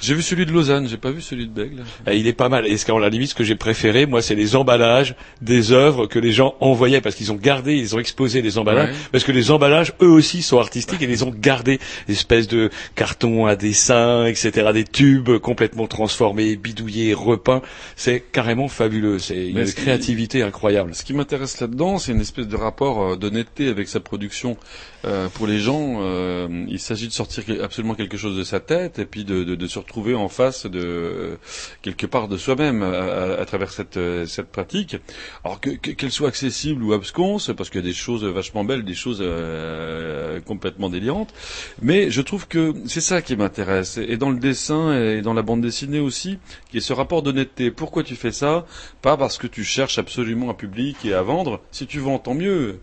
J'ai 0.00 0.14
vu 0.14 0.22
celui 0.22 0.46
de 0.46 0.52
Lausanne, 0.52 0.88
j'ai 0.88 0.96
pas 0.96 1.10
vu 1.12 1.20
celui 1.20 1.46
de 1.46 1.52
Bègle. 1.52 1.84
Et 2.10 2.16
il 2.16 2.26
est 2.26 2.32
pas 2.32 2.48
mal. 2.48 2.66
Et 2.66 2.76
ce 2.76 2.84
qu'en 2.86 2.98
la 2.98 3.08
limite, 3.08 3.30
ce 3.30 3.34
que 3.36 3.44
j'ai 3.44 3.54
préféré, 3.56 4.06
moi, 4.06 4.20
c'est 4.20 4.34
les 4.34 4.56
emballages 4.56 5.14
des 5.40 5.70
œuvres 5.72 6.06
que 6.06 6.18
les 6.18 6.32
gens 6.32 6.54
envoyaient 6.60 7.00
parce 7.00 7.14
qu'ils 7.14 7.30
ont 7.30 7.36
gardé, 7.36 7.74
ils 7.76 7.94
ont 7.94 7.98
exposé 8.00 8.42
les 8.42 8.58
emballages, 8.58 8.88
Ouais. 8.90 8.94
parce 9.12 9.22
que 9.24 9.32
les 9.32 9.43
emballages, 9.50 9.92
eux 10.02 10.08
aussi, 10.08 10.42
sont 10.42 10.58
artistiques 10.58 11.02
et 11.02 11.06
les 11.06 11.22
ont 11.22 11.34
gardés, 11.36 11.78
espèces 12.08 12.48
de 12.48 12.70
cartons 12.94 13.46
à 13.46 13.56
dessin, 13.56 14.26
etc., 14.26 14.70
des 14.72 14.84
tubes 14.84 15.38
complètement 15.38 15.86
transformés, 15.86 16.56
bidouillés, 16.56 17.14
repeints. 17.14 17.62
C'est 17.96 18.20
carrément 18.20 18.68
fabuleux. 18.68 19.18
C'est 19.18 19.48
une 19.48 19.64
qui- 19.64 19.74
créativité 19.74 20.42
incroyable. 20.42 20.94
Ce 20.94 21.02
qui 21.04 21.14
m'intéresse 21.14 21.60
là-dedans, 21.60 21.98
c'est 21.98 22.12
une 22.12 22.20
espèce 22.20 22.48
de 22.48 22.56
rapport 22.56 23.02
euh, 23.02 23.16
d'honnêteté 23.16 23.68
avec 23.68 23.88
sa 23.88 24.00
production. 24.00 24.56
Euh, 25.04 25.28
pour 25.28 25.46
les 25.46 25.58
gens, 25.58 25.98
euh, 26.00 26.64
il 26.68 26.80
s'agit 26.80 27.08
de 27.08 27.12
sortir 27.12 27.44
absolument 27.62 27.94
quelque 27.94 28.16
chose 28.16 28.36
de 28.38 28.42
sa 28.44 28.58
tête 28.60 28.98
et 28.98 29.04
puis 29.04 29.24
de, 29.24 29.44
de, 29.44 29.54
de 29.54 29.66
se 29.66 29.78
retrouver 29.78 30.14
en 30.14 30.28
face 30.28 30.64
de 30.66 30.80
euh, 30.82 31.36
quelque 31.82 32.06
part 32.06 32.26
de 32.28 32.36
soi-même 32.38 32.82
à, 32.82 32.88
à- 32.88 33.40
à 33.40 33.44
travers 33.44 33.70
cette, 33.70 33.96
euh, 33.98 34.24
cette 34.26 34.50
pratique. 34.50 34.96
Alors 35.44 35.60
que 35.60 35.70
que- 35.70 35.90
qu'elle 35.90 36.10
soit 36.10 36.28
accessible 36.28 36.82
ou 36.82 36.92
absconce, 36.94 37.50
parce 37.56 37.68
qu'il 37.70 37.80
y 37.80 37.84
a 37.84 37.86
des 37.86 37.92
choses 37.92 38.24
vachement 38.24 38.64
belles, 38.64 38.84
des 38.84 38.94
choses 38.94 39.18
euh, 39.20 40.40
complètement 40.40 40.88
délirantes. 40.88 41.34
Mais 41.82 42.10
je 42.10 42.20
trouve 42.22 42.48
que 42.48 42.72
c'est 42.86 43.00
ça 43.02 43.20
qui 43.20 43.36
m'intéresse. 43.36 43.98
Et 43.98 44.16
dans 44.16 44.30
le 44.30 44.38
dessin 44.38 44.98
et 44.98 45.20
dans 45.22 45.34
la 45.34 45.42
bande 45.42 45.60
dessinée 45.60 46.00
aussi, 46.00 46.38
qui 46.70 46.78
est 46.78 46.80
ce 46.80 46.92
rapport 46.92 47.22
d'honnêteté. 47.22 47.70
Pourquoi 47.70 48.04
tu 48.04 48.16
fais 48.16 48.32
ça? 48.32 48.66
Pas 49.02 49.16
parce 49.16 49.38
que 49.38 49.46
tu 49.46 49.64
cherches 49.64 49.98
absolument 49.98 50.50
un 50.50 50.54
public 50.54 50.96
et 51.04 51.12
à 51.14 51.22
vendre. 51.22 51.60
Si 51.72 51.86
tu 51.86 51.98
vends, 51.98 52.18
tant 52.18 52.34
mieux. 52.34 52.80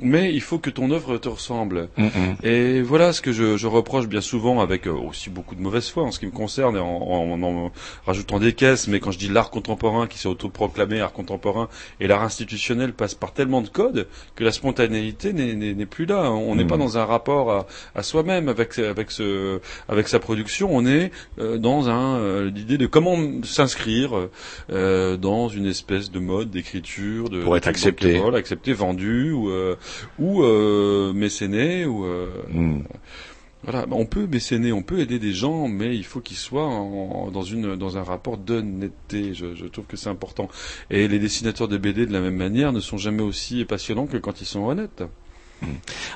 Mais 0.00 0.32
il 0.32 0.40
faut 0.40 0.58
que 0.58 0.70
ton 0.70 0.90
œuvre 0.92 1.18
te 1.18 1.28
ressemble. 1.28 1.88
Et 2.44 2.82
voilà 2.82 3.12
ce 3.12 3.20
que 3.20 3.32
je, 3.32 3.56
je 3.56 3.66
reproche 3.66 4.06
bien 4.06 4.20
souvent 4.20 4.60
avec 4.60 4.86
euh, 4.86 4.92
aussi 4.92 5.28
beaucoup 5.28 5.54
de 5.56 5.60
mauvaise 5.60 5.88
foi 5.88 6.04
en 6.04 6.12
ce 6.12 6.20
qui 6.20 6.26
me 6.26 6.30
concerne 6.30 6.76
et 6.76 6.80
en, 6.80 6.86
en- 6.86 7.42
en 7.42 7.72
rajoutant 8.06 8.38
des 8.38 8.52
caisses. 8.52 8.86
Mais 8.86 9.00
quand 9.00 9.10
je 9.10 9.18
dis 9.18 9.28
l'art 9.28 9.50
contemporain 9.50 10.06
qui 10.06 10.18
s'est 10.18 10.28
autoproclamé 10.28 11.00
art 11.00 11.12
contemporain 11.12 11.68
et 12.00 12.06
l'art 12.06 12.22
institutionnel 12.22 12.92
passe 12.92 13.14
par 13.14 13.32
tellement 13.32 13.60
de 13.60 13.68
codes 13.68 14.06
que 14.36 14.44
la 14.44 14.52
spontanéité 14.52 15.32
n'est- 15.32 15.86
plus 15.86 16.06
là. 16.06 16.30
On 16.30 16.54
n'est 16.54 16.62
Mhm. 16.64 16.68
pas 16.70 16.76
dans 16.76 16.96
un 16.98 17.04
rapport 17.04 17.50
à, 17.50 17.66
à 17.94 18.02
soi-même 18.02 18.48
avec, 18.48 18.78
avec, 18.78 19.10
ce, 19.10 19.58
avec 19.88 20.06
sa 20.08 20.18
production. 20.20 20.68
On 20.70 20.86
est 20.86 21.10
euh, 21.40 21.58
dans 21.58 21.88
un 21.88 22.18
euh, 22.18 22.50
l'idée 22.50 22.78
de 22.78 22.86
comment 22.86 23.16
s'inscrire 23.42 24.28
dans 24.70 25.48
une 25.48 25.66
espèce 25.66 26.10
de 26.10 26.18
mode 26.18 26.50
d'écriture, 26.50 27.28
de 27.30 27.42
Pour 27.42 27.56
être 27.56 27.68
accepté. 27.68 28.20
accepté, 28.36 28.72
vendu 28.72 29.32
ou 29.32 29.48
euh, 29.50 29.76
ou 30.18 30.42
euh, 30.42 31.12
mécéné 31.12 31.84
ou 31.86 32.04
euh, 32.04 32.28
Hmm. 32.52 32.82
voilà, 33.64 33.86
on 33.90 34.06
peut 34.06 34.26
mécéner, 34.26 34.72
on 34.72 34.82
peut 34.82 35.00
aider 35.00 35.18
des 35.18 35.32
gens, 35.32 35.68
mais 35.68 35.96
il 35.96 36.04
faut 36.04 36.20
qu'ils 36.20 36.36
soient 36.36 36.66
en- 36.66 37.30
dans 37.30 37.42
une 37.42 37.76
dans 37.76 37.96
un 37.98 38.02
rapport 38.04 38.38
d'honnêteté. 38.38 39.34
Je, 39.34 39.54
je 39.54 39.66
trouve 39.66 39.84
que 39.86 39.96
c'est 39.96 40.08
important. 40.10 40.48
Et 40.90 41.08
les 41.08 41.18
dessinateurs 41.18 41.68
de 41.68 41.76
BD 41.76 42.06
de 42.06 42.12
la 42.12 42.20
même 42.20 42.36
manière 42.36 42.72
ne 42.72 42.80
sont 42.80 42.98
jamais 42.98 43.22
aussi 43.22 43.64
passionnants 43.64 44.06
que 44.06 44.16
quand 44.16 44.40
ils 44.40 44.46
sont 44.46 44.64
honnêtes. 44.66 45.02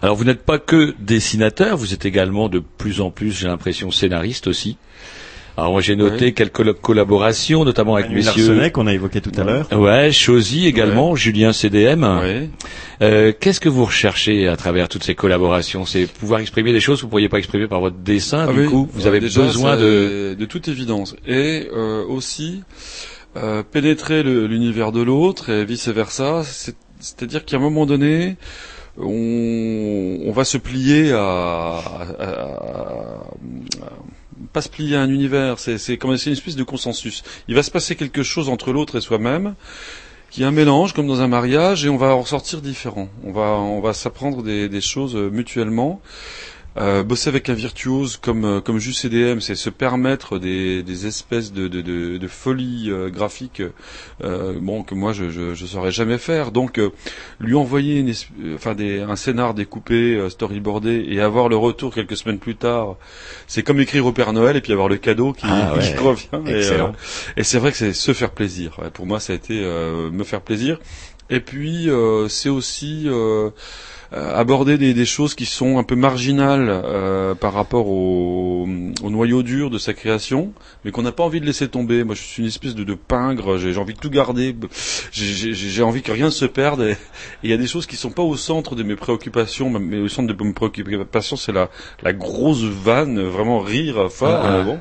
Alors 0.02 0.14
vous 0.14 0.22
n'êtes 0.24 0.44
pas 0.44 0.60
que 0.60 0.94
dessinateur, 1.00 1.76
vous 1.76 1.92
êtes 1.92 2.04
également 2.06 2.48
de 2.48 2.60
plus 2.60 3.00
en 3.00 3.10
plus, 3.10 3.32
j'ai 3.32 3.48
l'impression, 3.48 3.90
scénariste 3.90 4.46
aussi. 4.46 4.76
Alors 5.56 5.72
moi 5.72 5.80
j'ai 5.82 5.96
noté 5.96 6.32
quelques 6.32 6.72
collaborations, 6.80 7.64
notamment 7.64 7.94
avec 7.96 8.06
Manu 8.06 8.22
messieurs. 8.24 8.70
Qu'on 8.70 8.86
a 8.86 8.94
évoqué 8.94 9.20
tout 9.20 9.32
à 9.36 9.44
l'heure. 9.44 9.68
Ouais, 9.72 10.10
Chosy 10.10 10.66
également, 10.66 11.14
Julien 11.14 11.52
CDM. 11.52 12.04
Ouais. 12.04 12.48
Euh, 13.02 13.32
Qu'est-ce 13.38 13.60
que 13.60 13.68
vous 13.68 13.84
recherchez 13.84 14.48
à 14.48 14.56
travers 14.56 14.88
toutes 14.88 15.04
ces 15.04 15.14
collaborations? 15.14 15.84
C'est 15.84 16.06
pouvoir 16.06 16.40
exprimer 16.40 16.72
des 16.72 16.80
choses 16.80 16.98
que 16.98 17.02
vous 17.02 17.08
ne 17.08 17.10
pourriez 17.10 17.28
pas 17.28 17.38
exprimer 17.38 17.66
par 17.68 17.80
votre 17.80 17.96
dessin. 17.96 18.46
Ah 18.48 18.52
du 18.52 18.60
oui, 18.60 18.66
coup, 18.66 18.88
vous 18.92 19.06
avez 19.06 19.20
déjà, 19.20 19.42
besoin 19.42 19.76
de. 19.76 20.34
de 20.38 20.44
toute 20.46 20.68
évidence 20.68 21.14
et 21.26 21.68
euh, 21.74 22.04
aussi 22.06 22.62
euh, 23.36 23.62
pénétrer 23.62 24.22
l'univers 24.22 24.90
de 24.92 25.02
l'autre 25.02 25.50
et 25.50 25.64
vice 25.66 25.88
versa. 25.88 26.42
C'est-à-dire 27.00 27.44
qu'à 27.44 27.56
un 27.58 27.60
moment 27.60 27.84
donné, 27.84 28.36
on, 28.96 30.18
on 30.24 30.32
va 30.32 30.44
se 30.44 30.56
plier 30.56 31.12
à, 31.12 31.18
à- 31.18 31.80
à- 32.18 32.30
à- 32.30 33.22
pas 34.52 34.62
se 34.62 34.68
plier 34.68 34.96
à 34.96 35.02
un 35.02 35.10
univers. 35.10 35.58
C'est 35.58 35.78
c'est 35.78 35.96
comme 35.96 36.16
c'est 36.16 36.30
une 36.30 36.36
espèce 36.36 36.56
de 36.56 36.64
consensus. 36.64 37.22
Il 37.48 37.54
va 37.54 37.62
se 37.62 37.70
passer 37.70 37.96
quelque 37.96 38.22
chose 38.22 38.48
entre 38.48 38.72
l'autre 38.72 38.96
et 38.96 39.00
soi-même 39.00 39.54
qui 40.30 40.42
est 40.42 40.46
un 40.46 40.50
mélange 40.50 40.94
comme 40.94 41.06
dans 41.06 41.20
un 41.20 41.28
mariage 41.28 41.84
et 41.84 41.90
on 41.90 41.98
va 41.98 42.14
en 42.14 42.22
ressortir 42.22 42.62
différent. 42.62 43.08
On 43.22 43.32
va 43.32 43.50
on 43.60 43.80
va 43.80 43.92
s'apprendre 43.92 44.42
des, 44.42 44.68
des 44.68 44.80
choses 44.80 45.14
euh, 45.14 45.28
mutuellement. 45.30 46.00
Euh, 46.78 47.02
bosser 47.02 47.28
avec 47.28 47.50
un 47.50 47.54
virtuose 47.54 48.16
comme 48.16 48.44
euh, 48.46 48.60
comme 48.62 48.78
Just 48.78 49.00
CDM, 49.00 49.40
c'est 49.40 49.54
se 49.56 49.68
permettre 49.68 50.38
des, 50.38 50.82
des 50.82 51.06
espèces 51.06 51.52
de 51.52 51.68
de, 51.68 51.82
de, 51.82 52.16
de 52.16 52.28
folie 52.28 52.86
euh, 52.90 53.10
graphique, 53.10 53.60
euh, 54.24 54.54
bon 54.58 54.82
que 54.82 54.94
moi 54.94 55.12
je, 55.12 55.28
je 55.28 55.54
je 55.54 55.66
saurais 55.66 55.90
jamais 55.92 56.16
faire. 56.16 56.50
Donc 56.50 56.78
euh, 56.78 56.88
lui 57.40 57.54
envoyer 57.56 57.98
une, 57.98 58.08
euh, 58.42 58.54
enfin 58.54 58.74
des, 58.74 59.00
un 59.00 59.16
scénar 59.16 59.52
découpé, 59.52 60.28
storyboardé 60.30 61.04
et 61.08 61.20
avoir 61.20 61.50
le 61.50 61.56
retour 61.56 61.94
quelques 61.94 62.16
semaines 62.16 62.38
plus 62.38 62.56
tard, 62.56 62.96
c'est 63.46 63.62
comme 63.62 63.78
écrire 63.80 64.06
au 64.06 64.12
Père 64.12 64.32
Noël 64.32 64.56
et 64.56 64.62
puis 64.62 64.72
avoir 64.72 64.88
le 64.88 64.96
cadeau 64.96 65.34
qui, 65.34 65.44
Ah 65.46 65.74
ouais. 65.76 65.80
qui 65.86 65.96
revient. 65.98 66.28
Et, 66.46 66.56
Excellent. 66.56 66.94
et 67.36 67.42
c'est 67.44 67.58
vrai 67.58 67.70
que 67.72 67.76
c'est 67.76 67.92
se 67.92 68.14
faire 68.14 68.30
plaisir. 68.30 68.78
Pour 68.94 69.04
moi, 69.04 69.20
ça 69.20 69.34
a 69.34 69.36
été 69.36 69.60
euh, 69.62 70.10
me 70.10 70.24
faire 70.24 70.40
plaisir. 70.40 70.78
Et 71.28 71.40
puis 71.40 71.90
euh, 71.90 72.28
c'est 72.28 72.48
aussi 72.48 73.06
aborder 74.12 74.78
des, 74.78 74.94
des 74.94 75.06
choses 75.06 75.34
qui 75.34 75.46
sont 75.46 75.78
un 75.78 75.84
peu 75.84 75.96
marginales 75.96 76.68
euh, 76.68 77.34
par 77.34 77.52
rapport 77.54 77.88
au, 77.88 78.66
au 79.02 79.10
noyau 79.10 79.42
dur 79.42 79.70
de 79.70 79.78
sa 79.78 79.94
création, 79.94 80.52
mais 80.84 80.90
qu'on 80.90 81.02
n'a 81.02 81.12
pas 81.12 81.22
envie 81.24 81.40
de 81.40 81.46
laisser 81.46 81.68
tomber. 81.68 82.04
Moi, 82.04 82.14
je 82.14 82.22
suis 82.22 82.42
une 82.42 82.48
espèce 82.48 82.74
de, 82.74 82.84
de 82.84 82.94
pingre. 82.94 83.58
J'ai 83.58 83.76
envie 83.78 83.94
de 83.94 83.98
tout 83.98 84.10
garder. 84.10 84.54
J'ai- 85.12 85.82
envie 85.82 86.02
que 86.02 86.12
rien 86.12 86.26
ne 86.26 86.30
se 86.30 86.44
perde. 86.44 86.82
Et 86.82 86.96
il 87.42 87.50
y 87.50 87.52
a 87.52 87.56
des 87.56 87.66
choses 87.66 87.86
qui 87.86 87.96
sont 87.96 88.10
pas 88.10 88.22
au 88.22 88.36
centre 88.36 88.74
de 88.76 88.82
mes 88.82 88.96
préoccupations, 88.96 89.70
mais 89.70 89.98
au 89.98 90.08
centre 90.08 90.32
de 90.32 90.44
mes 90.44 90.52
préoccupations, 90.52 91.36
c'est 91.36 91.52
la, 91.52 91.70
la 92.02 92.12
grosse 92.12 92.62
vanne, 92.62 93.20
vraiment 93.20 93.60
rire 93.60 94.10
fort. 94.12 94.40
Ah. 94.44 94.56
euh, 94.56 94.62
bon. 94.62 94.78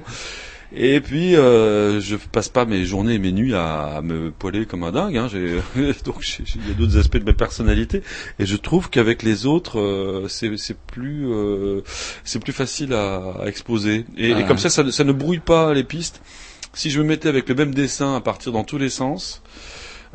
Et 0.74 1.01
puis, 1.01 1.36
euh, 1.36 1.99
je 1.99 2.15
passe 2.15 2.47
pas 2.47 2.63
mes 2.65 2.86
journées 2.86 3.15
et 3.15 3.19
mes 3.19 3.34
nuits 3.34 3.53
à, 3.53 3.97
à 3.97 4.01
me 4.01 4.32
poiler 4.32 4.65
comme 4.65 4.84
un 4.84 4.91
dingue. 4.91 5.17
Hein. 5.17 5.28
J'ai- 5.30 5.57
Donc, 6.05 6.26
il 6.39 6.67
y 6.67 6.72
a 6.72 6.74
d'autres 6.74 6.97
aspects 6.97 7.17
de 7.17 7.26
ma 7.26 7.34
personnalité, 7.34 8.03
et 8.39 8.45
je 8.45 8.55
trouve 8.55 8.89
qu'avec 8.89 9.22
les 9.24 9.45
autres, 9.45 9.80
euh, 9.80 10.28
c'est 10.30 10.55
c'est 10.57 10.78
plus, 10.78 11.28
euh, 11.30 11.82
c'est 12.24 12.41
plus 12.41 12.53
facile 12.53 12.93
à, 12.93 13.34
à 13.41 13.47
exposer. 13.47 14.05
Et, 14.17 14.30
et 14.30 14.34
Ah. 14.34 14.43
comme 14.43 14.57
ça, 14.57 14.69
ça, 14.69 14.89
ça 14.91 15.03
ne 15.03 15.11
brouille 15.11 15.39
pas 15.39 15.74
les 15.74 15.84
pistes. 15.84 16.22
Si 16.74 16.89
je 16.89 17.01
me 17.01 17.05
mettais 17.05 17.28
avec 17.28 17.49
le 17.49 17.55
même 17.55 17.74
dessin 17.74 18.15
à 18.15 18.22
partir 18.22 18.53
dans 18.53 18.63
tous 18.63 18.78
les 18.78 18.89
sens, 18.89 19.43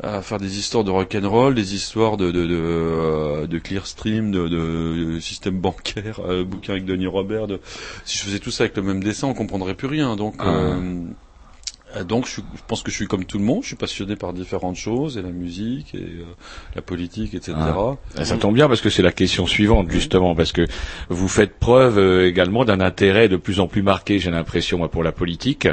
à 0.03 0.21
faire 0.21 0.37
des 0.37 0.59
histoires 0.59 0.83
de 0.83 0.91
rock'n'roll, 0.91 1.55
des 1.55 1.73
histoires 1.75 2.17
de 2.17 2.31
de 2.31 2.45
de, 2.45 2.55
euh, 2.55 3.47
de 3.47 3.57
Clearstream, 3.57 4.31
de, 4.31 4.47
de 4.47 5.19
système 5.19 5.59
bancaire, 5.59 6.19
euh, 6.27 6.43
bouquin 6.43 6.73
avec 6.73 6.85
Denis 6.85 7.07
Robert. 7.07 7.47
De... 7.47 7.59
Si 8.05 8.17
je 8.19 8.23
faisais 8.23 8.39
tout 8.39 8.51
ça 8.51 8.65
avec 8.65 8.75
le 8.77 8.83
même 8.83 9.03
dessin, 9.03 9.27
on 9.27 9.33
comprendrait 9.33 9.73
plus 9.75 9.87
rien. 9.87 10.15
Donc 10.15 10.35
Ah. 10.39 10.47
euh, 10.47 11.03
donc 12.03 12.27
je, 12.27 12.41
pense 12.67 12.83
que 12.83 12.91
je 12.91 12.95
suis 12.97 13.07
comme 13.07 13.25
tout 13.25 13.37
le 13.39 13.45
monde. 13.45 13.63
Je 13.63 13.67
suis 13.67 13.75
passionné 13.75 14.15
par 14.15 14.33
différentes 14.33 14.75
choses 14.75 15.17
et 15.17 15.21
la 15.21 15.31
musique 15.31 15.95
et 15.95 15.99
euh, 15.99 16.25
la 16.75 16.81
politique, 16.81 17.33
etc. 17.33 17.53
Ah, 17.57 18.25
Ça 18.25 18.37
tombe 18.37 18.53
bien 18.53 18.67
parce 18.67 18.81
que 18.81 18.89
c'est 18.89 19.01
la 19.01 19.13
question 19.13 19.47
suivante 19.47 19.89
justement 19.89 20.35
parce 20.35 20.51
que 20.51 20.67
vous 21.09 21.27
faites 21.29 21.57
preuve 21.57 21.97
euh, 21.97 22.27
également 22.27 22.65
d'un 22.65 22.81
intérêt 22.81 23.29
de 23.29 23.37
plus 23.37 23.59
en 23.59 23.67
plus 23.67 23.81
marqué, 23.83 24.19
j'ai 24.19 24.31
l'impression 24.31 24.77
moi, 24.77 24.91
pour 24.91 25.01
la 25.01 25.11
politique. 25.13 25.67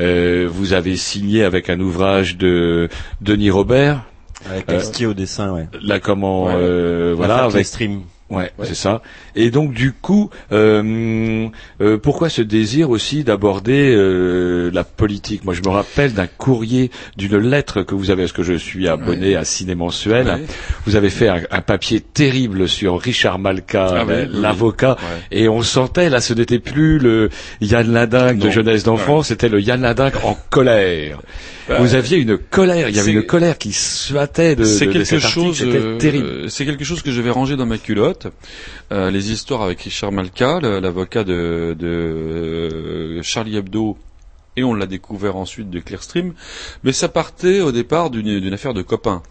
Euh, 0.00 0.48
vous 0.50 0.72
avez 0.72 0.96
signé 0.96 1.42
avec 1.44 1.70
un 1.70 1.80
ouvrage 1.80 2.36
de 2.36 2.88
Denis 3.20 3.50
Robert. 3.50 4.02
Avec 4.48 4.66
textier 4.66 5.06
au 5.06 5.14
dessin, 5.14 5.52
ouais. 5.52 5.66
Là 5.82 5.98
comment 5.98 6.44
Ouais. 6.46 6.52
euh, 6.56 7.14
voilà 7.16 7.38
avec 7.38 7.52
Clearstream. 7.52 8.02
Ouais, 8.30 8.50
Ouais. 8.58 8.66
c'est 8.66 8.74
ça. 8.74 9.00
Et 9.36 9.50
donc 9.50 9.72
du 9.72 9.92
coup, 9.92 10.28
euh, 10.52 11.48
euh, 11.80 11.96
pourquoi 11.96 12.28
ce 12.28 12.42
désir 12.42 12.90
aussi 12.90 13.24
d'aborder 13.24 13.94
euh, 13.94 14.70
la 14.72 14.84
politique? 14.84 15.44
Moi, 15.44 15.54
je 15.54 15.62
me 15.62 15.68
rappelle 15.70 16.12
d'un 16.12 16.26
courrier, 16.26 16.90
d'une 17.16 17.38
lettre 17.38 17.82
que 17.82 17.94
vous 17.94 18.10
avez, 18.10 18.22
parce 18.24 18.32
que 18.32 18.42
je 18.42 18.52
suis 18.54 18.86
abonné 18.88 19.34
à 19.36 19.44
Ciné 19.44 19.74
Mensuel. 19.74 20.26
Ouais. 20.26 20.42
Vous 20.84 20.96
avez 20.96 21.08
fait 21.10 21.28
un, 21.28 21.40
un 21.50 21.60
papier 21.62 22.00
terrible 22.00 22.68
sur 22.68 23.00
Richard 23.00 23.38
Malka, 23.38 23.86
Ah 24.00 24.04
oui, 24.06 24.14
oui. 24.30 24.40
l'avocat, 24.40 24.96
et 25.30 25.48
on 25.48 25.62
sentait 25.62 26.10
là, 26.10 26.20
ce 26.20 26.34
n'était 26.34 26.58
plus 26.58 26.98
le 26.98 27.30
Yann 27.62 27.90
Ladingue 27.90 28.38
de 28.38 28.50
jeunesse 28.50 28.84
d'enfant, 28.84 29.22
c'était 29.22 29.48
le 29.48 29.60
Yann 29.60 29.80
Ladingue 29.80 30.14
en 30.24 30.36
colère. 30.50 31.20
Bah, 31.68 31.76
vous 31.80 31.94
aviez 31.94 32.16
une 32.18 32.38
colère, 32.38 32.88
il 32.88 32.96
y 32.96 33.00
avait 33.00 33.12
une 33.12 33.24
colère 33.24 33.58
qui 33.58 33.72
suatait 33.72 34.56
de, 34.56 34.64
de- 34.64 34.92
de 34.92 35.04
cet 35.04 35.22
article, 35.24 35.54
c'était 35.54 35.76
euh, 35.78 35.98
terrible. 35.98 36.50
c'est 36.50 36.64
quelque 36.64 36.84
chose 36.84 37.02
que 37.02 37.10
je 37.10 37.20
vais 37.20 37.28
ranger 37.30 37.56
dans 37.56 37.66
ma 37.66 37.76
culotte. 37.76 38.17
Euh, 38.92 39.10
les 39.10 39.32
histoires 39.32 39.62
avec 39.62 39.80
Richard 39.80 40.12
Malka, 40.12 40.60
l'avocat 40.60 41.24
de, 41.24 41.76
euh, 41.82 43.22
Charlie 43.22 43.56
Hebdo, 43.56 43.96
et 44.56 44.64
on 44.64 44.74
l'a 44.74 44.86
découvert 44.86 45.36
ensuite 45.36 45.70
de 45.70 45.78
Clearstream. 45.78 46.34
Mais 46.82 46.92
ça 46.92 47.08
partait 47.08 47.60
au 47.60 47.70
départ 47.70 48.10
d'une 48.10 48.52
affaire 48.52 48.74
de 48.74 48.82
copains. 48.82 49.22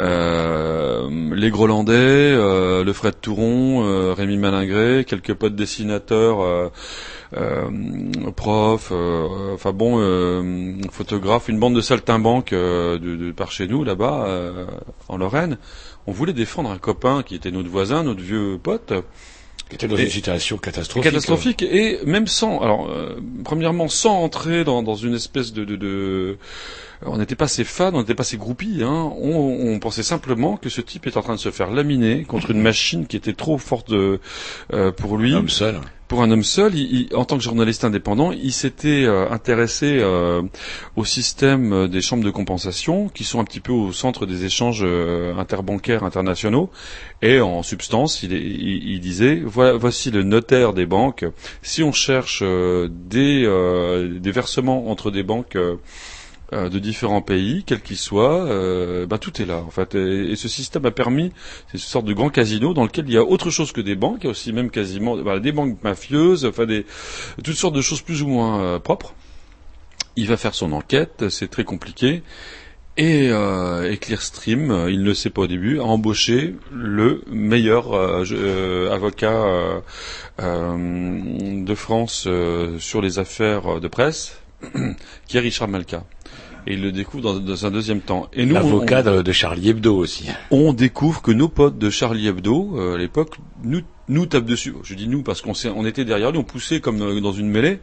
Euh, 0.00 1.08
les 1.34 1.50
Grolandais, 1.50 2.34
le 2.34 2.92
Fred 2.94 3.14
Touron, 3.20 4.14
Rémi 4.14 4.38
Malingré, 4.38 5.04
quelques 5.06 5.34
potes 5.34 5.54
dessinateurs. 5.54 6.70
prof, 8.36 8.88
euh, 8.90 9.54
enfin 9.54 9.72
bon, 9.72 9.96
euh, 9.98 10.80
photographe, 10.90 11.48
une 11.48 11.60
bande 11.60 11.74
de 11.74 11.80
saltimbanques 11.80 12.54
par 13.36 13.52
chez 13.52 13.68
nous 13.68 13.84
là-bas 13.84 14.26
en 15.08 15.16
Lorraine. 15.18 15.58
On 16.06 16.12
voulait 16.12 16.32
défendre 16.32 16.70
un 16.70 16.78
copain 16.78 17.22
qui 17.22 17.34
était 17.34 17.50
notre 17.50 17.68
voisin, 17.68 18.02
notre 18.02 18.20
vieux 18.22 18.58
pote. 18.62 18.92
Qui 19.68 19.76
était 19.76 19.86
dans 19.86 19.96
Et- 19.96 20.02
une 20.04 20.10
situation 20.10 20.58
catastrophique. 20.58 21.04
Catastrophique 21.04 21.62
et 21.62 21.98
même 22.04 22.26
sans, 22.26 22.58
alors 22.60 22.88
euh, 22.90 23.20
premièrement 23.44 23.86
sans 23.88 24.20
entrer 24.22 24.64
dans, 24.64 24.82
dans 24.82 24.96
une 24.96 25.14
espèce 25.14 25.52
de, 25.52 25.64
de, 25.64 25.76
de 25.76 26.38
on 27.06 27.18
n'était 27.18 27.34
pas 27.36 27.48
ses 27.48 27.64
fans, 27.64 27.90
on 27.94 28.00
n'était 28.00 28.14
pas 28.14 28.24
ses 28.24 28.36
groupies. 28.36 28.80
Hein. 28.82 29.12
On, 29.20 29.72
on 29.72 29.78
pensait 29.78 30.02
simplement 30.02 30.56
que 30.56 30.68
ce 30.68 30.80
type 30.80 31.06
est 31.06 31.16
en 31.16 31.22
train 31.22 31.34
de 31.34 31.40
se 31.40 31.50
faire 31.50 31.70
laminer 31.70 32.24
contre 32.24 32.50
une 32.50 32.60
machine 32.60 33.06
qui 33.06 33.16
était 33.16 33.32
trop 33.32 33.58
forte 33.58 33.90
euh, 33.92 34.18
euh, 34.72 34.92
pour 34.92 35.16
lui. 35.16 35.32
Un 35.34 35.38
homme 35.38 35.48
seul. 35.48 35.76
Pour 36.08 36.22
un 36.24 36.30
homme 36.32 36.42
seul, 36.42 36.74
il- 36.74 37.06
il- 37.12 37.16
en 37.16 37.24
tant 37.24 37.36
que 37.38 37.42
journaliste 37.44 37.84
indépendant, 37.84 38.32
il 38.32 38.52
s'était 38.52 39.04
euh, 39.04 39.30
intéressé 39.30 39.98
euh, 40.00 40.42
au 40.96 41.04
système 41.04 41.86
des 41.86 42.00
chambres 42.00 42.24
de 42.24 42.30
compensation, 42.32 43.08
qui 43.08 43.22
sont 43.22 43.38
un 43.38 43.44
petit 43.44 43.60
peu 43.60 43.70
au 43.72 43.92
centre 43.92 44.26
des 44.26 44.44
échanges 44.44 44.82
euh, 44.84 45.36
interbancaires 45.38 46.02
internationaux. 46.02 46.68
Et 47.22 47.40
en 47.40 47.62
substance, 47.62 48.24
il, 48.24 48.32
il- 48.32 48.90
il 48.94 49.00
disait 49.00 49.40
voilà, 49.44 49.74
voici 49.74 50.10
le 50.10 50.24
notaire 50.24 50.72
des 50.72 50.84
banques. 50.86 51.24
Si 51.62 51.84
on 51.84 51.92
cherche 51.92 52.40
euh, 52.42 52.88
des, 52.90 53.44
euh, 53.46 54.18
des 54.18 54.32
versements 54.32 54.90
entre 54.90 55.12
des 55.12 55.22
banques 55.22 55.56
de 56.52 56.78
différents 56.78 57.22
pays, 57.22 57.64
quels 57.64 57.80
qu'ils 57.80 57.96
soient, 57.96 58.44
euh, 58.44 59.06
bah, 59.06 59.18
tout 59.18 59.40
est 59.40 59.46
là 59.46 59.58
en 59.58 59.70
fait. 59.70 59.94
Et, 59.94 60.36
ce 60.36 60.48
système 60.48 60.86
a 60.86 60.90
permis, 60.90 61.32
c'est 61.68 61.74
une 61.74 61.80
sorte 61.80 62.06
de 62.06 62.12
grand 62.12 62.30
casino 62.30 62.74
dans 62.74 62.84
lequel 62.84 63.04
il 63.08 63.14
y 63.14 63.16
a 63.16 63.24
autre 63.24 63.50
chose 63.50 63.72
que 63.72 63.80
des 63.80 63.94
banques, 63.94 64.18
il 64.22 64.24
y 64.24 64.28
a 64.28 64.30
aussi 64.30 64.52
même 64.52 64.70
quasiment 64.70 65.16
bah, 65.16 65.38
des 65.38 65.52
banques 65.52 65.82
mafieuses, 65.82 66.44
enfin 66.44 66.66
des 66.66 66.86
toutes 67.44 67.56
sortes 67.56 67.74
de 67.74 67.82
choses 67.82 68.02
plus 68.02 68.22
ou 68.22 68.28
moins 68.28 68.60
euh, 68.62 68.78
propres. 68.78 69.14
Il 70.16 70.26
va 70.26 70.36
faire 70.36 70.54
son 70.54 70.72
enquête, 70.72 71.28
c'est 71.28 71.48
très 71.48 71.64
compliqué. 71.64 72.22
Et, 72.96 73.28
euh, 73.30 73.96
Clearstream, 73.96 74.70
euh, 74.70 74.90
il 74.90 75.02
ne 75.02 75.14
sait 75.14 75.30
pas 75.30 75.42
au 75.42 75.46
début, 75.46 75.78
a 75.78 75.84
embauché 75.84 76.54
le 76.70 77.22
meilleur 77.30 77.94
euh, 77.94 78.24
euh, 78.32 78.92
avocat 78.92 79.32
euh, 79.32 79.80
euh, 80.40 81.64
de 81.64 81.74
France 81.74 82.24
euh, 82.26 82.78
sur 82.78 83.00
les 83.00 83.18
affaires 83.18 83.80
de 83.80 83.88
presse, 83.88 84.39
qui 85.26 85.36
est 85.36 85.40
Richard 85.40 85.68
Malka. 85.68 86.04
Et 86.66 86.74
il 86.74 86.82
le 86.82 86.92
découvre 86.92 87.22
dans, 87.22 87.38
dans 87.40 87.66
un 87.66 87.70
deuxième 87.70 88.00
temps. 88.00 88.28
Et 88.34 88.44
nous, 88.44 88.54
L'avocat 88.54 89.02
on- 89.06 89.16
de, 89.16 89.22
de 89.22 89.32
Charlie 89.32 89.70
Hebdo 89.70 89.96
aussi. 89.96 90.26
on 90.50 90.72
découvre 90.74 91.22
que 91.22 91.30
nos 91.30 91.48
potes 91.48 91.78
de 91.78 91.88
Charlie 91.88 92.26
Hebdo, 92.28 92.76
euh, 92.78 92.94
à 92.94 92.98
l'époque, 92.98 93.36
nous, 93.64 93.80
nous 94.08 94.26
tapent 94.26 94.44
dessus. 94.44 94.74
Je 94.82 94.94
dis 94.94 95.08
nous 95.08 95.22
parce 95.22 95.40
qu'on 95.40 95.52
on 95.74 95.86
était 95.86 96.04
derrière 96.04 96.30
lui, 96.32 96.38
on 96.38 96.44
poussait 96.44 96.80
comme 96.80 97.00
euh, 97.00 97.20
dans 97.20 97.32
une 97.32 97.48
mêlée. 97.48 97.80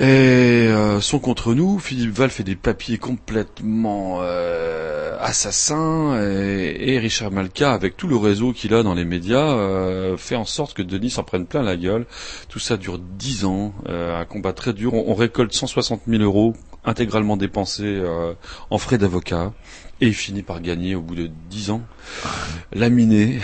Euh, 0.00 1.00
sont 1.00 1.18
contre 1.18 1.54
nous. 1.54 1.78
Philippe 1.78 2.12
Val 2.12 2.30
fait 2.30 2.42
des 2.42 2.56
papiers 2.56 2.98
complètement 2.98 4.18
euh, 4.22 5.16
assassins. 5.20 6.20
Et, 6.20 6.94
et 6.94 6.98
Richard 6.98 7.30
Malka, 7.30 7.72
avec 7.72 7.96
tout 7.96 8.08
le 8.08 8.16
réseau 8.16 8.52
qu'il 8.52 8.74
a 8.74 8.82
dans 8.82 8.94
les 8.94 9.04
médias, 9.04 9.52
euh, 9.52 10.16
fait 10.16 10.36
en 10.36 10.44
sorte 10.44 10.74
que 10.74 10.82
Denis 10.82 11.10
s'en 11.10 11.22
prenne 11.22 11.46
plein 11.46 11.62
la 11.62 11.76
gueule. 11.76 12.06
Tout 12.48 12.58
ça 12.58 12.76
dure 12.76 12.98
dix 12.98 13.44
ans, 13.44 13.72
euh, 13.88 14.18
un 14.18 14.24
combat 14.24 14.52
très 14.52 14.72
dur. 14.72 14.94
On, 14.94 15.04
on 15.08 15.14
récolte 15.14 15.52
160 15.52 16.02
000 16.08 16.22
euros 16.22 16.54
intégralement 16.84 17.36
dépensés 17.36 17.82
euh, 17.84 18.32
en 18.70 18.78
frais 18.78 18.98
d'avocat. 18.98 19.52
Et 20.00 20.08
il 20.08 20.14
finit 20.14 20.42
par 20.42 20.60
gagner 20.60 20.96
au 20.96 21.00
bout 21.00 21.14
de 21.14 21.30
dix 21.48 21.70
ans, 21.70 21.80
laminé. 22.72 23.38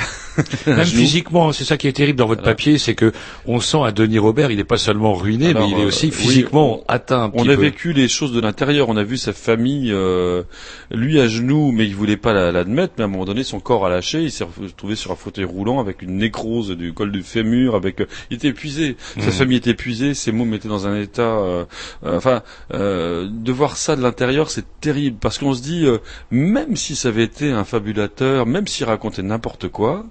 Même 0.67 0.85
physiquement, 0.85 1.53
c'est 1.53 1.65
ça 1.65 1.77
qui 1.77 1.87
est 1.87 1.93
terrible 1.93 2.19
dans 2.19 2.27
votre 2.27 2.43
Voilà. 2.43 2.55
papier, 2.57 2.77
c'est 2.77 2.95
que 2.97 3.13
on 3.47 3.61
sent 3.61 3.79
à 3.85 3.93
Denis 3.93 4.19
Robert, 4.19 4.51
il 4.51 4.57
n'est 4.57 4.65
pas 4.65 4.77
seulement 4.77 5.15
ruiné, 5.15 5.51
Alors, 5.51 5.69
mais 5.69 5.75
il 5.77 5.81
est 5.81 5.85
aussi 5.85 6.09
euh, 6.09 6.13
physiquement 6.13 6.79
oui, 6.79 6.85
atteint 6.89 7.23
un 7.25 7.31
On 7.35 7.43
a 7.49 7.55
peu. 7.55 7.61
vécu 7.63 7.93
les 7.93 8.09
choses 8.09 8.33
de 8.33 8.41
l'intérieur. 8.41 8.89
On 8.89 8.97
a 8.97 9.05
vu 9.05 9.17
sa 9.17 9.33
famille, 9.33 9.93
euh, 9.93 10.43
lui 10.91 11.21
à 11.21 11.29
genoux, 11.29 11.71
mais 11.71 11.87
il 11.87 11.95
voulait 11.95 12.17
pas 12.17 12.33
la- 12.33 12.51
l'admettre. 12.51 12.95
Mais 12.99 13.03
à 13.05 13.07
un 13.07 13.11
moment 13.11 13.25
donné, 13.25 13.45
son 13.45 13.61
corps 13.61 13.87
a 13.87 13.89
lâché. 13.91 14.21
Il 14.23 14.33
s'est 14.33 14.45
retrouvé 14.45 14.97
sur 14.97 15.13
un 15.13 15.17
fauteuil 15.17 15.45
roulant 15.45 15.79
avec 15.79 16.03
une 16.03 16.17
nécrose 16.17 16.71
du 16.77 16.93
col 16.93 17.13
du 17.13 17.23
fémur. 17.23 17.77
Avec, 17.77 18.01
euh, 18.01 18.07
il 18.31 18.37
était 18.37 18.49
épuisé. 18.49 18.97
Sa 19.21 19.27
Mhm. 19.27 19.33
famille 19.33 19.57
était 19.59 19.71
épuisée. 19.71 20.15
Ses 20.15 20.33
mômes 20.33 20.53
étaient 20.55 20.69
dans 20.69 20.87
un 20.89 21.01
état. 21.01 21.23
euh, 21.23 21.65
enfin, 22.05 22.43
euh, 22.75 23.30
de 23.31 23.53
voir 23.53 23.77
ça 23.77 23.97
de 23.97 24.03
l'intérieur, 24.03 24.51
c'est 24.51 24.65
terrible 24.81 25.17
parce 25.21 25.39
qu'on 25.39 25.55
se 25.55 25.63
dit, 25.63 25.87
euh, 25.87 25.99
même 26.31 26.77
si 26.77 26.97
ça 26.97 27.09
avait 27.09 27.25
été 27.25 27.51
un 27.51 27.65
fabulateur, 27.65 28.47
même 28.47 28.67
s'il 28.67 28.87
racontait 28.87 29.23
n'importe 29.23 29.69
quoi, 29.69 30.05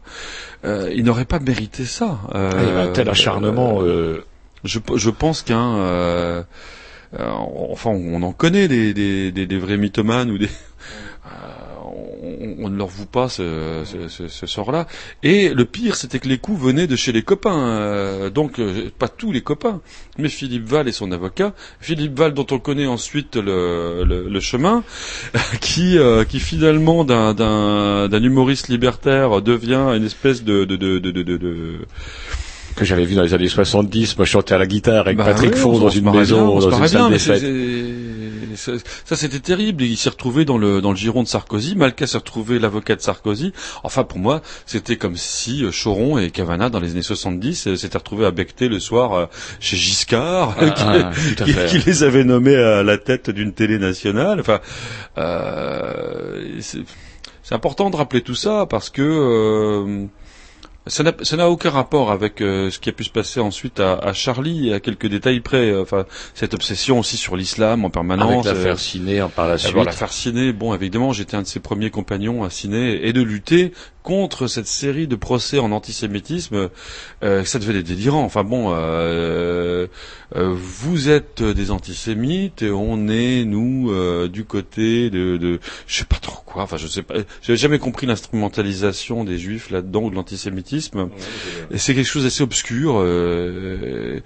euh, 0.66 0.92
il 0.96 1.04
n'aurait 1.04 1.26
pas 1.26 1.40
mérité 1.40 1.86
ça. 1.86 2.20
Euh, 2.36 2.88
un 2.90 2.92
tel 2.92 3.10
acharnement, 3.10 3.82
euh, 3.82 4.24
je, 4.64 4.80
je 4.96 5.10
pense 5.10 5.42
qu'un, 5.44 5.78
euh, 5.78 6.44
euh, 7.20 7.30
enfin, 7.72 7.92
on 7.92 8.22
en 8.24 8.32
connaît 8.34 8.68
des, 8.68 8.94
des, 8.94 9.32
des, 9.32 9.46
des 9.46 9.58
vrais 9.58 9.78
mythomanes 9.78 10.32
ou 10.32 10.38
des. 10.38 10.50
On, 12.22 12.66
on 12.66 12.70
ne 12.70 12.78
leur 12.78 12.88
voue 12.88 13.06
pas 13.06 13.30
ce, 13.30 13.84
ce, 13.86 14.08
ce, 14.08 14.28
ce 14.28 14.46
sort-là. 14.48 14.88
Et 15.24 15.50
le 15.50 15.66
pire, 15.66 15.96
c'était 15.96 16.20
que 16.20 16.28
les 16.28 16.38
coups 16.38 16.62
venaient 16.62 16.88
de 16.88 16.96
chez 16.96 17.12
les 17.12 17.22
copains. 17.22 17.58
euh, 17.58 18.30
donc, 18.30 18.60
euh, 18.60 18.90
pas 18.98 19.08
tous 19.08 19.32
les 19.32 19.42
copains, 19.42 19.82
mais 20.18 20.30
Philippe 20.30 20.66
Val 20.68 20.88
et 20.88 20.92
son 20.92 21.12
avocat. 21.12 21.54
Philippe 21.80 22.18
Val, 22.18 22.34
dont 22.34 22.48
on 22.52 22.60
connaît 22.60 22.88
ensuite 22.88 23.36
le, 23.36 24.04
le, 24.04 24.28
le 24.30 24.40
chemin, 24.40 24.84
qui, 25.62 25.98
euh, 25.98 26.24
qui 26.26 26.40
finalement, 26.40 27.04
d'un- 27.06 27.34
d'un 27.34 28.08
d'un 28.10 28.24
humoriste 28.24 28.68
libertaire, 28.70 29.42
devient 29.42 29.94
une 29.96 30.06
espèce 30.06 30.44
de... 30.44 30.66
de, 30.66 30.76
de, 30.76 31.00
de, 31.00 31.12
de, 31.12 31.24
de- 31.24 31.38
de- 31.38 31.76
que 32.76 32.86
j'avais 32.86 33.04
vu 33.04 33.16
dans 33.16 33.24
les 33.24 33.34
années 33.34 33.50
70, 33.50 34.16
moi 34.18 34.26
je 34.26 34.32
chantais 34.32 34.54
à 34.54 34.58
la 34.58 34.68
guitare 34.68 35.02
avec 35.08 35.18
Bah 35.18 35.26
Patrick 35.26 35.54
ouais, 35.56 35.62
dans 35.80 35.90
une 35.90 36.10
maison, 36.12 36.60
bien, 36.60 36.70
dans 36.70 36.78
une 36.78 36.88
salle 36.88 37.02
bien, 37.02 37.10
des 37.10 37.20
fêtes. 37.20 37.44
Ça, 38.56 38.74
ça, 39.06 39.16
c'était 39.16 39.40
terrible. 39.40 39.84
Il 39.84 39.98
s'est 39.98 40.10
retrouvé 40.10 40.46
dans 40.46 40.58
le 40.58 40.82
dans 40.82 40.92
le 40.92 40.98
giron 40.98 41.24
de 41.24 41.28
Sarkozy. 41.28 41.76
Malka 41.76 42.08
s'est 42.08 42.18
retrouvé 42.18 42.60
l'avocat 42.60 42.96
de 42.96 43.02
Sarkozy. 43.02 43.54
Enfin, 43.84 44.04
pour 44.04 44.20
moi, 44.20 44.42
c'était 44.66 44.98
comme 44.98 45.16
si 45.18 45.64
euh, 45.64 45.72
Choron 45.72 46.18
et 46.18 46.32
Cavana, 46.32 46.70
dans 46.70 46.80
les 46.80 46.92
années 46.92 47.02
70, 47.02 47.68
euh, 47.68 47.76
s'étaient 47.76 47.98
retrouvés 47.98 48.26
à 48.26 48.32
becter 48.32 48.68
le 48.68 48.80
soir 48.80 49.14
euh, 49.14 49.26
chez 49.60 49.78
Giscard, 49.78 50.56
Ah, 50.60 50.70
qui, 50.72 50.84
ah, 50.86 51.66
qui- 51.68 51.80
les 51.80 52.04
avait 52.04 52.24
nommés 52.24 52.56
à 52.56 52.84
la 52.84 52.98
tête 52.98 53.30
d'une 53.30 53.54
télé 53.54 53.78
nationale. 53.80 54.40
Enfin, 54.40 54.60
euh, 55.18 56.58
c'est 56.62 56.80
c'est 57.44 57.56
important 57.56 57.90
de 57.90 57.96
rappeler 57.96 58.22
tout 58.22 58.36
ça 58.36 58.66
parce 58.70 58.90
que 58.90 59.02
euh, 59.02 60.06
ça 60.90 61.38
n'a- 61.38 61.50
aucun 61.50 61.70
rapport 61.70 62.12
avec 62.12 62.42
euh, 62.42 62.70
ce 62.70 62.80
qui 62.80 62.90
a 62.90 62.92
pu 62.92 63.04
se 63.04 63.10
passer 63.10 63.40
ensuite 63.40 63.80
à, 63.80 63.94
à 63.94 64.14
Charlie, 64.14 64.74
à 64.74 64.80
quelques 64.80 65.08
détails 65.08 65.40
près. 65.40 65.76
Enfin, 65.76 66.06
cette 66.34 66.54
obsession 66.54 67.00
aussi 67.00 67.18
sur 67.18 67.36
l'islam 67.38 67.86
en 67.86 67.90
permanence. 67.90 68.46
Avec 68.46 68.58
l'affaire 68.58 68.74
euh, 68.74 68.78
Ciné 68.78 69.20
hein, 69.20 69.32
par 69.34 69.48
la 69.48 69.58
suite. 69.58 69.76
L'affaire 69.76 70.12
Ciné, 70.12 70.52
bon 70.52 70.74
évidemment 70.74 71.14
j'étais 71.14 71.36
un 71.38 71.44
de 71.44 71.48
ses 71.48 71.60
premiers 71.60 71.90
compagnons 71.90 72.44
à 72.44 72.50
Ciné 72.50 73.08
et 73.08 73.14
de 73.14 73.22
lutter 73.22 73.72
contre 74.10 74.48
cette 74.48 74.66
série 74.66 75.06
de 75.06 75.16
procès 75.16 75.60
en 75.60 75.72
antisémitisme, 75.72 76.72
euh, 77.24 77.46
ça 77.46 77.60
devenait 77.60 77.84
délirant. 77.84 78.24
Enfin 78.24 78.44
bon, 78.44 78.74
euh, 78.74 79.86
euh, 80.36 80.56
vous 80.56 81.10
êtes 81.10 81.44
des 81.44 81.70
antisémites 81.70 82.64
et 82.64 82.72
on 82.72 83.08
est 83.08 83.46
nous 83.46 83.92
euh, 83.92 84.28
du 84.28 84.46
côté 84.46 85.12
de, 85.12 85.38
de, 85.38 85.60
je 85.86 85.98
sais 85.98 86.06
pas 86.06 86.16
trop 86.16 86.42
quoi. 86.44 86.64
Enfin 86.64 86.78
je 86.78 86.88
sais 86.88 87.04
pas, 87.04 87.14
j'avais 87.44 87.58
jamais 87.58 87.78
compris 87.78 88.08
l'instrumentalisation 88.08 89.24
des 89.26 89.38
juifs 89.38 89.70
là-dedans 89.70 90.06
ou 90.06 90.10
de 90.10 90.16
l'antisémitisme. 90.16 91.10
Et 91.70 91.78
c'est 91.78 91.94
quelque 91.94 92.08
chose 92.10 92.24
d'assez 92.24 92.42
obscur. 92.42 92.96
Euh, 92.98 94.22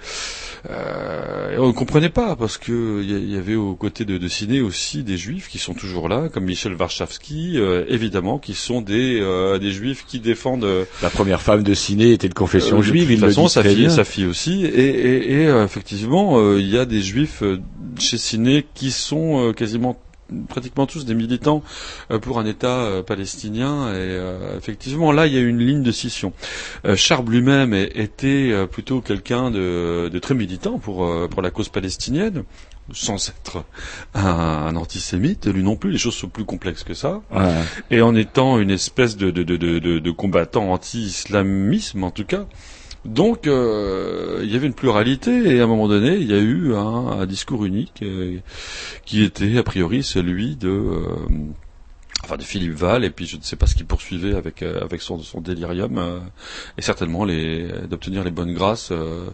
euh, 0.69 1.55
et 1.55 1.57
on 1.57 1.67
ne 1.67 1.73
comprenait 1.73 2.09
pas 2.09 2.37
parce 2.37 2.57
que 2.57 3.01
il 3.03 3.11
y, 3.11 3.33
y 3.33 3.37
avait 3.37 3.55
aux 3.55 3.75
côtés 3.75 4.05
de, 4.05 4.17
de 4.17 4.27
Ciné 4.29 4.61
aussi 4.61 5.03
des 5.03 5.17
juifs 5.17 5.49
qui 5.49 5.57
sont 5.57 5.73
toujours 5.73 6.07
là, 6.07 6.29
comme 6.29 6.45
Michel 6.45 6.73
Warszawski, 6.75 7.57
euh, 7.57 7.83
évidemment, 7.89 8.39
qui 8.39 8.53
sont 8.53 8.79
des 8.81 9.19
euh, 9.19 9.59
des 9.59 9.71
juifs 9.73 10.05
qui 10.07 10.19
défendent. 10.19 10.63
euh, 10.63 10.85
La 11.01 11.09
première 11.09 11.41
femme 11.41 11.63
de 11.63 11.73
Ciné 11.73 12.11
était 12.13 12.29
de 12.29 12.33
confession 12.33 12.79
euh, 12.79 12.81
juive, 12.81 13.07
de 13.07 13.13
il 13.13 13.17
toute 13.19 13.25
le 13.25 13.29
façon, 13.33 13.47
sa 13.47 13.63
fille, 13.63 13.91
sa 13.91 14.03
fille 14.05 14.25
aussi, 14.25 14.63
et, 14.65 14.69
et, 14.69 15.41
et, 15.41 15.47
euh, 15.47 15.65
effectivement, 15.65 16.37
euh, 16.39 16.59
il 16.59 16.69
y 16.69 16.77
a 16.77 16.85
des 16.85 17.01
juifs 17.01 17.43
euh, 17.43 17.59
chez 17.99 18.17
Ciné 18.17 18.65
qui 18.73 18.91
sont 18.91 19.49
euh, 19.49 19.53
quasiment 19.53 19.99
pratiquement 20.47 20.87
tous 20.87 21.05
des 21.05 21.13
militants 21.13 21.61
euh, 22.09 22.17
pour 22.17 22.39
un 22.39 22.45
État 22.45 22.79
euh, 22.79 23.03
palestinien 23.03 23.89
et 23.89 23.97
euh, 23.97 24.57
effectivement 24.57 25.11
là 25.11 25.27
il 25.27 25.33
y 25.33 25.37
a 25.37 25.41
une 25.41 25.59
ligne 25.59 25.83
de 25.83 25.91
scission. 25.91 26.33
Euh, 26.85 26.95
Charb 26.95 27.29
lui-même 27.29 27.73
était 27.73 28.49
euh, 28.51 28.65
plutôt 28.65 29.01
quelqu'un 29.01 29.51
de, 29.51 30.09
de 30.11 30.19
très 30.19 30.33
militant 30.33 30.79
pour 30.79 31.05
euh, 31.05 31.27
pour 31.27 31.41
la 31.43 31.51
cause 31.51 31.69
palestinienne 31.69 32.43
sans 32.91 33.29
être 33.29 33.63
un, 34.13 34.25
un 34.25 34.75
antisémite, 34.75 35.47
lui 35.47 35.63
non 35.63 35.75
plus, 35.75 35.91
les 35.91 35.97
choses 35.97 36.15
sont 36.15 36.27
plus 36.27 36.45
complexes 36.45 36.83
que 36.83 36.93
ça. 36.93 37.21
Ouais. 37.31 37.61
Et 37.91 38.01
en 38.01 38.15
étant 38.15 38.59
une 38.59 38.71
espèce 38.71 39.15
de, 39.15 39.31
de, 39.31 39.43
de, 39.43 39.55
de, 39.57 39.79
de, 39.79 39.99
de 39.99 40.11
combattant 40.11 40.71
anti-islamisme, 40.71 42.03
en 42.03 42.11
tout 42.11 42.25
cas. 42.25 42.45
Donc, 43.05 43.47
euh, 43.47 44.39
il 44.43 44.51
y 44.51 44.55
avait 44.55 44.67
une 44.67 44.73
pluralité, 44.73 45.55
et 45.55 45.59
à 45.59 45.63
un 45.63 45.67
moment 45.67 45.87
donné, 45.87 46.15
il 46.15 46.29
y 46.29 46.33
a 46.33 46.39
eu 46.39 46.73
un, 46.73 47.07
un 47.19 47.25
discours 47.25 47.65
unique, 47.65 48.01
euh, 48.01 48.37
qui 49.05 49.23
était, 49.23 49.57
a 49.57 49.63
priori, 49.63 50.03
celui 50.03 50.55
de... 50.55 50.69
euh, 50.69 51.05
Enfin, 52.23 52.37
de 52.37 52.43
Philippe 52.43 52.73
Val, 52.75 53.03
et 53.03 53.09
puis 53.09 53.25
je 53.25 53.35
ne 53.35 53.41
sais 53.41 53.57
pas 53.57 53.67
ce 53.67 53.75
qu'il 53.75 53.85
poursuivait 53.85 54.33
avec 54.33 54.61
euh, 54.63 54.79
avec 54.81 55.01
son, 55.01 55.19
son 55.19 55.41
délirium, 55.41 55.97
euh, 55.97 56.19
et 56.77 56.81
certainement 56.81 57.25
les 57.25 57.67
d'obtenir 57.89 58.23
les 58.23 58.31
bonnes 58.31 58.53
grâces 58.53 58.89
euh, 58.91 59.25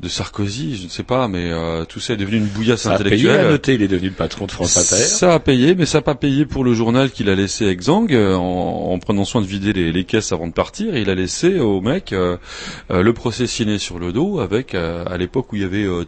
de 0.00 0.08
Sarkozy, 0.08 0.76
je 0.76 0.84
ne 0.84 0.88
sais 0.90 1.02
pas, 1.02 1.26
mais 1.26 1.50
euh, 1.50 1.84
tout 1.86 2.00
ça 2.00 2.12
est 2.12 2.16
devenu 2.18 2.36
une 2.36 2.46
bouillasse 2.46 2.82
Ça 2.82 2.92
a 2.92 2.98
payé 2.98 3.06
intellectuelle. 3.30 3.46
à 3.46 3.50
noter, 3.50 3.74
il 3.74 3.82
est 3.82 3.88
devenu 3.88 4.08
le 4.10 4.14
patron 4.14 4.46
de 4.46 4.52
France 4.52 4.76
Inter. 4.76 5.02
Ça 5.02 5.34
a 5.34 5.40
payé, 5.40 5.74
mais 5.74 5.86
ça 5.86 5.98
n'a 5.98 6.02
pas 6.02 6.14
payé 6.14 6.44
pour 6.46 6.62
le 6.64 6.74
journal 6.74 7.10
qu'il 7.10 7.28
a 7.30 7.34
laissé 7.34 7.66
exsangue 7.66 8.14
euh, 8.14 8.34
en, 8.36 8.92
en 8.92 8.98
prenant 8.98 9.24
soin 9.24 9.40
de 9.40 9.46
vider 9.46 9.72
les, 9.72 9.90
les 9.90 10.04
caisses 10.04 10.30
avant 10.30 10.46
de 10.46 10.52
partir. 10.52 10.96
Il 10.96 11.10
a 11.10 11.14
laissé 11.14 11.58
au 11.58 11.80
mec 11.80 12.14
le 12.90 13.12
procès 13.12 13.46
ciné 13.46 13.78
sur 13.78 13.98
le 13.98 14.12
dos, 14.12 14.38
avec 14.40 14.74
euh, 14.74 15.04
à 15.06 15.16
l'époque 15.16 15.52
où 15.52 15.56
il 15.56 15.62
y 15.62 15.64
avait 15.64 15.84
euh, 15.84 16.04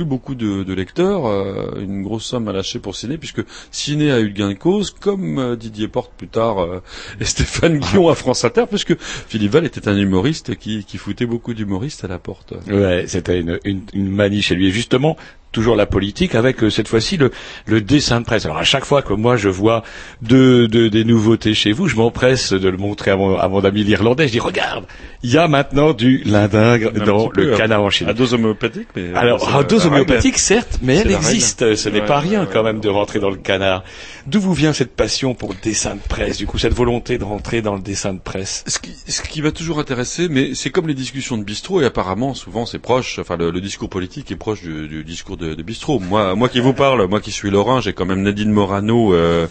plus 0.00 0.06
beaucoup 0.06 0.34
de, 0.34 0.62
de 0.62 0.72
lecteurs, 0.72 1.26
euh, 1.26 1.78
une 1.78 2.02
grosse 2.02 2.24
somme 2.24 2.48
à 2.48 2.52
lâcher 2.52 2.78
pour 2.78 2.96
Ciné, 2.96 3.18
puisque 3.18 3.42
Ciné 3.70 4.10
a 4.10 4.20
eu 4.20 4.30
gain 4.30 4.48
de 4.48 4.54
cause, 4.54 4.92
comme 4.92 5.38
euh, 5.38 5.56
Didier 5.56 5.88
Porte 5.88 6.10
plus 6.16 6.28
tard 6.28 6.58
euh, 6.58 6.80
et 7.20 7.26
Stéphane 7.26 7.78
Guillon 7.78 8.08
à 8.08 8.14
France 8.14 8.42
Inter, 8.46 8.64
puisque 8.66 8.96
Philippe 8.98 9.52
Val 9.52 9.66
était 9.66 9.88
un 9.88 9.96
humoriste 9.98 10.56
qui, 10.56 10.84
qui 10.84 10.96
foutait 10.96 11.26
beaucoup 11.26 11.52
d'humoristes 11.52 12.02
à 12.02 12.08
la 12.08 12.18
porte. 12.18 12.54
Ouais, 12.66 13.04
c'était 13.08 13.40
une, 13.40 13.60
une, 13.64 13.82
une 13.92 14.08
manie 14.08 14.40
chez 14.40 14.54
lui. 14.54 14.68
Et 14.68 14.70
justement, 14.70 15.18
toujours 15.52 15.76
la 15.76 15.86
politique 15.86 16.34
avec 16.34 16.62
euh, 16.62 16.70
cette 16.70 16.88
fois-ci 16.88 17.16
le, 17.16 17.30
le 17.66 17.80
dessin 17.80 18.20
de 18.20 18.24
presse. 18.24 18.44
Alors 18.44 18.58
à 18.58 18.64
chaque 18.64 18.84
fois 18.84 19.02
que 19.02 19.12
moi 19.12 19.36
je 19.36 19.48
vois 19.48 19.82
de, 20.22 20.66
de- 20.66 20.88
des 20.88 21.04
nouveautés 21.04 21.54
chez 21.54 21.72
vous, 21.72 21.88
je 21.88 21.96
m'empresse 21.96 22.52
de 22.52 22.68
le 22.68 22.76
montrer 22.76 23.10
à 23.10 23.16
mon, 23.16 23.36
à 23.36 23.48
mon 23.48 23.64
ami 23.64 23.84
l'Irlandais. 23.84 24.26
Je 24.28 24.32
dis 24.32 24.40
regarde, 24.40 24.84
il 25.22 25.30
y 25.30 25.38
a 25.38 25.48
maintenant 25.48 25.92
du 25.92 26.18
lindingre 26.24 26.92
dans 26.92 27.28
peu, 27.28 27.42
le 27.42 27.52
euh, 27.52 27.56
canard 27.56 27.82
en 27.82 27.90
Chine. 27.90 28.08
À 28.08 28.12
dose 28.14 28.34
homéopathique, 28.34 28.88
mais 28.96 29.12
Alors, 29.14 29.54
à 29.56 29.62
dose 29.64 29.86
homéopathique, 29.86 30.38
certes, 30.38 30.78
mais 30.82 30.96
elle 30.96 31.08
règle. 31.08 31.14
existe. 31.14 31.74
Ce 31.74 31.88
n'est 31.88 32.00
Ouais, 32.00 32.06
pas 32.06 32.20
rien 32.20 32.42
ouais, 32.42 32.48
quand 32.52 32.62
même 32.62 32.80
de 32.80 32.88
rentrer 32.88 33.18
dans 33.20 33.30
le 33.30 33.36
canard. 33.36 33.84
D'où 34.26 34.40
vous 34.40 34.54
vient 34.54 34.72
cette 34.72 34.94
passion 34.94 35.34
pour 35.34 35.50
le 35.50 35.56
dessin 35.62 35.94
de 35.96 36.00
presse, 36.00 36.36
du 36.38 36.46
coup, 36.46 36.58
cette 36.58 36.72
volonté 36.74 37.18
de 37.18 37.24
rentrer 37.24 37.60
dans 37.62 37.74
le 37.74 37.80
dessin 37.82 38.14
de 38.14 38.20
presse? 38.20 38.64
Ce 38.66 38.78
qui, 38.78 38.94
ce 39.08 39.22
qui 39.22 39.40
va 39.40 39.50
toujours 39.50 39.78
intéresser, 39.78 40.28
mais 40.28 40.54
c'est 40.54 40.70
comme 40.70 40.86
les 40.88 40.94
discussions 40.94 41.36
de 41.38 41.44
bistrot, 41.44 41.80
et 41.82 41.84
apparemment, 41.86 42.34
souvent, 42.34 42.64
c'est 42.66 42.78
proche, 42.78 43.18
enfin, 43.18 43.36
le, 43.36 43.50
le 43.50 43.60
discours 43.60 43.88
politique 43.90 44.30
est 44.30 44.36
proche 44.36 44.62
du, 44.62 44.88
du 44.88 45.04
discours 45.04 45.36
de, 45.40 45.54
de 45.54 45.62
bistrot. 45.62 45.98
Moi, 45.98 46.34
moi 46.36 46.48
qui 46.48 46.60
vous 46.60 46.72
parle, 46.74 47.06
moi 47.08 47.20
qui 47.20 47.30
suis 47.32 47.50
Lorrain, 47.50 47.80
j'ai 47.80 47.92
quand 47.92 48.06
même 48.06 48.22
Nadine 48.22 48.52
Morano, 48.52 49.12
euh, 49.14 49.46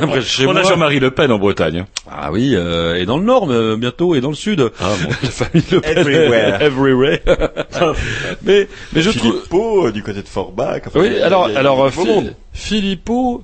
après, 0.00 0.22
chez 0.22 0.46
On 0.46 0.56
a. 0.56 0.62
Jean-Marie 0.62 1.00
Le 1.00 1.10
Pen 1.10 1.30
en 1.30 1.38
Bretagne. 1.38 1.80
hein. 1.80 1.86
Ah 2.10 2.30
oui, 2.32 2.52
euh, 2.54 2.96
et 2.96 3.06
dans 3.06 3.18
le 3.18 3.24
nord, 3.24 3.46
mais 3.46 3.76
bientôt, 3.76 4.14
et 4.14 4.20
dans 4.20 4.30
le 4.30 4.34
sud. 4.34 4.70
Ah 4.80 4.90
bon. 5.02 5.08
La 5.22 5.30
famille 5.30 5.64
Le 5.70 5.80
Pen. 5.80 5.98
Everywhere. 5.98 6.62
Everywhere. 6.62 7.18
mais, 8.42 8.68
mais 8.92 9.02
je 9.02 9.10
trouve, 9.10 9.32
Philippot, 9.32 9.86
euh, 9.86 9.92
du 9.92 10.02
côté 10.02 10.22
de 10.22 10.28
Forbach. 10.28 10.82
enfin, 10.86 11.00
oui, 11.00 11.08
il 11.12 11.18
y 11.18 11.20
a- 11.20 11.26
alors, 11.26 11.46
a 11.46 11.58
alors. 11.58 11.90
Philippot, 12.52 13.42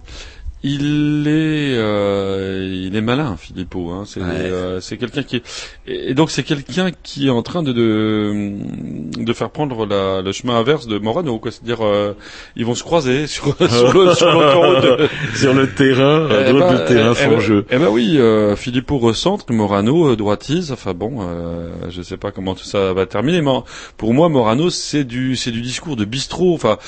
il 0.62 1.26
est, 1.28 1.76
euh, 1.76 2.68
il 2.86 2.97
est 2.97 3.01
malin, 3.01 3.36
Philippot. 3.39 3.90
Hein. 3.90 4.02
C'est, 4.06 4.20
euh, 4.20 4.80
c'est 4.80 4.97
quelqu'un 4.97 5.22
qui, 5.22 5.36
est- 5.36 5.43
et 5.86 6.14
donc 6.14 6.30
c'est 6.30 6.43
quelqu'un 6.43 6.90
qui 7.02 7.28
est 7.28 7.30
en 7.30 7.43
train 7.43 7.62
de 7.62 7.72
de, 7.72 9.22
de 9.24 9.32
faire 9.32 9.51
prendre 9.51 9.86
la, 9.86 10.20
le 10.22 10.32
chemin 10.32 10.56
inverse 10.59 10.86
de 10.86 10.98
Morano. 10.98 11.39
Quoi. 11.39 11.51
C'est-à-dire, 11.52 11.85
euh, 11.85 12.14
ils 12.56 12.64
vont 12.66 12.74
se 12.74 12.82
croiser 12.82 13.26
sur 13.26 13.56
sur 13.70 13.93
le- 13.93 14.14
sur 14.14 14.26
de- 14.80 15.09
Sur 15.35 15.55
le 15.55 15.68
terrain, 15.72 16.28
Eh 16.30 16.52
de 16.52 16.86
terrain 16.89 17.12
eh 17.12 17.14
font 17.14 17.30
ben- 17.30 17.40
jeu. 17.40 17.64
Eh 17.70 17.78
ben 17.78 17.89
oui, 17.90 18.16
euh, 18.18 18.56
Philippot 18.56 18.98
recentre, 18.98 19.44
Morano 19.52 20.09
euh, 20.12 20.16
droitise. 20.16 20.72
Enfin 20.72 20.94
bon, 20.94 21.18
euh, 21.20 21.70
je 21.90 22.02
sais 22.02 22.16
pas 22.16 22.30
comment 22.32 22.55
tout 22.55 22.64
ça 22.64 22.93
va 22.93 23.06
terminer, 23.06 23.43
mais 23.43 23.52
pour 23.97 24.12
moi, 24.14 24.28
Morano, 24.28 24.70
c'est 24.70 25.05
du, 25.05 25.36
c'est 25.36 25.51
du 25.52 25.60
discours 25.62 25.97
de 25.97 26.05
bistrot. 26.05 26.55
Enfin, 26.55 26.78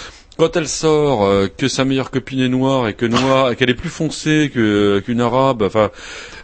quand 0.40 0.56
elle 0.56 0.68
sort 0.68 1.24
euh, 1.24 1.48
que 1.54 1.68
sa 1.68 1.84
meilleure 1.84 2.10
copine 2.10 2.40
est 2.40 2.48
noire 2.48 2.88
et 2.88 2.94
que 2.94 3.04
noire, 3.06 3.54
qu'elle 3.56 3.70
est 3.70 3.74
plus 3.74 3.90
foncée 3.90 4.50
que 4.52 5.00
qu'une 5.04 5.20
arabe. 5.20 5.62
Enfin, 5.62 5.90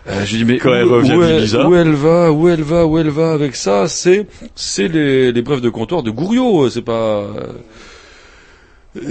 euh, 0.08 0.24
je 0.24 0.36
dis 0.36 0.44
mais 0.44 0.58
Quand 0.58 0.70
où, 0.70 0.74
elle 0.74 0.84
revient 0.84 1.14
où 1.14 1.24
d'Ibiza. 1.24 1.66
où 1.68 1.74
elle 1.74 1.94
va, 1.94 2.30
où 2.30 2.48
elle 2.48 2.62
va, 2.62 2.86
où 2.86 2.98
elle 2.98 3.08
va 3.10 3.32
avec 3.32 3.56
ça 3.56 3.88
C'est, 3.88 4.26
c'est 4.54 4.88
les, 4.88 5.32
les 5.32 5.42
brèves 5.42 5.60
de 5.62 5.70
comptoir 5.70 6.02
de 6.02 6.10
Gouriot. 6.10 6.68
C'est 6.70 6.82
pas. 6.82 6.92
euh, 7.20 7.52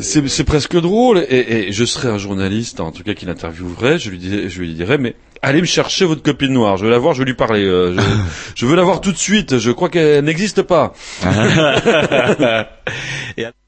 c'est, 0.01 0.27
c'est 0.27 0.43
presque 0.45 0.75
drôle 0.79 1.19
et, 1.29 1.67
et 1.67 1.71
je 1.71 1.85
serais 1.85 2.07
un 2.09 2.17
journaliste 2.17 2.79
en 2.79 2.91
tout 2.91 3.03
cas 3.03 3.13
qui 3.13 3.27
l'interviewerait 3.27 3.99
je 3.99 4.09
lui 4.09 4.17
dirais, 4.17 4.49
je 4.49 4.59
lui 4.59 4.73
dirais 4.73 4.97
mais 4.97 5.13
allez 5.43 5.61
me 5.61 5.67
chercher 5.67 6.05
votre 6.05 6.23
copine 6.23 6.51
noire 6.53 6.77
je 6.77 6.85
veux 6.85 6.89
la 6.91 6.97
voir 6.97 7.13
je 7.13 7.19
veux 7.19 7.25
lui 7.25 7.35
parler 7.35 7.63
euh, 7.63 7.93
je, 7.95 8.01
je 8.55 8.65
veux 8.65 8.75
la 8.75 8.81
voir 8.83 8.99
tout 8.99 9.11
de 9.11 9.17
suite 9.17 9.59
je 9.59 9.69
crois 9.69 9.89
qu'elle 9.89 10.25
n'existe 10.25 10.63
pas 10.63 10.93
Et 13.37 13.45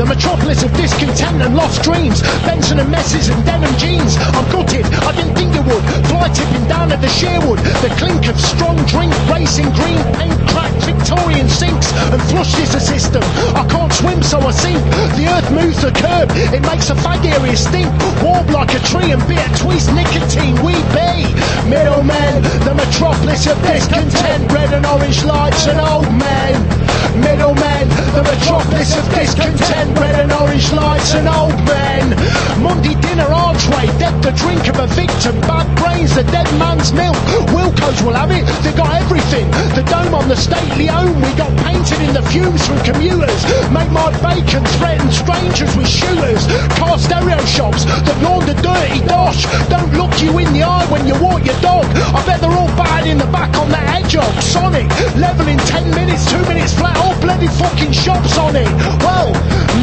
The 0.00 0.06
metropolis 0.06 0.62
of 0.64 0.72
discontent 0.76 1.42
and 1.42 1.54
lost 1.54 1.82
dreams. 1.82 2.22
Benson 2.42 2.80
and 2.80 2.90
messes 2.90 3.28
and 3.28 3.44
denim 3.44 3.76
jeans. 3.76 4.16
I'm 4.16 4.50
gutted. 4.50 4.86
I 4.86 5.12
didn't 5.14 5.29
would. 6.20 6.34
Tipping 6.34 6.66
down 6.68 6.92
at 6.92 7.00
the 7.00 7.08
Sherwood. 7.08 7.58
The 7.80 7.90
clink 7.98 8.28
of 8.28 8.38
strong 8.38 8.76
drink, 8.86 9.12
racing 9.28 9.70
green 9.72 10.00
paint, 10.14 10.36
cracked 10.48 10.84
Victorian 10.84 11.48
sinks 11.48 11.92
and 12.12 12.22
flush 12.30 12.58
is 12.58 12.74
a 12.74 12.80
system. 12.80 13.22
I 13.54 13.66
can't 13.68 13.92
swim 13.92 14.22
so 14.22 14.38
I 14.40 14.50
sink. 14.50 14.82
The 15.16 15.26
earth 15.30 15.50
moves 15.50 15.82
the 15.82 15.92
curb, 15.92 16.30
it 16.32 16.62
makes 16.62 16.90
a 16.90 16.94
fag 16.94 17.24
area 17.24 17.56
stink. 17.56 17.90
Warm 18.22 18.46
like 18.48 18.74
a 18.74 18.80
tree 18.90 19.12
and 19.12 19.22
bitter 19.26 19.50
tweeze 19.60 19.88
nicotine 19.94 20.56
we 20.64 20.74
be. 20.94 21.30
Middlemen, 21.68 22.42
the 22.66 22.74
metropolis 22.74 23.46
of 23.46 23.60
discontent, 23.62 24.50
red 24.52 24.72
and 24.72 24.86
orange 24.86 25.24
lights 25.24 25.66
and 25.66 25.80
old 25.80 26.10
men. 26.14 26.54
Middlemen, 27.20 27.88
the 28.14 28.22
metropolis 28.22 28.96
of 28.96 29.04
discontent, 29.14 29.98
red 29.98 30.16
and 30.20 30.32
orange 30.32 30.72
lights 30.72 31.14
and 31.14 31.28
old 31.28 31.56
men. 31.66 32.16
Monday 32.62 32.94
dinner 33.00 33.28
archway, 33.28 33.86
death 33.98 34.18
the 34.22 34.32
drink 34.32 34.68
of 34.68 34.78
a 34.78 34.86
victim, 34.94 35.38
bad 35.42 35.66
brains, 35.76 36.09
the 36.14 36.24
dead 36.24 36.46
man's 36.58 36.92
milk. 36.92 37.16
Wilco's 37.54 38.02
will 38.02 38.14
have 38.14 38.30
it, 38.30 38.44
they 38.64 38.72
got 38.72 38.90
everything. 39.00 39.50
The 39.74 39.84
dome 39.86 40.14
on 40.14 40.28
the 40.28 40.36
stately 40.36 40.86
home, 40.86 41.14
we 41.22 41.30
got 41.38 41.50
painted 41.64 42.00
in 42.02 42.12
the 42.14 42.22
fumes 42.30 42.66
from 42.66 42.78
commuters. 42.82 43.42
Make 43.70 43.90
my 43.90 44.10
bacon 44.18 44.64
threaten 44.78 45.10
strangers 45.10 45.70
with 45.76 45.88
shooters. 45.88 46.46
Car 46.78 46.98
stereo 46.98 47.38
shops 47.44 47.84
that 47.84 48.16
launder 48.22 48.54
dirty 48.58 49.00
dosh. 49.06 49.46
Don't 49.68 49.92
look 49.94 50.10
you 50.20 50.38
in 50.38 50.52
the 50.52 50.62
eye 50.62 50.86
when 50.90 51.06
you 51.06 51.14
walk 51.22 51.44
your 51.44 51.58
dog. 51.60 51.86
I 52.14 52.24
bet 52.26 52.40
they're 52.40 52.50
all 52.50 52.72
bad 52.74 53.06
in 53.06 53.18
the 53.18 53.30
back 53.30 53.54
on 53.56 53.68
that 53.70 53.86
hedgehog. 53.86 54.34
Sonic, 54.42 54.88
level 55.16 55.46
in 55.46 55.58
10 55.58 55.90
minutes, 55.94 56.28
2 56.30 56.42
minutes 56.48 56.74
flat, 56.74 56.96
all 56.98 57.14
bloody 57.20 57.48
fucking 57.60 57.92
shops 57.92 58.36
on 58.38 58.56
it. 58.56 58.68
Well, 59.04 59.30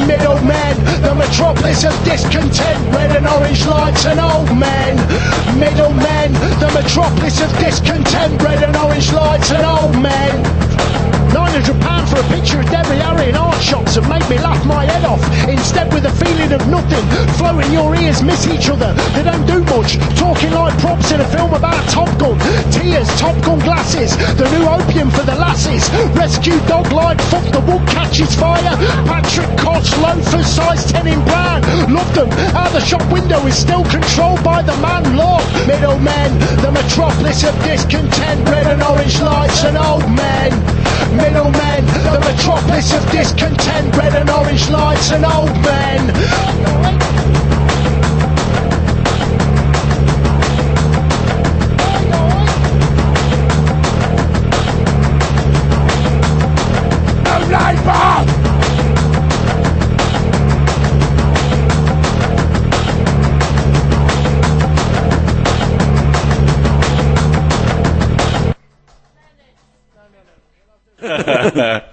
middlemen, 0.06 0.76
the 1.02 1.16
metropolis 1.16 1.84
of 1.84 1.96
discontent, 2.04 2.80
red 2.94 3.16
and 3.16 3.28
orange 3.28 3.66
lights 3.66 4.06
and 4.06 4.20
old 4.20 4.52
men. 4.58 4.98
Middlemen, 5.60 6.17
the 6.26 6.72
metropolis 6.74 7.42
of 7.42 7.50
discontent, 7.60 8.42
red 8.42 8.64
and 8.64 8.76
orange 8.76 9.12
lights 9.14 9.52
and 9.52 9.64
old 9.66 10.02
men. 10.02 11.17
900 11.34 11.82
pound 11.82 12.08
for 12.10 12.20
a 12.20 12.28
picture 12.30 12.60
of 12.60 12.66
Debbie 12.70 13.02
Harry 13.02 13.30
in 13.30 13.36
art 13.36 13.62
shops 13.62 13.98
and 13.98 14.08
make 14.10 14.28
me 14.30 14.38
laugh 14.40 14.64
my 14.66 14.86
head 14.86 15.06
off. 15.06 15.22
Instead 15.48 15.92
with 15.94 16.06
a 16.06 16.14
feeling 16.20 16.52
of 16.54 16.62
nothing, 16.68 17.04
flowing 17.36 17.72
your 17.72 17.96
ears 17.96 18.22
miss 18.24 18.48
each 18.48 18.70
other. 18.70 18.94
They 19.16 19.24
don't 19.24 19.46
do 19.46 19.64
much, 19.76 19.98
talking 20.16 20.52
like 20.52 20.78
props 20.80 21.12
in 21.12 21.22
a 21.22 21.28
film 21.28 21.54
about 21.54 21.82
Top 21.90 22.10
Gun. 22.20 22.38
Tears, 22.72 23.08
Top 23.20 23.36
Gun 23.44 23.60
glasses, 23.60 24.16
the 24.38 24.48
new 24.56 24.66
opium 24.68 25.10
for 25.12 25.24
the 25.24 25.36
lasses. 25.36 25.90
Rescue 26.16 26.60
dog 26.68 26.92
like 26.92 27.20
fuck 27.30 27.46
the 27.52 27.62
wood 27.62 27.86
catches 27.88 28.34
fire. 28.36 28.76
Patrick 29.08 29.50
Koch 29.58 29.88
loafers 30.00 30.48
size 30.48 30.92
10 30.92 31.08
in 31.08 31.24
brown. 31.26 31.62
Love 31.94 32.14
them, 32.14 32.30
out 32.56 32.72
the 32.72 32.82
shop 32.82 33.04
window 33.12 33.40
is 33.48 33.58
still 33.58 33.84
controlled 33.86 34.44
by 34.44 34.62
the 34.62 34.76
man 34.78 35.16
Lord. 35.16 35.44
Middlemen, 35.68 36.38
the 36.62 36.72
metropolis 36.72 37.44
of 37.44 37.56
discontent, 37.64 38.48
red 38.50 38.68
and 38.68 38.84
orange 38.84 39.20
lights 39.22 39.64
and 39.64 39.78
old 39.78 40.10
men. 40.12 40.77
Middlemen, 41.16 41.86
the 41.86 42.20
metropolis 42.26 42.94
of 42.94 43.10
discontent, 43.12 43.96
red 43.96 44.16
and 44.16 44.30
orange 44.30 44.70
lights 44.70 45.12
and 45.12 45.26
old 45.26 45.52
men. 45.62 47.47
再 71.52 71.52
来 71.56 71.84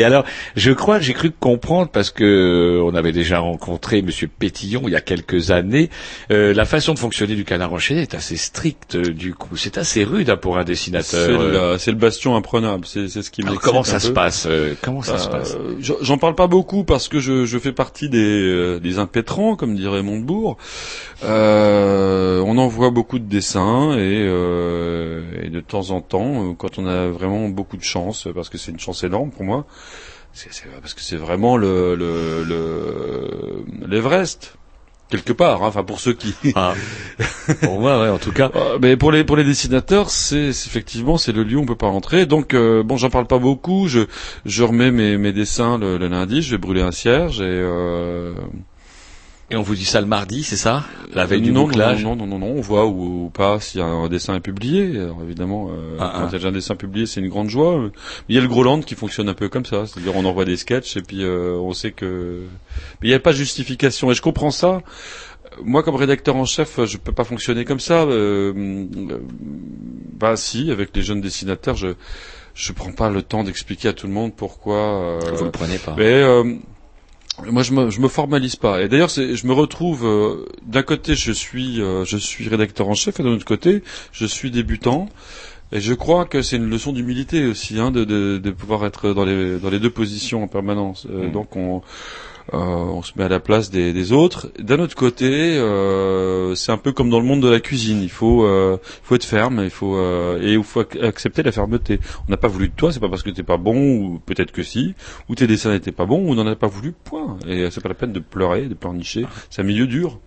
Et 0.00 0.04
alors, 0.04 0.24
je 0.56 0.72
crois 0.72 0.98
que 0.98 1.04
j'ai 1.04 1.12
cru 1.14 1.30
comprendre 1.30 1.90
parce 1.90 2.10
que 2.10 2.24
euh, 2.24 2.82
on 2.82 2.94
avait 2.94 3.12
déjà 3.12 3.38
rencontré 3.38 4.02
Monsieur 4.02 4.28
Pétillon 4.28 4.82
il 4.86 4.92
y 4.92 4.96
a 4.96 5.00
quelques 5.00 5.50
années. 5.50 5.90
euh, 6.30 6.54
la 6.54 6.64
façon 6.64 6.94
de 6.94 6.98
fonctionner 6.98 7.34
du 7.34 7.44
canard 7.44 7.72
enchaîné 7.72 8.02
est 8.02 8.14
assez 8.14 8.36
stricte 8.36 8.94
euh, 8.96 9.12
du 9.12 9.34
coup. 9.34 9.56
C'est 9.56 9.78
assez 9.78 10.04
rude 10.04 10.30
hein, 10.30 10.36
pour 10.36 10.56
un 10.56 10.60
C'est 10.62 10.66
dessinateur. 10.66 11.28
le, 11.28 11.54
euh. 11.56 11.78
c'est 11.78 11.90
le 11.90 11.96
bastion 11.98 12.34
imprenable. 12.36 12.86
C'est 12.86 13.08
c'est 13.08 13.22
ce 13.22 13.30
qui 13.30 13.42
Alors, 13.42 13.60
comment 13.60 13.84
ça 13.84 14.00
se 14.00 14.08
peu. 14.08 14.14
passe 14.14 14.48
Comment 14.82 15.02
ça 15.02 15.18
se 15.18 15.28
passe? 15.28 15.56
j'en- 15.80 16.18
parle 16.18 16.34
pas 16.34 16.46
beaucoup 16.46 16.84
parce 16.84 17.08
que 17.08 17.18
je, 17.20 17.44
je 17.46 17.58
fais 17.58 17.72
partie 17.72 18.08
des, 18.08 18.78
des 18.80 18.98
impétrants, 18.98 19.56
comme 19.56 19.74
dirait 19.76 20.02
Montebourg. 20.02 20.56
Euh, 21.24 22.42
on 22.46 22.56
envoie 22.58 22.90
beaucoup 22.90 23.18
de 23.18 23.24
dessins 23.24 23.92
et, 23.92 24.24
euh, 24.26 25.22
et 25.42 25.50
de 25.50 25.60
temps 25.60 25.90
en 25.90 26.00
temps, 26.00 26.54
quand 26.54 26.78
on 26.78 26.86
a 26.86 27.08
vraiment 27.08 27.48
beaucoup 27.48 27.76
de 27.76 27.82
chance, 27.82 28.26
parce 28.34 28.48
que 28.48 28.58
c'est 28.58 28.70
une 28.70 28.80
chance 28.80 29.04
énorme 29.04 29.30
pour 29.30 29.44
moi, 29.44 29.66
c'est 30.32 30.52
c'est- 30.52 30.64
parce 30.80 30.94
que 30.94 31.00
c'est 31.00 31.16
vraiment 31.16 31.56
le 31.56 31.94
le- 31.94 32.44
le- 32.44 33.64
l'Everest 33.86 34.54
quelque 35.10 35.32
part. 35.32 35.62
hein. 35.62 35.66
Enfin 35.68 35.82
pour 35.82 35.98
ceux 36.00 36.12
qui. 36.12 36.34
pour 37.62 37.80
moi, 37.80 38.00
ouais, 38.00 38.08
en 38.08 38.18
tout 38.18 38.32
cas. 38.32 38.50
Euh, 38.54 38.78
mais 38.80 38.96
pour 38.96 39.10
les 39.12 39.24
pour 39.24 39.36
les 39.36 39.44
dessinateurs, 39.44 40.10
c'est 40.10 40.52
c'est- 40.52 40.68
effectivement 40.68 41.16
c'est 41.18 41.32
le 41.32 41.42
lieu 41.42 41.56
où 41.56 41.62
on 41.62 41.66
peut 41.66 41.74
pas 41.76 41.88
rentrer. 41.88 42.26
Donc 42.26 42.54
euh, 42.54 42.82
bon, 42.82 42.96
j'en 42.96 43.10
parle 43.10 43.26
pas 43.26 43.38
beaucoup. 43.38 43.88
Je 43.88 44.00
je 44.44 44.62
remets 44.62 44.90
mes 44.92 45.16
mes 45.18 45.32
dessins 45.32 45.78
le, 45.78 45.98
le 45.98 46.08
lundi. 46.08 46.42
Je 46.42 46.52
vais 46.52 46.58
brûler 46.58 46.82
un 46.82 46.92
cierge 46.92 47.40
et. 47.40 47.44
Euh... 47.44 48.32
Et 49.52 49.56
on 49.56 49.62
vous 49.62 49.74
dit 49.74 49.84
ça 49.84 50.00
le 50.00 50.06
mardi, 50.06 50.44
c'est 50.44 50.56
ça? 50.56 50.84
La 51.12 51.26
veille 51.26 51.40
du 51.40 51.50
non, 51.50 51.64
bouclage 51.64 52.04
non, 52.04 52.14
non, 52.14 52.26
non, 52.26 52.38
non, 52.38 52.46
non, 52.46 52.54
on 52.58 52.60
voit 52.60 52.86
ou, 52.86 53.24
ou 53.24 53.30
pas 53.30 53.58
si 53.58 53.80
un 53.80 54.08
dessin 54.08 54.36
est 54.36 54.40
publié. 54.40 54.96
Alors 55.00 55.22
évidemment, 55.24 55.70
euh, 55.70 55.96
Ah, 55.98 56.12
quand 56.14 56.20
ah. 56.26 56.28
il 56.32 56.40
y 56.40 56.44
a 56.44 56.48
un 56.48 56.52
dessin 56.52 56.76
publié, 56.76 57.06
c'est 57.06 57.20
une 57.20 57.28
grande 57.28 57.48
joie. 57.48 57.76
Mais 57.80 57.90
il 58.28 58.36
y 58.36 58.38
a 58.38 58.40
le 58.40 58.46
Groland 58.46 58.80
qui 58.80 58.94
fonctionne 58.94 59.28
un 59.28 59.34
peu 59.34 59.48
comme 59.48 59.64
ça, 59.64 59.86
c'est-à-dire 59.86 60.14
on 60.14 60.24
envoie 60.24 60.44
des 60.44 60.56
sketchs 60.56 60.96
et 60.96 61.02
puis 61.02 61.24
euh, 61.24 61.56
on 61.56 61.72
sait 61.72 61.90
que. 61.90 62.42
Mais 63.02 63.08
il 63.08 63.10
n'y 63.10 63.14
a 63.14 63.20
pas 63.20 63.32
de 63.32 63.38
justification 63.38 64.12
et 64.12 64.14
je 64.14 64.22
comprends 64.22 64.52
ça. 64.52 64.82
Moi, 65.64 65.82
comme 65.82 65.96
rédacteur 65.96 66.36
en 66.36 66.44
chef, 66.44 66.84
je 66.84 66.96
peux 66.96 67.12
pas 67.12 67.24
fonctionner 67.24 67.64
comme 67.64 67.80
ça. 67.80 68.02
Euh, 68.02 68.54
euh, 68.54 69.18
bah 70.16 70.36
si, 70.36 70.70
avec 70.70 70.94
les 70.94 71.02
jeunes 71.02 71.20
dessinateurs, 71.20 71.74
je 71.74 71.94
je 72.54 72.72
prends 72.72 72.92
pas 72.92 73.10
le 73.10 73.22
temps 73.22 73.42
d'expliquer 73.42 73.88
à 73.88 73.92
tout 73.92 74.06
le 74.06 74.12
monde 74.12 74.32
pourquoi. 74.34 74.76
Euh, 74.76 75.20
Vous 75.34 75.44
le 75.44 75.50
prenez 75.50 75.78
pas. 75.78 75.94
Mais 75.96 76.04
euh, 76.04 76.54
moi, 77.50 77.62
je 77.62 77.72
me, 77.72 77.90
je 77.90 78.00
me 78.00 78.08
formalise 78.08 78.56
pas. 78.56 78.82
Et 78.82 78.88
d'ailleurs, 78.88 79.10
c'est- 79.10 79.34
je 79.36 79.46
me 79.46 79.52
retrouve 79.52 80.04
euh, 80.06 80.44
d'un 80.66 80.82
côté, 80.82 81.14
je 81.14 81.32
suis, 81.32 81.80
euh, 81.80 82.04
je 82.04 82.16
suis 82.16 82.48
rédacteur 82.48 82.88
en 82.88 82.94
chef, 82.94 83.20
et 83.20 83.22
d'un 83.22 83.30
autre 83.30 83.44
côté, 83.44 83.82
je 84.12 84.26
suis 84.26 84.50
débutant. 84.50 85.08
Et 85.72 85.80
je 85.80 85.94
crois 85.94 86.24
que 86.24 86.42
c'est 86.42 86.56
une 86.56 86.68
leçon 86.68 86.92
d'humilité 86.92 87.46
aussi, 87.46 87.78
hein, 87.78 87.92
de, 87.92 88.04
de, 88.04 88.38
de 88.38 88.50
pouvoir 88.50 88.84
être 88.86 89.12
dans 89.12 89.24
les, 89.24 89.58
dans 89.58 89.70
les 89.70 89.78
deux 89.78 89.90
positions 89.90 90.42
en 90.42 90.48
permanence. 90.48 91.06
Euh, 91.08 91.28
Mm. 91.28 91.32
Donc, 91.32 91.54
on, 91.56 91.80
euh, 92.52 92.56
on 92.58 93.02
se 93.02 93.12
met 93.16 93.24
à 93.24 93.28
la 93.28 93.40
place 93.40 93.70
des, 93.70 93.92
des 93.92 94.12
autres. 94.12 94.50
D'un 94.58 94.78
autre 94.80 94.94
côté, 94.96 95.56
euh, 95.56 96.54
c'est 96.54 96.72
un 96.72 96.76
peu 96.78 96.92
comme 96.92 97.10
dans 97.10 97.20
le 97.20 97.26
monde 97.26 97.42
de 97.42 97.48
la 97.48 97.60
cuisine. 97.60 98.02
Il 98.02 98.10
faut, 98.10 98.44
euh, 98.44 98.76
il 98.82 99.00
faut 99.06 99.14
être 99.14 99.24
ferme, 99.24 99.60
il 99.62 99.70
faut 99.70 99.96
euh, 99.96 100.40
et 100.42 100.54
il 100.54 100.62
faut 100.62 100.82
ac- 100.82 101.00
accepter 101.04 101.42
la 101.42 101.52
fermeté. 101.52 102.00
On 102.28 102.30
n'a 102.30 102.36
pas 102.36 102.48
voulu 102.48 102.68
de 102.68 102.74
toi, 102.74 102.92
c'est 102.92 103.00
pas 103.00 103.08
parce 103.08 103.22
que 103.22 103.30
t'es 103.30 103.42
pas 103.42 103.56
bon 103.56 103.96
ou 103.98 104.18
peut-être 104.18 104.52
que 104.52 104.62
si, 104.62 104.94
ou 105.28 105.34
tes 105.34 105.46
dessins 105.46 105.70
n'étaient 105.72 105.92
pas 105.92 106.06
bons 106.06 106.20
ou 106.26 106.30
on 106.30 106.34
n'en 106.34 106.46
a 106.46 106.56
pas 106.56 106.66
voulu. 106.66 106.92
Point. 107.04 107.38
Et 107.46 107.62
euh, 107.62 107.70
c'est 107.70 107.80
pas 107.82 107.88
la 107.88 107.94
peine 107.94 108.12
de 108.12 108.20
pleurer, 108.20 108.62
de 108.66 108.74
pleurnicher. 108.74 109.26
C'est 109.50 109.62
un 109.62 109.64
milieu 109.64 109.86
dur. 109.86 110.18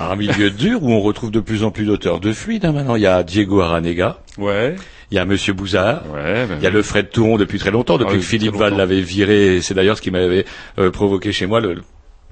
Un 0.00 0.16
milieu 0.16 0.50
dur 0.50 0.82
où 0.82 0.90
on 0.90 1.00
retrouve 1.00 1.30
de 1.30 1.38
plus 1.40 1.62
en 1.62 1.70
plus 1.70 1.84
d'auteurs 1.84 2.18
de 2.18 2.32
fluide. 2.32 2.64
hein, 2.64 2.72
maintenant, 2.72 2.96
il 2.96 3.02
y 3.02 3.06
a 3.06 3.22
Diego 3.22 3.60
Aranega. 3.60 4.18
Ouais. 4.36 4.74
Il 5.10 5.16
y 5.16 5.18
a 5.18 5.24
Monsieur 5.24 5.52
Bouzard. 5.52 6.02
Ouais. 6.12 6.46
Il 6.58 6.62
y 6.62 6.66
a 6.66 6.70
le 6.70 6.82
Fred 6.82 7.10
Touron 7.10 7.36
depuis 7.36 7.58
très 7.58 7.70
longtemps, 7.72 7.98
depuis 7.98 8.14
Ah 8.14 8.18
que 8.18 8.22
Philippe 8.22 8.54
Val 8.54 8.76
l'avait 8.76 9.00
viré. 9.00 9.60
C'est 9.60 9.74
d'ailleurs 9.74 9.96
ce 9.96 10.02
qui 10.02 10.10
m'avait 10.10 10.44
euh, 10.78 10.90
provoqué 10.90 11.32
chez 11.32 11.46
moi 11.46 11.60
le, 11.60 11.82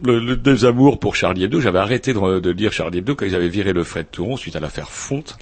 le, 0.04 0.20
le 0.20 0.36
désamour 0.36 1.00
pour 1.00 1.16
Charlie 1.16 1.44
Hebdo. 1.44 1.60
J'avais 1.60 1.80
arrêté 1.80 2.12
de, 2.12 2.38
de 2.38 2.50
lire 2.50 2.72
Charlie 2.72 2.98
Hebdo 2.98 3.16
quand 3.16 3.26
ils 3.26 3.34
avaient 3.34 3.48
viré 3.48 3.72
le 3.72 3.82
Fred 3.82 4.06
Touron 4.12 4.36
suite 4.36 4.54
à 4.54 4.60
l'affaire 4.60 4.90
Fonte. 4.90 5.36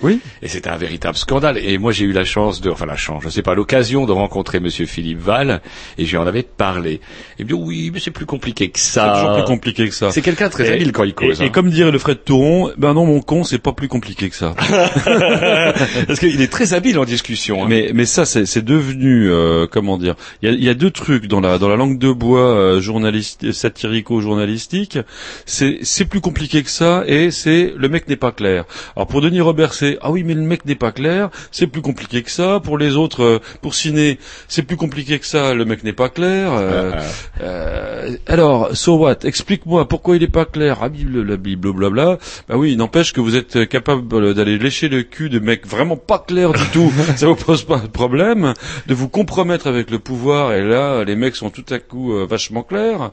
Oui. 0.00 0.20
Et 0.42 0.48
c'était 0.48 0.70
un 0.70 0.76
véritable 0.76 1.16
scandale. 1.16 1.58
Et 1.58 1.76
moi, 1.78 1.92
j'ai 1.92 2.04
eu 2.04 2.12
la 2.12 2.24
chance 2.24 2.60
de, 2.60 2.70
enfin 2.70 2.86
la 2.86 2.96
chance, 2.96 3.22
je 3.24 3.28
sais 3.28 3.42
pas, 3.42 3.54
l'occasion 3.54 4.06
de 4.06 4.12
rencontrer 4.12 4.60
Monsieur 4.60 4.86
Philippe 4.86 5.18
Val, 5.20 5.60
et 5.98 6.04
je 6.04 6.10
lui 6.10 6.16
en 6.18 6.26
avais 6.26 6.42
parlé. 6.44 7.00
Me 7.38 7.44
dit 7.44 7.52
oui, 7.52 7.90
mais 7.92 8.00
c'est 8.00 8.10
plus 8.10 8.26
compliqué 8.26 8.68
que 8.70 8.78
ça. 8.78 9.12
C'est 9.14 9.20
toujours 9.22 9.36
plus 9.36 9.44
compliqué 9.44 9.88
que 9.88 9.94
ça. 9.94 10.10
C'est 10.10 10.22
quelqu'un 10.22 10.48
très 10.48 10.68
Et- 10.68 10.72
habile 10.72 10.92
quand 10.92 11.04
il 11.04 11.14
cause. 11.14 11.40
Et, 11.40 11.44
et 11.44 11.46
hein. 11.46 11.50
comme 11.50 11.70
dirait 11.70 11.90
le 11.90 11.98
Fred 11.98 12.24
Touron, 12.24 12.70
ben 12.76 12.94
non, 12.94 13.06
mon 13.06 13.20
con, 13.20 13.44
c'est 13.44 13.58
pas 13.58 13.72
plus 13.72 13.88
compliqué 13.88 14.28
que 14.30 14.36
ça. 14.36 14.54
Parce 16.06 16.18
qu'il 16.20 16.40
est 16.40 16.50
très 16.52 16.74
habile 16.74 16.98
en 16.98 17.04
discussion. 17.04 17.62
hein. 17.64 17.66
Mais, 17.68 17.90
mais 17.94 18.06
ça, 18.06 18.24
c'est 18.24 18.46
c'est 18.46 18.64
devenu, 18.64 19.30
euh, 19.30 19.66
comment 19.70 19.98
dire, 19.98 20.14
il 20.42 20.50
y 20.50 20.52
a, 20.52 20.66
y 20.66 20.68
a 20.68 20.74
deux 20.74 20.90
trucs 20.90 21.26
dans 21.26 21.40
la, 21.40 21.58
dans 21.58 21.68
la 21.68 21.76
langue 21.76 21.98
de 21.98 22.12
bois 22.12 22.40
euh, 22.54 22.80
journaliste, 22.80 23.52
satirico-journalistique. 23.52 24.98
C'est 25.46 25.78
c'est 25.82 26.04
plus 26.04 26.20
compliqué 26.20 26.62
que 26.62 26.70
ça 26.70 27.04
et 27.06 27.30
c'est 27.30 27.72
le 27.76 27.88
mec 27.88 28.08
n'est 28.08 28.16
pas 28.16 28.32
clair. 28.32 28.64
Alors 28.96 29.06
pour 29.06 29.20
Denis 29.20 29.40
Robert, 29.40 29.74
c'est 29.74 29.87
c'est 29.88 29.98
ah 30.02 30.10
oui 30.10 30.22
mais 30.22 30.34
le 30.34 30.42
mec 30.42 30.64
n'est 30.64 30.74
pas 30.74 30.92
clair, 30.92 31.30
c'est 31.50 31.66
plus 31.66 31.82
compliqué 31.82 32.22
que 32.22 32.30
ça. 32.30 32.60
Pour 32.60 32.78
les 32.78 32.96
autres, 32.96 33.22
euh, 33.22 33.38
pour 33.62 33.74
ciné, 33.74 34.18
c'est 34.48 34.62
plus 34.62 34.76
compliqué 34.76 35.18
que 35.18 35.26
ça, 35.26 35.54
le 35.54 35.64
mec 35.64 35.82
n'est 35.84 35.92
pas 35.92 36.08
clair. 36.08 36.52
Euh, 36.52 36.92
euh, 37.40 38.16
alors, 38.26 38.76
so 38.76 38.96
what 38.96 39.18
Explique-moi 39.24 39.88
pourquoi 39.88 40.16
il 40.16 40.22
est 40.22 40.28
pas 40.28 40.44
clair. 40.44 40.78
Ah 40.82 40.88
Bible, 40.88 41.22
la 41.22 41.36
Bible, 41.36 41.72
blabla. 41.72 42.18
Bah 42.48 42.56
oui, 42.56 42.72
il 42.72 42.78
n'empêche 42.78 43.12
que 43.12 43.20
vous 43.20 43.36
êtes 43.36 43.68
capable 43.68 44.34
d'aller 44.34 44.58
lécher 44.58 44.88
le 44.88 45.02
cul 45.02 45.28
de 45.28 45.38
mecs 45.38 45.66
vraiment 45.66 45.96
pas 45.96 46.18
clairs 46.18 46.52
du 46.52 46.64
tout. 46.72 46.92
ça 47.16 47.26
vous 47.26 47.36
pose 47.36 47.64
pas 47.64 47.78
de 47.78 47.86
problème 47.86 48.54
de 48.86 48.94
vous 48.94 49.08
compromettre 49.08 49.66
avec 49.66 49.90
le 49.90 49.98
pouvoir. 49.98 50.52
Et 50.52 50.62
là, 50.62 51.04
les 51.04 51.16
mecs 51.16 51.36
sont 51.36 51.50
tout 51.50 51.64
à 51.70 51.78
coup 51.78 52.12
vachement 52.26 52.62
clairs. 52.62 53.12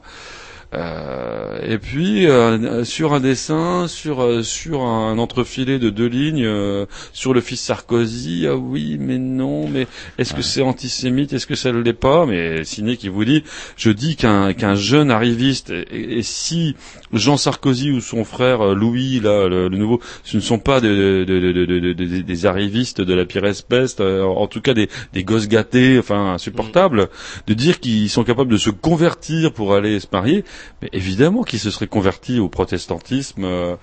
Euh, 0.74 1.58
et 1.62 1.78
puis 1.78 2.26
euh, 2.26 2.84
sur 2.84 3.14
un 3.14 3.20
dessin, 3.20 3.86
sur 3.88 4.20
euh, 4.22 4.42
sur 4.42 4.82
un 4.82 5.16
entrefilet 5.18 5.78
de 5.78 5.90
deux 5.90 6.06
lignes, 6.08 6.44
euh, 6.44 6.86
sur 7.12 7.32
le 7.34 7.40
fils 7.40 7.60
Sarkozy. 7.60 8.46
Ah 8.48 8.56
oui, 8.56 8.96
mais 8.98 9.18
non, 9.18 9.68
mais 9.68 9.86
est-ce 10.18 10.34
que 10.34 10.42
c'est 10.42 10.62
antisémite 10.62 11.32
Est-ce 11.32 11.46
que 11.46 11.54
ça 11.54 11.72
ne 11.72 11.78
l'est 11.80 11.92
pas? 11.92 12.26
Mais 12.26 12.64
Ciné 12.64 12.96
qui 12.96 13.08
vous 13.08 13.24
dit, 13.24 13.44
je 13.76 13.90
dis 13.90 14.16
qu'un 14.16 14.52
qu'un 14.54 14.74
jeune 14.74 15.10
arriviste 15.10 15.70
et, 15.70 16.18
et 16.18 16.22
si 16.22 16.74
Jean 17.12 17.36
Sarkozy 17.36 17.90
ou 17.92 18.00
son 18.00 18.24
frère 18.24 18.60
euh, 18.60 18.74
Louis, 18.74 19.20
là, 19.20 19.48
le, 19.48 19.68
le 19.68 19.76
nouveau, 19.78 20.00
ce 20.24 20.36
ne 20.36 20.42
sont 20.42 20.58
pas 20.58 20.80
de- 20.80 21.24
de- 21.26 21.40
de- 21.40 21.52
de- 21.52 21.64
de- 21.80 21.92
de- 21.92 22.20
des 22.22 22.46
arrivistes 22.46 23.00
de 23.00 23.14
la 23.14 23.24
pire 23.24 23.44
espèce, 23.44 24.00
en 24.00 24.46
tout 24.48 24.60
cas 24.60 24.74
des, 24.74 24.88
des 25.12 25.22
gosses 25.24 25.48
gâtés, 25.48 25.98
enfin 25.98 26.34
insupportables, 26.34 27.08
de 27.46 27.54
dire 27.54 27.80
qu'ils 27.80 28.10
sont 28.10 28.24
capables 28.24 28.50
de 28.50 28.56
se 28.56 28.70
convertir 28.70 29.52
pour 29.52 29.74
aller 29.74 30.00
se 30.00 30.06
marier, 30.12 30.44
mais 30.82 30.88
évidemment 30.92 31.42
qu'ils 31.42 31.58
se 31.58 31.70
seraient 31.70 31.86
convertis 31.86 32.38
au 32.38 32.48
protestantisme, 32.48 33.44
euh, 33.44 33.76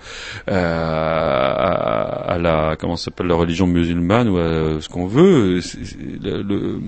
euh, 0.48 1.54
à, 1.56 2.32
à 2.34 2.38
la 2.38 2.76
comment 2.78 2.96
s'appelle 2.96 3.26
la 3.26 3.34
religion 3.34 3.66
musulmane 3.66 4.28
ou 4.28 4.38
à 4.38 4.80
ce 4.80 4.88
qu'on 4.88 5.06
veut. 5.06 5.60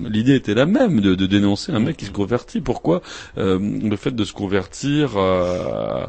L'idée 0.09 0.35
était 0.35 0.53
la 0.53 0.65
même 0.65 1.01
de, 1.01 1.15
de 1.15 1.25
dénoncer 1.25 1.71
un 1.71 1.79
mec 1.79 1.97
qui 1.97 2.05
se 2.05 2.11
convertit. 2.11 2.61
Pourquoi 2.61 3.01
euh, 3.37 3.59
le 3.59 3.95
fait 3.95 4.11
de 4.15 4.23
se 4.23 4.33
convertir 4.33 5.11
euh, 5.17 6.05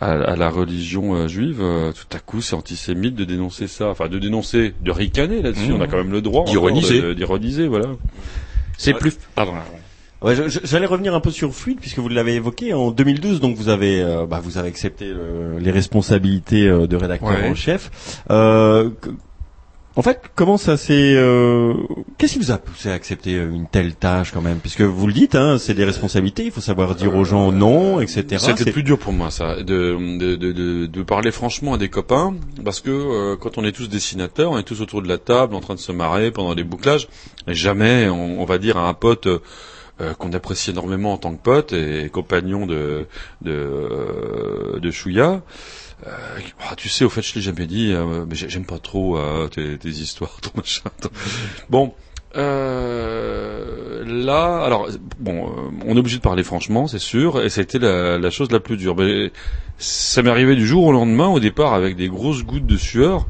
à, 0.00 0.10
à 0.12 0.36
la 0.36 0.48
religion 0.50 1.14
euh, 1.14 1.28
juive, 1.28 1.62
tout 1.94 2.16
à 2.16 2.20
coup 2.20 2.40
c'est 2.40 2.54
antisémite 2.54 3.14
de 3.14 3.24
dénoncer 3.24 3.66
ça, 3.66 3.88
enfin 3.88 4.08
de 4.08 4.18
dénoncer, 4.18 4.74
de 4.82 4.90
ricaner 4.90 5.42
là-dessus. 5.42 5.70
Mmh. 5.72 5.76
On 5.76 5.80
a 5.80 5.86
quand 5.86 5.96
même 5.98 6.12
le 6.12 6.22
droit 6.22 6.44
D'ironiser. 6.44 7.14
d'ironiser, 7.14 7.66
voilà. 7.68 7.88
C'est 8.76 8.94
plus. 8.94 9.16
Pardon. 9.34 9.52
Ouais, 10.24 10.34
j'allais 10.64 10.86
revenir 10.86 11.14
un 11.14 11.20
peu 11.20 11.30
sur 11.30 11.54
Fluide 11.54 11.78
puisque 11.80 11.98
vous 11.98 12.08
l'avez 12.08 12.34
évoqué 12.34 12.72
en 12.72 12.90
2012, 12.90 13.40
donc 13.40 13.56
vous 13.56 13.68
avez, 13.68 14.00
euh, 14.00 14.24
bah, 14.26 14.40
vous 14.42 14.56
avez 14.56 14.68
accepté 14.68 15.06
le- 15.08 15.58
les 15.60 15.70
responsabilités 15.70 16.66
euh, 16.66 16.86
de 16.86 16.96
rédacteur 16.96 17.28
Ouais. 17.30 17.48
en 17.50 17.54
chef. 17.54 17.90
Euh, 18.30 18.88
en 19.96 20.02
fait, 20.02 20.22
comment 20.34 20.56
ça 20.56 20.76
s'est, 20.78 21.14
euh, 21.14 21.74
qu'est-ce 22.16 22.32
qui 22.32 22.38
vous 22.38 22.50
a 22.50 22.56
poussé 22.58 22.88
à 22.90 22.94
accepter 22.94 23.32
une 23.34 23.66
telle 23.70 23.94
tâche 23.94 24.32
quand 24.32 24.40
même, 24.40 24.58
puisque 24.60 24.80
vous 24.80 25.06
le 25.06 25.12
dites, 25.12 25.34
hein, 25.34 25.58
c'est 25.58 25.74
des 25.74 25.84
responsabilités, 25.84 26.44
il 26.46 26.50
faut 26.50 26.62
savoir 26.62 26.94
dire 26.94 27.14
aux 27.14 27.24
gens 27.24 27.52
non, 27.52 28.00
etc. 28.00 28.24
C'était 28.38 28.64
C'est- 28.64 28.72
plus 28.72 28.82
dur 28.82 28.98
pour 28.98 29.12
moi, 29.12 29.30
ça, 29.30 29.56
de, 29.62 29.62
de, 30.18 30.34
de, 30.36 30.86
de, 30.86 31.02
parler 31.02 31.30
franchement 31.32 31.74
à 31.74 31.78
des 31.78 31.90
copains, 31.90 32.34
parce 32.64 32.80
que 32.80 33.34
quand 33.36 33.56
on 33.58 33.64
est 33.64 33.72
tous 33.72 33.88
dessinateurs, 33.90 34.50
on 34.52 34.58
est 34.58 34.62
tous 34.64 34.80
autour 34.80 35.00
de 35.02 35.06
la 35.08 35.18
table, 35.18 35.54
en 35.54 35.60
train 35.60 35.74
de 35.74 35.80
se 35.80 35.92
marrer 35.92 36.30
pendant 36.32 36.54
les 36.54 36.64
bouclages, 36.64 37.08
et 37.46 37.54
jamais 37.54 38.08
on, 38.08 38.40
on 38.40 38.44
va 38.46 38.56
dire 38.58 38.78
à 38.78 38.88
un 38.88 38.94
pote 38.94 39.28
euh, 40.00 40.14
qu'on 40.14 40.32
apprécie 40.32 40.70
énormément 40.70 41.12
en 41.12 41.18
tant 41.18 41.34
que 41.34 41.42
pote 41.42 41.72
et 41.72 42.08
compagnon 42.10 42.66
de 42.66 43.06
de, 43.42 43.52
euh, 43.52 44.80
de 44.80 44.90
Chouïa. 44.90 45.42
Euh, 46.06 46.10
ah, 46.68 46.74
tu 46.76 46.88
sais, 46.88 47.04
au 47.04 47.08
fait, 47.08 47.22
je 47.22 47.34
l'ai 47.36 47.40
jamais 47.40 47.66
dit, 47.66 47.92
euh, 47.92 48.24
mais 48.28 48.34
j'ai- 48.34 48.48
j'aime 48.48 48.66
pas 48.66 48.78
trop 48.78 49.16
euh, 49.16 49.48
tes, 49.48 49.78
histoires, 49.88 50.36
ton 50.42 50.50
machin. 50.56 50.90
ton- 51.00 51.08
Bon, 51.70 51.94
là, 54.04 54.62
alors 54.64 54.88
bon, 55.18 55.50
on 55.86 55.94
est 55.96 55.98
obligé 55.98 56.16
de 56.18 56.22
parler 56.22 56.42
franchement, 56.42 56.86
c'est 56.86 56.98
sûr, 56.98 57.40
et 57.42 57.48
ça 57.48 57.60
a 57.60 57.64
été 57.64 57.78
la, 57.78 58.18
la 58.18 58.30
chose 58.30 58.50
la 58.50 58.60
plus 58.60 58.76
dure. 58.76 58.96
Mais 58.96 59.30
ça 59.78 60.22
m'est 60.22 60.30
arrivé 60.30 60.56
du 60.56 60.66
jour 60.66 60.84
au 60.84 60.92
lendemain, 60.92 61.28
au 61.28 61.40
départ, 61.40 61.74
avec 61.74 61.96
des 61.96 62.08
grosses 62.08 62.44
gouttes 62.44 62.66
de 62.66 62.76
sueur. 62.76 63.26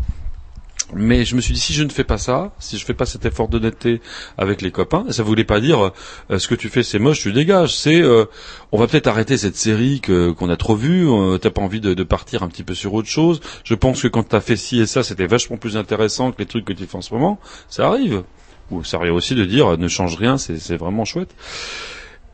Mais 0.92 1.24
je 1.24 1.34
me 1.34 1.40
suis 1.40 1.54
dit 1.54 1.60
si 1.60 1.72
je 1.72 1.82
ne 1.82 1.88
fais 1.88 2.04
pas 2.04 2.18
ça, 2.18 2.52
si 2.58 2.76
je 2.78 2.84
fais 2.84 2.92
pas 2.92 3.06
cet 3.06 3.24
effort 3.24 3.48
d'honnêteté 3.48 4.02
avec 4.36 4.60
les 4.60 4.70
copains, 4.70 5.06
ça 5.10 5.22
voulait 5.22 5.44
pas 5.44 5.58
dire 5.58 5.92
euh, 6.30 6.38
ce 6.38 6.46
que 6.46 6.54
tu 6.54 6.68
fais 6.68 6.82
c'est 6.82 6.98
moche, 6.98 7.20
tu 7.20 7.32
dégages. 7.32 7.74
C'est 7.74 8.02
euh, 8.02 8.26
on 8.70 8.78
va 8.78 8.86
peut-être 8.86 9.06
arrêter 9.06 9.38
cette 9.38 9.56
série 9.56 10.00
que 10.00 10.30
qu'on 10.32 10.50
a 10.50 10.56
trop 10.56 10.76
vue. 10.76 11.08
euh, 11.08 11.38
T'as 11.38 11.50
pas 11.50 11.62
envie 11.62 11.80
de, 11.80 11.94
de 11.94 12.02
partir 12.02 12.42
un 12.42 12.48
petit 12.48 12.64
peu 12.64 12.74
sur 12.74 12.92
autre 12.92 13.08
chose. 13.08 13.40
Je 13.64 13.74
pense 13.74 14.02
que 14.02 14.08
quand 14.08 14.24
t'as 14.24 14.40
fait 14.40 14.56
ci 14.56 14.78
et 14.80 14.86
ça, 14.86 15.02
c'était 15.02 15.26
vachement 15.26 15.56
plus 15.56 15.76
intéressant 15.78 16.32
que 16.32 16.38
les 16.38 16.46
trucs 16.46 16.66
que 16.66 16.74
tu 16.74 16.84
fais 16.84 16.96
en 16.96 17.02
ce 17.02 17.14
moment. 17.14 17.40
Ça 17.70 17.86
arrive. 17.86 18.22
Ou 18.70 18.84
ça 18.84 18.98
arrive 18.98 19.14
aussi 19.14 19.34
de 19.34 19.44
dire 19.46 19.72
euh, 19.72 19.76
ne 19.78 19.88
change 19.88 20.16
rien, 20.16 20.36
c'est 20.38 20.58
c'est 20.58 20.76
vraiment 20.76 21.04
chouette. 21.06 21.34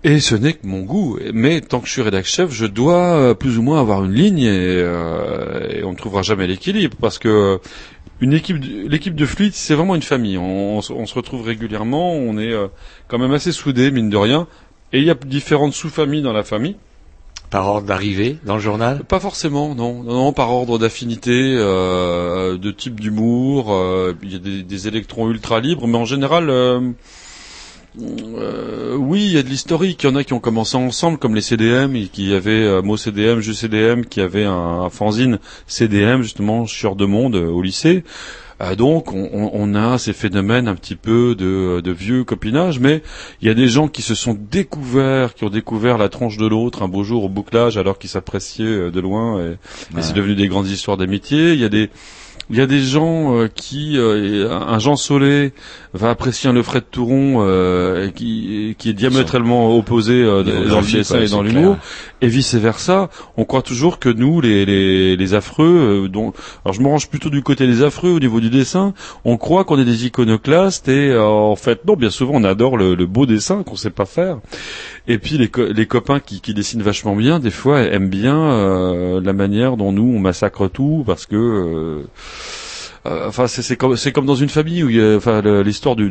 Et 0.03 0.19
ce 0.19 0.35
n'est 0.35 0.55
que 0.55 0.67
mon 0.67 0.81
goût. 0.81 1.19
Mais 1.35 1.61
tant 1.61 1.79
que 1.81 1.87
je 1.87 1.93
suis 1.93 2.01
rédac 2.03 2.25
chef, 2.25 2.51
je 2.51 2.65
dois 2.65 3.15
euh, 3.17 3.35
plus 3.35 3.59
ou 3.59 3.63
moins 3.63 3.81
avoir 3.81 4.03
une 4.05 4.13
ligne 4.15 4.39
et, 4.41 4.49
euh, 4.49 5.69
et 5.69 5.85
on 5.85 5.93
ne 5.93 5.97
trouvera 5.97 6.23
jamais 6.23 6.47
l'équilibre 6.47 6.97
parce 6.99 7.19
que 7.19 7.61
une 8.21 8.33
équipe, 8.35 8.57
l'équipe 8.63 9.15
de 9.15 9.27
Fluide, 9.27 9.53
c'est 9.55 9.75
vraiment 9.75 9.95
une 9.95 10.03
famille. 10.03 10.37
On, 10.39 10.79
on 10.79 10.81
se- 10.83 10.93
on 10.93 11.07
se 11.07 11.15
retrouve 11.15 11.43
régulièrement, 11.43 12.13
on 12.13 12.37
est 12.39 12.53
euh, 12.53 12.69
quand 13.09 13.19
même 13.19 13.33
assez 13.33 13.53
soudés, 13.53 13.91
mine 13.91 14.11
de 14.11 14.17
rien. 14.17 14.47
Et 14.93 14.99
il 14.99 15.05
y 15.05 15.11
a 15.11 15.15
différentes 15.15 15.73
sous-familles 15.73 16.23
dans 16.23 16.33
la 16.33 16.43
famille. 16.43 16.77
Par 17.51 17.67
ordre 17.67 17.87
d'arrivée 17.89 18.39
dans 18.45 18.55
le 18.55 18.61
journal? 18.61 19.03
Pas 19.05 19.19
forcément, 19.19 19.75
non. 19.75 20.05
Non, 20.05 20.13
non, 20.15 20.33
par 20.33 20.53
ordre 20.53 20.79
d'affinité, 20.79 21.33
euh, 21.57 22.57
de 22.59 22.71
type 22.71 23.01
d'humour. 23.01 23.73
euh, 23.73 24.15
Il 24.23 24.33
y 24.33 24.37
a 24.37 24.39
des, 24.39 24.63
des 24.63 24.89
électrons 24.89 25.29
ultra 25.29 25.59
libres, 25.59 25.89
mais 25.89 25.99
en 25.99 26.05
général, 26.05 26.49
euh, 28.01 28.05
euh, 28.39 28.97
oui, 28.97 29.25
il 29.27 29.33
y 29.33 29.39
a 29.39 29.43
de 29.43 29.49
l'historique. 29.49 30.03
Il 30.03 30.07
y 30.07 30.11
en 30.11 30.17
a 30.17 30.25
qui 30.25 30.33
ont 30.33 30.41
commencé 30.41 30.77
ensemble, 30.77 31.19
comme 31.19 31.35
les 31.35 31.41
CDM, 31.41 31.97
et 31.97 32.07
qui 32.09 32.33
avaient 32.35 32.51
euh, 32.65 32.83
mot 32.83 32.97
CDM, 32.97 33.41
jeu 33.41 33.53
CDM, 33.53 34.03
qui 34.05 34.21
avait 34.21 34.45
un, 34.45 34.53
un 34.53 34.91
fanzine 34.91 35.39
CDM 35.67 36.23
justement 36.23 36.67
sur 36.67 36.97
de 36.97 37.05
monde 37.07 37.37
euh, 37.37 37.47
au 37.49 37.63
lycée. 37.63 38.05
Euh, 38.63 38.75
donc, 38.77 39.13
on, 39.13 39.51
on- 39.55 39.75
a 39.75 39.97
ces 39.99 40.13
phénomènes 40.13 40.69
un 40.69 40.75
petit 40.75 40.95
peu 40.97 41.35
de, 41.35 41.81
de 41.81 41.91
vieux 41.93 42.25
copinage, 42.25 42.79
mais 42.79 43.03
il 43.41 43.49
y 43.49 43.51
a 43.51 43.55
des 43.55 43.69
gens 43.69 43.89
qui 43.89 44.03
se 44.03 44.15
sont 44.15 44.37
découverts, 44.39 45.35
qui 45.35 45.45
ont 45.45 45.51
découvert 45.51 45.97
la 45.97 46.09
tronche 46.09 46.37
de 46.37 46.47
l'autre 46.47 46.83
un 46.83 46.89
beau 46.89 47.03
jour 47.03 47.25
au 47.25 47.29
bouclage, 47.29 47.77
alors 47.79 47.99
qu'ils 47.99 48.11
s'appréciaient 48.11 48.65
euh, 48.67 48.91
de 48.91 49.01
loin, 49.01 49.41
et, 49.41 49.53
et 49.99 50.03
c'est 50.03 50.13
devenu 50.13 50.35
des 50.35 50.49
grandes 50.49 50.69
histoires 50.69 50.97
d'amitié. 50.97 51.55
Il 51.55 51.61
y 51.61 51.65
a 51.65 51.69
des 51.71 51.89
il 52.53 52.57
y 52.57 52.61
a 52.61 52.67
des 52.67 52.81
gens 52.83 53.37
euh, 53.39 53.47
qui, 53.47 53.97
euh, 53.97 54.51
un 54.51 54.81
Jean 54.81 54.97
Solé 54.97 55.53
va 55.93 56.11
apprécier 56.11 56.49
un 56.49 56.53
Lefred 56.53 56.85
Touron 56.91 57.39
euh, 57.41 58.11
qui, 58.11 58.77
qui 58.79 58.91
est 58.91 58.93
diamétralement 58.93 59.77
opposé 59.77 60.15
euh, 60.23 60.43
dans 60.69 60.81
le 60.81 60.87
ouais, 61.13 61.25
et 61.25 61.29
dans 61.29 61.43
l'humour, 61.43 61.77
et 62.21 62.29
vice 62.29 62.55
versa. 62.55 63.11
On 63.37 63.45
croit 63.45 63.63
toujours 63.63 63.99
que 63.99 64.09
nous, 64.09 64.41
les, 64.41 64.65
les, 64.65 65.17
les 65.17 65.35
affreux, 65.35 66.05
euh, 66.05 66.09
dont, 66.09 66.33
alors 66.65 66.75
je 66.75 66.81
me 66.81 66.87
range 66.87 67.09
plutôt 67.09 67.29
du 67.31 67.43
côté 67.43 67.67
des 67.67 67.83
affreux 67.83 68.11
au 68.11 68.21
niveau 68.21 68.41
du 68.41 68.51
dessin, 68.51 68.95
on 69.25 69.37
croit 69.37 69.65
qu'on 69.65 69.79
est 69.81 69.85
des 69.85 70.07
iconoclastes 70.07 70.89
et 70.89 71.11
euh, 71.11 71.23
en 71.25 71.57
fait 71.57 71.85
non, 71.87 71.95
bien 71.97 72.11
souvent 72.11 72.35
on 72.35 72.45
adore 72.45 72.77
le, 72.77 72.95
le 72.95 73.07
beau 73.07 73.27
dessin 73.27 73.63
qu'on 73.65 73.77
sait 73.77 73.91
pas 73.91 74.07
faire. 74.07 74.39
Et 75.09 75.19
puis 75.19 75.39
les, 75.39 75.49
co- 75.49 75.67
les 75.73 75.87
copains 75.87 76.21
qui, 76.21 76.41
qui 76.41 76.55
dessinent 76.55 76.83
vachement 76.83 77.17
bien, 77.17 77.41
des 77.41 77.51
fois 77.51 77.81
aiment 77.81 78.09
bien 78.09 78.39
euh, 78.39 79.21
la 79.23 79.33
manière 79.33 79.77
dont 79.77 79.91
nous 79.91 80.13
on 80.15 80.21
massacre 80.21 80.69
tout 80.69 81.03
parce 81.05 81.27
que 81.27 81.35
euh, 81.37 82.03
enfin, 83.05 83.47
c'est 83.47 83.77
comme 83.77 83.97
c'est 83.97 84.13
comme 84.13 84.27
dans 84.27 84.35
une 84.35 84.49
famille 84.49 84.83
où 84.85 84.89
il 84.91 84.97
y 84.97 85.01
a, 85.01 85.17
enfin 85.17 85.41
l'histoire 85.63 85.97
du, 85.97 86.09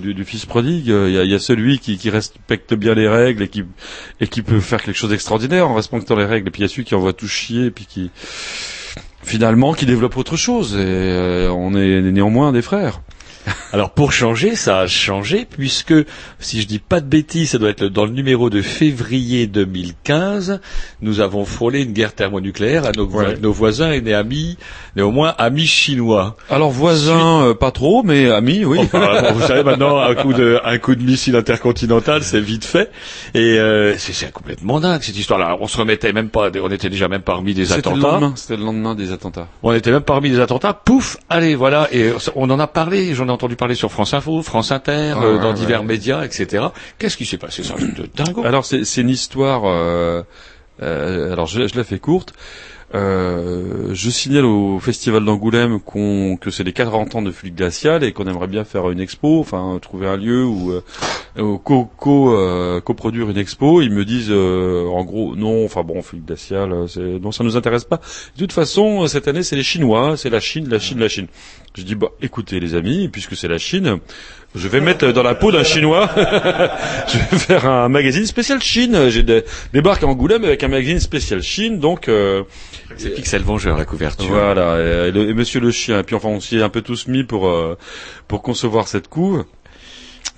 du, 0.00 0.24
fils 0.24 0.46
prodigue. 0.46 0.90
euh, 0.90 1.08
Il 1.08 1.14
y 1.14 1.18
a, 1.18 1.24
il 1.24 1.30
y 1.30 1.34
a 1.34 1.38
celui 1.38 1.78
qui, 1.78 1.98
qui 1.98 2.10
respecte 2.10 2.74
bien 2.74 2.94
les 2.94 3.08
règles 3.08 3.42
et 3.42 3.48
qui 3.48 3.64
et 4.20 4.28
qui 4.28 4.42
peut 4.42 4.60
faire 4.60 4.82
quelque 4.82 4.96
chose 4.96 5.10
d'extraordinaire 5.10 5.68
en 5.68 5.74
respectant 5.74 6.16
les 6.16 6.24
règles. 6.24 6.48
Et 6.48 6.50
puis 6.50 6.60
il 6.60 6.64
y 6.64 6.66
a 6.66 6.68
celui 6.68 6.84
qui 6.84 6.94
envoie 6.94 7.12
tout 7.12 7.28
chier 7.28 7.66
et 7.66 7.70
puis 7.70 7.86
qui 7.86 8.10
finalement 9.22 9.74
qui 9.74 9.86
développe 9.86 10.16
autre 10.16 10.36
chose. 10.36 10.74
Et 10.74 10.78
euh, 10.80 11.50
on 11.50 11.74
est 11.74 12.00
néanmoins 12.00 12.52
des 12.52 12.62
frères. 12.62 13.00
Alors 13.72 13.90
pour 13.90 14.12
changer, 14.12 14.54
ça 14.56 14.80
a 14.80 14.86
changé 14.86 15.46
puisque 15.48 15.94
si 16.38 16.60
je 16.60 16.66
dis 16.66 16.78
pas 16.78 17.00
de 17.00 17.06
bêtises, 17.06 17.50
ça 17.50 17.58
doit 17.58 17.70
être 17.70 17.84
dans 17.84 18.04
le 18.04 18.10
numéro 18.12 18.50
de 18.50 18.62
février 18.62 19.46
2015, 19.46 20.60
nous 21.00 21.20
avons 21.20 21.44
frôlé 21.44 21.82
une 21.82 21.92
guerre 21.92 22.14
thermonucléaire 22.14 22.86
à 22.86 22.92
nos, 22.92 23.06
vo- 23.06 23.16
Ouais. 23.20 23.36
nos 23.40 23.52
voisins 23.52 23.92
et 23.92 24.14
amis, 24.14 24.56
néanmoins 24.94 25.34
amis 25.38 25.66
chinois. 25.66 26.36
Alors 26.50 26.70
voisins, 26.70 27.42
euh, 27.46 27.54
pas 27.54 27.70
trop, 27.70 28.02
mais 28.02 28.30
amis, 28.30 28.64
oui. 28.64 28.78
Enfin, 28.82 29.22
bon, 29.22 29.32
vous 29.34 29.42
savez 29.46 29.62
maintenant 29.62 29.98
un 29.98 30.14
coup 30.14 30.32
de 30.32 30.60
un 30.64 30.78
coup 30.78 30.94
de 30.94 31.02
missile 31.02 31.36
intercontinental, 31.36 32.22
c'est 32.22 32.40
vite 32.40 32.64
fait. 32.64 32.90
Et 33.34 33.58
euh, 33.58 33.96
c'est 33.98 34.32
complètement 34.32 34.80
dingue 34.80 35.02
cette 35.02 35.16
histoire-là. 35.18 35.56
On 35.60 35.66
se 35.66 35.76
remettait 35.78 36.12
même 36.12 36.28
pas, 36.30 36.50
on 36.62 36.70
était 36.70 36.90
déjà 36.90 37.08
même 37.08 37.22
parmi 37.22 37.54
des 37.54 37.72
attentats. 37.72 38.20
C'était 38.36 38.56
le 38.56 38.64
lendemain 38.64 38.94
des 38.94 39.12
attentats. 39.12 39.48
On 39.62 39.72
était 39.72 39.90
même 39.90 40.00
parmi 40.02 40.30
des 40.30 40.40
attentats. 40.40 40.72
Pouf, 40.74 41.16
allez, 41.28 41.54
voilà. 41.54 41.88
Et 41.92 42.10
on 42.34 42.50
en 42.50 42.58
a 42.58 42.66
parlé. 42.66 43.14
J'en 43.14 43.26
ai 43.28 43.30
entendu 43.36 43.54
parler 43.56 43.74
sur 43.76 43.90
France 43.92 44.12
Info, 44.14 44.42
France 44.42 44.72
Inter, 44.72 45.12
Ah, 45.16 45.22
euh, 45.22 45.38
dans 45.38 45.48
ouais. 45.50 45.54
divers 45.54 45.84
médias, 45.84 46.24
etc. 46.24 46.64
Qu'est-ce 46.98 47.16
qui 47.16 47.24
s'est 47.26 47.38
passé 47.38 47.62
ça 47.62 47.74
de 47.76 48.08
dingo? 48.14 48.44
Alors 48.44 48.64
c'est 48.66 48.84
c'est 48.84 49.02
une 49.02 49.10
histoire. 49.10 49.62
euh, 49.66 50.22
euh, 50.82 51.32
alors 51.32 51.46
je, 51.46 51.68
je 51.68 51.76
la 51.76 51.84
fais 51.84 51.98
courte. 51.98 52.34
Euh, 52.94 53.90
je 53.94 54.10
signale 54.10 54.44
au 54.44 54.78
festival 54.78 55.24
d'Angoulême 55.24 55.80
qu'on 55.80 56.36
que 56.36 56.50
c'est 56.50 56.62
les 56.62 56.72
40 56.72 57.16
ans 57.16 57.22
de 57.22 57.32
Fluide 57.32 57.56
Glacial 57.56 58.04
et 58.04 58.12
qu'on 58.12 58.26
aimerait 58.26 58.46
bien 58.46 58.64
faire 58.64 58.90
une 58.90 59.00
expo, 59.00 59.40
enfin 59.40 59.76
trouver 59.82 60.06
un 60.06 60.16
lieu 60.16 60.44
où 60.44 60.70
euh, 60.70 61.58
co, 61.58 61.90
co, 61.96 62.36
euh, 62.36 62.80
coproduire 62.80 63.28
une 63.28 63.38
expo. 63.38 63.82
Ils 63.82 63.90
me 63.90 64.04
disent 64.04 64.30
euh, 64.30 64.86
en 64.86 65.04
gros 65.04 65.34
non, 65.34 65.64
enfin 65.64 65.82
bon 65.82 66.00
Fluide 66.00 66.26
Glacial, 66.26 66.72
euh, 66.72 67.18
non 67.18 67.32
ça 67.32 67.42
nous 67.42 67.56
intéresse 67.56 67.84
pas. 67.84 67.96
De 68.36 68.38
toute 68.38 68.52
façon 68.52 69.06
cette 69.08 69.26
année 69.26 69.42
c'est 69.42 69.56
les 69.56 69.64
Chinois, 69.64 70.16
c'est 70.16 70.30
la 70.30 70.40
Chine, 70.40 70.68
la 70.68 70.78
Chine, 70.78 71.00
la 71.00 71.08
Chine. 71.08 71.26
Je 71.74 71.82
dis 71.82 71.96
bah 71.96 72.12
écoutez 72.22 72.60
les 72.60 72.74
amis, 72.74 73.08
puisque 73.08 73.36
c'est 73.36 73.48
la 73.48 73.58
Chine, 73.58 73.98
je 74.56 74.68
vais 74.68 74.80
mettre 74.80 75.10
dans 75.12 75.22
la 75.22 75.34
peau 75.34 75.52
d'un 75.52 75.62
Chinois. 75.64 76.08
je 76.16 77.18
vais 77.18 77.38
faire 77.38 77.66
un 77.66 77.88
magazine 77.88 78.26
spécial 78.26 78.60
Chine. 78.62 79.08
J'ai 79.10 79.22
des- 79.22 79.44
débarqué 79.72 80.04
à 80.06 80.08
Angoulême 80.08 80.44
avec 80.44 80.62
un 80.64 80.68
magazine 80.68 81.00
spécial 81.00 81.42
Chine, 81.42 81.78
donc. 81.78 82.08
Euh, 82.08 82.42
C'est 82.96 83.10
Pixel 83.14 83.42
Vengeur 83.42 83.76
la 83.76 83.84
couverture. 83.84 84.28
Voilà, 84.30 84.78
et, 85.06 85.10
le- 85.10 85.28
et 85.28 85.34
Monsieur 85.34 85.60
le 85.60 85.70
chien. 85.70 86.00
Et 86.00 86.02
puis 86.02 86.16
enfin, 86.16 86.28
on 86.28 86.40
s'y 86.40 86.56
est 86.58 86.62
un 86.62 86.68
peu 86.68 86.82
tous 86.82 87.06
mis 87.08 87.24
pour 87.24 87.46
euh, 87.48 87.76
pour 88.28 88.42
concevoir 88.42 88.88
cette 88.88 89.08
couve 89.08 89.44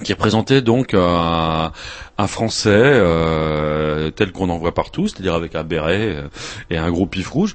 qui 0.02 0.12
représentait 0.12 0.62
donc 0.62 0.94
un, 0.94 1.72
un 2.18 2.26
Français 2.26 2.70
euh, 2.72 4.10
tel 4.10 4.32
qu'on 4.32 4.48
en 4.48 4.58
voit 4.58 4.72
partout, 4.74 5.08
c'est-à-dire 5.08 5.34
avec 5.34 5.54
un 5.54 5.64
béret 5.64 6.14
euh, 6.16 6.28
et 6.70 6.76
un 6.78 6.90
gros 6.90 7.06
pif 7.06 7.28
rouge, 7.28 7.54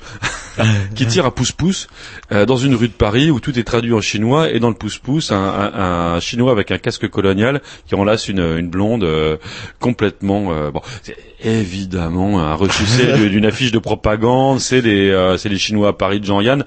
qui 0.95 1.05
tire 1.05 1.25
un 1.25 1.31
pouce-pouce 1.31 1.87
euh, 2.31 2.45
dans 2.45 2.57
une 2.57 2.75
rue 2.75 2.87
de 2.87 2.93
Paris 2.93 3.31
où 3.31 3.39
tout 3.39 3.57
est 3.57 3.63
traduit 3.63 3.93
en 3.93 4.01
chinois 4.01 4.49
et 4.49 4.59
dans 4.59 4.69
le 4.69 4.75
pouce-pouce 4.75 5.31
un, 5.31 6.19
chinois 6.19 6.51
avec 6.51 6.71
un 6.71 6.77
casque 6.77 7.09
colonial 7.09 7.61
qui 7.87 7.95
enlace 7.95 8.27
une, 8.27 8.67
blonde 8.69 9.03
euh, 9.03 9.37
complètement 9.79 10.45
bon. 10.71 10.81
c'est 11.01 11.17
Évidemment, 11.45 12.39
un 12.39 12.55
ressucé 12.55 13.05
de- 13.05 13.27
d'une 13.27 13.45
affiche 13.45 13.73
de 13.73 13.79
propagande, 13.79 14.61
c'est 14.61 14.79
les 14.79 15.35
c'est 15.37 15.49
les 15.49 15.57
Chinois 15.57 15.89
à 15.89 15.93
Paris 15.93 16.21
de 16.21 16.25
Jean-Yann. 16.25 16.63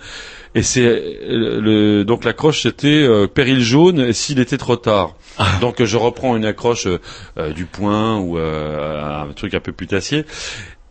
Et 0.57 0.62
c'est 0.62 0.85
euh, 0.87 1.61
le 1.61 2.05
donc 2.05 2.24
l'accroche 2.24 2.62
c'était 2.62 2.89
euh, 2.89 3.27
péril 3.28 3.61
jaune 3.61 4.12
s'il 4.12 4.41
était 4.41 4.57
trop 4.59 4.77
tard. 4.77 5.15
Donc 5.61 5.81
euh, 5.81 5.85
je 5.87 5.97
reprends 5.99 6.35
une 6.35 6.47
accroche 6.47 6.87
euh, 6.87 6.99
euh, 7.39 7.53
du 7.53 7.66
point 7.66 8.19
ou 8.19 8.39
euh, 8.39 9.23
un 9.28 9.33
truc 9.35 9.55
un 9.55 9.61
peu 9.61 9.70
putassier. 9.73 10.24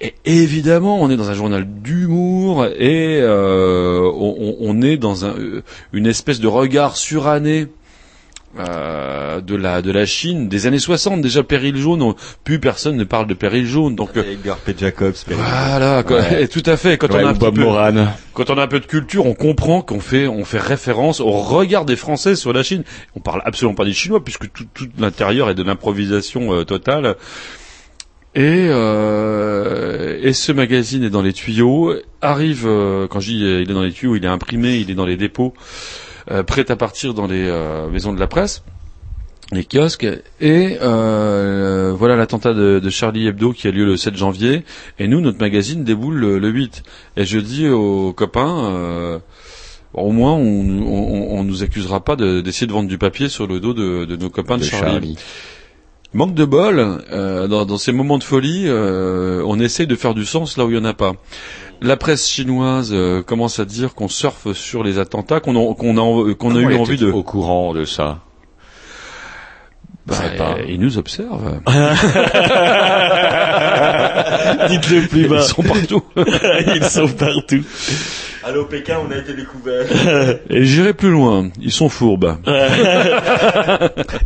Et 0.02 0.14
évidemment, 0.26 1.02
on 1.02 1.10
est 1.10 1.16
dans 1.16 1.30
un 1.30 1.34
journal 1.34 1.66
d'humour 1.66 2.66
et 2.66 3.20
euh, 3.22 4.02
on, 4.02 4.56
on- 4.60 4.82
est 4.82 4.98
dans 4.98 5.26
un, 5.26 5.34
une 5.94 6.06
espèce 6.06 6.40
de 6.42 6.48
regard 6.48 6.96
suranné 6.98 7.68
euh, 8.60 9.42
de 9.42 9.56
la 9.56 9.82
de 9.82 9.92
la 9.92 10.06
Chine 10.06 10.48
des 10.48 10.66
années 10.68 10.80
60 10.80 11.22
déjà 11.22 11.44
péril 11.44 11.76
jaune 11.78 12.02
on- 12.02 12.16
plus 12.44 12.60
personne 12.60 12.96
ne 12.96 13.04
parle 13.04 13.28
de 13.28 13.34
péril 13.34 13.66
jaune 13.66 13.96
donc 13.96 14.16
euh, 14.18 14.24
Edgar 14.32 14.58
P. 14.58 14.74
Jacobs, 14.78 15.14
Péril 15.28 15.44
jaune. 15.44 15.54
voilà. 15.54 16.04
Ouais. 16.10 16.44
Et 16.44 16.48
tout 16.50 16.64
à 16.66 16.78
fait 16.78 16.98
quand 16.98 17.12
Ouais, 17.12 17.24
on 17.24 17.28
a 17.28 17.30
un 17.32 17.34
Bob 17.34 17.56
peu 17.56 17.62
Moran. 17.62 18.08
quand 18.34 18.50
on 18.50 18.58
a 18.58 18.64
un 18.64 18.68
peu 18.68 18.80
de 18.80 18.86
culture 18.86 19.26
on 19.26 19.34
comprend 19.34 19.82
qu'on 19.82 20.00
fait 20.00 20.28
on 20.28 20.46
fait 20.46 20.60
référence 20.60 21.20
au 21.20 21.32
regard 21.32 21.86
des 21.86 21.96
Français 21.96 22.36
sur 22.36 22.54
la 22.54 22.64
Chine 22.64 22.84
on 23.16 23.20
parle 23.20 23.42
absolument 23.46 23.76
pas 23.76 23.86
des 23.86 23.94
Chinois 23.94 24.24
puisque 24.24 24.52
tout, 24.54 24.66
tout 24.74 24.88
l'intérieur 24.98 25.50
est 25.50 25.56
de 25.56 25.64
l'improvisation 25.64 26.54
euh, 26.54 26.64
totale 26.64 27.16
et, 28.38 28.68
euh, 28.70 30.20
et 30.22 30.34
ce 30.34 30.52
magazine 30.52 31.04
est 31.06 31.10
dans 31.10 31.22
les 31.22 31.32
tuyaux. 31.32 31.94
Arrive, 32.22 32.66
euh, 32.68 33.08
quand 33.08 33.22
je 33.22 33.30
dis 33.30 33.38
il 33.40 33.70
est 33.70 33.74
dans 33.74 33.82
les 33.82 33.94
tuyaux, 33.94 34.16
il 34.18 34.26
est 34.26 34.30
imprimé, 34.30 34.76
il 34.76 34.92
est 34.92 34.94
dans 34.96 35.06
les 35.06 35.16
dépôts, 35.16 35.54
euh, 36.32 36.44
prêt 36.44 36.70
à 36.72 36.76
partir 36.76 37.14
dans 37.14 37.28
les 37.28 37.46
euh, 37.48 37.88
maisons 37.90 38.14
de 38.14 38.20
la 38.20 38.28
presse, 38.28 38.64
les 39.52 39.64
kiosques. 39.64 40.08
Et 40.42 40.78
euh, 40.82 41.94
voilà 41.98 42.16
l'attentat 42.16 42.54
de, 42.54 42.80
de 42.80 42.90
Charlie 42.90 43.28
Hebdo 43.28 43.52
qui 43.54 43.68
a 43.68 43.72
lieu 43.72 43.86
le 43.86 43.98
7 43.98 44.16
janvier. 44.16 44.64
Et 45.00 45.08
nous, 45.08 45.22
notre 45.22 45.40
magazine 45.40 45.84
déboule 45.84 46.16
le, 46.16 46.40
le 46.40 46.50
8. 46.50 46.84
Et 47.18 47.26
je 47.26 47.40
dis 47.40 47.68
aux 47.70 48.14
copains... 48.14 48.66
euh, 48.74 49.20
au 49.94 50.12
moins, 50.12 50.34
on, 50.34 50.42
on, 50.82 51.40
on 51.40 51.44
nous 51.46 51.64
accusera 51.64 52.04
pas 52.04 52.18
de- 52.18 52.42
d'essayer 52.42 52.68
de, 52.68 52.74
vendre 52.74 52.90
du 52.90 52.98
papier 52.98 53.30
sur 53.30 53.48
le 53.48 53.62
dos 53.62 53.74
de, 53.74 54.04
de 54.04 54.18
nos 54.18 54.30
copains 54.30 54.58
de, 54.58 54.64
Charlie. 54.64 54.92
Charlie. 54.92 55.18
Manque 56.14 56.34
de 56.34 56.44
bol, 56.44 56.80
euh, 57.14 57.48
dans, 57.48 57.66
dans 57.66 57.78
ces 57.78 57.94
moments 57.94 58.18
de 58.18 58.24
folie, 58.24 58.64
euh, 58.68 59.42
on 59.46 59.58
essaie 59.58 59.86
de 59.86 59.96
faire 59.96 60.14
du 60.14 60.26
sens 60.26 60.58
là 60.58 60.66
où 60.66 60.70
il 60.72 60.76
y 60.76 60.80
en 60.80 60.84
a 60.84 60.94
pas. 60.94 61.14
La 61.82 61.98
presse 61.98 62.28
chinoise 62.28 62.92
euh, 62.94 63.22
commence 63.22 63.60
à 63.60 63.66
dire 63.66 63.96
qu'on 63.96 64.08
surfe 64.08 64.54
sur 64.54 64.84
les 64.84 64.98
attentats, 65.00 65.40
qu'on 65.40 65.56
a, 65.56 65.76
qu'on 65.76 65.98
a, 65.98 66.34
qu'on 66.36 66.56
a 66.56 66.60
eu 66.60 66.76
envie 66.76 66.98
de. 66.98 67.12
au 67.12 67.24
courant 67.24 67.74
de 67.74 67.86
ça? 67.86 68.20
Bah, 70.08 70.16
pas. 70.38 70.58
ils 70.68 70.80
nous 70.80 71.00
observent. 71.00 71.60
Dites-le 74.70 75.08
plus 75.08 75.28
bas. 75.28 75.38
Ils 75.42 75.44
sont 75.44 75.64
partout. 75.64 76.04
Ils 76.76 76.84
sont 76.84 77.08
partout. 77.08 77.64
Allô 78.44 78.66
Pékin, 78.66 78.98
on 79.08 79.12
a 79.12 79.18
été 79.18 79.34
découvert. 79.34 79.86
Et 80.52 80.64
j'irai 80.66 80.94
plus 80.94 81.10
loin. 81.10 81.50
Ils 81.60 81.72
sont 81.72 81.90
fourbes. 81.90 82.38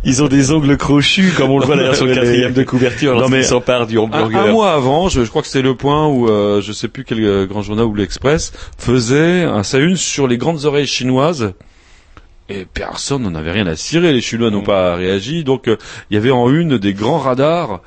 Ils 0.04 0.22
ont 0.22 0.28
des 0.28 0.52
ongles 0.52 0.76
crochus, 0.76 1.32
comme 1.34 1.50
on 1.50 1.58
le 1.58 1.64
voit 1.64 1.76
d'ailleurs 1.76 1.96
sur 1.96 2.04
le 2.06 2.14
quatrième 2.14 2.52
de 2.52 2.62
couverture, 2.62 3.18
Non, 3.18 3.30
mais 3.30 3.42
s'emparent 3.42 3.86
du 3.86 3.96
Un, 3.96 4.02
hamburger. 4.02 4.38
un 4.40 4.52
mois 4.52 4.74
avant, 4.74 5.08
je, 5.08 5.24
je 5.24 5.30
crois 5.30 5.40
que 5.40 5.48
c'était 5.48 5.62
le 5.62 5.74
point 5.74 6.06
où 6.06 6.28
euh, 6.28 6.60
je 6.60 6.72
sais 6.72 6.88
plus 6.88 7.04
quel 7.04 7.24
euh, 7.24 7.46
grand 7.46 7.62
journal 7.62 7.86
ou 7.86 7.94
l'Express 7.94 8.52
faisait 8.76 9.44
un 9.44 9.62
sa 9.62 9.78
une 9.78 9.96
sur 9.96 10.28
les 10.28 10.36
grandes 10.36 10.66
oreilles 10.66 10.86
chinoises. 10.86 11.54
Et 12.50 12.66
personne 12.66 13.22
n'en 13.22 13.34
avait 13.34 13.52
rien 13.52 13.66
à 13.66 13.76
cirer. 13.76 14.12
Les 14.12 14.20
Chinois 14.20 14.50
n'ont 14.50 14.62
pas 14.62 14.96
réagi. 14.96 15.44
Donc 15.44 15.68
euh, 15.68 15.76
il 16.10 16.14
y 16.14 16.16
avait 16.16 16.30
en 16.30 16.50
une 16.50 16.78
des 16.78 16.92
grands 16.92 17.18
radars 17.18 17.80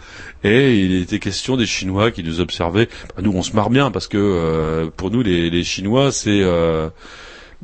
et 0.44 0.80
il 0.80 1.02
était 1.02 1.20
question 1.20 1.58
des 1.58 1.66
Chinois 1.66 2.12
qui 2.12 2.24
nous 2.24 2.40
observaient. 2.40 2.88
Bah, 3.16 3.22
nous, 3.22 3.34
on 3.34 3.44
se 3.44 3.54
marre 3.54 3.70
bien 3.70 3.92
parce 3.92 4.08
que 4.08 4.18
euh, 4.18 4.90
pour 4.96 5.12
nous, 5.12 5.22
les, 5.22 5.50
les 5.50 5.64
Chinois, 5.64 6.12
c'est 6.12 6.42
euh, 6.42 6.90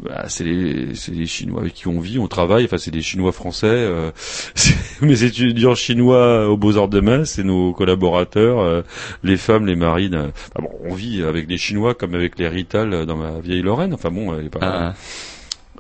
bah, 0.01 0.26
c'est 0.27 0.45
les, 0.45 1.26
Chinois 1.26 1.61
avec 1.61 1.73
qui 1.73 1.88
on 1.88 1.99
vit, 1.99 2.19
on 2.19 2.27
travaille. 2.27 2.65
Enfin, 2.65 2.77
c'est 2.77 2.93
les 2.93 3.01
Chinois 3.01 3.31
français. 3.31 3.67
euh, 3.67 4.11
c'est 4.55 4.76
mes 5.01 5.23
étudiants 5.23 5.76
chinois 5.76 6.47
aux 6.47 6.57
Beaux-Arts 6.57 6.88
de 6.88 7.01
Metz, 7.01 7.30
c'est 7.30 7.43
nos 7.43 7.73
collaborateurs, 7.73 8.59
euh, 8.59 8.81
les 9.23 9.38
femmes, 9.38 9.65
les 9.65 9.76
enfin, 9.76 10.31
bon, 10.55 10.69
on 10.85 10.93
vit 10.93 11.23
avec 11.23 11.49
les 11.49 11.57
Chinois 11.57 11.95
comme 11.95 12.15
avec 12.15 12.38
les 12.39 12.47
Rital 12.47 13.05
dans 13.05 13.17
ma 13.17 13.39
vieille 13.39 13.61
Lorraine. 13.61 13.93
Enfin 13.93 14.09
bon, 14.09 14.38
elle 14.38 14.45
est 14.45 14.49
pas. 14.49 14.59
Ah. 14.61 14.93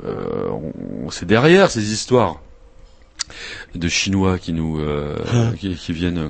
Euh, 0.05 0.47
on- 0.49 1.09
c'est 1.11 1.25
derrière 1.25 1.69
ces 1.71 1.91
histoires 1.91 2.41
de 3.75 3.87
Chinois 3.87 4.37
qui 4.39 4.53
nous 4.53 4.79
euh, 4.79 5.15
qui, 5.57 5.75
qui 5.75 5.93
viennent 5.93 6.29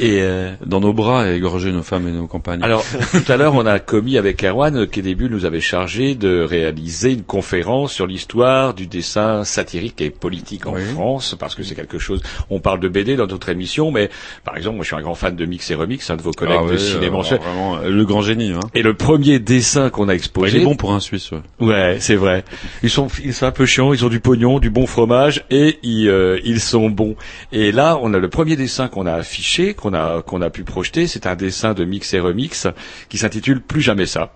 Et 0.00 0.22
euh, 0.22 0.52
dans 0.64 0.80
nos 0.80 0.92
bras 0.92 1.28
et 1.30 1.36
égorger 1.36 1.72
nos 1.72 1.82
femmes 1.82 2.08
et 2.08 2.10
nos 2.12 2.26
compagnes. 2.26 2.62
Alors, 2.62 2.84
tout 3.12 3.30
à 3.30 3.36
l'heure, 3.36 3.54
on 3.54 3.66
a 3.66 3.78
commis 3.78 4.16
avec 4.16 4.42
Erwan 4.42 4.86
qu'au 4.86 5.00
début 5.02 5.28
nous 5.28 5.44
avait 5.44 5.60
chargé 5.60 6.14
de 6.14 6.40
réaliser 6.40 7.12
une 7.12 7.22
conférence 7.22 7.92
sur 7.92 8.06
l'histoire 8.06 8.74
du 8.74 8.86
dessin 8.86 9.44
satirique 9.44 10.00
et 10.00 10.10
politique 10.10 10.66
en 10.66 10.74
France, 10.74 11.36
parce 11.38 11.54
que 11.54 11.62
c'est 11.62 11.74
quelque 11.74 11.98
chose. 11.98 12.22
On 12.48 12.60
parle 12.60 12.80
de 12.80 12.88
BD 12.88 13.16
dans 13.16 13.26
notre 13.26 13.50
émission, 13.50 13.90
mais 13.90 14.08
par 14.44 14.56
exemple, 14.56 14.76
moi, 14.76 14.84
je 14.84 14.88
suis 14.88 14.96
un 14.96 15.02
grand 15.02 15.14
fan 15.14 15.36
de 15.36 15.44
Mix 15.44 15.70
et 15.70 15.74
Remix, 15.74 16.08
un 16.10 16.16
de 16.16 16.22
vos 16.22 16.32
collègues 16.32 16.58
Ah 16.60 16.64
de 16.66 16.70
ouais, 16.72 16.78
cinéma. 16.78 17.06
alors 17.18 17.24
vraiment, 17.24 17.76
euh, 17.76 17.90
le 17.90 18.04
grand 18.06 18.22
génie. 18.22 18.52
Hein. 18.52 18.60
Et 18.74 18.82
le 18.82 18.94
premier 18.94 19.38
dessin 19.38 19.90
qu'on 19.90 20.08
a 20.08 20.14
exposé. 20.14 20.56
il 20.58 20.62
est 20.62 20.64
bon 20.64 20.76
pour 20.76 20.92
un 20.92 21.00
Suisse. 21.00 21.30
Ouais. 21.30 21.40
Ouais, 21.60 21.96
c'est 22.00 22.16
vrai. 22.16 22.44
Ils 22.82 22.90
sont, 22.90 23.08
ils 23.22 23.34
sont 23.34 23.46
un 23.46 23.52
peu 23.52 23.66
chiants, 23.66 23.92
ils 23.92 24.04
ont 24.04 24.08
du 24.08 24.20
pognon, 24.20 24.58
du 24.58 24.70
bon 24.70 24.86
fromage 24.86 25.44
et 25.50 25.78
ils, 25.82 26.08
euh, 26.08 26.38
ils 26.44 26.60
sont 26.60 26.88
bons. 26.88 27.16
Et 27.52 27.70
là, 27.72 27.98
on 28.02 28.14
a 28.14 28.18
le 28.18 28.28
premier 28.28 28.56
dessin 28.56 28.88
qu'on 28.88 29.06
a 29.06 29.12
affiché, 29.12 29.74
qu'on 29.74 29.89
a, 29.94 30.22
qu'on 30.22 30.42
a 30.42 30.50
pu 30.50 30.64
projeter, 30.64 31.06
c'est 31.06 31.26
un 31.26 31.36
dessin 31.36 31.74
de 31.74 31.84
Mix 31.84 32.12
et 32.14 32.20
Remix 32.20 32.66
qui 33.08 33.18
s'intitule 33.18 33.60
Plus 33.60 33.80
jamais 33.80 34.06
ça. 34.06 34.32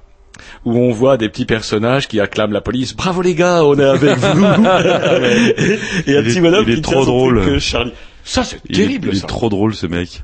Où 0.65 0.77
on 0.77 0.91
voit 0.91 1.17
des 1.17 1.29
petits 1.29 1.45
personnages 1.47 2.09
qui 2.09 2.19
acclament 2.19 2.53
la 2.53 2.61
police. 2.61 2.95
Bravo 2.97 3.23
les 3.23 3.35
gars, 3.37 3.65
on 3.65 3.79
est 3.79 3.85
avec 3.85 4.17
vous. 4.19 4.45
et 4.45 6.17
un 6.17 6.21
Il 6.21 6.25
petit 6.25 6.39
est- 6.39 6.41
bonhomme 6.41 6.65
il 6.67 6.73
est 6.73 6.77
qui 6.77 6.81
trop 6.83 7.05
drôle. 7.05 7.39
euh, 7.39 7.59
Charlie. 7.61 7.93
Ça, 8.25 8.43
c'est 8.43 8.59
Il 8.69 8.75
est- 8.81 8.83
terrible. 8.83 9.09
Il 9.13 9.19
est 9.19 9.27
trop 9.27 9.49
drôle 9.49 9.75
ce 9.75 9.87
mec. 9.87 10.23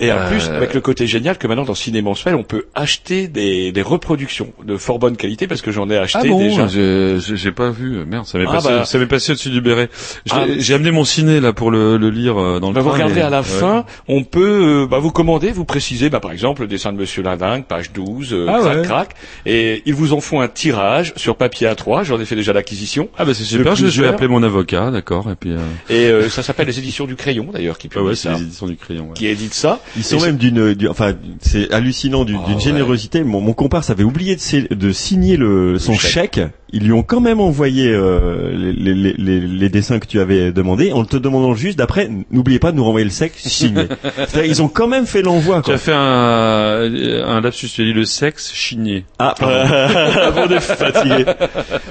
Et 0.00 0.10
en 0.10 0.16
Euh, 0.16 0.28
plus, 0.28 0.48
avec 0.48 0.74
le 0.74 0.80
côté 0.80 1.06
génial 1.06 1.38
que 1.38 1.46
maintenant 1.46 1.64
dans 1.64 1.74
Ciné 1.74 2.02
Mensuel, 2.02 2.34
on 2.34 2.42
peut 2.42 2.64
acheter 2.74 3.28
des, 3.28 3.70
des 3.70 3.82
reproductions 3.82 4.52
de 4.64 4.76
fort 4.76 4.98
bonne 4.98 5.16
qualité 5.16 5.46
parce 5.46 5.62
que 5.62 5.70
j'en 5.70 5.88
ai 5.88 5.96
acheté 5.96 6.18
Ah 6.24 6.28
bon, 6.28 6.38
déjà. 6.38 6.66
j'ai- 6.66 7.18
j'ai 7.20 7.36
j'ai 7.36 7.52
pas 7.52 7.70
vu. 7.70 8.04
Merde, 8.04 8.26
ça 8.26 8.38
m'est 8.38 8.44
Ah 8.48 8.52
passé, 8.52 8.68
bah. 8.68 8.84
ça 8.84 8.98
m'est 8.98 9.06
passé 9.06 9.32
au-dessus 9.32 9.50
du 9.50 9.60
béret. 9.60 9.88
Je 10.26 10.32
Ah. 10.34 10.46
J'ai 10.58 10.74
amené 10.74 10.90
mon 10.90 11.04
ciné 11.04 11.38
là 11.40 11.52
pour 11.52 11.70
le, 11.70 11.96
le 11.96 12.10
lire 12.10 12.36
euh, 12.40 12.58
dans 12.60 12.68
le 12.68 12.74
Bah, 12.74 12.80
vous 12.80 12.90
regardez 12.90 13.14
mais- 13.14 13.20
à 13.22 13.30
la 13.30 13.38
ouais. 13.40 13.44
fin, 13.44 13.84
on 14.08 14.24
peut 14.24 14.82
euh, 14.82 14.86
bah, 14.88 14.98
vous 14.98 15.12
commander, 15.12 15.52
vous 15.52 15.64
préciser, 15.64 16.10
bah, 16.10 16.18
par 16.20 16.32
exemple, 16.32 16.62
le 16.62 16.66
dessin 16.68 16.92
de 16.92 16.98
Monsieur 16.98 17.22
Linding, 17.22 17.62
page 17.62 17.92
12, 17.92 18.32
euh, 18.32 18.46
Ah 18.48 18.58
crac, 18.60 18.76
ouais. 18.76 18.82
crac, 18.82 19.14
et 19.46 19.82
ils 19.86 19.94
vous 19.94 20.12
en 20.12 20.20
font 20.20 20.40
un 20.40 20.48
tirage 20.48 21.12
sur 21.16 21.36
papier 21.36 21.68
A3, 21.68 22.02
j'en 22.04 22.20
ai 22.20 22.24
fait 22.24 22.36
déjà 22.36 22.52
l'acquisition. 22.52 23.08
Ah 23.16 23.24
bah 23.24 23.32
c'est 23.34 23.44
super. 23.44 23.74
Je, 23.76 23.86
je 23.86 24.02
vais 24.02 24.08
appeler 24.08 24.28
mon 24.28 24.42
avocat, 24.42 24.90
d'accord. 24.90 25.30
Et 25.30 25.36
puis. 25.36 25.52
euh, 25.52 25.58
Et 25.88 26.06
euh, 26.08 26.28
ça 26.28 26.42
s'appelle 26.42 26.66
les 26.66 26.78
éditions 26.80 27.06
du 27.06 27.14
crayon 27.16 27.48
d'ailleurs 27.52 27.78
qui 27.78 27.86
Ah 27.90 27.94
publient 27.94 28.08
ouais, 28.08 28.14
ça, 28.16 28.32
les 28.32 28.42
éditions 28.42 28.66
du 28.66 28.76
crayon. 28.76 29.04
ouais. 29.08 29.14
qui 29.14 29.26
édite 29.28 29.54
ça. 29.54 29.78
Ils 29.96 30.04
sont 30.04 30.18
Et 30.18 30.26
même 30.26 30.36
d'une, 30.36 30.74
du- 30.74 30.88
enfin, 30.88 31.12
c'est 31.40 31.72
hallucinant 31.72 32.24
d'une 32.24 32.40
Ah 32.46 32.54
ouais. 32.54 32.60
générosité. 32.60 33.22
Mon, 33.24 33.40
mon 33.40 33.52
compare 33.52 33.88
avait 33.90 34.04
oublié 34.04 34.36
de, 34.36 34.92
signer 34.92 35.36
le, 35.36 35.78
son 35.78 35.92
Le 35.92 35.98
chèque. 35.98 36.34
chèque. 36.36 36.40
ils 36.72 36.82
lui 36.84 36.92
ont 36.92 37.02
quand 37.02 37.20
même 37.20 37.40
envoyé 37.40 37.88
euh, 37.90 38.50
les, 38.56 38.94
les, 38.94 39.14
les, 39.16 39.40
les 39.40 39.68
dessins 39.68 39.98
que 39.98 40.06
tu 40.06 40.18
avais 40.20 40.50
demandé 40.52 40.92
en 40.92 41.04
te 41.04 41.16
demandant 41.16 41.54
juste 41.54 41.78
d'après, 41.78 42.08
n'oubliez 42.30 42.58
pas 42.58 42.72
de 42.72 42.76
nous 42.76 42.84
renvoyer 42.84 43.04
le 43.04 43.10
sexe 43.10 43.46
signé. 43.46 43.84
C'est-à-dire, 44.16 44.44
ils 44.44 44.62
ont 44.62 44.68
quand 44.68 44.88
même 44.88 45.06
fait 45.06 45.22
l'envoi. 45.22 45.62
Tu 45.64 45.70
as 45.72 45.78
fait 45.78 45.92
un, 45.94 46.90
un 47.26 47.40
lapsus, 47.40 47.68
tu 47.68 47.82
as 47.82 47.84
dit 47.84 47.92
le 47.92 48.04
sexe 48.04 48.52
chigné. 48.52 49.04
Ah, 49.18 49.34
Avant 49.40 50.46
de 50.46 50.58
fatiguer. 50.58 51.24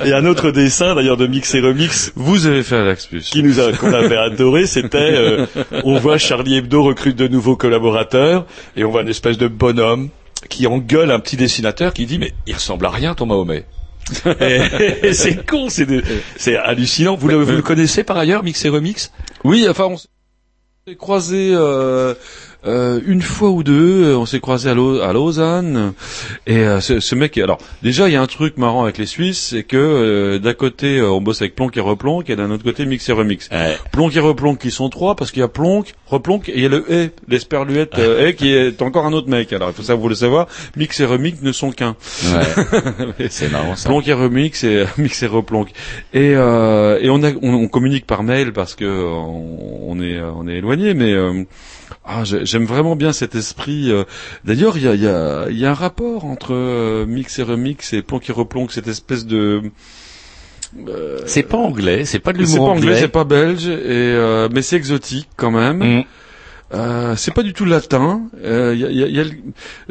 Et 0.05 0.13
un 0.13 0.25
autre 0.25 0.51
dessin, 0.51 0.95
d'ailleurs, 0.95 1.17
de 1.17 1.27
Mix 1.27 1.53
et 1.55 1.59
Remix. 1.61 2.11
Vous 2.15 2.45
avez 2.47 2.63
fait 2.63 2.75
un 2.75 2.85
lapsus. 2.85 3.19
Qui 3.31 3.43
nous 3.43 3.59
a, 3.59 3.71
qu'on 3.73 3.93
avait 3.93 4.17
adoré, 4.17 4.65
c'était, 4.65 4.97
euh, 4.97 5.45
on 5.83 5.97
voit 5.99 6.17
Charlie 6.17 6.55
Hebdo 6.57 6.83
recrute 6.83 7.15
de 7.17 7.27
nouveaux 7.27 7.55
collaborateurs, 7.55 7.82
et 8.75 8.83
on 8.83 8.91
voit 8.91 9.01
une 9.01 9.09
espèce 9.09 9.37
de 9.37 9.47
bonhomme 9.47 10.09
qui 10.49 10.67
engueule 10.67 11.11
un 11.11 11.19
petit 11.19 11.37
dessinateur 11.37 11.93
qui 11.93 12.05
dit, 12.05 12.19
mais 12.19 12.33
il 12.47 12.53
ressemble 12.53 12.85
à 12.85 12.89
rien 12.89 13.15
ton 13.15 13.25
Mahomet. 13.25 13.65
et, 14.41 15.07
et 15.07 15.13
c'est 15.13 15.45
con, 15.45 15.67
c'est, 15.69 16.57
hallucinant. 16.57 17.15
Vous, 17.15 17.29
le, 17.29 17.35
vous 17.37 17.51
le 17.51 17.61
connaissez 17.61 18.03
par 18.03 18.17
ailleurs, 18.17 18.43
Mix 18.43 18.65
et 18.65 18.69
Remix? 18.69 19.11
Oui, 19.43 19.65
enfin, 19.69 19.85
on 19.85 19.97
s'est 19.97 20.95
croisé 20.97 21.51
euh, 21.53 22.13
euh, 22.65 22.99
une 23.05 23.21
fois 23.21 23.49
ou 23.49 23.63
deux. 23.63 24.05
euh, 24.05 24.17
On 24.17 24.25
s'est 24.25 24.39
croisé 24.39 24.69
à, 24.69 24.73
Lau- 24.73 25.01
à 25.01 25.11
Lausanne. 25.13 25.93
Et 26.47 26.57
euh, 26.57 26.79
ce, 26.81 26.99
ce 26.99 27.15
mec, 27.15 27.37
alors 27.37 27.57
déjà, 27.81 28.07
il 28.09 28.13
y 28.13 28.15
a 28.15 28.21
un 28.21 28.27
truc 28.27 28.57
marrant 28.57 28.83
avec 28.83 28.97
les 28.97 29.05
Suisses, 29.05 29.47
c'est 29.49 29.63
que 29.63 29.77
euh, 29.77 30.39
d'un 30.39 30.53
côté, 30.53 30.97
euh, 30.99 31.09
on 31.11 31.21
bosse 31.21 31.41
avec 31.41 31.55
Plonk 31.55 31.75
et 31.77 31.81
Replonk, 31.81 32.29
et 32.29 32.35
d'un 32.35 32.51
autre 32.51 32.63
côté, 32.63 32.85
Mix 32.85 33.07
et 33.09 33.13
Remix. 33.13 33.49
Plonk 33.91 34.15
et 34.15 34.19
Replonk 34.19 34.59
qui 34.59 34.71
sont 34.71 34.89
trois, 34.89 35.15
parce 35.15 35.31
qu'il 35.31 35.41
y 35.41 35.43
a 35.43 35.47
Plonk, 35.47 35.93
Replonk, 36.07 36.49
et 36.49 36.53
il 36.57 36.63
y 36.63 36.65
a 36.65 36.69
le 36.69 36.85
E, 36.89 37.09
l'esperluette 37.27 37.97
euh, 37.99 38.29
E, 38.29 38.31
qui 38.31 38.51
est 38.53 38.81
encore 38.81 39.05
un 39.05 39.13
autre 39.13 39.29
mec. 39.29 39.51
Alors, 39.53 39.69
il 39.69 39.73
faut 39.73 39.83
ça, 39.83 39.95
vous 39.95 40.09
le 40.09 40.15
savoir, 40.15 40.47
Mix 40.77 40.99
et 40.99 41.05
Remix 41.05 41.41
ne 41.41 41.51
sont 41.51 41.71
qu'un. 41.71 41.95
Ouais. 42.25 43.27
C'est 43.29 43.51
marrant, 43.51 43.75
ça. 43.75 43.89
Plonk 43.89 44.07
et 44.07 44.13
remix 44.13 44.63
et 44.63 44.85
mix 44.97 45.21
et 45.23 45.27
replonk. 45.27 45.69
Et, 46.13 46.33
euh, 46.35 46.99
et 47.01 47.09
on, 47.09 47.23
a, 47.23 47.31
on, 47.41 47.53
on 47.53 47.67
communique 47.67 48.05
par 48.05 48.23
mail 48.23 48.53
parce 48.53 48.75
que 48.75 48.85
on, 48.85 49.89
on 49.89 49.99
est 50.01 50.19
on 50.21 50.47
est 50.47 50.55
éloigné, 50.57 50.93
mais 50.93 51.11
euh, 51.13 51.43
ah, 52.05 52.23
j'ai- 52.23 52.45
j'aime 52.45 52.65
vraiment 52.65 52.95
bien 52.95 53.13
cet 53.13 53.35
esprit. 53.35 53.91
euh. 53.91 54.03
D'ailleurs, 54.45 54.77
il 54.77 54.83
y 54.83 54.87
a, 54.87 54.95
y, 54.95 55.07
a, 55.07 55.49
y 55.49 55.65
a 55.65 55.71
un 55.71 55.73
rapport 55.73 56.25
entre 56.25 56.53
euh, 56.53 57.05
mix 57.05 57.39
et 57.39 57.43
remix 57.43 57.93
et 57.93 58.01
plonk 58.01 58.29
et 58.29 58.33
replonk, 58.33 58.71
cette 58.71 58.87
espèce 58.87 59.25
de 59.25 59.61
euh, 60.87 61.19
C'est 61.25 61.43
pas 61.43 61.57
anglais, 61.57 62.05
c'est 62.05 62.19
pas 62.19 62.33
de 62.33 62.43
c'est 62.43 62.51
l'humour 62.51 62.67
pas 62.67 62.71
anglais, 62.73 62.87
anglais. 62.89 62.99
c'est 62.99 63.07
pas 63.07 63.23
belge, 63.23 63.67
et 63.67 63.71
euh, 63.77 64.49
mais 64.51 64.61
c'est 64.61 64.75
exotique 64.77 65.29
quand 65.35 65.51
même. 65.51 65.77
Mm. 65.99 66.03
Euh, 66.73 67.15
c'est 67.15 67.33
pas 67.33 67.43
du 67.43 67.53
tout 67.53 67.65
latin. 67.65 68.23
Euh, 68.43 68.73
y 68.75 68.83
a- 68.85 68.89
y 68.91 69.03
a- 69.03 69.07
y 69.07 69.19
a 69.19 69.23
le- 69.23 69.31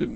euh, 0.00 0.06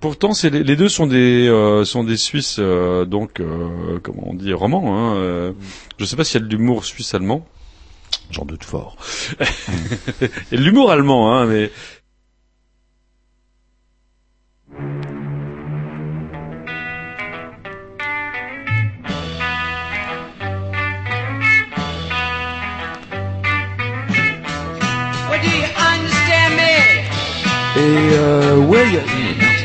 Pourtant, 0.00 0.34
c'est 0.34 0.50
les, 0.50 0.62
les 0.62 0.76
deux 0.76 0.90
sont 0.90 1.06
des 1.06 1.48
euh, 1.48 1.84
sont 1.84 2.04
des 2.04 2.18
Suisses, 2.18 2.56
euh, 2.58 3.06
donc 3.06 3.40
euh, 3.40 3.98
comment 4.02 4.24
on 4.30 4.34
dit 4.34 4.52
romans. 4.52 4.94
Hein, 4.94 5.14
euh, 5.16 5.52
je 5.98 6.04
sais 6.04 6.16
pas 6.16 6.22
s'il 6.24 6.40
y 6.40 6.44
a 6.44 6.46
de 6.46 6.50
l'humour 6.54 6.84
suisse 6.84 7.14
allemand. 7.14 7.46
J'en 8.30 8.44
doute 8.44 8.64
fort. 8.64 8.96
L'humour 10.52 10.90
allemand, 10.90 11.32
hein, 11.32 11.46
mais 11.46 11.70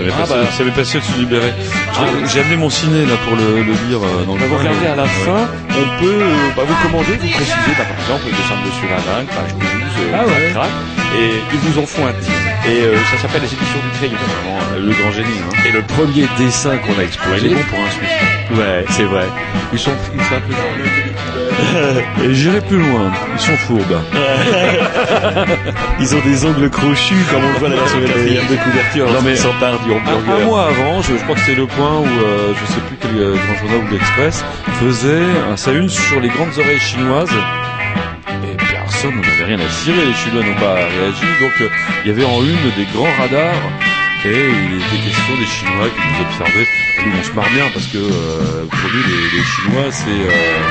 Ça 0.01 0.07
m'est 0.07 0.13
ah 0.15 0.19
passé. 0.21 0.33
bah, 0.33 0.51
ça 0.57 0.63
m'est 0.63 0.71
passé 0.71 0.97
au-dessus 0.97 1.11
du 1.13 1.19
libéré. 1.21 1.53
J'ai- 1.93 2.27
J'ai 2.33 2.39
amené 2.41 2.57
mon 2.57 2.69
ciné 2.69 3.05
là 3.05 3.15
pour 3.25 3.35
le, 3.35 3.61
le 3.63 3.73
lire 3.87 3.99
euh, 4.01 4.25
dans 4.25 4.35
le 4.35 4.45
Vous 4.45 4.57
regardez 4.57 4.87
à 4.87 4.95
la 4.95 5.03
ouais. 5.03 5.09
fin, 5.25 5.47
on 5.69 5.99
peut 6.01 6.17
euh, 6.21 6.49
bah, 6.55 6.63
vous 6.65 6.75
commander, 6.87 7.13
vous 7.21 7.29
préciser, 7.29 7.73
bah, 7.77 7.85
par 7.85 7.97
exemple, 7.99 8.25
le 8.25 8.31
dessin 8.31 8.55
de 8.57 8.63
Monsieur 8.67 8.87
Lavin, 8.89 9.25
page 9.29 9.53
12, 9.53 9.63
euh, 9.63 10.17
Ah 10.17 10.25
ouais. 10.25 10.71
et 11.21 11.29
ils 11.53 11.59
vous 11.59 11.79
en 11.81 11.85
font 11.85 12.05
un 12.07 12.13
titre. 12.13 12.31
Et 12.67 12.81
euh, 12.81 12.95
ça 13.11 13.17
s'appelle 13.21 13.41
les 13.41 13.53
éditions 13.53 13.79
du 13.83 13.91
Crayon, 13.97 14.17
vraiment. 14.17 14.59
euh, 14.73 14.79
Le 14.87 14.93
grand 14.93 15.11
génie. 15.11 15.39
Hein. 15.43 15.53
Et 15.67 15.71
le 15.71 15.81
premier 15.83 16.25
dessin 16.37 16.77
qu'on 16.77 16.97
a 16.99 17.03
exposé. 17.03 17.47
Il 17.47 17.51
est 17.51 17.55
bon 17.55 17.63
pour 17.69 17.79
un 17.79 17.89
Suisse. 17.91 18.57
Ouais, 18.57 18.85
c'est 18.91 19.03
vrai. 19.05 19.27
Ils 19.73 19.79
sont, 19.79 19.91
ils 20.13 20.21
sont 20.21 20.35
un 20.35 20.41
peu 20.41 22.23
Et 22.25 22.33
j'irai 22.33 22.59
plus 22.61 22.77
loin. 22.79 23.11
Ils 23.33 23.39
sont 23.39 23.55
fourbes. 23.57 24.01
Ils 25.99 26.15
ont 26.15 26.19
des 26.19 26.45
ongles 26.45 26.69
crochus, 26.69 27.15
comme 27.31 27.41
on 27.43 27.53
le 27.53 27.75
voit 27.75 27.87
sur 27.87 27.99
le 27.99 28.05
quatrième 28.07 28.47
de 28.47 28.55
couverture. 28.55 29.07
Non, 29.11 29.21
mais- 29.23 29.31
Ils 29.31 29.37
s'emparent 29.37 29.79
du 29.79 29.93
Un, 29.93 29.97
hamburger. 29.97 30.41
un 30.41 30.45
mois 30.45 30.67
avant, 30.67 31.01
je, 31.01 31.13
je 31.17 31.23
crois 31.23 31.35
que 31.35 31.41
c'est 31.45 31.55
le 31.55 31.67
point 31.67 31.99
où 31.99 32.05
euh, 32.05 32.53
je 32.59 32.73
sais 32.73 32.81
plus 32.81 32.97
quel 32.99 33.17
euh, 33.17 33.35
grand 33.35 33.55
journal 33.59 33.87
ou 33.87 33.91
l'Express 33.93 34.43
faisait 34.81 35.21
un, 35.51 35.55
sa 35.55 35.71
une 35.71 35.89
sur 35.89 36.19
les 36.19 36.29
grandes 36.29 36.57
oreilles 36.57 36.79
chinoises. 36.79 37.29
Et 38.43 38.57
personne 38.57 39.15
n'en 39.15 39.21
avait 39.21 39.45
rien 39.55 39.59
à 39.65 39.69
cirer. 39.69 40.05
Les 40.05 40.13
Chinois 40.13 40.43
n'ont 40.43 40.59
pas 40.59 40.73
réagi. 40.75 41.25
Donc 41.39 41.51
euh, 41.61 41.69
il 42.03 42.09
y 42.09 42.13
avait 42.13 42.25
en 42.25 42.41
une 42.41 42.71
des 42.75 42.87
grands 42.93 43.13
radars. 43.19 43.53
Et 44.23 44.29
il 44.29 44.77
était 44.77 45.01
question 45.09 45.35
des 45.35 45.45
Chinois 45.49 45.89
qui 45.89 46.01
nous 46.07 46.21
observaient. 46.21 46.67
Nous, 47.05 47.11
on 47.19 47.23
se 47.23 47.31
marre 47.31 47.49
bien 47.49 47.65
parce 47.73 47.87
que 47.87 47.97
euh, 47.97 48.65
pour 48.69 48.89
nous, 48.93 49.03
les, 49.09 49.37
les 49.37 49.43
Chinois, 49.43 49.89
c'est 49.89 50.13
euh, 50.13 50.61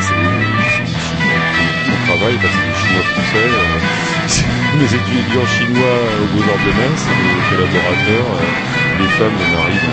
c'est 0.00 0.08
c'est 0.08 0.16
des 0.16 0.64
Chinois 0.72 1.44
qui 1.52 1.92
on 1.92 2.06
travaille, 2.08 2.36
bah, 2.40 2.48
c'est 2.48 2.66
des 2.72 2.78
Chinois 2.80 3.04
français. 3.12 3.48
euh, 3.52 4.08
mes 4.80 4.84
étudiants 4.88 5.48
chinois 5.58 5.98
au 6.20 6.26
Beaux-Arts 6.32 6.64
de 6.64 6.72
Metz, 6.72 7.00
les 7.04 7.44
collaborateurs, 7.52 8.28
euh, 8.32 8.98
les 9.00 9.08
femmes, 9.16 9.36
les 9.36 9.50
maris, 9.52 9.84
euh, 9.84 9.92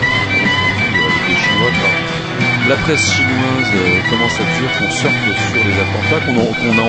les 1.28 1.36
Chinois. 1.36 1.72
quoi. 1.80 1.92
La 2.70 2.76
presse 2.78 3.12
chinoise 3.12 3.72
euh, 3.76 4.10
commence 4.10 4.36
à 4.40 4.44
dire 4.60 4.72
qu'on 4.80 4.92
surfe 4.92 5.14
sur 5.52 5.64
les 5.64 5.76
attentats, 5.76 6.24
qu'on 6.26 6.40
a, 6.40 6.44
a 6.44 6.88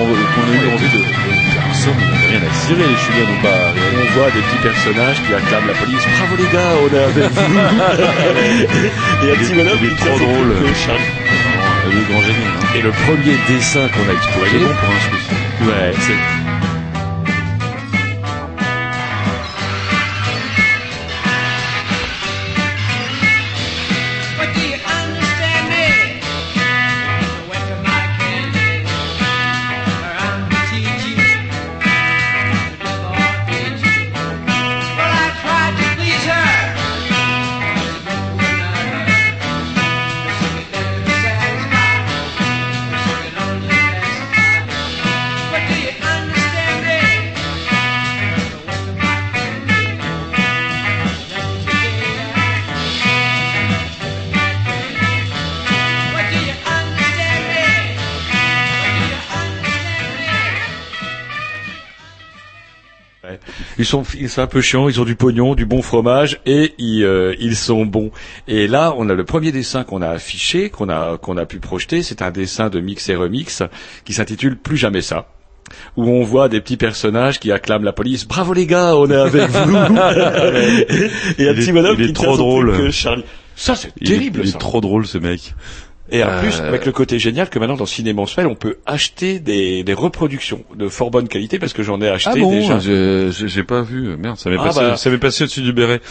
eu 0.55 0.73
envie 0.73 0.89
de... 0.89 1.46
Personne 1.87 2.11
n'a 2.11 2.27
rien 2.27 2.41
à 2.43 2.53
cirer, 2.53 2.83
les 2.83 2.97
Chinois 2.97 3.27
n'ont 3.31 3.41
pas 3.41 3.71
réagi. 3.71 3.95
On 3.95 4.19
voit 4.19 4.31
des 4.31 4.41
petits 4.41 4.61
personnages 4.61 5.21
qui 5.23 5.33
acclament 5.33 5.67
la 5.67 5.73
police. 5.73 6.03
Bravo 6.17 6.35
les 6.35 6.49
gars, 6.51 6.73
on 6.83 6.89
est 6.93 7.03
avec 7.03 7.31
vous. 7.31 7.47
Et 9.27 9.31
un 9.31 9.35
petit 9.35 9.53
bonhomme 9.53 9.79
qui 9.79 9.95
trop 9.95 10.17
drôle. 10.19 10.55
cloches, 10.57 10.89
hein. 10.89 11.01
Le 11.85 12.01
grand 12.11 12.21
génie. 12.21 12.47
Hein. 12.47 12.75
Et 12.75 12.81
le 12.81 12.91
premier 12.91 13.37
dessin 13.47 13.87
qu'on 13.87 14.09
a 14.09 14.13
exposé. 14.13 14.51
C'est 14.51 14.59
bon 14.59 14.75
pour 14.75 14.89
un 14.89 14.99
Suisse. 15.07 15.29
Ouais, 15.65 15.93
c'est. 16.01 16.46
Sont, 63.87 64.03
ils 64.19 64.29
sont 64.29 64.41
un 64.41 64.47
peu 64.47 64.61
chiants, 64.61 64.87
ils 64.89 64.99
ont 65.01 65.05
du 65.05 65.15
pognon, 65.15 65.55
du 65.55 65.65
bon 65.65 65.81
fromage 65.81 66.39
et 66.45 66.73
ils, 66.77 67.03
euh, 67.03 67.33
ils 67.39 67.55
sont 67.55 67.85
bons. 67.85 68.11
Et 68.47 68.67
là, 68.67 68.93
on 68.97 69.09
a 69.09 69.13
le 69.13 69.23
premier 69.25 69.51
dessin 69.51 69.83
qu'on 69.83 70.01
a 70.01 70.09
affiché, 70.09 70.69
qu'on 70.69 70.89
a, 70.89 71.17
qu'on 71.17 71.37
a 71.37 71.45
pu 71.45 71.59
projeter. 71.59 72.03
C'est 72.03 72.21
un 72.21 72.31
dessin 72.31 72.69
de 72.69 72.79
Mix 72.79 73.09
et 73.09 73.15
Remix 73.15 73.63
qui 74.05 74.13
s'intitule 74.13 74.57
Plus 74.57 74.77
jamais 74.77 75.01
ça. 75.01 75.27
Où 75.97 76.07
on 76.09 76.23
voit 76.23 76.47
des 76.47 76.61
petits 76.61 76.77
personnages 76.77 77.39
qui 77.39 77.51
acclament 77.51 77.83
la 77.83 77.91
police. 77.91 78.25
Bravo 78.25 78.53
les 78.53 78.65
gars, 78.67 78.95
on 78.95 79.09
est 79.09 79.15
avec 79.15 79.49
vous. 79.49 79.75
Et 81.37 81.49
un 81.49 81.53
petit 81.53 81.71
bonhomme 81.73 81.95
il 81.99 82.03
est 82.05 82.07
qui 82.07 82.13
trop 82.13 82.37
drôle. 82.37 82.91
Charlie. 82.91 83.23
Ça, 83.55 83.75
c'est 83.75 83.89
est- 83.99 84.05
terrible. 84.05 84.41
Il 84.43 84.49
est 84.51 84.57
trop 84.59 84.81
drôle, 84.81 85.05
ce 85.07 85.17
mec. 85.17 85.55
Et 86.11 86.23
en 86.23 86.27
Euh, 86.27 86.41
plus, 86.41 86.59
avec 86.61 86.85
le 86.85 86.91
côté 86.91 87.19
génial 87.19 87.49
que 87.49 87.59
maintenant 87.59 87.75
dans 87.75 87.85
Ciné 87.85 88.13
Mensuel, 88.13 88.47
on 88.47 88.55
peut 88.55 88.77
acheter 88.85 89.39
des, 89.39 89.83
des 89.83 89.93
reproductions 89.93 90.63
de 90.75 90.87
fort 90.87 91.11
bonne 91.11 91.27
qualité 91.27 91.59
parce 91.59 91.73
que 91.73 91.83
j'en 91.83 92.01
ai 92.01 92.07
acheté 92.07 92.31
Ah 92.33 92.39
bon, 92.39 92.51
déjà. 92.51 92.79
j'ai 92.79 93.63
pas 93.63 93.81
vu. 93.81 94.15
Merde, 94.17 94.37
ça 94.37 94.49
m'est 94.49 94.57
Ah 94.59 94.63
passé, 94.63 94.79
bah. 94.79 94.97
ça 94.97 95.09
m'est 95.09 95.17
passé 95.17 95.43
au-dessus 95.43 95.61
du 95.61 95.73
béret. 95.73 96.01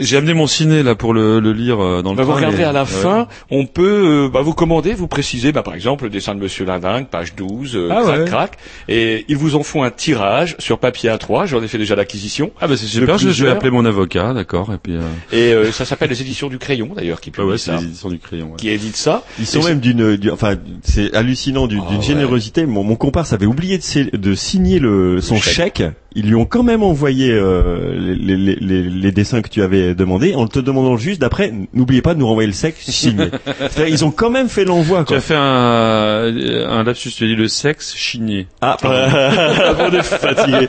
J'ai 0.00 0.16
Ah. 0.16 0.18
amené 0.18 0.34
mon 0.34 0.46
ciné 0.46 0.82
là 0.82 0.94
pour 0.94 1.14
le, 1.14 1.40
le 1.40 1.52
lire 1.52 1.80
euh, 1.82 2.02
dans 2.02 2.10
le 2.10 2.16
Bah, 2.16 2.24
vous 2.24 2.34
regardez 2.34 2.64
à 2.64 2.72
la 2.72 2.82
ouais. 2.82 2.86
fin, 2.86 3.28
on 3.50 3.66
peut 3.66 4.24
euh, 4.26 4.28
bah, 4.28 4.40
vous 4.42 4.54
commander, 4.54 4.94
vous 4.94 5.08
préciser, 5.08 5.52
bah, 5.52 5.62
par 5.62 5.74
exemple, 5.74 6.04
le 6.04 6.10
dessin 6.10 6.34
de 6.34 6.40
Monsieur 6.40 6.64
Lindingue, 6.64 7.06
page 7.06 7.34
12, 7.36 7.76
euh, 7.76 7.88
Ah 7.92 8.02
crac, 8.02 8.18
ouais. 8.18 8.24
crac, 8.24 8.58
et 8.88 9.24
ils 9.28 9.36
vous 9.36 9.54
en 9.56 9.62
font 9.62 9.82
un 9.84 9.90
tirage 9.90 10.56
sur 10.58 10.78
papier 10.78 11.10
A3, 11.10 11.46
j'en 11.46 11.62
ai 11.62 11.68
fait 11.68 11.78
déjà 11.78 11.94
l'acquisition. 11.94 12.50
Ah 12.60 12.66
bah 12.66 12.76
c'est 12.76 12.86
super, 12.86 13.18
je, 13.18 13.30
je 13.30 13.44
vais 13.44 13.50
appeler 13.50 13.70
mon 13.70 13.84
avocat, 13.84 14.32
d'accord, 14.34 14.72
et 14.72 14.78
puis... 14.78 14.96
Euh... 14.96 15.00
Et 15.32 15.52
euh, 15.52 15.70
ça 15.72 15.84
s'appelle 15.84 16.10
les 16.10 16.20
éditions 16.22 16.48
du 16.48 16.58
crayon 16.58 16.90
d'ailleurs 16.96 17.20
qui 17.20 17.30
Ah 17.30 17.36
publie 17.36 17.50
ouais, 17.52 17.58
c'est 17.58 17.70
ça. 17.70 17.76
les 17.76 17.84
éditions 17.84 18.08
du 18.08 18.18
crayon. 18.18 18.50
ouais. 18.50 18.56
Qui 18.56 18.70
édite 18.70 18.96
ça. 18.96 19.22
Ils 19.38 19.46
sont 19.46 19.62
même 19.62 19.80
d'une, 19.80 20.16
du- 20.16 20.30
enfin, 20.30 20.56
c'est 20.82 21.14
hallucinant 21.14 21.66
d'une 21.66 21.80
ouais. 21.80 22.02
générosité. 22.02 22.66
Mon, 22.66 22.82
mon 22.84 22.96
comparse 22.96 23.32
avait 23.32 23.46
oublié 23.46 23.78
de, 24.12 24.34
signer 24.34 24.78
le, 24.78 25.20
son 25.20 25.36
chèque. 25.36 25.76
chèque. 25.78 25.82
Ils 26.14 26.26
lui 26.26 26.34
ont 26.34 26.46
quand 26.46 26.62
même 26.62 26.82
envoyé 26.82 27.30
euh, 27.30 27.94
les, 27.98 28.36
les, 28.36 28.56
les, 28.56 28.82
les 28.82 29.12
dessins 29.12 29.42
que 29.42 29.48
tu 29.50 29.62
avais 29.62 29.94
demandé 29.94 30.34
en 30.34 30.48
te 30.48 30.58
demandant 30.58 30.96
juste 30.96 31.20
d'après, 31.20 31.52
n'oubliez 31.74 32.02
pas 32.02 32.14
de 32.14 32.18
nous 32.18 32.26
renvoyer 32.26 32.46
le 32.48 32.54
chèque 32.54 32.76
signé. 32.78 33.26
Ils 33.88 34.04
ont 34.04 34.10
quand 34.10 34.30
même 34.30 34.48
fait 34.48 34.64
l'envoi. 34.64 35.04
Tu 35.06 35.14
as 35.14 35.20
fait 35.20 35.36
un, 35.36 36.32
un 36.68 36.82
lapsus, 36.82 37.10
tu 37.10 37.24
as 37.24 37.26
dit 37.28 37.36
le 37.36 37.46
sexe 37.46 37.94
chigné. 37.94 38.46
Ah, 38.62 38.76
on 38.82 39.92
est 39.94 40.02
fatigué. 40.02 40.66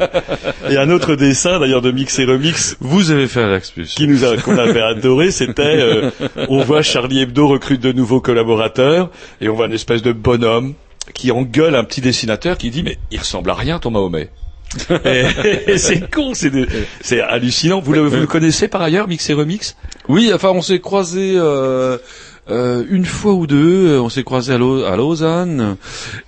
Et 0.70 0.78
un 0.78 0.90
autre 0.90 1.16
dessin 1.16 1.60
d'ailleurs 1.60 1.82
de 1.82 1.92
Mix 1.92 2.20
et 2.20 2.26
Remix 2.26 2.76
Vous 2.82 3.10
avez 3.12 3.28
fait 3.28 3.42
un 3.42 3.50
lapsus. 3.50 3.86
qui 3.96 4.08
nous 4.08 4.26
a 4.26 4.38
qu'on 4.38 4.58
avait 4.58 4.82
adoré, 4.82 5.32
c'était 5.32 5.64
euh, 5.64 6.12
on 6.50 6.62
voit 6.64 6.82
Charlie 6.82 7.22
Hebdo 7.22 7.48
recrute 7.48 7.82
de 7.82 7.92
nouveaux 7.94 8.20
collaborateurs 8.22 8.49
et 9.42 9.50
on 9.50 9.56
voit 9.56 9.66
une 9.68 9.74
espèce 9.74 10.02
de 10.02 10.12
bonhomme 10.12 10.74
qui 11.14 11.32
engueule 11.32 11.76
un 11.76 11.84
petit 11.84 12.02
dessinateur 12.02 12.58
qui 12.58 12.70
dit 12.70 12.84
mais 12.84 12.98
il 13.12 13.20
ressemble 13.20 13.50
à 13.50 13.54
rien 13.56 13.80
ton 13.80 13.92
Mahomet. 13.92 14.30
et, 15.06 15.24
et 15.68 15.78
c'est 15.80 16.12
con, 16.12 16.34
c'est 16.36 16.52
des- 16.52 16.68
c'est 17.02 17.22
hallucinant. 17.22 17.80
Vous 17.80 17.94
le, 17.94 18.02
vous 18.02 18.18
le 18.18 18.28
connaissez 18.28 18.68
par 18.68 18.82
ailleurs, 18.84 19.08
Mix 19.08 19.28
et 19.30 19.34
Remix? 19.34 19.76
Oui, 20.08 20.32
enfin, 20.34 20.50
on 20.50 20.62
s'est 20.62 20.80
croisés 20.80 21.34
euh, 21.38 21.98
euh, 22.50 22.84
une 22.90 23.06
fois 23.06 23.34
ou 23.34 23.48
deux. 23.48 23.88
euh, 23.94 24.02
On 24.02 24.10
s'est 24.10 24.24
croisés 24.24 24.54
à, 24.54 24.58
Lau- 24.58 24.84
à 24.84 24.96
Lausanne. 24.96 25.78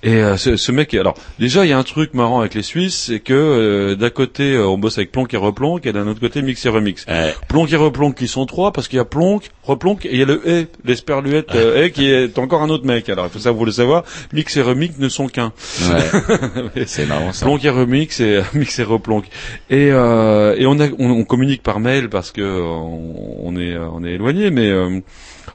Et 0.02 0.14
euh, 0.16 0.36
ce, 0.36 0.56
ce 0.56 0.72
mec, 0.72 0.94
alors 0.94 1.14
déjà, 1.38 1.64
il 1.64 1.68
y 1.70 1.72
a 1.72 1.78
un 1.78 1.82
truc 1.82 2.14
marrant 2.14 2.40
avec 2.40 2.54
les 2.54 2.62
Suisses, 2.62 3.04
c'est 3.08 3.20
que 3.20 3.32
euh, 3.34 3.94
d'un 3.94 4.10
côté, 4.10 4.54
euh, 4.54 4.66
on 4.66 4.78
bosse 4.78 4.98
avec 4.98 5.12
Plonk 5.12 5.32
et 5.34 5.36
Replonk, 5.36 5.84
et 5.86 5.92
d'un 5.92 6.06
autre 6.06 6.20
côté, 6.20 6.42
Mix 6.42 6.64
et 6.66 6.68
Remix. 6.68 7.06
Plonk 7.48 7.72
et 7.72 7.76
Replonk 7.76 8.14
qui 8.16 8.28
sont 8.28 8.46
trois, 8.46 8.72
parce 8.72 8.88
qu'il 8.88 8.96
y 8.96 9.00
a 9.00 9.04
Plonk, 9.04 9.50
Replonk, 9.64 10.06
et 10.06 10.12
il 10.12 10.18
y 10.18 10.22
a 10.22 10.26
le 10.26 10.42
E, 10.46 10.66
l'esperluette 10.84 11.54
euh, 11.54 11.86
E, 11.86 11.88
qui 11.88 12.08
est 12.10 12.38
encore 12.38 12.62
un 12.62 12.68
autre 12.70 12.86
mec. 12.86 13.08
Alors, 13.08 13.26
il 13.26 13.30
faut 13.30 13.38
ça, 13.38 13.50
vous 13.52 13.64
le 13.64 13.72
savoir, 13.72 14.04
Mix 14.32 14.56
et 14.56 14.62
Remix 14.62 14.98
ne 14.98 15.08
sont 15.08 15.28
qu'un. 15.28 15.52
Ouais. 15.90 16.84
c'est 16.86 17.06
marrant 17.06 17.32
ça. 17.32 17.44
Plonk 17.46 17.64
et 17.64 17.70
remix 17.70 18.20
et 18.20 18.40
mix 18.54 18.78
et 18.78 18.82
replonk. 18.82 19.24
Et 19.70 19.90
euh, 19.90 20.54
et 20.56 20.66
on, 20.66 20.78
a, 20.80 20.86
on 20.98 21.10
on 21.12 21.24
communique 21.24 21.62
par 21.62 21.80
mail 21.80 22.08
parce 22.08 22.32
que 22.32 22.40
euh, 22.40 22.60
on, 22.62 23.40
on 23.44 23.56
est 23.56 23.74
euh, 23.74 23.86
on 23.92 24.04
est 24.04 24.12
éloigné, 24.12 24.50
mais 24.50 24.68
euh, 24.70 25.00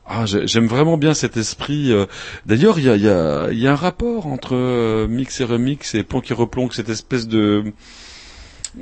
ah, 0.07 0.25
j'ai- 0.25 0.47
j'aime 0.47 0.67
vraiment 0.67 0.97
bien 0.97 1.13
cet 1.13 1.37
esprit. 1.37 1.91
euh. 1.91 2.05
D'ailleurs, 2.45 2.79
il 2.79 2.85
y 2.85 2.89
a 2.89 2.95
y 2.95 3.07
a 3.09 3.51
y 3.51 3.67
a 3.67 3.71
un 3.71 3.75
rapport 3.75 4.27
entre 4.27 4.55
euh, 4.55 5.07
mix 5.07 5.39
et 5.41 5.43
remix 5.43 5.93
et 5.95 6.03
plonk 6.03 6.29
et 6.31 6.33
replonk, 6.33 6.73
cette 6.73 6.89
espèce 6.89 7.27
de 7.27 7.63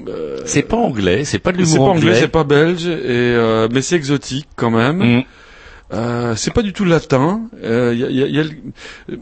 euh, 0.08 0.42
C'est 0.46 0.64
pas 0.64 0.78
anglais, 0.78 1.24
c'est 1.26 1.40
pas 1.40 1.52
de 1.52 1.64
c'est 1.64 1.72
l'humour 1.74 1.88
pas 1.88 1.92
anglais, 1.98 2.16
c'est 2.20 2.28
pas 2.28 2.44
belge, 2.44 2.86
et 2.88 2.94
euh, 3.00 3.68
mais 3.72 3.82
c'est 3.82 3.96
exotique 3.96 4.48
quand 4.56 4.72
même. 4.72 4.98
Mm. 5.20 5.24
Euh, 5.94 6.36
c'est 6.36 6.52
pas 6.54 6.64
du 6.64 6.74
tout 6.74 6.84
latin. 6.86 7.42
Euh, 7.64 7.94
y 7.96 8.04
a- 8.04 8.10
y 8.10 8.24
a- 8.24 8.28
y 8.28 8.40
a 8.40 8.44
le- 8.44 8.50
euh, 9.12 9.18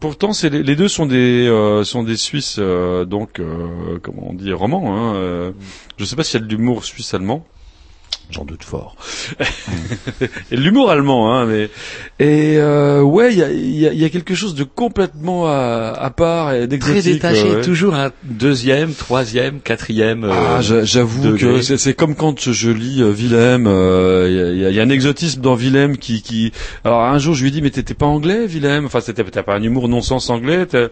Pourtant, 0.00 0.32
c'est 0.32 0.50
les, 0.50 0.62
les 0.62 0.76
deux 0.76 0.86
sont 0.86 1.06
des 1.06 1.46
euh, 1.48 1.82
sont 1.82 2.04
des 2.04 2.16
Suisses, 2.16 2.56
euh, 2.60 3.04
donc 3.04 3.40
euh, 3.40 3.98
comment 4.02 4.28
on 4.30 4.34
dit 4.34 4.52
romans. 4.52 4.94
Hein, 4.96 5.14
euh, 5.16 5.50
je 5.96 6.04
sais 6.04 6.14
pas 6.14 6.22
s'il 6.22 6.40
y 6.40 6.42
a 6.42 6.46
de 6.46 6.50
l'humour 6.54 6.84
suisse 6.84 7.12
allemand. 7.14 7.44
J'en 8.30 8.44
doute 8.44 8.62
fort. 8.62 8.94
l'humour 10.50 10.90
allemand, 10.90 11.32
hein, 11.34 11.46
mais 11.46 11.70
et 12.20 12.56
euh, 12.58 13.00
ouais, 13.00 13.32
il 13.32 13.38
y 13.38 13.42
a, 13.42 13.50
y, 13.50 13.86
a, 13.88 13.92
y 13.94 14.04
a 14.04 14.08
quelque 14.10 14.34
chose 14.34 14.54
de 14.54 14.64
complètement 14.64 15.46
à, 15.46 15.94
à 15.98 16.10
part 16.10 16.52
et 16.52 16.58
Très 16.60 16.66
d'exotique. 16.68 17.12
détaché, 17.14 17.44
ouais, 17.44 17.54
ouais. 17.56 17.60
toujours 17.62 17.94
un 17.94 18.10
deuxième, 18.24 18.92
troisième, 18.92 19.60
quatrième. 19.60 20.24
euh, 20.24 20.32
Ah, 20.32 20.60
j'a- 20.60 20.84
j'avoue 20.84 21.36
que 21.36 21.62
c'est 21.62 21.78
c'est 21.78 21.94
comme 21.94 22.14
quand 22.14 22.52
je 22.52 22.70
lis 22.70 23.00
euh, 23.02 23.10
Willem. 23.12 23.66
euh, 23.66 24.52
Il 24.54 24.58
y, 24.72 24.74
y 24.74 24.78
a- 24.78 24.82
un 24.82 24.90
exotisme 24.90 25.40
dans 25.40 25.54
Willem 25.54 25.96
qui, 25.96 26.20
qui. 26.22 26.52
Alors 26.84 27.02
un 27.02 27.18
jour, 27.18 27.34
je 27.34 27.42
lui 27.44 27.50
dit, 27.50 27.62
mais 27.62 27.70
t'étais 27.70 27.94
pas 27.94 28.06
anglais, 28.06 28.46
Willem? 28.46 28.84
Enfin, 28.86 29.00
c'était 29.00 29.24
t'as 29.24 29.42
pas 29.42 29.54
un 29.56 29.62
humour 29.62 29.88
non-sens 29.88 30.28
anglais. 30.30 30.66
t'as- 30.66 30.88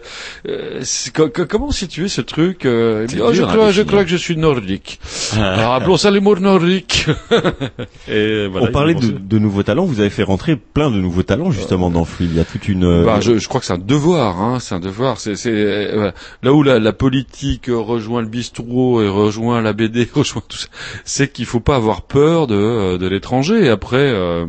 euh, 0.47 0.79
c'est 0.81 1.13
co- 1.13 1.29
co- 1.29 1.45
comment 1.45 1.71
situer 1.71 2.07
ce 2.07 2.21
truc 2.21 2.65
euh, 2.65 3.01
il 3.01 3.01
me 3.03 3.07
dit, 3.09 3.15
C'est 3.17 3.21
oh, 3.21 3.31
je 3.33 3.37
dur 3.43 3.47
crois, 3.47 3.71
je 3.71 3.81
crois 3.83 4.03
que 4.03 4.09
je 4.09 4.17
suis 4.17 4.37
nordique. 4.37 4.99
Alors 5.37 5.75
appelons 5.75 5.97
ça 5.97 6.09
l'humour 6.09 6.39
nordique. 6.39 7.05
Et 8.07 8.47
voilà, 8.47 8.67
On 8.67 8.71
parlait 8.71 8.95
de, 8.95 9.07
de 9.11 9.39
nouveaux 9.39 9.63
talents. 9.63 9.85
Vous 9.85 9.99
avez 9.99 10.09
fait 10.09 10.23
rentrer 10.23 10.55
plein 10.55 10.89
de 10.91 10.97
nouveaux 10.97 11.23
talents 11.23 11.51
justement 11.51 11.89
dans 11.89 12.05
Fluide. 12.05 12.31
Il 12.31 12.37
y 12.37 12.39
a 12.39 12.45
toute 12.45 12.67
une. 12.67 12.83
euh, 12.83 13.03
Bah, 13.05 13.19
je, 13.21 13.37
je 13.37 13.47
crois 13.47 13.59
que 13.59 13.65
c'est 13.65 13.73
un 13.73 13.77
devoir, 13.77 14.41
hein, 14.41 14.59
c'est 14.59 14.75
un 14.75 14.79
devoir. 14.79 15.19
C'est, 15.19 15.35
euh, 15.47 16.11
là 16.43 16.53
où 16.53 16.63
la, 16.63 16.79
la 16.79 16.93
politique 16.93 17.69
euh, 17.69 17.77
rejoint 17.77 18.21
le 18.21 18.27
bistrot 18.27 19.01
et 19.01 19.09
rejoint 19.09 19.61
la 19.61 19.73
BD, 19.73 20.07
rejoint 20.13 20.41
tout 20.47 20.57
ça, 20.57 20.67
c'est 21.03 21.31
qu'il 21.31 21.45
faut 21.45 21.59
pas 21.59 21.75
avoir 21.75 22.01
peur 22.03 22.47
de, 22.47 22.55
euh, 22.55 22.97
de 22.97 23.07
l'étranger. 23.07 23.69
Après, 23.69 23.97
euh, 23.97 24.45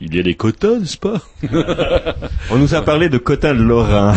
il 0.00 0.14
y 0.14 0.18
a 0.18 0.22
les 0.22 0.34
quotas, 0.34 0.78
n'est-ce 0.78 0.98
pas 0.98 1.22
On 2.50 2.56
nous 2.58 2.74
a 2.74 2.82
parlé 2.82 3.08
de 3.08 3.16
Cotin 3.18 3.54
de 3.54 3.62
Lorrain. 3.62 4.14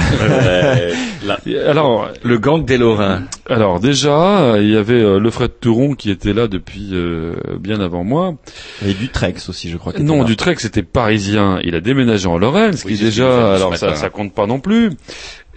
Alors, 1.68 2.10
le 2.23 2.38
gang 2.38 2.65
des 2.65 2.77
Lorrains. 2.77 3.23
alors 3.49 3.80
déjà, 3.80 4.41
euh, 4.41 4.61
il 4.61 4.69
y 4.72 4.76
avait 4.77 5.01
euh, 5.01 5.19
le 5.19 5.30
Fred 5.30 5.51
Touron 5.60 5.93
qui 5.93 6.10
était 6.11 6.34
là 6.34 6.47
depuis 6.47 6.89
euh, 6.93 7.34
bien 7.60 7.80
avant 7.80 8.03
moi. 8.03 8.35
Et 8.85 8.93
du 8.93 9.10
Trex 9.10 9.47
aussi, 9.49 9.69
je 9.69 9.77
crois. 9.77 9.93
était 9.93 10.03
Non, 10.03 10.19
là. 10.19 10.23
du 10.26 10.35
Trek, 10.35 10.56
c'était 10.60 10.84
parisien. 10.84 11.60
Il 11.64 11.76
a 11.76 11.81
déménagé 11.81 12.27
en 12.27 12.38
Lorraine, 12.38 12.73
ce 12.73 12.85
Oui, 12.85 12.93
qui 12.93 12.97
c'est 12.97 13.06
ce 13.06 13.10
déjà, 13.22 13.30
ce 13.31 13.56
alors 13.56 13.72
matin. 13.72 13.89
ça, 13.89 13.95
ça 13.95 14.10
compte 14.10 14.34
pas 14.34 14.47
non 14.47 14.60
plus. 14.60 14.89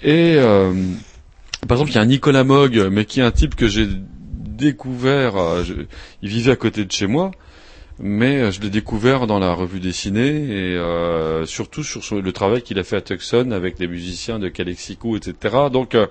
Et 0.02 0.34
euh, 0.36 0.72
par 1.68 1.76
exemple, 1.78 1.90
il 1.90 1.94
y 1.94 1.98
a 1.98 2.02
un 2.02 2.06
Nicolas 2.06 2.44
Mogg, 2.44 2.88
mais 2.90 3.04
qui 3.04 3.20
est 3.20 3.24
un 3.24 3.30
type 3.30 3.54
que 3.54 3.68
j'ai 3.68 3.86
découvert. 3.88 5.36
euh, 5.36 5.64
je- 5.64 5.74
il 6.22 6.28
vivait 6.28 6.52
à 6.52 6.56
côté 6.56 6.84
de 6.84 6.92
chez 6.92 7.06
moi. 7.06 7.30
Mais 8.04 8.38
euh, 8.38 8.50
je 8.50 8.60
l'ai 8.60 8.68
découvert 8.68 9.28
dans 9.28 9.38
la 9.38 9.52
revue 9.54 9.78
dessinée 9.78 10.28
et 10.28 10.76
euh, 10.76 11.46
surtout 11.46 11.84
sur 11.84 12.02
le 12.20 12.32
travail 12.32 12.62
qu'il 12.62 12.78
a 12.80 12.82
fait 12.84 12.96
à 12.96 13.00
Tucson 13.00 13.52
avec 13.52 13.78
les 13.78 13.86
musiciens 13.86 14.40
de 14.40 14.48
Calexico, 14.48 15.16
etc. 15.16 15.34
Donc, 15.72 15.94
euh, 15.94 16.06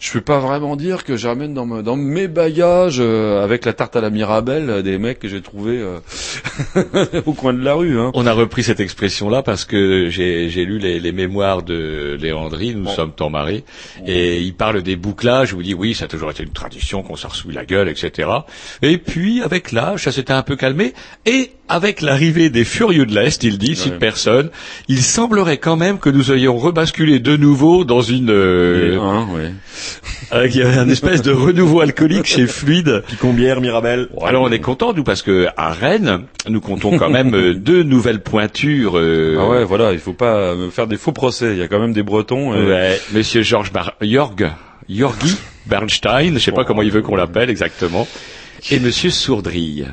je 0.00 0.10
peux 0.12 0.20
pas 0.20 0.40
vraiment 0.40 0.74
dire 0.74 1.04
que 1.04 1.16
j'amène 1.16 1.54
dans, 1.54 1.64
me- 1.64 1.82
dans 1.82 1.94
mes 1.96 2.26
bagages 2.26 2.98
euh, 2.98 3.44
avec 3.44 3.64
la 3.64 3.72
tarte 3.72 3.94
à 3.94 4.00
la 4.00 4.10
Mirabelle 4.10 4.68
euh, 4.68 4.82
des 4.82 4.98
mecs 4.98 5.20
que 5.20 5.28
j'ai 5.28 5.40
trouvés 5.40 5.78
euh, 5.78 7.22
au 7.26 7.32
coin 7.34 7.52
de 7.54 7.62
la 7.62 7.74
rue. 7.74 8.00
Hein. 8.00 8.10
On 8.14 8.26
a 8.26 8.32
repris 8.32 8.64
cette 8.64 8.80
expression-là 8.80 9.42
parce 9.42 9.64
que 9.64 10.08
j'ai 10.10 10.50
j'ai 10.50 10.64
lu 10.64 10.78
les, 10.78 10.98
les 10.98 11.12
mémoires 11.12 11.62
de 11.62 12.18
Léandry, 12.20 12.74
nous 12.74 12.88
sommes 12.88 13.12
tant 13.12 13.30
marés, 13.30 13.64
et 14.06 14.40
il 14.40 14.54
parle 14.54 14.82
des 14.82 14.96
bouclages, 14.96 15.52
où 15.54 15.60
il 15.60 15.64
dit 15.64 15.74
oui, 15.74 15.94
ça 15.94 16.06
a 16.06 16.08
toujours 16.08 16.30
été 16.32 16.42
une 16.42 16.50
tradition 16.50 17.02
qu'on 17.02 17.14
s'en 17.16 17.28
la 17.50 17.64
gueule, 17.64 17.88
etc. 17.88 18.28
Et 18.82 18.98
puis, 18.98 19.42
avec 19.42 19.70
l'âge, 19.70 20.04
ça 20.04 20.12
s'était 20.12 20.32
un 20.32 20.42
peu 20.42 20.56
calmé, 20.56 20.94
et 21.30 21.50
avec 21.68 22.00
l'arrivée 22.00 22.48
des 22.48 22.64
furieux 22.64 23.04
de 23.04 23.14
l'Est, 23.14 23.42
il 23.44 23.58
dit, 23.58 23.76
cite 23.76 23.92
Ouais. 23.92 23.98
personne, 23.98 24.48
il 24.88 25.02
semblerait 25.02 25.58
quand 25.58 25.76
même 25.76 25.98
que 25.98 26.08
nous 26.08 26.32
ayons 26.32 26.56
rebasculé 26.56 27.18
de 27.18 27.36
nouveau 27.36 27.84
dans 27.84 28.00
une... 28.00 28.30
euh, 28.30 28.98
un, 28.98 29.26
ouais. 29.34 29.52
avec 30.30 30.56
un 30.56 30.88
espèce 30.88 31.20
de 31.20 31.30
renouveau 31.30 31.80
alcoolique 31.80 32.24
chez 32.24 32.46
Fluide. 32.46 33.02
Picombière, 33.06 33.60
Mirabel. 33.60 34.08
Alors 34.24 34.44
on 34.44 34.50
est 34.50 34.60
content 34.60 34.94
nous 34.94 35.04
parce 35.04 35.20
que 35.20 35.48
à 35.58 35.72
Rennes, 35.74 36.22
nous 36.48 36.62
comptons 36.62 36.96
quand 36.96 37.10
même 37.10 37.34
euh, 37.34 37.52
deux 37.56 37.82
nouvelles 37.82 38.22
pointures. 38.22 38.96
euh, 38.96 39.36
Ah 39.38 39.48
ouais, 39.48 39.64
voilà, 39.64 39.92
il 39.92 39.98
faut 39.98 40.14
pas 40.14 40.54
me 40.54 40.70
faire 40.70 40.86
des 40.86 40.96
faux 40.96 41.12
procès. 41.12 41.52
Il 41.52 41.58
y 41.58 41.62
a 41.62 41.68
quand 41.68 41.80
même 41.80 41.92
des 41.92 42.02
Bretons. 42.02 42.54
et- 42.54 42.64
Ouais, 42.66 43.00
Monsieur 43.12 43.42
Georges 43.42 43.72
Bar 43.72 43.92
Jorg, 44.00 44.50
Jorgi 44.88 45.36
Bernstein, 45.66 46.32
je 46.34 46.38
sais 46.38 46.52
pas 46.52 46.64
comment 46.64 46.80
il 46.80 46.90
veut 46.90 47.02
qu'on 47.02 47.16
l'appelle 47.16 47.50
exactement, 47.50 48.08
et 48.70 48.80
Monsieur 48.80 49.10
Sourdrille. 49.10 49.86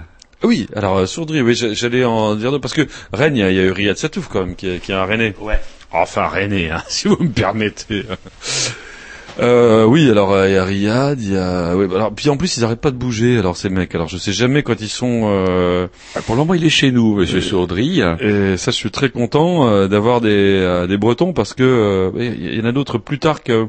Oui, 0.46 0.68
alors 0.76 0.98
euh, 0.98 1.06
Sourdry, 1.06 1.42
oui, 1.42 1.54
j'a- 1.56 1.74
j'allais 1.74 2.06
en 2.06 2.36
dire 2.36 2.52
deux 2.52 2.60
parce 2.60 2.74
que 2.74 2.88
Rennes, 3.12 3.36
il 3.36 3.40
y 3.40 3.44
a, 3.44 3.50
il 3.52 3.58
y 3.58 3.60
a 3.60 3.64
eu 3.64 3.72
Riyad 3.72 3.98
Satouf 3.98 4.28
quand 4.30 4.42
même 4.46 4.56
qui 4.56 4.70
est, 4.70 4.80
qui 4.80 4.92
est 4.92 4.96
un 4.96 5.06
Rennais. 5.06 5.34
Ouais. 5.42 5.60
Enfin 5.92 6.28
Rennais, 6.28 6.70
hein, 6.70 6.82
si 6.88 7.08
vous 7.08 7.18
me 7.22 7.30
permettez. 7.30 8.06
Euh, 9.38 9.84
oui, 9.84 10.10
alors 10.10 10.32
euh, 10.32 10.48
il 10.48 10.54
y 10.54 10.58
a 10.58 10.64
Riyad, 10.64 11.20
il 11.22 11.34
y 11.34 11.38
a, 11.38 11.76
oui, 11.76 11.88
alors 11.94 12.14
puis 12.14 12.30
en 12.30 12.38
plus 12.38 12.56
ils 12.56 12.64
arrêtent 12.64 12.80
pas 12.80 12.92
de 12.92 12.96
bouger. 12.96 13.38
Alors 13.38 13.58
ces 13.58 13.68
mecs, 13.70 13.94
alors 13.94 14.08
je 14.08 14.18
sais 14.18 14.32
jamais 14.32 14.64
quand 14.64 14.80
ils 14.80 14.88
sont. 14.88 15.24
Euh... 15.26 15.88
Pour 16.26 16.36
le 16.36 16.40
moment, 16.40 16.54
il 16.54 16.64
est 16.64 16.70
chez 16.70 16.92
nous, 16.92 17.16
Monsieur 17.16 17.42
Sourdrille. 17.42 18.02
Et 18.22 18.56
ça, 18.56 18.72
je 18.72 18.78
suis 18.78 18.92
très 18.92 19.10
content 19.10 19.68
euh, 19.68 19.88
d'avoir 19.90 20.22
des, 20.22 20.30
euh, 20.30 20.88
des 20.88 20.96
Bretons 20.98 21.34
parce 21.34 21.54
que 21.54 21.64
euh, 21.64 22.12
il 22.24 22.56
y 22.58 22.62
en 22.62 22.66
a 22.66 22.72
d'autres 22.72 22.98
plus 22.98 23.20
tard 23.20 23.44
que 23.44 23.68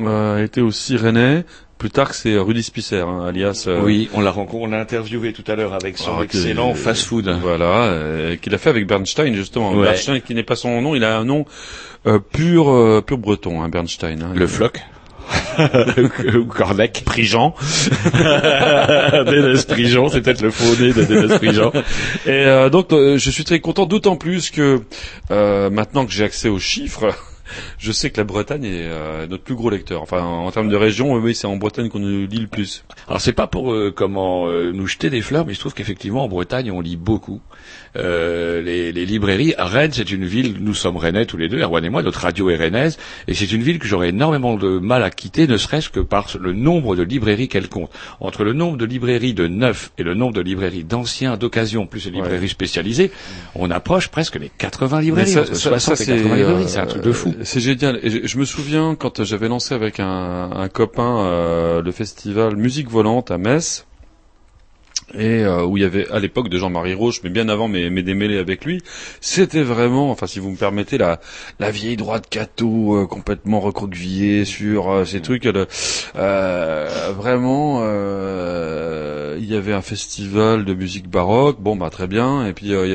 euh, 0.00 0.42
étaient 0.42 0.62
aussi 0.62 0.96
Rennais. 0.96 1.44
Plus 1.82 1.90
tard 1.90 2.10
que 2.10 2.14
c'est 2.14 2.38
Rudy 2.38 2.62
Spicer, 2.62 3.02
hein, 3.08 3.26
alias. 3.28 3.64
euh, 3.66 3.80
Oui, 3.82 4.08
on 4.14 4.20
l'a 4.20 4.30
rencontré, 4.30 4.66
on 4.66 4.70
l'a 4.70 4.78
interviewé 4.80 5.32
tout 5.32 5.42
à 5.50 5.56
l'heure 5.56 5.74
avec 5.74 5.98
son 5.98 6.12
Ah, 6.20 6.22
excellent 6.22 6.74
fast-food. 6.74 7.28
Voilà, 7.42 7.64
euh, 7.86 8.36
qu'il 8.36 8.54
a 8.54 8.58
fait 8.58 8.70
avec 8.70 8.86
Bernstein 8.86 9.34
justement. 9.34 9.72
Ouais. 9.72 9.82
Bernstein 9.86 10.20
qui 10.20 10.32
n'est 10.36 10.44
pas 10.44 10.54
son 10.54 10.80
nom, 10.80 10.94
il 10.94 11.02
a 11.02 11.18
un 11.18 11.24
nom 11.24 11.44
euh, 12.06 12.20
pur 12.20 12.70
euh, 12.70 13.02
pur 13.04 13.18
breton, 13.18 13.62
hein, 13.64 13.68
Bernstein. 13.68 14.22
hein. 14.22 14.32
Le 14.32 14.46
floc. 14.46 14.78
Ou 16.36 16.44
Cornec. 16.44 17.02
Prigent. 17.04 17.54
Dédès 18.12 19.64
Prigent, 19.68 20.08
c'est 20.08 20.20
peut-être 20.20 20.42
le 20.42 20.50
faux 20.52 20.80
nez 20.80 20.92
de 20.92 21.02
Dédès 21.02 21.36
Prigent. 21.38 21.72
Et 22.26 22.30
euh, 22.30 22.70
donc 22.70 22.92
euh, 22.92 23.18
je 23.18 23.30
suis 23.30 23.42
très 23.44 23.58
content, 23.58 23.86
d'autant 23.86 24.14
plus 24.16 24.50
que 24.50 24.82
euh, 25.32 25.68
maintenant 25.68 26.06
que 26.06 26.12
j'ai 26.12 26.22
accès 26.24 26.48
aux 26.48 26.58
chiffres, 26.60 27.08
je 27.78 27.92
sais 27.92 28.10
que 28.10 28.18
la 28.18 28.24
Bretagne 28.24 28.64
est 28.64 28.82
euh, 28.84 29.26
notre 29.26 29.42
plus 29.42 29.54
gros 29.54 29.70
lecteur. 29.70 30.02
Enfin, 30.02 30.22
en, 30.22 30.50
termes 30.50 30.68
de 30.68 30.76
région, 30.76 31.14
oui, 31.14 31.34
c'est 31.34 31.46
en 31.46 31.56
Bretagne 31.56 31.88
qu'on 31.88 31.98
nous 31.98 32.26
lit 32.26 32.40
le 32.40 32.46
plus. 32.46 32.84
Alors 33.08 33.20
c'est 33.20 33.32
pas 33.32 33.46
pour 33.46 33.72
euh, 33.72 33.92
comment 33.94 34.46
euh, 34.46 34.72
nous 34.72 34.86
jeter 34.86 35.10
des 35.10 35.20
fleurs, 35.20 35.46
mais 35.46 35.54
je 35.54 35.60
trouve 35.60 35.74
qu'effectivement 35.74 36.24
en 36.24 36.28
Bretagne 36.28 36.70
on 36.70 36.80
lit 36.80 36.96
beaucoup. 36.96 37.40
Euh, 37.96 38.62
les, 38.62 38.90
les 38.92 39.04
librairies, 39.04 39.54
Rennes 39.58 39.90
c'est 39.92 40.10
une 40.10 40.24
ville, 40.24 40.56
nous 40.60 40.72
sommes 40.72 40.96
rennais 40.96 41.26
tous 41.26 41.36
les 41.36 41.48
deux, 41.48 41.60
Erwan 41.60 41.84
et 41.84 41.90
moi, 41.90 42.02
notre 42.02 42.20
radio 42.20 42.48
est 42.48 42.56
rennaise, 42.56 42.96
et 43.28 43.34
c'est 43.34 43.52
une 43.52 43.62
ville 43.62 43.78
que 43.78 43.86
j'aurais 43.86 44.08
énormément 44.08 44.56
de 44.56 44.78
mal 44.78 45.02
à 45.02 45.10
quitter, 45.10 45.46
ne 45.46 45.58
serait-ce 45.58 45.90
que 45.90 46.00
par 46.00 46.28
le 46.40 46.54
nombre 46.54 46.96
de 46.96 47.02
librairies 47.02 47.48
qu'elle 47.48 47.68
compte. 47.68 47.90
Entre 48.20 48.44
le 48.44 48.54
nombre 48.54 48.78
de 48.78 48.86
librairies 48.86 49.34
de 49.34 49.46
neuf 49.46 49.92
et 49.98 50.02
le 50.04 50.14
nombre 50.14 50.32
de 50.32 50.40
librairies 50.40 50.84
d'anciens, 50.84 51.36
d'occasion, 51.36 51.86
plus 51.86 52.06
les 52.06 52.12
librairies 52.12 52.48
spécialisées, 52.48 53.10
on 53.54 53.70
approche 53.70 54.08
presque 54.08 54.36
les 54.36 54.50
80 54.56 55.00
librairies, 55.00 55.28
Mais 55.28 55.34
ça- 55.34 55.40
entre 55.42 55.54
ça- 55.54 55.68
60 55.78 55.96
ça, 55.96 56.04
et 56.04 56.06
80 56.06 56.28
c'est, 56.30 56.36
librairies, 56.36 56.64
euh, 56.64 56.68
c'est 56.68 56.78
un 56.78 56.86
truc 56.86 57.02
de 57.02 57.12
fou. 57.12 57.34
C'est 57.42 57.60
génial. 57.60 58.00
Et 58.02 58.08
je, 58.10 58.18
je 58.26 58.38
me 58.38 58.44
souviens 58.46 58.94
quand 58.98 59.22
j'avais 59.22 59.48
lancé 59.48 59.74
avec 59.74 60.00
un, 60.00 60.50
un 60.54 60.68
copain 60.68 61.26
euh, 61.26 61.82
le 61.82 61.92
festival 61.92 62.56
Musique 62.56 62.88
Volante 62.90 63.30
à 63.30 63.36
Metz. 63.38 63.84
Et 65.18 65.44
euh, 65.44 65.64
où 65.64 65.76
il 65.76 65.82
y 65.82 65.86
avait 65.86 66.08
à 66.10 66.18
l'époque 66.18 66.48
de 66.48 66.56
Jean-Marie 66.58 66.94
Roche, 66.94 67.20
mais 67.22 67.30
bien 67.30 67.48
avant 67.48 67.68
mes, 67.68 67.90
mes 67.90 68.02
démêlés 68.02 68.38
avec 68.38 68.64
lui, 68.64 68.82
c'était 69.20 69.62
vraiment, 69.62 70.10
enfin 70.10 70.26
si 70.26 70.38
vous 70.40 70.50
me 70.50 70.56
permettez, 70.56 70.96
la, 70.98 71.20
la 71.60 71.70
vieille 71.70 71.96
droite 71.96 72.26
cato 72.30 72.96
euh, 72.96 73.06
complètement 73.06 73.60
recroquevillée 73.60 74.44
sur 74.44 74.90
euh, 74.90 75.04
ces 75.04 75.20
trucs. 75.20 75.44
elle, 75.44 75.66
euh, 76.16 77.12
vraiment, 77.16 77.80
euh, 77.82 79.36
il 79.38 79.50
y 79.50 79.56
avait 79.56 79.72
un 79.72 79.82
festival 79.82 80.64
de 80.64 80.74
musique 80.74 81.08
baroque, 81.08 81.60
bon 81.60 81.76
bah 81.76 81.90
très 81.90 82.06
bien, 82.06 82.46
et 82.46 82.52
puis 82.52 82.72
euh, 82.72 82.86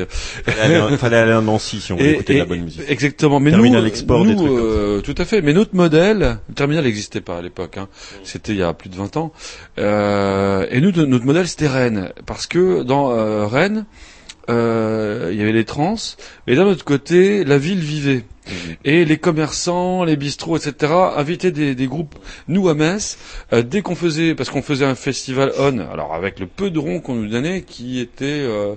il 0.46 0.52
Fallait 0.98 1.16
aller- 1.16 1.32
à 1.32 1.40
Nancy 1.40 1.80
si 1.80 1.92
on 1.92 1.96
voulait 1.98 2.12
écouter 2.12 2.34
de 2.34 2.38
la 2.40 2.44
bonne 2.46 2.62
musique. 2.62 2.82
Exactement. 2.88 3.40
Mais 3.40 3.50
Terminal 3.50 3.82
nous, 3.82 3.86
Export, 3.88 4.24
nous, 4.24 4.30
des 4.30 4.36
trucs 4.36 4.48
comme 4.48 4.58
euh, 4.58 5.00
tout 5.00 5.14
à 5.18 5.24
fait. 5.24 5.42
Mais 5.42 5.52
notre 5.52 5.74
modèle, 5.74 6.38
le 6.48 6.54
terminal 6.54 6.84
n'existait 6.84 7.20
pas 7.20 7.38
à 7.38 7.42
l'époque. 7.42 7.76
Hein. 7.76 7.88
C'était 8.24 8.52
il 8.52 8.58
y 8.58 8.62
a 8.62 8.72
plus 8.72 8.88
de 8.88 8.96
20 8.96 9.16
ans. 9.16 9.32
Euh, 9.78 10.66
et 10.70 10.80
nous, 10.80 10.92
de- 10.92 11.04
notre 11.04 11.24
modèle, 11.24 11.46
c'était 11.48 11.68
Rennes, 11.68 12.07
parce 12.26 12.46
que 12.46 12.82
dans 12.82 13.10
euh, 13.10 13.46
Rennes, 13.46 13.84
euh, 14.50 15.28
il 15.30 15.38
y 15.38 15.42
avait 15.42 15.52
les 15.52 15.64
trans, 15.64 15.96
et 16.46 16.54
d'un 16.54 16.64
autre 16.64 16.84
côté, 16.84 17.44
la 17.44 17.58
ville 17.58 17.80
vivait. 17.80 18.24
Et 18.86 19.04
les 19.04 19.18
commerçants, 19.18 20.04
les 20.04 20.16
bistrots, 20.16 20.56
etc., 20.56 20.90
invitaient 21.16 21.50
des, 21.50 21.74
des 21.74 21.86
groupes. 21.86 22.14
Nous, 22.48 22.70
à 22.70 22.74
Metz, 22.74 23.18
euh, 23.52 23.62
dès 23.62 23.82
qu'on 23.82 23.94
faisait, 23.94 24.34
parce 24.34 24.48
qu'on 24.48 24.62
faisait 24.62 24.86
un 24.86 24.94
festival 24.94 25.52
on, 25.58 25.80
alors 25.80 26.14
avec 26.14 26.40
le 26.40 26.46
peu 26.46 26.70
de 26.70 26.78
ronds 26.78 27.00
qu'on 27.00 27.14
nous 27.14 27.28
donnait, 27.28 27.60
qui 27.60 28.00
était, 28.00 28.24
euh, 28.24 28.76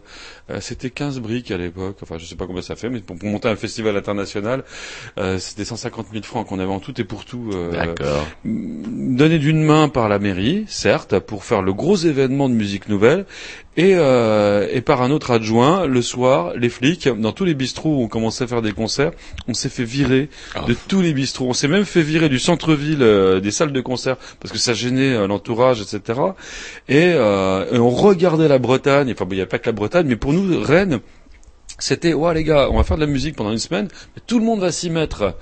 c'était 0.59 0.89
15 0.89 1.19
briques 1.19 1.51
à 1.51 1.57
l'époque, 1.57 1.97
enfin 2.01 2.17
je 2.17 2.25
sais 2.25 2.35
pas 2.35 2.45
combien 2.47 2.61
ça 2.61 2.75
fait, 2.75 2.89
mais 2.89 2.99
pour, 2.99 3.15
pour 3.17 3.29
monter 3.29 3.47
un 3.47 3.55
festival 3.55 3.95
international, 3.95 4.63
euh, 5.19 5.37
c'était 5.39 5.65
150 5.65 6.07
000 6.11 6.23
francs 6.23 6.47
qu'on 6.47 6.59
avait 6.59 6.71
en 6.71 6.79
tout 6.79 6.99
et 6.99 7.03
pour 7.03 7.25
tout. 7.25 7.51
euh, 7.53 7.71
D'accord. 7.71 8.27
Donné 8.43 9.39
d'une 9.39 9.63
main 9.63 9.87
par 9.89 10.09
la 10.09 10.19
mairie, 10.19 10.65
certes, 10.67 11.19
pour 11.19 11.43
faire 11.43 11.61
le 11.61 11.73
gros 11.73 11.95
événement 11.95 12.49
de 12.49 12.53
musique 12.55 12.89
nouvelle, 12.89 13.25
et, 13.77 13.93
euh, 13.95 14.67
et 14.69 14.81
par 14.81 15.01
un 15.01 15.11
autre 15.11 15.31
adjoint, 15.31 15.85
le 15.85 16.01
soir, 16.01 16.51
les 16.57 16.67
flics, 16.67 17.07
dans 17.07 17.31
tous 17.31 17.45
les 17.45 17.53
bistrots 17.53 17.99
où 17.99 18.01
on 18.03 18.07
commençait 18.09 18.43
à 18.43 18.47
faire 18.47 18.61
des 18.61 18.73
concerts, 18.73 19.11
on 19.47 19.53
s'est 19.53 19.69
fait 19.69 19.85
virer 19.85 20.29
de 20.67 20.75
tous 20.89 21.01
les 21.01 21.13
bistrots. 21.13 21.45
On 21.47 21.53
s'est 21.53 21.69
même 21.69 21.85
fait 21.85 22.01
virer 22.01 22.27
du 22.27 22.37
centre-ville, 22.37 23.01
euh, 23.01 23.39
des 23.39 23.51
salles 23.51 23.71
de 23.71 23.79
concert, 23.79 24.17
parce 24.41 24.51
que 24.51 24.57
ça 24.57 24.73
gênait 24.73 25.13
euh, 25.13 25.25
l'entourage, 25.25 25.79
etc. 25.81 26.19
Et, 26.89 27.13
euh, 27.15 27.65
et 27.71 27.77
on 27.79 27.89
regardait 27.91 28.49
la 28.49 28.59
Bretagne, 28.59 29.09
enfin 29.13 29.23
bon, 29.23 29.31
il 29.31 29.37
n'y 29.37 29.41
a 29.41 29.45
pas 29.45 29.57
que 29.57 29.67
la 29.69 29.71
Bretagne, 29.73 30.05
mais 30.05 30.17
pour 30.17 30.33
nous, 30.33 30.40
Rennes, 30.49 31.01
c'était 31.83 32.13
ouais 32.13 32.33
les 32.33 32.43
gars, 32.43 32.69
on 32.71 32.77
va 32.77 32.83
faire 32.83 32.97
de 32.97 33.01
la 33.01 33.07
musique 33.11 33.35
pendant 33.35 33.51
une 33.51 33.57
semaine, 33.57 33.87
mais 34.15 34.21
tout 34.25 34.39
le 34.39 34.45
monde 34.45 34.59
va 34.59 34.71
s'y 34.71 34.89
mettre 34.89 35.35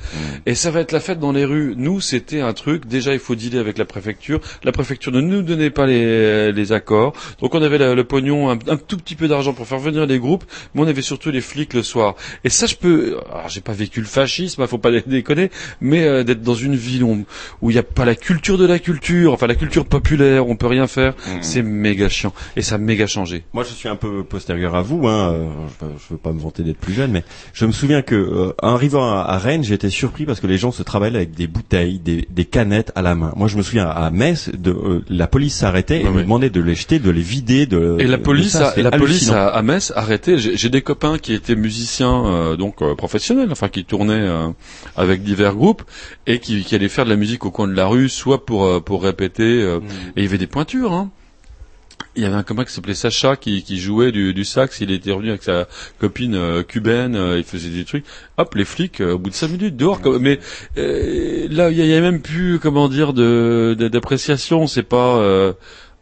et 0.45 0.55
ça 0.55 0.71
va 0.71 0.79
être 0.79 0.91
la 0.91 0.99
fête 0.99 1.19
dans 1.19 1.31
les 1.31 1.45
rues. 1.45 1.73
Nous, 1.77 2.01
c'était 2.01 2.41
un 2.41 2.53
truc. 2.53 2.85
Déjà, 2.87 3.13
il 3.13 3.19
faut 3.19 3.35
dealer 3.35 3.59
avec 3.59 3.77
la 3.77 3.85
préfecture. 3.85 4.39
La 4.63 4.71
préfecture 4.71 5.11
ne 5.11 5.21
nous 5.21 5.41
donnait 5.41 5.69
pas 5.69 5.85
les, 5.85 6.51
les 6.51 6.71
accords, 6.71 7.13
donc 7.41 7.55
on 7.55 7.61
avait 7.61 7.77
le, 7.77 7.93
le 7.95 8.03
pognon, 8.03 8.49
un, 8.49 8.57
un 8.67 8.77
tout 8.77 8.97
petit 8.97 9.15
peu 9.15 9.27
d'argent 9.27 9.53
pour 9.53 9.67
faire 9.67 9.79
venir 9.79 10.05
les 10.05 10.19
groupes, 10.19 10.45
mais 10.73 10.81
on 10.81 10.87
avait 10.87 11.01
surtout 11.01 11.31
les 11.31 11.41
flics 11.41 11.73
le 11.73 11.83
soir. 11.83 12.15
Et 12.43 12.49
ça, 12.49 12.65
je 12.65 12.75
peux. 12.75 13.17
Alors, 13.31 13.49
j'ai 13.49 13.61
pas 13.61 13.73
vécu 13.73 13.99
le 13.99 14.05
fascisme, 14.07 14.61
hein, 14.61 14.67
faut 14.67 14.77
pas 14.77 14.91
déconner, 15.07 15.51
mais 15.81 16.03
euh, 16.03 16.23
d'être 16.23 16.41
dans 16.41 16.55
une 16.55 16.75
ville 16.75 17.03
où 17.03 17.69
il 17.69 17.73
n'y 17.73 17.79
a 17.79 17.83
pas 17.83 18.05
la 18.05 18.15
culture 18.15 18.57
de 18.57 18.65
la 18.65 18.79
culture, 18.79 19.33
enfin 19.33 19.47
la 19.47 19.55
culture 19.55 19.85
populaire, 19.85 20.47
on 20.47 20.55
peut 20.55 20.67
rien 20.67 20.87
faire, 20.87 21.13
c'est 21.41 21.61
méga 21.61 22.09
chiant 22.09 22.33
et 22.55 22.61
ça 22.61 22.75
a 22.75 22.77
méga 22.77 23.07
changé. 23.07 23.43
Moi, 23.53 23.63
je 23.63 23.73
suis 23.73 23.87
un 23.89 23.95
peu 23.95 24.23
postérieur 24.23 24.75
à 24.75 24.81
vous. 24.81 25.07
Hein. 25.07 25.33
euh, 25.33 25.49
Je, 25.81 25.85
je 25.85 26.13
veux 26.13 26.17
pas 26.17 26.28
me 26.33 26.39
vanter 26.39 26.63
d'être 26.63 26.77
plus 26.77 26.93
jeune, 26.93 27.11
mais 27.11 27.23
je 27.53 27.65
me 27.65 27.71
souviens 27.71 28.01
que 28.01 28.15
euh, 28.15 28.53
en 28.61 28.73
arrivant 28.75 29.11
à, 29.11 29.21
à 29.21 29.37
Rennes, 29.37 29.63
été 29.71 29.89
surpris 29.89 30.25
parce 30.25 30.39
que 30.39 30.47
les 30.47 30.57
gens 30.57 30.71
se 30.71 30.83
travaillaient 30.83 31.17
avec 31.17 31.31
des 31.35 31.47
bouteilles, 31.47 31.99
des, 31.99 32.27
des 32.29 32.45
canettes 32.45 32.91
à 32.95 33.01
la 33.01 33.15
main. 33.15 33.31
Moi, 33.35 33.47
je 33.47 33.57
me 33.57 33.61
souviens 33.61 33.87
à 33.87 34.09
Metz, 34.11 34.49
de, 34.57 34.71
euh, 34.71 35.03
la 35.09 35.27
police 35.27 35.55
s'arrêtait 35.55 36.01
et 36.01 36.05
Ouais, 36.05 36.11
me 36.11 36.21
demandait 36.23 36.49
de 36.49 36.61
les 36.61 36.75
jeter, 36.75 36.99
de 36.99 37.09
les 37.09 37.21
vider. 37.21 37.65
De, 37.65 37.97
Et 37.99 38.07
la 38.07 38.17
police, 38.17 38.53
ça, 38.53 38.67
a, 38.67 38.69
c'était 38.69 38.83
la 38.83 38.91
police 38.91 39.29
à, 39.29 39.47
à 39.49 39.61
Metz 39.61 39.91
a 39.95 39.99
arrêté. 39.99 40.37
J'ai 40.37 40.69
des 40.69 40.81
copains 40.81 41.17
qui 41.17 41.33
étaient 41.33 41.55
musiciens, 41.55 42.25
euh, 42.25 42.55
donc 42.55 42.81
euh, 42.81 42.95
professionnels, 42.95 43.49
enfin 43.51 43.69
qui 43.69 43.85
tournaient 43.85 44.13
euh, 44.13 44.47
avec 44.97 45.23
divers 45.23 45.55
groupes 45.55 45.83
et 46.27 46.39
qui, 46.39 46.63
qui 46.63 46.75
allaient 46.75 46.89
faire 46.89 47.05
de 47.05 47.09
la 47.09 47.15
musique 47.15 47.45
au 47.45 47.51
coin 47.51 47.67
de 47.67 47.73
la 47.73 47.87
rue, 47.87 48.09
soit 48.09 48.45
pour 48.45 48.65
euh, 48.65 48.79
pour 48.79 49.03
répéter. 49.03 49.43
euh, 49.61 49.79
Et 50.15 50.21
il 50.21 50.23
y 50.23 50.27
avait 50.27 50.37
des 50.37 50.47
pointures. 50.47 50.93
Hein. 50.93 51.09
Il 52.15 52.23
y 52.23 52.25
avait 52.25 52.35
un 52.35 52.43
copain 52.43 52.65
qui 52.65 52.73
s'appelait 52.73 52.95
Sacha 52.95 53.35
qui, 53.35 53.63
jouait 53.79 54.11
du, 54.11 54.33
du 54.33 54.43
sax. 54.43 54.81
Il 54.81 54.91
était 54.91 55.11
revenu 55.11 55.29
avec 55.29 55.43
sa 55.43 55.67
copine 55.99 56.35
euh, 56.35 56.63
cubaine. 56.63 57.15
euh, 57.15 57.37
il 57.37 57.43
faisait 57.43 57.69
des 57.69 57.85
trucs. 57.85 58.03
Hop, 58.37 58.55
les 58.55 58.65
flics 58.65 58.99
euh, 58.99 59.13
au 59.13 59.17
bout 59.19 59.29
de 59.29 59.35
cinq 59.35 59.49
minutes 59.51 59.77
dehors. 59.77 60.01
comme- 60.01 60.21
Mais 60.21 60.39
euh, 60.77 61.47
là, 61.49 61.69
il 61.69 61.77
y, 61.77 61.93
a- 61.93 62.01
même 62.01 62.21
plus 62.21 62.59
comment 62.59 62.89
dire 62.89 63.13
de 63.13 63.75
de- 63.77 63.87
d'appréciation. 63.87 64.65
C'est 64.67 64.83
pas 64.83 65.17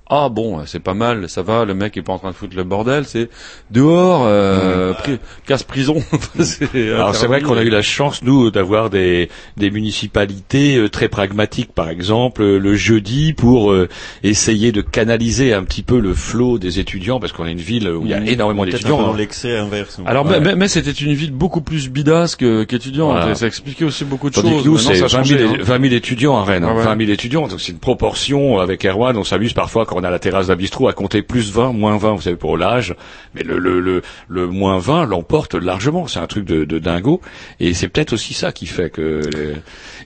ah 0.10 0.30
bon, 0.30 0.62
c'est 0.66 0.80
pas 0.80 0.94
mal, 0.94 1.28
ça 1.30 1.42
va, 1.42 1.66
le 1.66 1.74
mec 1.74 1.98
est 1.98 2.02
pas 2.02 2.14
en 2.14 2.20
train 2.20 2.30
de 2.32 2.36
foutre 2.36 2.56
le 2.56 2.64
bordel, 2.64 3.04
c'est 3.06 3.30
dehors, 3.72 4.24
euh, 4.26 4.94
pri- 4.94 5.18
casse 5.46 5.64
prison. 5.64 6.02
C'est 6.40 6.92
Alors 6.94 7.16
c'est 7.16 7.28
vrai 7.28 7.42
qu'on 7.42 7.58
a 7.58 7.64
eu 7.64 7.70
la 7.70 7.82
chance 7.82 8.22
nous 8.24 8.52
d'avoir 8.52 8.90
des 8.90 9.30
des 9.58 9.70
municipalités 9.72 10.78
euh, 10.78 10.90
très 10.90 11.08
pragmatiques 11.10 11.74
par 11.74 11.90
exemple 11.90 12.42
euh, 12.42 12.58
le 12.60 12.76
jeudi 12.76 13.34
pour 13.34 13.72
euh, 13.72 13.90
essayer 14.24 14.72
de 14.72 14.82
canaliser 14.82 15.54
un 15.54 15.64
petit 15.64 15.84
peu 15.84 16.00
le 16.00 16.14
flot 16.14 16.58
des 16.58 16.80
étudiants 16.80 17.20
parce 17.20 17.34
qu'on 17.34 17.46
est 17.46 17.52
une 17.52 17.58
ville 17.58 17.90
où 17.90 18.04
il 18.06 18.12
y 18.12 18.14
a 18.14 18.20
Mmh. 18.20 18.28
énormément 18.30 18.66
d'étudiants. 18.66 19.02
dans 19.02 19.14
hein. 19.14 19.18
l'excès 19.18 19.58
inverse. 19.58 20.00
Alors 20.06 20.26
Ouais. 20.26 20.40
mais, 20.40 20.56
mais 20.56 20.68
c'était 20.68 20.92
une 20.92 21.14
ville 21.14 21.32
beaucoup 21.32 21.62
plus 21.62 21.90
bidasse 21.90 22.36
qu'étudiante, 22.36 23.12
Voilà. 23.12 23.36
ça 23.36 23.46
expliquait 23.48 23.86
aussi 23.86 24.06
beaucoup 24.06 24.30
de 24.30 24.36
Tandis 24.36 24.50
choses. 24.50 24.64
que 24.64 24.68
nous, 24.68 24.74
Maintenant, 24.76 24.90
c'est 24.92 24.98
ça 24.98 25.06
a 25.06 25.08
20 25.08 25.24
changé. 25.24 25.38
000, 25.38 25.52
hein. 25.54 25.58
20 25.62 25.82
000 25.82 25.94
étudiants 25.94 26.38
à 26.38 26.44
Rennes. 26.44 26.64
hein. 26.64 26.72
Ouais, 26.74 26.80
ouais. 26.80 26.84
20 26.86 26.98
000 26.98 27.12
étudiants, 27.12 27.48
donc 27.48 27.62
c'est 27.62 27.72
une 27.72 27.78
proportion. 27.80 28.60
Avec 28.60 28.86
Erwan, 28.86 29.16
on 29.18 29.24
s'amuse 29.24 29.54
parfois 29.54 29.86
quand 29.86 29.97
on 29.98 30.03
a 30.03 30.10
la 30.10 30.19
terrasse 30.19 30.48
d'un 30.48 30.56
bistrot 30.56 30.88
à 30.88 30.94
compter 30.94 31.22
plus 31.22 31.52
20, 31.52 31.74
moins 31.74 31.98
20, 31.98 32.14
vous 32.14 32.22
savez, 32.22 32.36
pour 32.36 32.57
l'âge. 32.57 32.95
Mais 33.36 33.44
le, 33.44 33.57
le, 33.57 33.80
le, 33.80 34.02
le 34.28 34.48
moins 34.48 34.78
20 34.80 35.06
l'emporte 35.06 35.56
largement. 35.56 36.07
C'est 36.07 36.19
un 36.19 36.28
truc 36.28 36.45
de, 36.45 36.65
de 36.65 36.80
dingo. 36.80 37.22
Et 37.60 37.74
c'est 37.74 37.88
peut-être 37.88 38.14
aussi 38.14 38.34
ça 38.34 38.52
qui 38.52 38.65
fait 38.65 38.90
que... 38.90 39.22
les- 39.34 39.53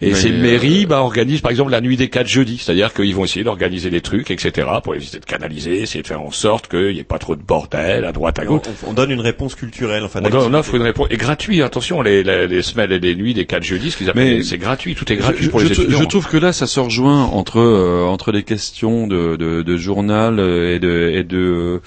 Et 0.07 0.09
Mais, 0.11 0.15
ces 0.15 0.31
euh, 0.31 0.41
mairies 0.41 0.85
bah, 0.85 1.01
organisent, 1.01 1.41
par 1.41 1.51
exemple, 1.51 1.72
la 1.72 1.81
nuit 1.81 1.97
des 1.97 2.09
4 2.09 2.27
jeudis. 2.27 2.57
C'est-à-dire 2.57 2.93
qu'ils 2.93 3.13
vont 3.15 3.23
essayer 3.26 3.43
d'organiser 3.43 3.89
des 3.89 4.01
trucs, 4.01 4.31
etc., 4.31 4.68
pour 4.84 4.95
essayer 4.95 5.19
de 5.19 5.26
canaliser, 5.26 5.81
essayer 5.81 6.01
de 6.01 6.07
faire 6.07 6.22
en 6.22 6.31
sorte 6.31 6.68
qu'il 6.68 6.93
n'y 6.93 6.99
ait 6.99 7.03
pas 7.03 7.19
trop 7.19 7.35
de 7.35 7.41
bordel 7.43 8.05
à 8.05 8.11
droite, 8.11 8.39
à 8.39 8.43
On, 8.43 8.45
gauche. 8.55 8.61
on 8.88 8.93
donne 8.93 9.11
une 9.11 9.19
réponse 9.22 9.55
culturelle. 9.55 10.03
Enfin, 10.03 10.22
On, 10.23 10.30
donne- 10.30 10.53
on 10.53 10.57
offre 10.57 10.76
une 10.76 10.81
réponse 10.81 11.07
et 11.11 11.18
gratuit. 11.18 11.61
Attention, 11.61 12.01
les, 12.01 12.23
les, 12.23 12.47
les 12.47 12.61
semaines 12.61 12.91
et 12.91 12.99
les 12.99 13.15
nuits 13.15 13.34
des 13.34 13.45
4 13.45 13.63
jeudis, 13.63 13.91
ce 13.91 13.97
qu'ils 13.97 14.09
appellent, 14.09 14.38
Mais- 14.38 14.43
c'est 14.43 14.57
gratuit. 14.57 14.95
Tout 14.95 15.11
est 15.11 15.15
gratuit 15.18 15.45
je, 15.45 15.49
pour 15.49 15.59
les 15.59 15.72
étudiants. 15.72 15.99
je 15.99 16.05
trouve 16.05 16.27
que 16.27 16.38
là, 16.38 16.53
ça 16.53 16.65
se 16.68 16.80
rejoint 16.80 17.23
entre 17.26 17.59
euh, 17.59 18.03
entre 18.05 18.31
les 18.31 18.43
questions 18.43 19.07
de, 19.07 19.35
de, 19.35 19.61
de 19.61 19.77
journal 19.82 20.40
euh, 20.40 20.76
et 20.76 20.80
de 20.80 21.12
et 21.14 21.24
de 21.24 21.82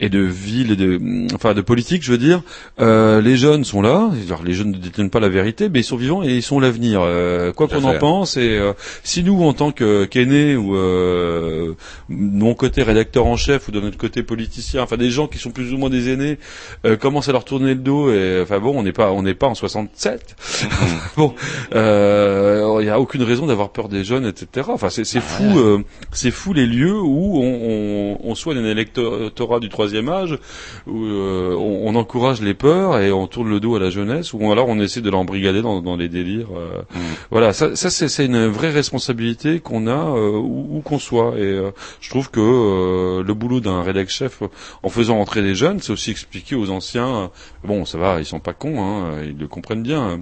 et 0.00 0.08
de 0.08 0.20
ville 0.20 0.72
et 0.72 0.76
de 0.76 1.34
enfin 1.34 1.54
de 1.54 1.60
politique, 1.60 2.02
je 2.02 2.10
veux 2.10 2.18
dire, 2.18 2.42
euh, 2.80 3.20
les 3.20 3.36
jeunes 3.36 3.64
sont 3.64 3.82
là. 3.82 4.10
Alors, 4.26 4.42
les 4.42 4.54
jeunes 4.54 4.72
ne 4.72 4.78
détiennent 4.78 5.10
pas 5.10 5.20
la 5.20 5.28
vérité, 5.28 5.68
mais 5.68 5.80
ils 5.80 5.84
sont 5.84 5.96
vivants 5.96 6.22
et 6.22 6.34
ils 6.34 6.42
sont 6.42 6.60
l'avenir. 6.60 7.00
Euh, 7.02 7.52
quoi 7.52 7.68
qu'on 7.68 7.84
en 7.84 7.98
pense, 7.98 8.36
et 8.36 8.58
euh, 8.58 8.72
si 9.04 9.22
nous, 9.22 9.42
en 9.42 9.52
tant 9.52 9.70
que 9.72 10.04
qu'aînés 10.04 10.56
ou 10.56 10.76
euh, 10.76 11.74
de 12.08 12.14
mon 12.38 12.54
côté 12.54 12.82
rédacteur 12.82 13.26
en 13.26 13.36
chef 13.36 13.68
ou 13.68 13.70
de 13.70 13.80
notre 13.80 13.98
côté 13.98 14.22
politicien, 14.22 14.82
enfin 14.82 14.96
des 14.96 15.10
gens 15.10 15.26
qui 15.26 15.38
sont 15.38 15.50
plus 15.50 15.72
ou 15.72 15.78
moins 15.78 15.90
des 15.90 16.10
aînés, 16.10 16.38
euh, 16.84 16.96
commencent 16.96 17.28
à 17.28 17.32
leur 17.32 17.44
tourner 17.44 17.74
le 17.74 17.80
dos, 17.80 18.10
et 18.10 18.40
enfin 18.42 18.58
bon, 18.58 18.78
on 18.78 18.82
n'est 18.82 18.92
pas 18.92 19.12
on 19.12 19.22
n'est 19.22 19.34
pas 19.34 19.46
en 19.46 19.54
67. 19.54 20.36
bon, 21.16 21.34
euh, 21.74 22.78
il 22.80 22.84
n'y 22.84 22.90
a 22.90 23.00
aucune 23.00 23.22
raison 23.22 23.46
d'avoir 23.46 23.70
peur 23.70 23.88
des 23.88 24.04
jeunes, 24.04 24.26
etc. 24.26 24.68
Enfin, 24.72 24.90
c'est 24.90 25.04
c'est 25.04 25.20
fou, 25.20 25.58
euh, 25.58 25.82
c'est 26.12 26.30
fou 26.30 26.52
les 26.52 26.66
lieux 26.66 26.98
où 27.00 27.25
on, 27.34 28.16
on, 28.22 28.30
on 28.30 28.34
soigne 28.34 28.58
un 28.58 28.64
électorat 28.64 29.60
du 29.60 29.68
troisième 29.68 30.08
âge, 30.08 30.38
où 30.86 31.04
euh, 31.04 31.54
on, 31.56 31.88
on 31.88 31.94
encourage 31.94 32.40
les 32.40 32.54
peurs 32.54 32.98
et 32.98 33.12
on 33.12 33.26
tourne 33.26 33.48
le 33.50 33.60
dos 33.60 33.74
à 33.76 33.80
la 33.80 33.90
jeunesse, 33.90 34.32
ou 34.32 34.50
alors 34.52 34.68
on 34.68 34.78
essaie 34.80 35.00
de 35.00 35.10
l'embrigader 35.10 35.62
dans, 35.62 35.80
dans 35.80 35.96
les 35.96 36.08
délires. 36.08 36.48
euh. 36.56 36.82
Voilà, 37.30 37.52
ça, 37.52 37.74
ça 37.76 37.90
c'est 37.90 38.24
une 38.26 38.46
vraie 38.46 38.70
responsabilité 38.70 39.60
qu'on 39.60 39.86
a 39.86 39.90
euh, 40.16 40.30
où, 40.32 40.76
où 40.78 40.80
qu'on 40.80 40.98
soit. 40.98 41.34
Et 41.36 41.42
euh, 41.42 41.70
je 42.00 42.10
trouve 42.10 42.30
que 42.30 42.40
euh, 42.40 43.22
le 43.22 43.34
boulot 43.34 43.60
d'un 43.60 43.82
rédac 43.82 44.08
chef, 44.08 44.42
en 44.82 44.88
faisant 44.88 45.18
entrer 45.18 45.42
des 45.42 45.54
jeunes, 45.54 45.80
c'est 45.80 45.92
aussi 45.92 46.10
expliquer 46.10 46.54
aux 46.56 46.70
anciens. 46.70 47.30
bon, 47.64 47.84
ça 47.84 47.98
va, 47.98 48.18
ils 48.20 48.24
sont 48.24 48.40
pas 48.40 48.52
cons, 48.52 48.82
hein, 48.82 49.22
ils 49.24 49.36
le 49.38 49.48
comprennent 49.48 49.82
bien. 49.82 50.20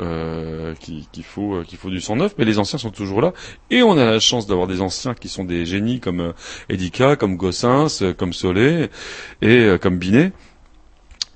Euh, 0.00 0.74
qu'il 0.74 1.24
faut 1.24 1.56
euh, 1.56 1.64
qu'il 1.64 1.78
faut 1.78 1.90
du 1.90 2.00
sang 2.00 2.16
neuf, 2.16 2.34
mais 2.38 2.44
les 2.44 2.58
anciens 2.58 2.78
sont 2.78 2.90
toujours 2.90 3.20
là 3.20 3.32
et 3.70 3.82
on 3.82 3.98
a 3.98 4.04
la 4.04 4.20
chance 4.20 4.46
d'avoir 4.46 4.66
des 4.66 4.80
anciens 4.80 5.14
qui 5.14 5.28
sont 5.28 5.44
des 5.44 5.66
génies 5.66 6.00
comme 6.00 6.20
euh, 6.20 6.32
Edika, 6.68 7.16
comme 7.16 7.36
Gossens, 7.36 8.02
comme 8.16 8.32
Solé 8.32 8.88
et 9.42 9.76
comme 9.80 9.98
Binet. 9.98 10.32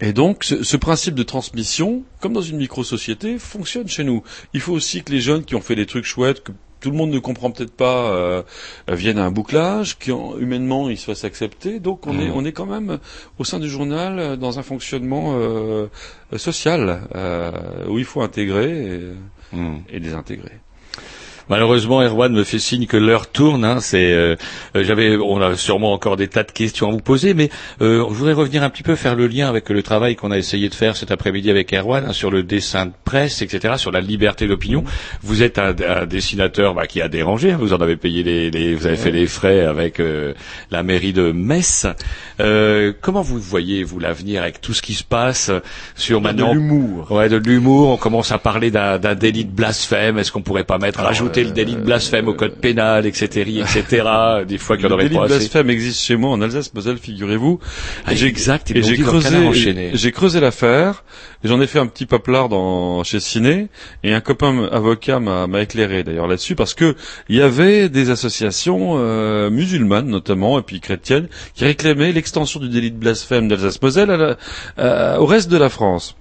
Et 0.01 0.12
donc, 0.12 0.45
ce, 0.45 0.62
ce 0.65 0.77
principe 0.77 1.15
de 1.15 1.23
transmission, 1.23 2.03
comme 2.20 2.32
dans 2.32 2.43
une 2.43 2.57
micro-société, 2.57 3.39
fonctionne 3.39 3.89
chez 3.89 4.03
nous. 4.03 4.23
Il 4.53 4.61
faut 4.61 4.73
aussi 4.73 5.03
que 5.03 5.12
les 5.12 5.20
jeunes 5.20 5.45
qui 5.45 5.55
ont 5.55 5.61
fait 5.61 5.77
des 5.77 5.86
trucs 5.86 6.05
chouettes, 6.05 6.43
tout 6.85 6.90
le 6.90 6.98
monde 6.98 7.11
ne 7.11 7.19
comprend 7.19 7.51
peut-être 7.51 7.74
pas, 7.74 8.11
euh, 8.11 8.43
euh, 8.90 8.94
viennent 8.94 9.16
à 9.19 9.24
un 9.24 9.31
bouclage, 9.31 9.98
qui 9.98 10.12
en- 10.12 10.36
humainement 10.39 10.90
ils 10.90 10.98
se 10.98 11.06
fassent 11.06 11.24
accepter. 11.24 11.81
Donc, 11.81 12.06
on 12.06 12.12
est 12.20 12.28
Mhm. 12.28 12.36
on 12.36 12.44
est 12.44 12.52
quand 12.52 12.66
même 12.66 12.98
au 13.39 13.44
sein 13.44 13.59
du 13.59 13.70
journal 13.70 14.19
euh, 14.19 14.36
dans 14.36 14.59
un 14.59 14.62
fonctionnement 14.62 15.32
euh, 15.39 15.86
euh, 16.35 16.39
social 16.39 17.09
euh, 17.15 17.89
où 17.89 17.98
il 17.98 18.05
faut 18.05 18.20
intégrer 18.20 18.70
et, 18.97 19.01
et 19.89 19.98
désintégrer. 19.98 20.52
Malheureusement, 21.48 22.00
Erwan 22.02 22.32
me 22.32 22.44
fait 22.44 22.58
signe 22.58 22.86
que 22.86 22.96
l'heure 22.96 23.30
tourne. 23.30 23.64
Hein, 23.64 23.80
c'est, 23.80 24.12
euh, 24.12 24.36
euh, 24.76 24.84
j'avais, 24.84 25.16
on 25.16 25.40
a 25.40 25.56
sûrement 25.56 25.92
encore 25.92 26.16
des 26.16 26.28
tas 26.28 26.42
de 26.42 26.50
questions 26.52 26.88
à 26.88 26.92
vous 26.92 27.00
poser, 27.00 27.34
mais 27.34 27.50
euh, 27.82 28.04
je 28.08 28.14
voudrais 28.14 28.32
revenir 28.32 28.62
un 28.62 28.70
petit 28.70 28.82
peu 28.82 28.94
faire 28.96 29.14
le 29.14 29.26
lien 29.26 29.48
avec 29.48 29.68
le 29.68 29.82
travail 29.82 30.16
qu'on 30.16 30.30
a 30.30 30.38
essayé 30.38 30.68
de 30.68 30.74
faire 30.74 30.96
cet 30.96 31.10
après-midi 31.10 31.50
avec 31.50 31.72
Erwan 31.74 32.04
hein, 32.08 32.12
sur 32.12 32.30
le 32.30 32.42
dessin 32.42 32.86
de 32.86 32.92
presse, 33.04 33.42
etc., 33.42 33.74
sur 33.76 33.90
la 33.92 34.00
liberté 34.00 34.46
d'opinion. 34.46 34.84
Vous 35.22 35.42
êtes 35.42 35.58
un, 35.58 35.74
un 35.86 36.06
dessinateur 36.06 36.74
bah, 36.74 36.86
qui 36.86 37.00
a 37.02 37.08
dérangé. 37.08 37.52
hein, 37.52 37.56
vous 37.60 37.72
en 37.72 37.78
avez 37.78 37.96
payé 37.96 38.22
les, 38.22 38.50
les- 38.50 38.74
vous 38.74 38.86
avez 38.86 38.96
fait 38.96 39.10
les 39.10 39.26
frais 39.26 39.60
avec 39.60 40.00
euh, 40.00 40.32
la 40.70 40.82
mairie 40.82 41.12
de 41.12 41.32
Metz. 41.32 41.86
Euh, 42.40 42.92
comment 43.00 43.22
vous 43.22 43.38
voyez 43.38 43.84
vous 43.84 43.98
l'avenir 43.98 44.42
avec 44.42 44.60
tout 44.60 44.72
ce 44.74 44.82
qui 44.82 44.94
se 44.94 45.04
passe 45.04 45.50
sur 45.94 46.20
De 46.20 46.24
maintenant 46.24 46.52
l'humour. 46.54 47.10
Ouais, 47.12 47.28
de 47.28 47.36
l'humour. 47.36 47.88
On 47.90 47.96
commence 47.96 48.32
à 48.32 48.38
parler 48.38 48.70
d'un 48.70 48.98
d'un 48.98 49.14
délit 49.14 49.44
de 49.44 49.50
blasphème. 49.50 50.18
Est-ce 50.18 50.32
qu'on 50.32 50.42
pourrait 50.42 50.64
pas 50.64 50.78
mettre, 50.78 51.00
rajouter 51.00 51.34
le 51.43 51.51
délit 51.51 51.74
de 51.74 51.81
blasphème 51.81 52.28
au 52.28 52.35
code 52.35 52.55
pénal, 52.55 53.06
etc., 53.06 53.61
etc. 53.61 54.05
Des 54.47 54.59
fois 54.59 54.77
en 54.77 54.89
Le 54.89 54.97
délit 54.97 55.16
de 55.16 55.27
blasphème 55.27 55.70
existe 55.70 56.02
chez 56.02 56.16
moi 56.16 56.31
en 56.31 56.40
Alsace-Moselle, 56.40 56.98
figurez-vous. 56.98 57.59
Ah, 58.06 58.12
Et 58.12 58.24
exact, 58.24 58.70
Et 58.70 58.74
l'ont 58.74 58.86
j'ai 58.86 58.98
creusé, 58.98 59.90
j'ai 59.93 60.12
creusé 60.12 60.40
l'affaire. 60.40 61.05
J'en 61.44 61.60
ai 61.60 61.66
fait 61.66 61.78
un 61.78 61.86
petit 61.86 62.06
paplard 62.06 62.48
dans 62.48 63.04
chez 63.04 63.20
Ciné. 63.20 63.68
Et 64.02 64.12
un 64.14 64.20
copain 64.20 64.64
avocat 64.72 65.20
m'a 65.20 65.46
m'a 65.46 65.60
éclairé 65.62 66.02
d'ailleurs 66.02 66.26
là-dessus 66.26 66.54
parce 66.54 66.74
que 66.74 66.96
il 67.28 67.36
y 67.36 67.42
avait 67.42 67.88
des 67.88 68.10
associations 68.10 68.94
euh, 68.96 69.50
musulmanes 69.50 70.06
notamment 70.08 70.58
et 70.58 70.62
puis 70.62 70.80
chrétiennes 70.80 71.28
qui 71.54 71.64
réclamaient 71.64 72.12
l'extension 72.12 72.60
du 72.60 72.68
délit 72.68 72.90
de 72.90 72.96
blasphème 72.96 73.48
d'Alsace-Moselle 73.48 74.10
à 74.10 74.16
la- 74.16 74.36
euh, 74.78 75.16
au 75.18 75.26
reste 75.26 75.50
de 75.50 75.56
la 75.58 75.68
France. 75.68 76.16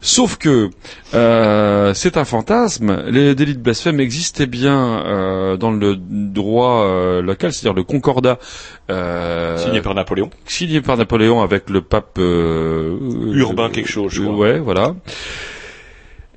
Sauf 0.00 0.36
que 0.36 0.70
euh, 1.14 1.94
c'est 1.94 2.16
un 2.16 2.24
fantasme. 2.24 3.04
Les 3.08 3.34
délits 3.34 3.56
de 3.56 3.62
blasphème 3.62 4.00
existaient 4.00 4.46
bien 4.46 5.02
euh, 5.06 5.56
dans 5.56 5.70
le 5.70 5.96
droit 5.98 6.84
euh, 6.84 7.22
local, 7.22 7.52
c'est-à-dire 7.52 7.74
le 7.74 7.84
concordat 7.84 8.38
euh, 8.90 9.56
Signé 9.58 9.80
par 9.82 9.94
Napoléon. 9.94 10.30
signé 10.46 10.80
par 10.80 10.96
Napoléon 10.96 11.40
avec 11.42 11.68
le 11.70 11.80
pape 11.82 12.18
euh, 12.18 12.96
Urbain 13.32 13.68
quelque 13.70 13.88
chose, 13.88 14.12
je 14.12 14.22
crois. 14.22 14.34
Ouais, 14.36 14.58
voilà. 14.58 14.94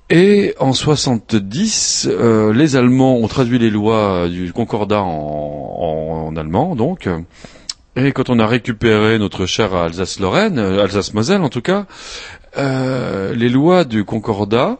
Et 0.09 0.53
en 0.59 0.73
70, 0.73 2.09
euh, 2.11 2.51
les 2.53 2.75
Allemands 2.75 3.15
ont 3.15 3.27
traduit 3.27 3.59
les 3.59 3.69
lois 3.69 4.27
du 4.27 4.51
Concordat 4.51 5.01
en, 5.01 5.07
en- 5.07 6.27
en 6.27 6.35
allemand, 6.35 6.75
donc. 6.75 7.07
Et 7.95 8.11
quand 8.11 8.29
on 8.29 8.39
a 8.39 8.47
récupéré 8.47 9.19
notre 9.19 9.45
chère 9.45 9.73
Alsace-Lorraine, 9.73 10.59
Alsace-Moselle 10.59 11.41
en 11.41 11.49
tout 11.49 11.61
cas, 11.61 11.85
les 12.57 13.49
lois 13.49 13.83
du 13.85 14.03
Concordat, 14.05 14.77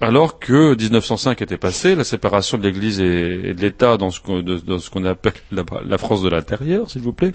alors 0.00 0.38
que 0.38 0.74
1905 0.74 1.42
était 1.42 1.58
passé, 1.58 1.94
la 1.94 2.04
séparation 2.04 2.56
de 2.56 2.62
l'Église 2.62 3.00
et, 3.00 3.52
de 3.52 3.60
l'État 3.60 3.98
dans 3.98 4.10
ce 4.10 4.20
qu'on 4.20 5.04
appelle 5.04 5.32
la, 5.52 5.98
France 5.98 6.22
de 6.22 6.28
l'intérieur, 6.30 6.90
s'il 6.90 7.02
vous 7.02 7.12
plaît. 7.12 7.32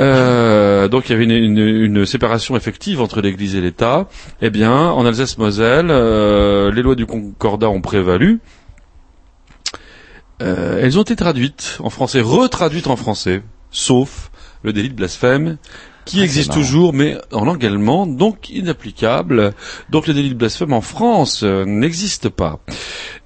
Euh, 0.00 0.88
donc 0.88 1.08
il 1.08 1.12
y 1.12 1.14
avait 1.14 1.24
une 1.24 2.04
séparation 2.04 2.56
effective 2.56 3.00
entre 3.00 3.20
l'Église 3.20 3.54
et 3.54 3.60
l'État. 3.60 4.08
Eh 4.42 4.50
bien, 4.50 4.72
en 4.72 5.06
Alsace-Moselle, 5.06 5.88
euh, 5.90 6.72
les 6.72 6.82
lois 6.82 6.96
du 6.96 7.06
Concordat 7.06 7.68
ont 7.70 7.80
prévalu. 7.80 8.40
Euh, 10.42 10.80
elles 10.82 10.98
ont 10.98 11.02
été 11.02 11.14
traduites 11.14 11.78
en 11.78 11.90
français, 11.90 12.20
retraduites 12.20 12.88
en 12.88 12.96
français, 12.96 13.42
sauf 13.70 14.32
le 14.64 14.72
délit 14.72 14.88
de 14.88 14.94
blasphème, 14.94 15.58
qui 16.04 16.20
Ah, 16.20 16.24
existe 16.24 16.52
toujours, 16.52 16.92
mais 16.92 17.16
en 17.32 17.44
langue 17.44 17.64
allemande, 17.64 18.16
donc 18.16 18.50
inapplicable. 18.50 19.52
Donc 19.90 20.06
le 20.06 20.14
délit 20.14 20.30
de 20.30 20.34
blasphème 20.34 20.72
en 20.72 20.80
France 20.80 21.42
euh, 21.42 21.64
n'existe 21.64 22.28
pas. 22.28 22.60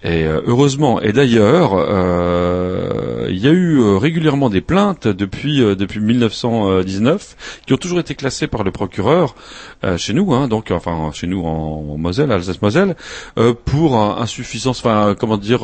Et 0.05 0.24
euh, 0.24 0.40
heureusement, 0.46 1.00
et 1.00 1.12
d'ailleurs, 1.12 1.72
euh, 1.74 3.26
il 3.30 3.38
y 3.38 3.48
a 3.48 3.50
eu 3.50 3.80
euh, 3.80 3.96
régulièrement 3.98 4.48
des 4.48 4.60
plaintes 4.60 5.09
depuis 5.09 5.60
euh, 5.60 5.74
depuis 5.74 5.98
1919 6.00 7.62
qui 7.66 7.72
ont 7.74 7.76
toujours 7.78 7.98
été 7.98 8.14
classées 8.14 8.46
par 8.46 8.62
le 8.62 8.70
procureur 8.70 9.34
euh, 9.84 9.96
chez 9.96 10.12
nous, 10.12 10.32
hein, 10.32 10.46
donc 10.46 10.70
enfin 10.70 11.10
chez 11.12 11.26
nous 11.26 11.42
en, 11.42 11.84
en 11.94 11.98
Moselle, 11.98 12.30
Alsace-Moselle, 12.30 12.94
euh, 13.38 13.55
pour 13.64 13.96
insuffisance, 13.96 14.78
enfin 14.78 15.16
comment 15.18 15.36
dire. 15.36 15.62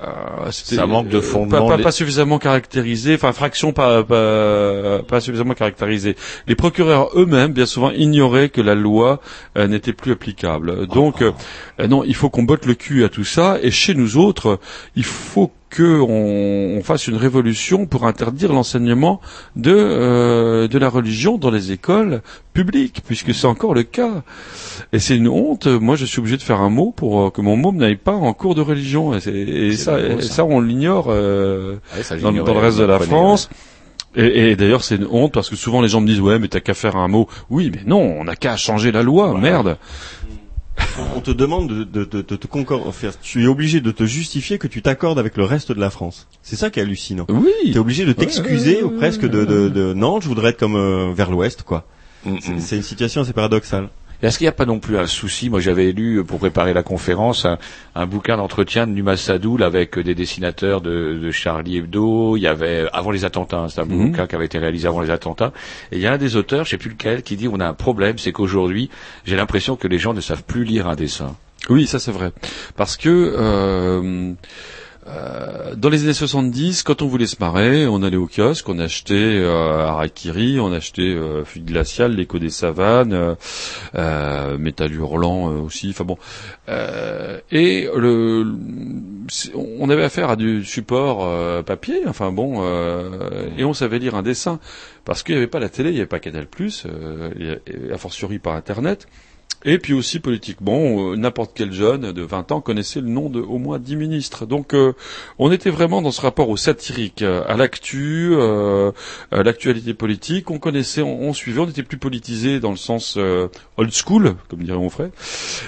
Euh, 0.00 0.50
Ça 0.52 0.86
manque 0.86 1.08
de 1.08 1.20
fondement, 1.20 1.62
Pas, 1.62 1.68
pas, 1.68 1.76
les- 1.76 1.82
pas 1.82 1.90
suffisamment 1.90 2.38
caractérisé, 2.38 3.14
enfin 3.14 3.32
fraction 3.32 3.72
pas, 3.72 4.04
pas, 4.04 5.00
pas 5.02 5.20
suffisamment 5.20 5.54
caractérisée. 5.54 6.14
Les 6.46 6.54
procureurs 6.54 7.10
eux-mêmes, 7.16 7.52
bien 7.52 7.66
souvent, 7.66 7.90
ignoraient 7.90 8.48
que 8.48 8.60
la 8.60 8.76
loi 8.76 9.20
euh, 9.56 9.66
n'était 9.66 9.92
plus 9.92 10.12
applicable. 10.12 10.86
Donc, 10.86 11.20
euh, 11.20 11.32
euh, 11.80 11.88
non, 11.88 12.04
il 12.04 12.14
faut 12.14 12.30
qu'on 12.30 12.44
botte 12.44 12.64
le 12.66 12.74
cul 12.74 13.02
à 13.04 13.08
tout 13.08 13.24
ça. 13.24 13.58
Et 13.60 13.72
chez 13.72 13.94
nous 13.94 14.16
autres, 14.18 14.60
il 14.94 15.04
faut 15.04 15.50
que 15.70 16.00
on, 16.00 16.80
fasse 16.82 17.08
une 17.08 17.16
révolution 17.16 17.84
pour 17.84 18.06
interdire 18.06 18.52
l'enseignement 18.54 19.20
de 19.56 19.74
euh, 19.74 20.66
de 20.68 20.78
la 20.78 20.88
religion 20.88 21.36
dans 21.36 21.50
les 21.50 21.72
écoles 21.72 22.22
publiques, 22.54 23.02
puisque 23.06 23.34
c'est 23.34 23.46
encore 23.46 23.74
le 23.74 23.82
cas. 23.82 24.22
Et 24.92 24.98
c'est 24.98 25.16
une 25.16 25.28
honte. 25.28 25.66
Moi, 25.66 25.96
je 25.96 26.06
suis 26.06 26.18
obligé 26.20 26.36
de 26.38 26.42
faire 26.42 26.60
un 26.60 26.70
mot 26.70 26.92
pour 26.96 27.20
euh, 27.26 27.30
que 27.30 27.40
mon 27.42 27.56
mot 27.56 27.72
n'aille 27.72 27.96
pas 27.96 28.14
en 28.14 28.32
cours 28.32 28.54
de 28.54 28.62
religion. 28.62 29.14
Et, 29.14 29.76
ça, 29.76 29.96
beau, 29.98 30.18
et 30.18 30.22
ça. 30.22 30.44
on 30.44 30.60
l'ignore 30.60 31.06
euh, 31.10 31.76
Ouais, 31.94 32.02
ça, 32.02 32.16
dans, 32.16 32.30
le 32.30 32.42
reste 32.42 32.78
de 32.78 32.84
la 32.84 32.98
France. 32.98 33.50
Et, 34.16 34.50
et 34.52 34.56
d'ailleurs, 34.56 34.82
c'est 34.82 34.96
une 34.96 35.06
honte 35.10 35.32
parce 35.34 35.50
que 35.50 35.56
souvent 35.56 35.82
les 35.82 35.88
gens 35.88 36.00
me 36.00 36.06
disent 36.06 36.20
ouais, 36.20 36.38
mais 36.38 36.48
t'as 36.48 36.60
qu'à 36.60 36.72
faire 36.74 36.96
un 36.96 37.08
mot. 37.08 37.28
Oui, 37.50 37.70
mais 37.72 37.82
non, 37.86 38.00
on 38.00 38.24
n'a 38.24 38.34
qu'à 38.36 38.56
changer 38.56 38.90
la 38.90 39.02
loi. 39.02 39.38
Merde. 39.38 39.76
On 41.14 41.20
te 41.20 41.32
demande 41.32 41.68
de, 41.68 41.84
de, 41.84 42.04
de, 42.04 42.22
de 42.22 42.36
te 42.36 42.46
concor- 42.46 42.82
enfin, 42.86 43.08
tu 43.20 43.42
es 43.42 43.46
obligé 43.46 43.80
de 43.80 43.90
te 43.90 44.04
justifier 44.06 44.58
que 44.58 44.68
tu 44.68 44.80
t'accordes 44.80 45.18
avec 45.18 45.36
le 45.36 45.44
reste 45.44 45.72
de 45.72 45.80
la 45.80 45.90
France. 45.90 46.28
C'est 46.42 46.56
ça 46.56 46.70
qui 46.70 46.78
est 46.78 46.82
hallucinant. 46.82 47.26
Oui. 47.28 47.50
Tu 47.64 47.72
es 47.72 47.78
obligé 47.78 48.04
de 48.06 48.12
t'excuser 48.12 48.76
Ouais, 48.76 48.82
ou 48.84 48.90
ouais, 48.92 48.96
presque 48.96 49.22
de, 49.28 49.44
de, 49.44 49.68
de, 49.68 49.92
non, 49.92 50.20
je 50.20 50.28
voudrais 50.28 50.50
être 50.50 50.58
comme 50.58 50.76
euh, 50.76 51.12
vers 51.12 51.30
l'ouest, 51.30 51.62
quoi. 51.64 51.84
Mm, 52.24 52.36
C'est- 52.40 52.60
C'est 52.60 52.76
une 52.76 52.82
situation 52.82 53.20
assez 53.22 53.32
paradoxale. 53.32 53.88
Est-ce 54.22 54.38
qu'il 54.38 54.46
n'y 54.46 54.48
a 54.48 54.52
pas 54.52 54.66
non 54.66 54.80
plus 54.80 54.98
un 54.98 55.06
souci? 55.06 55.48
Moi, 55.48 55.60
j'avais 55.60 55.92
lu 55.92 56.16
euh, 56.16 56.24
pour 56.24 56.38
préparer 56.40 56.74
la 56.74 56.82
conférence 56.82 57.44
un, 57.44 57.56
un 57.94 58.06
bouquin 58.06 58.36
d'entretien 58.36 58.86
de 58.86 58.92
Numa 58.92 59.16
Sadoul 59.16 59.62
avec 59.62 59.96
euh, 59.96 60.02
des 60.02 60.14
dessinateurs 60.16 60.80
de, 60.80 61.18
de 61.22 61.30
Charlie 61.30 61.76
Hebdo. 61.78 62.36
Il 62.36 62.40
y 62.42 62.46
avait 62.48 62.80
euh, 62.84 62.88
avant 62.92 63.10
les 63.12 63.24
attentats. 63.24 63.58
hein, 63.58 63.68
C'est 63.68 63.80
un 63.80 63.84
Mhm. 63.84 64.10
bouquin 64.10 64.26
qui 64.26 64.34
avait 64.34 64.46
été 64.46 64.58
réalisé 64.58 64.88
avant 64.88 65.00
les 65.02 65.10
attentats. 65.10 65.52
Et 65.92 65.96
il 65.96 66.02
y 66.02 66.06
a 66.08 66.12
un 66.12 66.18
des 66.18 66.34
auteurs, 66.36 66.64
je 66.64 66.70
sais 66.70 66.78
plus 66.78 66.90
lequel, 66.90 67.22
qui 67.22 67.36
dit 67.36 67.46
on 67.48 67.60
a 67.60 67.66
un 67.68 67.74
problème, 67.74 68.18
c'est 68.18 68.32
qu'aujourd'hui, 68.32 68.90
j'ai 69.24 69.36
l'impression 69.36 69.76
que 69.76 69.86
les 69.86 69.98
gens 69.98 70.14
ne 70.14 70.20
savent 70.20 70.42
plus 70.44 70.64
lire 70.64 70.88
un 70.88 70.96
dessin. 70.96 71.36
Oui, 71.70 71.86
ça 71.86 71.98
c'est 71.98 72.12
vrai. 72.12 72.32
Parce 72.76 72.96
que 72.96 73.08
euh, 73.36 74.32
euh, 75.08 75.74
dans 75.74 75.88
les 75.88 76.04
années 76.04 76.12
70, 76.12 76.82
quand 76.82 77.02
on 77.02 77.06
voulait 77.06 77.26
se 77.26 77.36
marrer, 77.40 77.86
on 77.86 78.02
allait 78.02 78.16
au 78.16 78.26
kiosque, 78.26 78.68
on 78.68 78.78
achetait 78.78 79.14
euh, 79.14 79.86
Harakiri, 79.86 80.60
on 80.60 80.72
achetait 80.72 81.02
euh, 81.02 81.44
Fuite 81.44 81.64
glaciale, 81.64 82.14
l'écho 82.14 82.38
des 82.38 82.50
savanes, 82.50 83.12
euh, 83.12 83.34
euh, 83.94 84.58
Métal 84.58 84.92
hurlant 84.92 85.50
euh, 85.50 85.58
aussi. 85.60 85.90
Enfin 85.90 86.04
bon, 86.04 86.18
et 87.50 87.88
le, 87.96 88.46
on 89.54 89.88
avait 89.88 90.04
affaire 90.04 90.30
à 90.30 90.36
du 90.36 90.64
support 90.64 91.64
papier. 91.64 92.02
Enfin 92.06 92.30
bon, 92.30 92.62
et 93.56 93.64
on 93.64 93.72
savait 93.72 93.98
lire 93.98 94.14
un 94.14 94.22
dessin 94.22 94.60
parce 95.04 95.22
qu'il 95.22 95.34
n'y 95.34 95.38
avait 95.38 95.46
pas 95.46 95.60
la 95.60 95.68
télé, 95.68 95.90
il 95.90 95.94
n'y 95.94 96.00
avait 96.00 96.06
pas 96.06 96.18
Canal+, 96.18 96.46
et, 97.38 97.58
et 97.66 97.92
a 97.92 97.98
fortiori 97.98 98.38
par 98.38 98.54
Internet. 98.54 99.08
Et 99.64 99.78
puis 99.78 99.92
aussi 99.92 100.20
politiquement, 100.20 101.12
euh, 101.12 101.16
n'importe 101.16 101.50
quel 101.52 101.72
jeune 101.72 102.12
de 102.12 102.22
20 102.22 102.52
ans 102.52 102.60
connaissait 102.60 103.00
le 103.00 103.08
nom 103.08 103.28
de 103.28 103.40
au 103.40 103.58
moins 103.58 103.80
10 103.80 103.96
ministres. 103.96 104.46
Donc 104.46 104.72
euh, 104.72 104.92
on 105.38 105.50
était 105.50 105.70
vraiment 105.70 106.00
dans 106.00 106.12
ce 106.12 106.20
rapport 106.20 106.48
au 106.48 106.56
satirique, 106.56 107.22
euh, 107.22 107.42
à 107.48 107.56
l'actu, 107.56 108.30
euh, 108.32 108.92
à 109.32 109.42
l'actualité 109.42 109.94
politique. 109.94 110.50
On 110.52 110.60
connaissait, 110.60 111.02
on, 111.02 111.32
suivait, 111.32 111.60
on 111.60 111.68
était 111.68 111.82
plus 111.82 111.98
politisé 111.98 112.60
dans 112.60 112.70
le 112.70 112.76
sens 112.76 113.16
euh, 113.16 113.48
old 113.76 113.92
school, 113.92 114.36
comme 114.48 114.62
dirait 114.62 114.78
mon 114.78 114.90
frère. 114.90 115.10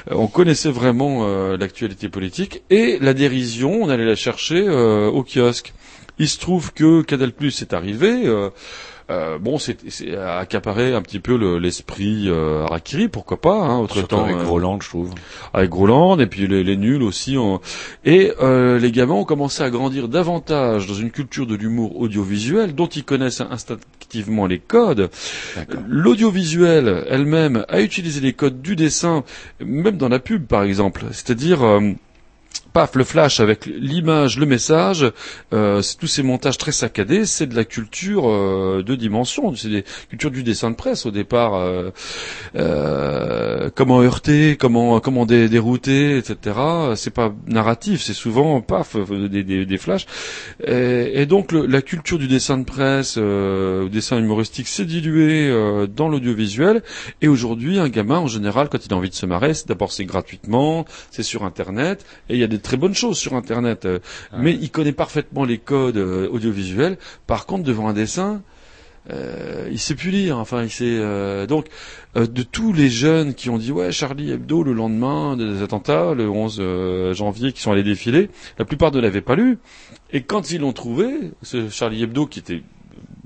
On 0.08 0.28
connaissait 0.28 0.70
vraiment 0.70 1.26
l'actualité 1.56 2.08
politique 2.08 2.62
et 2.70 2.98
la 3.00 3.14
dérision, 3.14 3.82
on 3.82 3.88
allait 3.88 4.04
la 4.04 4.16
chercher 4.16 4.68
au 4.68 5.24
kiosque. 5.24 5.72
Il 6.18 6.28
se 6.28 6.38
trouve 6.38 6.72
que 6.72 7.02
Canal 7.02 7.32
Plus 7.32 7.62
est 7.62 7.72
arrivé. 7.72 8.28
Euh, 9.10 9.34
euh, 9.34 9.38
bon, 9.38 9.58
c'est 9.58 9.76
accaparé 10.16 10.94
un 10.94 11.02
petit 11.02 11.20
peu 11.20 11.36
le- 11.36 11.58
l'esprit 11.58 12.24
euh, 12.28 12.64
Harakiri, 12.64 13.08
pourquoi 13.08 13.40
pas, 13.40 13.54
hein, 13.54 13.78
autre 13.80 13.94
Surtout 13.94 14.16
temps. 14.16 14.24
avec 14.24 14.36
euh, 14.36 14.44
Groland, 14.44 14.78
je 14.80 14.88
trouve. 14.88 15.10
Avec 15.52 15.68
Groland, 15.70 16.18
et 16.20 16.26
puis 16.26 16.46
les, 16.46 16.62
les 16.64 16.76
nuls 16.76 17.02
aussi. 17.02 17.36
on- 17.36 17.60
Et 18.04 18.32
euh, 18.40 18.78
les 18.78 18.92
gamins 18.92 19.14
ont 19.14 19.24
commencé 19.24 19.62
à 19.62 19.70
grandir 19.70 20.08
davantage 20.08 20.86
dans 20.86 20.94
une 20.94 21.10
culture 21.10 21.46
de 21.46 21.54
l'humour 21.54 22.00
audiovisuel 22.00 22.74
dont 22.74 22.86
ils 22.86 23.04
connaissent 23.04 23.40
instinctivement 23.40 24.46
les 24.46 24.58
codes. 24.58 25.10
L'audiovisuel 25.88 27.04
elle-même 27.08 27.64
a 27.68 27.80
utilisé 27.80 28.20
les 28.20 28.32
codes 28.32 28.62
du 28.62 28.76
dessin, 28.76 29.24
même 29.60 29.96
dans 29.96 30.08
la 30.08 30.18
pub 30.18 30.46
par 30.46 30.62
exemple. 30.62 31.04
C'est-à-dire... 31.12 31.60
paf, 32.72 32.94
le 32.94 33.04
flash 33.04 33.40
avec 33.40 33.66
l'image, 33.66 34.38
le 34.38 34.46
message, 34.46 35.10
euh, 35.52 35.82
tous 35.98 36.06
ces 36.06 36.22
montages 36.22 36.58
très 36.58 36.72
saccadés, 36.72 37.26
c'est 37.26 37.46
de 37.46 37.56
la 37.56 37.64
culture 37.64 38.28
euh, 38.28 38.82
de 38.86 38.94
dimension, 38.94 39.54
c'est 39.54 39.68
des 39.68 39.84
cultures 40.08 40.30
du 40.30 40.42
dessin 40.42 40.70
de 40.70 40.76
presse 40.76 41.06
au 41.06 41.10
départ. 41.10 41.54
euh, 41.54 41.90
euh, 42.56 43.70
comment 43.74 44.00
heurter, 44.02 44.56
comment 44.56 45.00
comment 45.00 45.26
dé- 45.26 45.48
dérouter, 45.48 46.16
etc. 46.18 46.56
C'est 46.96 47.12
pas 47.14 47.32
narratif, 47.46 48.02
c'est 48.02 48.14
souvent 48.14 48.60
paf 48.60 48.96
des, 48.96 49.44
des, 49.66 49.78
flashs. 49.78 50.06
Et, 50.66 51.26
donc 51.26 51.52
la 51.52 51.82
culture 51.82 52.18
du 52.18 52.28
dessin 52.28 52.58
de 52.58 52.64
presse, 52.64 53.14
euh, 53.18 53.88
dessin 53.88 54.18
humoristique, 54.18 54.68
s'est 54.68 54.84
diluée 54.84 55.48
euh, 55.48 55.86
dans 55.86 56.08
l'audiovisuel. 56.08 56.82
Et 57.22 57.28
aujourd'hui, 57.28 57.78
un 57.78 57.88
gamin 57.88 58.18
en 58.18 58.26
général, 58.26 58.68
quand 58.68 58.84
il 58.84 58.92
a 58.92 58.96
envie 58.96 59.10
de 59.10 59.14
se 59.14 59.26
marrer, 59.26 59.52
d'abord 59.66 59.92
c'est 59.92 60.04
gratuitement, 60.04 60.84
c'est 61.10 61.22
sur 61.22 61.44
Internet, 61.44 62.04
et 62.28 62.34
il 62.34 62.40
y 62.40 62.44
a 62.44 62.48
des 62.48 62.58
très 62.60 62.76
bonnes 62.76 62.94
choses 62.94 63.18
sur 63.18 63.34
Internet. 63.34 63.84
euh, 63.84 63.98
Mais 64.36 64.52
il 64.52 64.70
connaît 64.70 64.92
parfaitement 64.92 65.44
les 65.44 65.58
codes 65.58 65.96
euh, 65.96 66.28
audiovisuels. 66.30 66.98
Par 67.26 67.46
contre, 67.46 67.64
devant 67.64 67.88
un 67.88 67.92
dessin, 67.92 68.42
euh, 69.10 69.68
il 69.70 69.78
sait 69.78 69.94
plus 69.94 70.10
lire. 70.10 70.38
Enfin, 70.38 70.62
il 70.62 70.70
sait 70.70 70.84
euh, 70.98 71.46
donc 71.46 71.66
euh, 72.16 72.26
de 72.26 72.42
tous 72.42 72.72
les 72.72 72.88
jeunes 72.88 73.34
qui 73.34 73.48
ont 73.50 73.58
dit 73.58 73.72
ouais 73.72 73.92
Charlie 73.92 74.30
Hebdo 74.30 74.62
le 74.62 74.72
lendemain 74.72 75.36
des 75.36 75.62
attentats, 75.62 76.14
le 76.14 76.28
11 76.28 76.58
euh, 76.60 77.14
janvier, 77.14 77.52
qui 77.52 77.60
sont 77.62 77.72
allés 77.72 77.82
défiler, 77.82 78.30
la 78.58 78.64
plupart 78.64 78.92
ne 78.92 79.00
l'avaient 79.00 79.20
pas 79.22 79.36
lu. 79.36 79.58
Et 80.12 80.22
quand 80.22 80.50
ils 80.50 80.60
l'ont 80.60 80.72
trouvé, 80.72 81.32
ce 81.42 81.68
Charlie 81.68 82.02
Hebdo 82.02 82.26
qui 82.26 82.40
était 82.40 82.62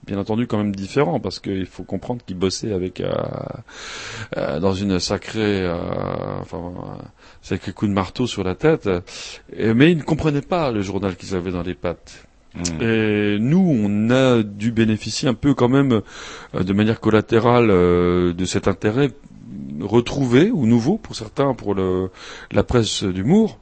bien 0.06 0.19
entendu 0.19 0.47
quand 0.47 0.59
même 0.59 0.74
différent 0.74 1.19
parce 1.19 1.40
qu'il 1.40 1.65
faut 1.65 1.82
comprendre 1.82 2.23
qu'il 2.27 2.36
bossait 2.36 2.73
avec 2.74 3.02
dans 4.36 4.74
une 4.74 5.01
sacrée 5.01 5.66
enfin 6.43 6.61
euh, 7.44 7.48
sacré 7.48 7.72
coup 7.72 7.86
de 7.86 7.92
marteau 7.92 8.26
sur 8.26 8.42
la 8.44 8.54
tête. 8.54 8.88
Mais 9.56 9.92
ils 9.92 9.98
ne 9.98 10.02
comprenaient 10.02 10.40
pas 10.40 10.72
le 10.72 10.82
journal 10.82 11.16
qu'ils 11.16 11.34
avaient 11.34 11.52
dans 11.52 11.62
les 11.62 11.74
pattes. 11.74 12.26
Et 12.80 13.36
nous, 13.40 13.58
on 13.84 14.10
a 14.10 14.42
dû 14.44 14.70
bénéficier 14.70 15.28
un 15.28 15.34
peu 15.34 15.54
quand 15.54 15.68
même 15.68 16.02
euh, 16.54 16.62
de 16.62 16.72
manière 16.72 17.00
collatérale 17.00 17.68
euh, 17.70 18.32
de 18.32 18.44
cet 18.44 18.68
intérêt 18.68 19.10
retrouvé 19.80 20.52
ou 20.52 20.64
nouveau 20.66 20.96
pour 20.96 21.16
certains 21.16 21.52
pour 21.54 21.74
le, 21.74 22.10
la 22.52 22.62
presse 22.62 23.02
d'humour. 23.02 23.58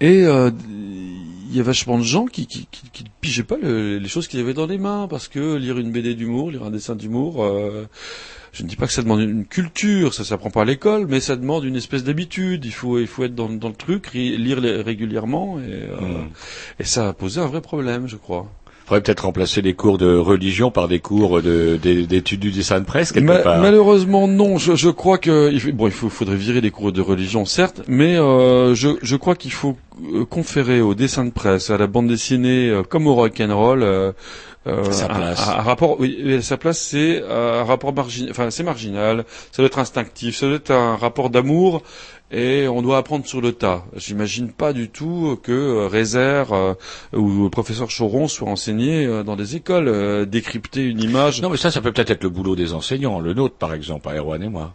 Et 0.00 0.22
euh, 0.24 0.50
il 0.68 1.56
y 1.56 1.58
a 1.58 1.62
vachement 1.64 1.98
de 1.98 2.04
gens 2.04 2.26
qui 2.26 2.46
qui, 2.46 2.68
qui, 2.70 3.04
pigeaient 3.20 3.42
pas 3.42 3.56
le- 3.60 3.98
les 3.98 4.08
choses 4.08 4.28
qu'ils 4.28 4.38
avaient 4.40 4.54
dans 4.54 4.66
les 4.66 4.78
mains 4.78 5.08
parce 5.08 5.26
que 5.26 5.56
lire 5.56 5.78
une 5.78 5.90
BD 5.90 6.14
d'humour, 6.14 6.50
lire 6.52 6.62
un 6.64 6.70
dessin 6.70 6.94
d'humour, 6.94 7.42
euh, 7.42 7.86
je 8.56 8.62
ne 8.62 8.68
dis 8.68 8.76
pas 8.76 8.86
que 8.86 8.92
ça 8.92 9.02
demande 9.02 9.20
une 9.20 9.44
culture, 9.44 10.14
ça 10.14 10.24
s'apprend 10.24 10.50
pas 10.50 10.62
à 10.62 10.64
l'école, 10.64 11.06
mais 11.08 11.20
ça 11.20 11.36
demande 11.36 11.64
une 11.64 11.76
espèce 11.76 12.04
d'habitude. 12.04 12.64
Il 12.64 12.72
faut 12.72 12.98
il 12.98 13.06
faut 13.06 13.24
être 13.24 13.34
dans, 13.34 13.48
dans 13.50 13.68
le 13.68 13.74
truc, 13.74 14.12
lire 14.14 14.60
les- 14.60 14.80
régulièrement 14.80 15.58
et, 15.60 15.64
euh, 15.72 16.24
et 16.78 16.84
ça 16.84 17.08
a 17.08 17.12
posé 17.12 17.40
un 17.40 17.46
vrai 17.46 17.60
problème, 17.60 18.06
je 18.08 18.16
crois. 18.16 18.50
Faudrait 18.86 19.02
peut-être 19.02 19.24
remplacer 19.24 19.60
les 19.62 19.74
cours 19.74 19.98
de 19.98 20.16
religion 20.16 20.70
par 20.70 20.88
des 20.88 21.00
cours 21.00 21.42
de- 21.42 21.76
des- 21.76 22.06
d'études 22.06 22.40
du 22.40 22.52
dessin 22.52 22.80
de 22.80 22.84
presse, 22.86 23.12
quelque 23.12 23.24
Ma- 23.26 23.38
part. 23.40 23.58
Malheureusement, 23.60 24.28
non. 24.28 24.56
Je, 24.58 24.74
je 24.76 24.88
crois 24.88 25.18
que 25.18 25.50
il 25.52 25.72
bon, 25.72 25.86
il 25.88 25.92
faut, 25.92 26.08
faudrait 26.08 26.36
virer 26.36 26.60
les 26.60 26.70
cours 26.70 26.92
de 26.92 27.00
religion, 27.00 27.44
certes, 27.44 27.82
mais 27.88 28.16
euh, 28.16 28.74
je, 28.74 28.90
je 29.02 29.16
crois 29.16 29.34
qu'il 29.34 29.52
faut 29.52 29.76
euh, 30.14 30.24
conférer 30.24 30.80
au 30.80 30.94
dessin 30.94 31.24
de 31.24 31.30
presse, 31.30 31.70
à 31.70 31.76
la 31.78 31.86
bande 31.88 32.06
dessinée, 32.06 32.68
euh, 32.70 32.82
comme 32.82 33.06
au 33.06 33.14
rock 33.14 33.40
and 33.40 33.54
roll. 33.56 33.82
euh, 33.82 34.12
euh, 34.68 34.90
Sa 34.90 35.06
place. 35.06 35.48
Un, 35.48 35.52
un 35.52 35.62
rapport, 35.62 36.00
oui, 36.00 36.38
sa 36.42 36.56
place, 36.56 36.78
c'est 36.80 37.22
un 37.30 37.62
rapport 37.62 37.92
marginal, 37.94 38.30
enfin 38.32 38.50
c'est 38.50 38.64
marginal, 38.64 39.24
ça 39.52 39.62
doit 39.62 39.66
être 39.66 39.78
instinctif, 39.78 40.36
ça 40.36 40.46
doit 40.46 40.56
être 40.56 40.72
un 40.72 40.96
rapport 40.96 41.30
d'amour 41.30 41.82
et 42.30 42.66
on 42.68 42.82
doit 42.82 42.98
apprendre 42.98 43.26
sur 43.26 43.40
le 43.40 43.52
tas. 43.52 43.84
J'imagine 43.94 44.50
pas 44.50 44.72
du 44.72 44.88
tout 44.88 45.38
que 45.42 45.52
euh, 45.52 45.86
Rézère 45.86 46.52
euh, 46.52 46.74
ou 47.12 47.44
le 47.44 47.50
professeur 47.50 47.88
Choron 47.88 48.28
soient 48.28 48.48
enseignés 48.48 49.06
euh, 49.06 49.22
dans 49.22 49.36
des 49.36 49.56
écoles, 49.56 49.88
euh, 49.88 50.24
décrypter 50.24 50.84
une 50.84 51.00
image. 51.00 51.40
Non, 51.40 51.50
mais 51.50 51.56
ça, 51.56 51.70
ça 51.70 51.80
peut 51.80 51.92
peut-être 51.92 52.10
être 52.10 52.24
le 52.24 52.30
boulot 52.30 52.56
des 52.56 52.72
enseignants, 52.72 53.20
le 53.20 53.34
nôtre, 53.34 53.56
par 53.56 53.72
exemple, 53.74 54.08
à 54.08 54.14
Erwan 54.16 54.42
et 54.42 54.48
moi. 54.48 54.74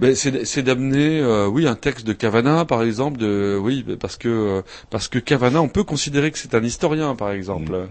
Ben, 0.00 0.14
c'est 0.14 0.62
d'amener, 0.62 1.20
euh, 1.20 1.46
oui, 1.46 1.66
un 1.66 1.74
texte 1.74 2.06
de 2.06 2.12
Cavana, 2.12 2.64
par 2.64 2.82
exemple, 2.82 3.18
de, 3.18 3.58
oui, 3.60 3.84
parce 4.00 4.16
que 4.16 4.28
euh, 4.28 4.62
parce 4.90 5.08
que 5.08 5.18
Cavana, 5.18 5.60
on 5.60 5.68
peut 5.68 5.84
considérer 5.84 6.30
que 6.30 6.38
c'est 6.38 6.54
un 6.54 6.64
historien, 6.64 7.14
par 7.14 7.30
exemple, 7.30 7.88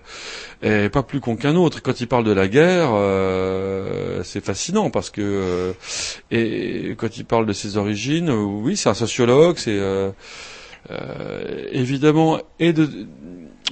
et 0.63 0.89
pas 0.89 1.03
plus 1.03 1.19
con 1.19 1.35
qu'un 1.35 1.55
autre. 1.55 1.81
Quand 1.81 2.01
il 2.01 2.07
parle 2.07 2.23
de 2.23 2.31
la 2.31 2.47
guerre, 2.47 2.89
euh, 2.93 4.23
c'est 4.23 4.43
fascinant 4.43 4.89
parce 4.89 5.09
que 5.09 5.21
euh, 5.21 5.73
et 6.31 6.95
quand 6.97 7.17
il 7.17 7.25
parle 7.25 7.45
de 7.45 7.53
ses 7.53 7.77
origines, 7.77 8.29
euh, 8.29 8.43
oui, 8.43 8.75
c'est 8.75 8.89
un 8.91 8.93
sociologue, 8.93 9.57
c'est 9.57 9.77
euh, 9.77 10.11
euh, 10.91 11.67
évidemment 11.71 12.39
et 12.59 12.73
de 12.73 12.89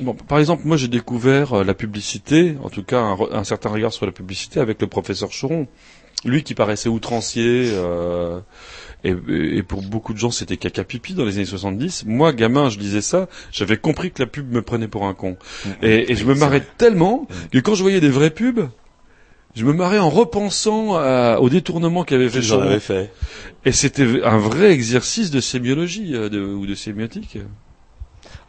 Bon, 0.02 0.14
par 0.14 0.40
exemple, 0.40 0.64
moi 0.66 0.78
j'ai 0.78 0.88
découvert 0.88 1.54
euh, 1.54 1.64
la 1.64 1.74
publicité, 1.74 2.56
en 2.64 2.70
tout 2.70 2.84
cas 2.84 3.02
un, 3.02 3.44
certain 3.44 3.70
regard 3.70 3.92
sur 3.92 4.06
la 4.06 4.14
publicité 4.14 4.62
avec 4.62 4.80
le 4.82 4.88
professeur 4.88 5.30
Choron. 5.30 5.68
Lui 6.26 6.44
qui 6.44 6.54
paraissait 6.54 6.90
outrancier, 6.90 7.72
euh, 7.74 8.40
et, 9.06 9.16
et 9.30 9.64
pour 9.64 9.82
beaucoup 9.82 10.14
de 10.14 10.18
gens 10.18 10.32
c'était 10.32 10.58
caca 10.58 10.84
pipi 10.84 11.14
dans 11.14 11.24
les 11.24 11.36
années 11.36 11.46
70. 11.46 12.06
Moi, 12.06 12.34
gamin, 12.34 12.70
je 12.70 12.78
disais 12.78 13.02
ça, 13.02 13.28
j'avais 13.52 13.78
compris 13.78 14.12
que 14.12 14.22
la 14.22 14.28
pub 14.28 14.52
me 14.52 14.62
prenait 14.62 14.90
pour 14.90 15.06
un 15.06 15.14
con. 15.14 15.38
Et, 15.82 16.12
et 16.12 16.16
je 16.16 16.26
me 16.26 16.34
marrais 16.34 16.64
tellement 16.78 17.28
que 17.52 17.60
quand 17.60 17.76
je 17.76 17.84
voyais 17.84 18.02
des 18.02 18.10
vraies 18.10 18.32
pubs, 18.32 18.70
je 19.60 19.66
me 19.66 19.74
marrais 19.74 20.00
en 20.00 20.10
repensant 20.10 20.96
à- 20.96 21.38
au 21.40 21.50
détournement 21.50 22.04
qu'avait 22.06 22.30
fait 22.30 22.42
avaient 22.64 22.80
fait. 22.80 23.12
Et 23.66 23.72
c'était 23.74 24.24
un 24.24 24.38
vrai 24.38 24.72
exercice 24.72 25.32
de 25.32 25.42
sémiologie 25.42 26.16
euh, 26.16 26.30
de- 26.30 26.40
ou 26.42 26.66
de 26.66 26.76
sémiotique. 26.76 27.38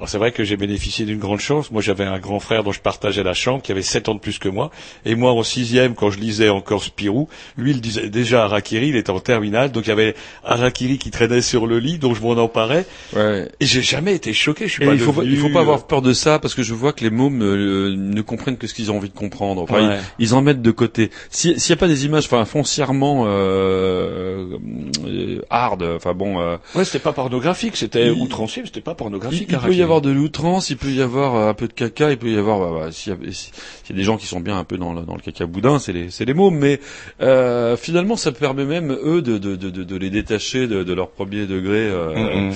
Alors 0.01 0.09
c'est 0.09 0.17
vrai 0.17 0.33
que 0.33 0.45
j'ai 0.45 0.57
bénéficié 0.57 1.05
d'une 1.05 1.19
grande 1.19 1.41
chance. 1.41 1.71
Moi, 1.71 1.83
j'avais 1.83 2.05
un 2.05 2.19
grand 2.19 2.41
frère 2.41 2.65
dont 2.65 2.73
je 2.73 2.81
partageais 2.81 3.23
la 3.23 3.35
chambre, 3.35 3.61
qui 3.61 3.71
avait 3.71 3.83
7 3.83 4.09
ans 4.09 4.15
de 4.15 4.19
plus 4.19 4.39
que 4.39 4.49
moi. 4.49 4.71
Et 5.05 5.15
moi, 5.15 5.33
en 5.33 5.43
sixième, 5.43 5.95
quand 5.95 6.11
je 6.11 6.19
lisais 6.19 6.49
encore 6.49 6.83
Spirou, 6.83 7.29
lui, 7.59 7.73
il 7.73 7.83
disait 7.83 8.09
déjà 8.09 8.45
Harakiri, 8.45 8.89
il 8.89 8.97
était 8.97 9.11
en 9.11 9.21
terminale. 9.21 9.73
Donc 9.73 9.85
il 9.85 9.91
y 9.91 9.93
avait 9.93 10.15
Harakiri 10.43 10.97
qui 10.97 11.11
traînait 11.11 11.43
sur 11.43 11.67
le 11.67 11.79
lit, 11.79 11.99
dont 11.99 12.15
je 12.15 12.23
m'en 12.23 12.31
emparais. 12.31 12.87
Ouais. 13.15 13.47
Et 13.61 13.67
j'ai 13.67 13.83
jamais 13.83 14.15
été 14.15 14.33
choqué. 14.33 14.69
Je 14.69 14.73
suis 14.73 14.85
Et 14.85 14.87
pas 14.87 14.95
il 14.95 15.01
faut 15.01 15.13
devenu, 15.13 15.33
il 15.33 15.37
faut 15.39 15.51
pas 15.51 15.59
euh, 15.59 15.63
avoir 15.63 15.87
peur 15.87 16.01
de 16.01 16.15
ça 16.15 16.39
parce 16.39 16.55
que 16.55 16.63
je 16.63 16.73
vois 16.73 16.95
que 16.95 17.05
les 17.05 17.11
mômes 17.11 17.43
euh, 17.43 17.95
ne 17.95 18.23
comprennent 18.23 18.57
que 18.57 18.67
ce 18.67 18.73
qu'ils 18.73 18.91
ont 18.91 18.97
envie 18.97 19.11
de 19.11 19.15
comprendre. 19.19 19.61
Enfin, 19.61 19.87
Ouais. 19.87 19.99
ils, 20.19 20.29
ils 20.29 20.35
en 20.35 20.41
mettent 20.41 20.63
de 20.63 20.71
côté. 20.71 21.11
Si- 21.29 21.61
S'il 21.61 21.75
n'y 21.75 21.79
a 21.79 21.81
pas 21.81 21.89
des 21.89 22.07
images, 22.07 22.25
enfin 22.25 22.47
foncièrement 22.47 23.25
euh, 23.27 24.57
euh, 25.07 25.43
hard, 25.51 25.83
enfin 25.97 26.15
bon. 26.15 26.41
Euh, 26.41 26.57
Ouais, 26.75 26.87
c'était 26.87 27.01
pas 27.01 27.13
pornographique, 27.13 27.77
c'était 27.77 28.09
outrancier, 28.09 28.63
c'était 28.65 28.81
pas 28.81 28.95
pornographique. 28.95 29.49
il, 29.51 29.90
avoir 29.91 30.01
de 30.03 30.11
l'outrance, 30.11 30.71
il 30.71 30.77
peut 30.77 30.91
y 30.93 31.03
avoir 31.03 31.35
euh, 31.35 31.49
un 31.51 31.55
peu 31.55 31.67
de 31.67 31.73
caca, 31.73 32.11
il 32.13 32.17
peut 32.17 32.31
y 32.31 32.37
avoir, 32.37 32.61
bah, 32.61 32.71
bah, 32.87 32.93
s'il 32.93 33.13
y, 33.13 33.17
a- 33.17 33.33
s'il 33.33 33.53
y 33.91 33.93
a 33.93 33.97
des 33.97 34.05
gens 34.05 34.17
qui 34.17 34.27
sont 34.27 34.39
bien 34.41 34.57
un 34.57 34.63
peu 34.65 34.79
dans 34.79 34.93
le, 34.93 35.03
dans 35.03 35.15
le 35.15 35.21
caca 35.21 35.47
boudin, 35.47 35.79
c'est 35.81 35.93
les, 35.93 36.35
mômes, 36.35 36.57
mais 36.57 36.79
euh, 37.21 37.77
finalement 37.77 38.15
ça 38.17 38.31
permet 38.31 38.65
même 38.65 38.93
eux 38.93 39.21
de, 39.21 39.39
de, 39.39 39.57
de, 39.57 39.69
de, 39.71 39.83
de 39.83 39.97
les 39.97 40.11
détacher 40.11 40.69
de, 40.69 40.93
leur 40.95 41.11
premier 41.11 41.47
degré, 41.47 41.79
euh, 41.89 42.51
Mhm. 42.51 42.53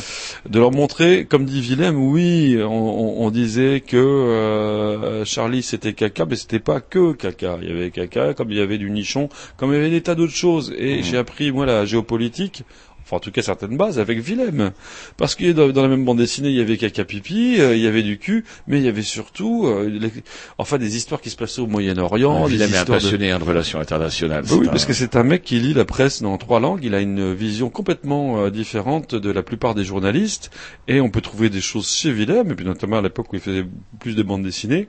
de 0.49 0.59
leur 0.61 0.71
montrer, 0.71 1.25
comme 1.25 1.45
dit 1.45 1.61
Willem, 1.61 1.97
oui, 1.97 2.57
on, 2.63 2.67
on, 2.69 3.27
on 3.27 3.31
disait 3.31 3.81
que 3.81 3.97
euh, 3.97 5.25
Charlie 5.25 5.63
c'était 5.63 5.93
caca, 5.93 6.25
mais 6.27 6.37
c'était 6.37 6.59
pas 6.61 6.81
que 6.81 7.13
caca, 7.13 7.59
il 7.63 7.69
y 7.69 7.73
avait 7.73 7.91
caca, 7.91 8.35
comme 8.35 8.51
il 8.51 8.59
y 8.59 8.61
avait 8.61 8.79
du 8.79 8.91
nichon, 8.91 9.29
comme 9.57 9.71
il 9.73 9.75
y 9.77 9.79
avait 9.79 9.91
des 9.91 10.03
tas 10.03 10.15
d'autres 10.15 10.33
choses, 10.35 10.73
et 10.79 11.03
j'ai 11.03 11.17
appris 11.17 11.51
moi 11.53 11.67
la 11.67 11.85
géopolitique 11.85 12.63
enfin 13.05 13.17
en 13.17 13.21
tout 13.21 13.31
cas 13.31 13.43
certaines 13.43 13.77
bases 13.77 13.99
avec 13.99 14.19
Willem 14.21 14.73
parce 15.19 15.35
que 15.35 15.53
dans, 15.53 15.69
dans 15.69 15.83
la 15.83 15.89
même 15.89 16.05
bande 16.05 16.19
dessinée 16.19 16.49
il 16.49 16.57
y 16.57 16.61
avait 16.61 16.77
caca 16.79 17.05
pipi 17.05 17.57
euh, 17.61 17.77
il 17.77 17.83
y 17.83 17.87
avait 17.87 18.03
du 18.03 18.19
cul 18.19 18.45
mais 18.67 18.79
il 18.79 18.85
y 18.85 18.89
avait 18.89 19.03
surtout 19.03 19.67
euh, 19.67 19.89
les- 19.89 20.11
enfin 20.59 20.79
des 20.79 20.97
histoires 20.97 21.21
qui 21.21 21.31
se 21.31 21.37
passaient 21.37 21.61
au 21.61 21.67
Moyen-Orient 21.67 22.45
Ah, 22.45 22.49
Willem 22.49 22.73
est 22.73 22.77
un 22.79 22.85
de- 22.85 22.91
passionné 22.91 23.31
hein, 23.31 23.39
de 23.39 23.45
relations 23.45 23.79
internationales. 23.79 24.45
Bah 24.49 24.57
oui 24.59 24.67
parce 24.67 24.85
que 24.87 24.93
c'est 24.95 25.17
un 25.17 25.23
mec 25.23 25.43
qui 25.43 25.61
lit 25.61 25.75
la 25.75 25.85
presse 25.85 26.23
dans 26.23 26.37
trois 26.39 26.61
langues 26.61 26.81
il 26.83 26.95
a 26.95 27.01
une 27.01 27.33
vision 27.35 27.69
complètement 27.71 28.39
euh, 28.41 28.51
différente 28.51 29.15
de 29.15 29.31
la 29.31 29.43
plupart 29.43 29.75
des 29.75 29.85
journalistes 29.85 30.51
et 30.89 31.01
on 31.01 31.11
peut 31.11 31.21
trouver 31.21 31.51
des 31.51 31.61
choses 31.61 31.89
chez 31.91 32.11
Willem 32.11 32.51
et 32.51 32.55
puis 32.55 32.65
notamment 32.65 32.99
à 32.99 33.03
l'époque 33.03 33.33
où 33.33 33.37
il 33.37 33.43
faisait 33.43 33.67
plus 34.01 34.17
de 34.17 34.23
bandes 34.23 34.43
dessinées 34.43 34.89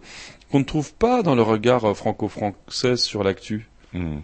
qu'on 0.51 0.59
ne 0.59 0.63
trouve 0.63 0.93
pas 0.93 1.21
dans 1.23 1.35
le 1.35 1.41
regard 1.41 1.83
euh, 1.85 1.93
franco-français 1.93 2.95
sur 2.95 3.23
l'actu 3.23 3.67
Hmm. 3.93 4.17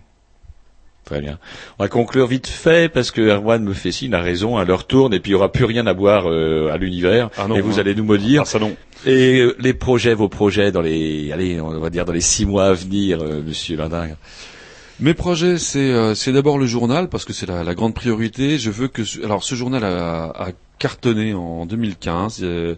Très 1.05 1.19
bien. 1.19 1.39
On 1.77 1.83
va 1.83 1.89
conclure 1.89 2.27
vite 2.27 2.47
fait 2.47 2.87
parce 2.91 3.11
que 3.11 3.21
Erwan 3.21 3.63
me 3.63 3.73
fait 3.73 3.91
signe, 3.91 4.13
a 4.13 4.21
raison, 4.21 4.57
à 4.57 4.63
leur 4.65 4.85
tourne 4.87 5.13
et 5.13 5.19
puis 5.19 5.31
il 5.31 5.33
n'y 5.33 5.37
aura 5.39 5.51
plus 5.51 5.65
rien 5.65 5.85
à 5.87 5.93
boire 5.93 6.29
euh, 6.29 6.71
à 6.71 6.77
l'univers. 6.77 7.29
Ah 7.37 7.47
non, 7.47 7.55
et 7.55 7.61
vous 7.61 7.73
hein. 7.75 7.79
allez 7.79 7.95
nous 7.95 8.03
maudire. 8.05 8.43
Ah, 8.43 8.45
ça 8.45 8.59
non. 8.59 8.75
Et 9.05 9.39
euh, 9.41 9.55
les 9.59 9.73
projets, 9.73 10.13
vos 10.13 10.29
projets 10.29 10.71
dans 10.71 10.81
les, 10.81 11.31
allez, 11.31 11.59
on 11.59 11.79
va 11.79 11.89
dire 11.89 12.05
dans 12.05 12.13
les 12.13 12.21
six 12.21 12.45
mois 12.45 12.65
à 12.67 12.73
venir, 12.73 13.19
euh, 13.21 13.41
Monsieur 13.45 13.75
Linding. 13.77 14.13
Mes 14.99 15.15
projets, 15.15 15.57
c'est 15.57 15.79
euh, 15.79 16.13
c'est 16.13 16.31
d'abord 16.31 16.59
le 16.59 16.67
journal 16.67 17.09
parce 17.09 17.25
que 17.25 17.33
c'est 17.33 17.47
la, 17.47 17.63
la 17.63 17.73
grande 17.73 17.95
priorité. 17.95 18.59
Je 18.59 18.69
veux 18.69 18.87
que 18.87 19.03
ce- 19.03 19.23
alors 19.23 19.43
ce 19.43 19.55
journal 19.55 19.83
a, 19.83 20.25
a 20.25 20.49
cartonné 20.81 21.33
en 21.35 21.67
2015. 21.67 22.39
euh, 22.41 22.75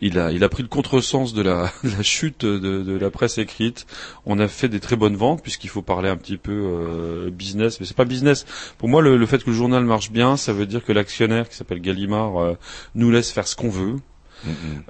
il 0.00 0.18
a 0.18 0.32
il 0.32 0.42
a 0.42 0.48
pris 0.48 0.62
le 0.64 0.68
contresens 0.68 1.32
de 1.34 1.40
la, 1.40 1.70
la 1.84 2.02
chute 2.02 2.44
de, 2.44 2.82
de 2.82 2.98
la 2.98 3.10
presse 3.10 3.38
écrite. 3.38 3.86
On 4.26 4.40
a 4.40 4.48
fait 4.48 4.68
des 4.68 4.80
très 4.80 4.96
bonnes 4.96 5.14
ventes 5.16 5.40
puisqu'il 5.40 5.70
faut 5.70 5.82
parler 5.82 6.08
un 6.08 6.16
petit 6.16 6.36
peu 6.36 6.52
euh, 6.52 7.30
business, 7.30 7.78
mais 7.78 7.86
c'est 7.86 7.96
pas 7.96 8.04
business. 8.04 8.44
Pour 8.78 8.88
moi, 8.88 9.02
le, 9.02 9.16
le 9.16 9.26
fait 9.26 9.42
que 9.44 9.50
le 9.50 9.56
journal 9.56 9.84
marche 9.84 10.10
bien, 10.10 10.36
ça 10.36 10.52
veut 10.52 10.66
dire 10.66 10.84
que 10.84 10.92
l'actionnaire 10.92 11.48
qui 11.48 11.54
s'appelle 11.56 11.80
Gallimard 11.80 12.38
euh, 12.42 12.54
nous 12.96 13.10
laisse 13.12 13.30
faire 13.30 13.46
ce 13.46 13.54
qu'on 13.54 13.70
veut. 13.70 13.96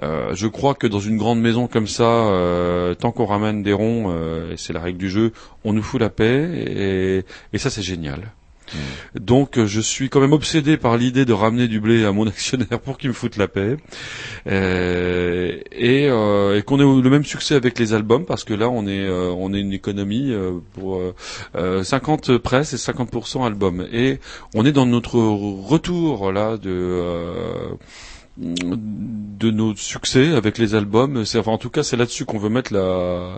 Euh, 0.03 0.35
je 0.35 0.47
crois 0.47 0.73
que 0.73 0.87
dans 0.87 0.99
une 0.99 1.17
grande 1.17 1.39
maison 1.39 1.67
comme 1.67 1.87
ça, 1.87 2.03
euh, 2.03 2.93
tant 2.93 3.11
qu'on 3.13 3.25
ramène 3.25 3.63
des 3.63 3.71
ronds, 3.73 4.07
euh, 4.09 4.51
et 4.51 4.57
c'est 4.57 4.73
la 4.73 4.81
règle 4.81 4.97
du 4.97 5.09
jeu, 5.09 5.31
on 5.63 5.71
nous 5.71 5.83
fout 5.83 6.01
la 6.01 6.09
paix, 6.09 6.49
et, 6.55 7.23
et 7.53 7.57
ça 7.57 7.69
c'est 7.69 7.81
génial. 7.81 8.33
Donc 9.19 9.57
euh, 9.57 9.65
je 9.65 9.79
suis 9.79 10.09
quand 10.09 10.19
même 10.19 10.33
obsédé 10.33 10.77
par 10.77 10.97
l'idée 10.97 11.25
de 11.25 11.33
ramener 11.33 11.67
du 11.67 11.79
blé 11.79 12.05
à 12.05 12.11
mon 12.11 12.27
actionnaire 12.35 12.79
pour 12.79 12.97
qu'il 12.97 13.09
me 13.09 13.13
foute 13.13 13.37
la 13.37 13.47
paix. 13.47 13.77
Euh, 14.47 15.59
et, 15.71 16.07
euh, 16.09 16.57
et 16.57 16.63
qu'on 16.63 16.79
ait 16.79 17.01
le 17.01 17.09
même 17.09 17.23
succès 17.23 17.55
avec 17.55 17.79
les 17.79 17.93
albums 17.93 18.25
parce 18.25 18.43
que 18.43 18.53
là 18.53 18.69
on 18.69 18.87
est 18.87 19.05
euh, 19.05 19.33
on 19.37 19.53
est 19.53 19.59
une 19.59 19.73
économie 19.73 20.31
euh, 20.31 20.59
pour 20.73 20.97
euh, 20.97 21.13
euh, 21.55 21.83
50 21.83 22.37
presse 22.37 22.73
et 22.73 22.77
50% 22.77 23.45
albums. 23.45 23.87
Et 23.91 24.19
on 24.53 24.65
est 24.65 24.71
dans 24.71 24.85
notre 24.85 25.19
retour 25.19 26.31
là 26.31 26.57
de 26.57 27.03
de 28.37 29.51
nos 29.51 29.75
succès 29.75 30.35
avec 30.35 30.57
les 30.57 30.75
albums. 30.75 31.25
C'est, 31.25 31.39
enfin, 31.39 31.51
en 31.51 31.57
tout 31.57 31.69
cas, 31.69 31.83
c'est 31.83 31.95
là-dessus 31.95 32.25
qu'on 32.25 32.37
veut 32.37 32.49
mettre 32.49 32.73
la, 32.73 32.79
euh, 32.79 33.37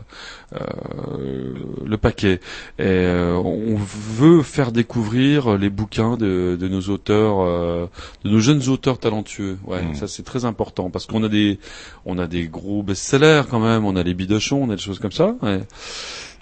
le 1.85 1.97
paquet. 1.97 2.39
Et 2.79 2.85
euh, 2.85 3.35
on 3.35 3.75
veut 3.75 4.41
faire 4.41 4.71
découvrir 4.71 5.57
les 5.57 5.69
bouquins 5.69 6.17
de, 6.17 6.57
de 6.59 6.67
nos 6.67 6.81
auteurs, 6.81 7.41
euh, 7.41 7.85
de 8.23 8.29
nos 8.29 8.39
jeunes 8.39 8.67
auteurs 8.69 8.97
talentueux. 8.97 9.57
Ouais, 9.65 9.83
ça 9.93 10.07
c'est 10.07 10.23
très 10.23 10.45
important 10.45 10.89
parce 10.89 11.05
qu'on 11.05 11.23
a 11.23 11.29
des, 11.29 11.59
on 12.05 12.17
a 12.17 12.27
des 12.27 12.47
gros 12.47 12.81
best-sellers 12.81 13.43
quand 13.49 13.59
même. 13.59 13.85
On 13.85 13.95
a 13.95 14.03
les 14.03 14.13
bidochons, 14.13 14.63
on 14.63 14.69
a 14.71 14.75
des 14.75 14.81
choses 14.81 14.99
comme 14.99 15.11
ça. 15.11 15.35
ouais, 15.41 15.61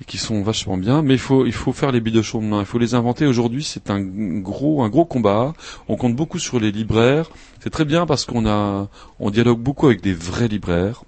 et 0.02 0.06
qui 0.06 0.18
sont 0.18 0.42
vachement 0.44 0.78
bien, 0.78 1.02
mais 1.02 1.14
il 1.14 1.20
faut 1.20 1.46
il 1.46 1.54
faut 1.54 1.72
faire 1.74 1.92
les 1.92 2.02
bidochons 2.02 2.42
de 2.42 2.48
main, 2.48 2.60
il 2.60 2.66
faut 2.66 2.80
les 2.80 2.96
inventer. 2.96 3.26
Aujourd'hui, 3.26 3.64
c'est 3.64 3.90
un 3.90 4.02
gros 4.02 4.84
un 4.84 4.90
gros 4.90 5.06
combat. 5.06 5.54
On 5.88 5.96
compte 5.96 6.16
beaucoup 6.16 6.40
sur 6.40 6.60
les 6.60 6.72
libraires. 6.72 7.30
C'est 7.62 7.70
très 7.70 7.86
bien 7.86 8.06
parce 8.06 8.26
qu'on 8.26 8.46
a 8.48 8.88
on 9.20 9.30
dialogue 9.32 9.60
beaucoup 9.60 9.86
avec 9.88 10.02
des 10.02 10.14
vrais 10.14 10.48
libraires. 10.48 11.04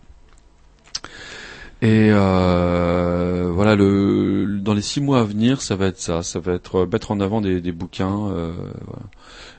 Et 1.82 2.10
euh, 2.12 3.52
voilà, 3.54 3.76
le, 3.76 4.58
dans 4.62 4.74
les 4.74 4.82
six 4.82 5.00
mois 5.00 5.20
à 5.20 5.24
venir, 5.24 5.62
ça 5.62 5.76
va 5.76 5.88
être 5.88 6.00
ça. 6.00 6.24
Ça 6.24 6.40
va 6.40 6.54
être 6.54 6.80
euh, 6.84 6.88
mettre 6.92 7.12
en 7.12 7.20
avant 7.20 7.40
des, 7.40 7.62
des 7.62 7.72
bouquins. 7.72 8.30
euh, 8.32 8.54
voilà. 8.86 9.04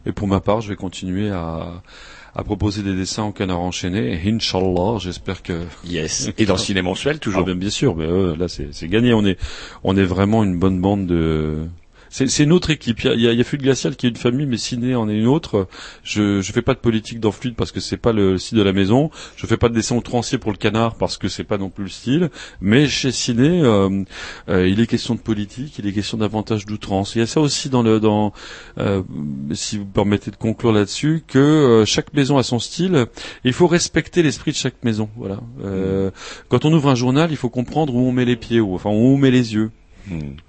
Et 0.07 0.13
pour 0.13 0.27
ma 0.27 0.41
part, 0.41 0.61
je 0.61 0.69
vais 0.69 0.77
continuer 0.77 1.31
à, 1.31 1.83
à 2.39 2.45
proposer 2.45 2.85
des 2.85 2.95
dessins 2.95 3.25
au 3.25 3.33
canard 3.33 3.59
enchaîné. 3.59 4.13
Et 4.13 4.31
Inch'Allah, 4.31 4.99
j'espère 5.01 5.43
que... 5.43 5.65
Yes. 5.85 6.31
Et 6.39 6.47
dans 6.47 6.55
le 6.55 6.61
ciné 6.61 6.83
mensuel, 6.83 7.19
toujours. 7.19 7.41
Ah, 7.43 7.45
bien, 7.45 7.57
bien 7.57 7.69
sûr, 7.69 7.97
mais 7.97 8.07
euh, 8.07 8.37
là, 8.37 8.47
c'est 8.47 8.69
c'est 8.71 8.87
gagné. 8.87 9.13
On 9.13 9.27
est, 9.27 9.37
on 9.83 9.97
est 9.97 10.05
vraiment 10.05 10.45
une 10.45 10.57
bonne 10.57 10.81
bande 10.81 11.07
de... 11.07 11.67
C'est 12.11 12.29
c'est 12.29 12.45
une 12.45 12.53
autre 12.53 12.71
équipe. 12.71 13.01
Il 13.05 13.21
y 13.21 13.29
a, 13.29 13.33
il 13.33 13.39
y 13.39 13.41
a, 13.41 13.45
Fluide 13.45 13.63
Glacial 13.63 13.97
qui 13.97 14.07
est 14.07 14.11
une 14.11 14.17
famille, 14.17 14.47
mais 14.47 14.57
Ciné 14.57 14.95
en 14.95 15.09
est 15.09 15.17
une 15.17 15.27
autre. 15.27 15.69
Je 16.03 16.41
je 16.41 16.53
fais 16.53 16.63
pas 16.63 16.75
de 16.75 16.79
politique 16.81 17.21
dans 17.21 17.33
Fluide 17.33 17.55
parce 17.57 17.73
que 17.73 17.81
c'est 17.81 17.97
pas 17.97 18.13
le 18.13 18.39
style 18.39 18.59
de 18.59 18.63
la 18.63 18.73
maison. 18.73 19.11
Je 19.37 19.47
fais 19.47 19.57
pas 19.57 19.69
de 19.69 19.75
dessin 19.75 19.97
outrancier 19.97 20.39
pour 20.39 20.51
le 20.51 20.57
canard 20.57 20.97
parce 20.97 21.17
que 21.17 21.29
c'est 21.29 21.45
pas 21.45 21.59
non 21.59 21.71
plus 21.71 21.85
le 21.85 21.91
style. 21.91 22.31
Mais 22.61 22.89
chez 22.89 23.13
Ciné, 23.13 23.63
euh, 23.63 24.05
euh, 24.49 24.69
il 24.69 24.81
est 24.81 24.87
question 24.87 25.15
de 25.15 25.21
politique, 25.21 25.79
il 25.79 25.87
est 25.87 25.93
question 25.93 26.19
d'avantage 26.19 26.67
d'outrance. 26.67 27.15
Il 27.15 27.19
y 27.19 27.23
a 27.23 27.27
ça 27.27 27.41
aussi 27.41 27.69
dans 27.69 27.83
le 27.83 28.01
dans 28.01 28.33
euh, 28.79 29.03
si 29.53 29.79
vous 29.79 29.87
permettez 29.87 30.31
de 30.31 30.37
conclure 30.37 30.73
là-dessus 30.73 31.23
que 31.27 31.39
euh, 31.39 31.85
chaque 31.85 32.13
maison 32.15 32.39
a 32.39 32.43
son 32.43 32.59
style. 32.59 33.07
Il 33.45 33.53
faut 33.53 33.67
respecter 33.67 34.23
l'esprit 34.23 34.53
de 34.53 34.57
chaque 34.57 34.83
maison. 34.85 35.09
Voilà. 35.17 35.41
Euh, 35.65 36.11
Quand 36.49 36.65
on 36.65 36.73
ouvre 36.73 36.89
un 36.89 36.95
journal, 36.95 37.31
il 37.31 37.37
faut 37.37 37.51
comprendre 37.51 37.95
où 37.95 38.01
on 38.01 38.13
met 38.13 38.25
les 38.25 38.37
pieds, 38.37 38.61
ou 38.61 38.75
enfin 38.75 38.91
où 38.91 38.95
on 38.95 39.17
met 39.17 39.31
les 39.31 39.55
yeux. 39.55 39.71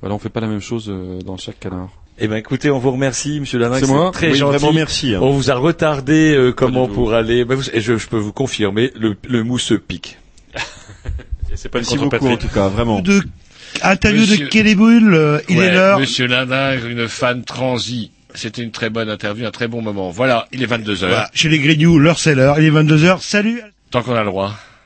Voilà, 0.02 0.15
on 0.15 0.19
fait 0.19 0.30
pas 0.30 0.40
la 0.41 0.48
même 0.48 0.61
chose 0.61 0.88
euh, 0.90 1.19
dans 1.22 1.38
chaque 1.38 1.60
canard. 1.60 1.90
Eh 2.19 2.27
ben 2.27 2.36
écoutez, 2.36 2.69
on 2.69 2.80
vous 2.80 2.91
remercie, 2.91 3.40
Monsieur 3.40 3.60
Lanac. 3.60 3.80
C'est 3.80 3.88
moi 3.88 4.11
Très 4.11 4.31
Oui, 4.31 4.38
gentil. 4.38 4.57
vraiment 4.57 4.73
merci, 4.73 5.15
hein. 5.15 5.19
On 5.22 5.31
vous 5.31 5.49
a 5.52 5.56
retardé 5.56 6.36
euh, 6.36 6.52
comment 6.52 6.88
pour 6.88 7.14
aller? 7.14 7.45
Ben, 7.45 7.56
vous- 7.56 7.69
et 7.72 7.80
je, 7.80 7.98
je 7.98 8.07
peux 8.07 8.18
vous 8.18 8.34
confirmer, 8.34 8.91
le, 8.99 9.15
le 9.27 9.44
mousse 9.44 9.72
pique. 9.88 10.18
c'est 11.56 11.69
pas 11.69 11.80
Merci 11.80 11.98
beaucoup 11.98 12.27
en 12.27 12.38
tout 12.38 12.48
cas, 12.49 12.68
vraiment. 12.68 12.99
De 13.02 13.22
interview 13.84 14.22
Monsieur- 14.22 14.45
de 14.45 14.49
Kelly 14.49 14.76
Bull, 14.76 15.14
euh, 15.14 15.40
il 15.48 15.57
Ouais, 15.57 15.65
est 15.65 15.72
l'heure. 15.72 15.99
Monsieur 15.99 16.27
Linding, 16.27 16.86
une 16.90 17.07
fan 17.07 17.44
transie. 17.44 18.11
C'était 18.36 18.61
une 18.61 18.72
très 18.72 18.90
bonne 18.90 19.10
interview, 19.10 19.45
un 19.48 19.52
très 19.52 19.68
bon 19.68 19.81
moment. 19.81 20.11
Voilà, 20.11 20.48
il 20.52 20.61
est 20.61 20.65
22 20.68 21.03
heures. 21.03 21.10
Voilà, 21.10 21.30
chez 21.34 21.49
les 21.49 21.60
Grignoux, 21.60 21.98
l'heure 21.99 22.19
c'est 22.19 22.36
l'heure, 22.36 22.60
il 22.60 22.65
est 22.65 22.72
22h, 22.72 23.22
salut 23.22 23.61
Tant 23.91 24.03
qu'on 24.03 24.14
a 24.14 24.19
le 24.23 24.30
droit. 24.30 24.53